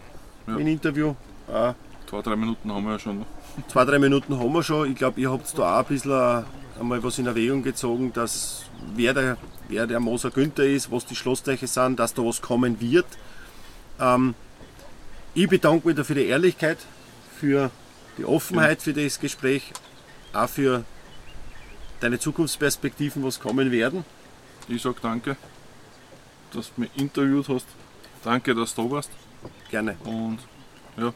Ja. 0.47 0.57
im 0.57 0.67
Interview. 0.67 1.15
Auch 1.53 1.75
Zwei, 2.09 2.21
drei 2.21 2.37
Minuten 2.37 2.71
haben 2.71 2.85
wir 2.85 2.93
ja 2.93 2.99
schon. 2.99 3.21
Ne? 3.21 3.27
zwei, 3.69 3.85
drei 3.87 3.99
Minuten 3.99 4.39
haben 4.39 4.53
wir 4.53 4.63
schon. 4.63 4.91
Ich 4.91 4.97
glaube, 4.97 5.19
ihr 5.21 5.31
habt 5.33 5.57
da 5.59 5.77
auch 5.77 5.79
ein 5.81 5.87
bisschen 5.95 6.11
äh, 6.11 6.43
einmal 6.79 7.03
was 7.03 7.19
in 7.19 7.27
Erwägung 7.27 7.63
gezogen, 7.63 8.13
dass 8.13 8.65
wer 8.95 9.15
der, 9.15 9.37
wer 9.69 9.87
der 9.87 9.99
Moser 9.99 10.31
Günther 10.31 10.65
ist, 10.65 10.91
was 10.93 11.07
die 11.07 11.17
Schlossteiche 11.17 11.67
sind, 11.67 11.99
dass 11.99 12.13
da 12.13 12.23
was 12.23 12.43
kommen 12.43 12.79
wird. 12.83 13.07
Ähm, 13.99 14.35
ich 15.35 15.49
bedanke 15.49 15.87
mich 15.89 15.97
dafür 15.97 16.17
die 16.17 16.27
Ehrlichkeit, 16.27 16.79
für 17.41 17.71
die 18.19 18.27
Offenheit 18.27 18.83
für 18.83 18.93
das 18.93 19.19
Gespräch, 19.19 19.73
auch 20.35 20.49
für 20.49 20.85
deine 22.01 22.19
Zukunftsperspektiven, 22.19 23.25
was 23.25 23.41
kommen 23.41 23.71
werden. 23.71 24.05
Ich 24.69 24.83
sage 24.83 24.97
danke, 25.01 25.37
dass 26.55 26.73
du 26.75 26.83
mich 26.83 26.91
interviewt 26.97 27.49
hast. 27.49 27.67
Danke, 28.25 28.55
dass 28.55 28.75
du 28.75 28.83
da 28.85 28.91
warst. 28.91 29.11
Gerne. 29.71 29.97
Und 30.05 30.39
ja, 30.97 31.13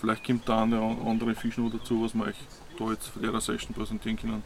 vielleicht 0.00 0.24
kommt 0.24 0.48
da 0.48 0.62
eine 0.62 0.80
andere 0.80 1.34
Fisch 1.34 1.58
noch 1.58 1.70
dazu, 1.70 2.04
was 2.04 2.14
wir 2.14 2.24
euch 2.24 2.36
da 2.78 2.90
jetzt 2.90 3.08
für 3.08 3.20
der 3.20 3.40
Session 3.40 3.74
präsentieren 3.74 4.16
können. 4.18 4.42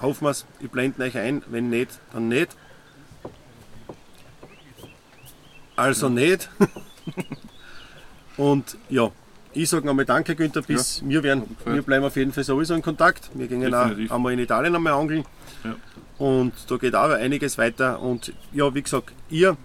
Hoffen 0.00 0.24
wir 0.24 0.30
es. 0.30 0.46
Ich 0.60 0.70
blende 0.70 1.02
euch 1.02 1.16
ein. 1.16 1.42
Wenn 1.48 1.68
nicht, 1.68 1.98
dann 2.12 2.28
nicht. 2.28 2.56
Also 5.76 6.08
nicht. 6.08 6.48
Und 8.36 8.76
ja, 8.88 9.10
ich 9.52 9.68
sage 9.68 9.86
nochmal 9.86 10.04
Danke, 10.04 10.34
Günther. 10.34 10.62
Bis 10.62 11.02
wir, 11.04 11.22
werden, 11.22 11.56
wir 11.64 11.82
bleiben 11.82 12.04
auf 12.04 12.16
jeden 12.16 12.32
Fall 12.32 12.44
sowieso 12.44 12.74
in 12.74 12.82
Kontakt. 12.82 13.30
Wir 13.34 13.48
gehen 13.48 13.74
auch 13.74 13.90
einmal 14.14 14.32
in 14.32 14.38
Italien 14.38 14.74
einmal 14.74 14.94
angeln. 14.94 15.24
Ja. 15.64 15.76
Und 16.20 16.52
da 16.68 16.76
geht 16.76 16.94
auch 16.94 17.10
einiges 17.10 17.56
weiter. 17.56 17.98
Und 18.00 18.34
ja, 18.52 18.72
wie 18.74 18.82
gesagt, 18.82 19.14
ihr, 19.30 19.56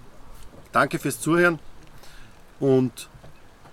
danke 0.71 0.99
fürs 0.99 1.19
Zuhören. 1.19 1.59
Und 2.61 3.09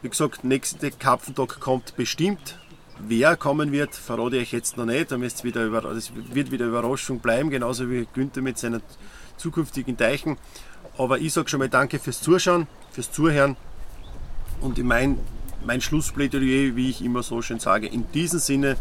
wie 0.02 0.08
gesagt, 0.08 0.42
nächster 0.42 0.90
Karpfentag 0.90 1.60
kommt 1.60 1.94
bestimmt. 1.96 2.58
Wer 2.98 3.36
kommen 3.36 3.70
wird, 3.70 3.94
verrate 3.94 4.36
ich 4.36 4.42
euch 4.42 4.52
jetzt 4.52 4.76
noch 4.76 4.84
nicht. 4.84 5.12
Da 5.12 5.16
müsst 5.16 5.44
wieder 5.44 5.64
über, 5.64 5.80
das 5.80 6.10
wird 6.14 6.50
wieder 6.50 6.66
Überraschung 6.66 7.20
bleiben, 7.20 7.50
genauso 7.50 7.88
wie 7.88 8.08
Günther 8.12 8.42
mit 8.42 8.58
seinen 8.58 8.82
zukünftigen 9.36 9.96
Teichen. 9.96 10.36
Aber 10.98 11.20
ich 11.20 11.32
sage 11.32 11.48
schon 11.48 11.60
mal 11.60 11.68
Danke 11.68 12.00
fürs 12.00 12.20
Zuschauen, 12.20 12.66
fürs 12.90 13.12
Zuhören. 13.12 13.56
Und 14.60 14.80
in 14.80 14.88
mein, 14.88 15.20
mein 15.64 15.80
Schlussplädoyer, 15.80 16.74
wie 16.74 16.90
ich 16.90 17.00
immer 17.00 17.22
so 17.22 17.42
schön 17.42 17.60
sage, 17.60 17.86
in 17.86 18.10
diesem 18.10 18.40
Sinne, 18.40 18.76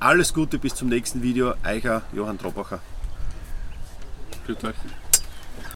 alles 0.00 0.34
Gute 0.34 0.58
bis 0.58 0.74
zum 0.74 0.90
nächsten 0.90 1.22
Video. 1.22 1.54
Eicher 1.62 2.02
Johann 2.12 2.38
Trobacher. 2.38 2.80
Für 4.44 4.56
euch. 4.64 5.01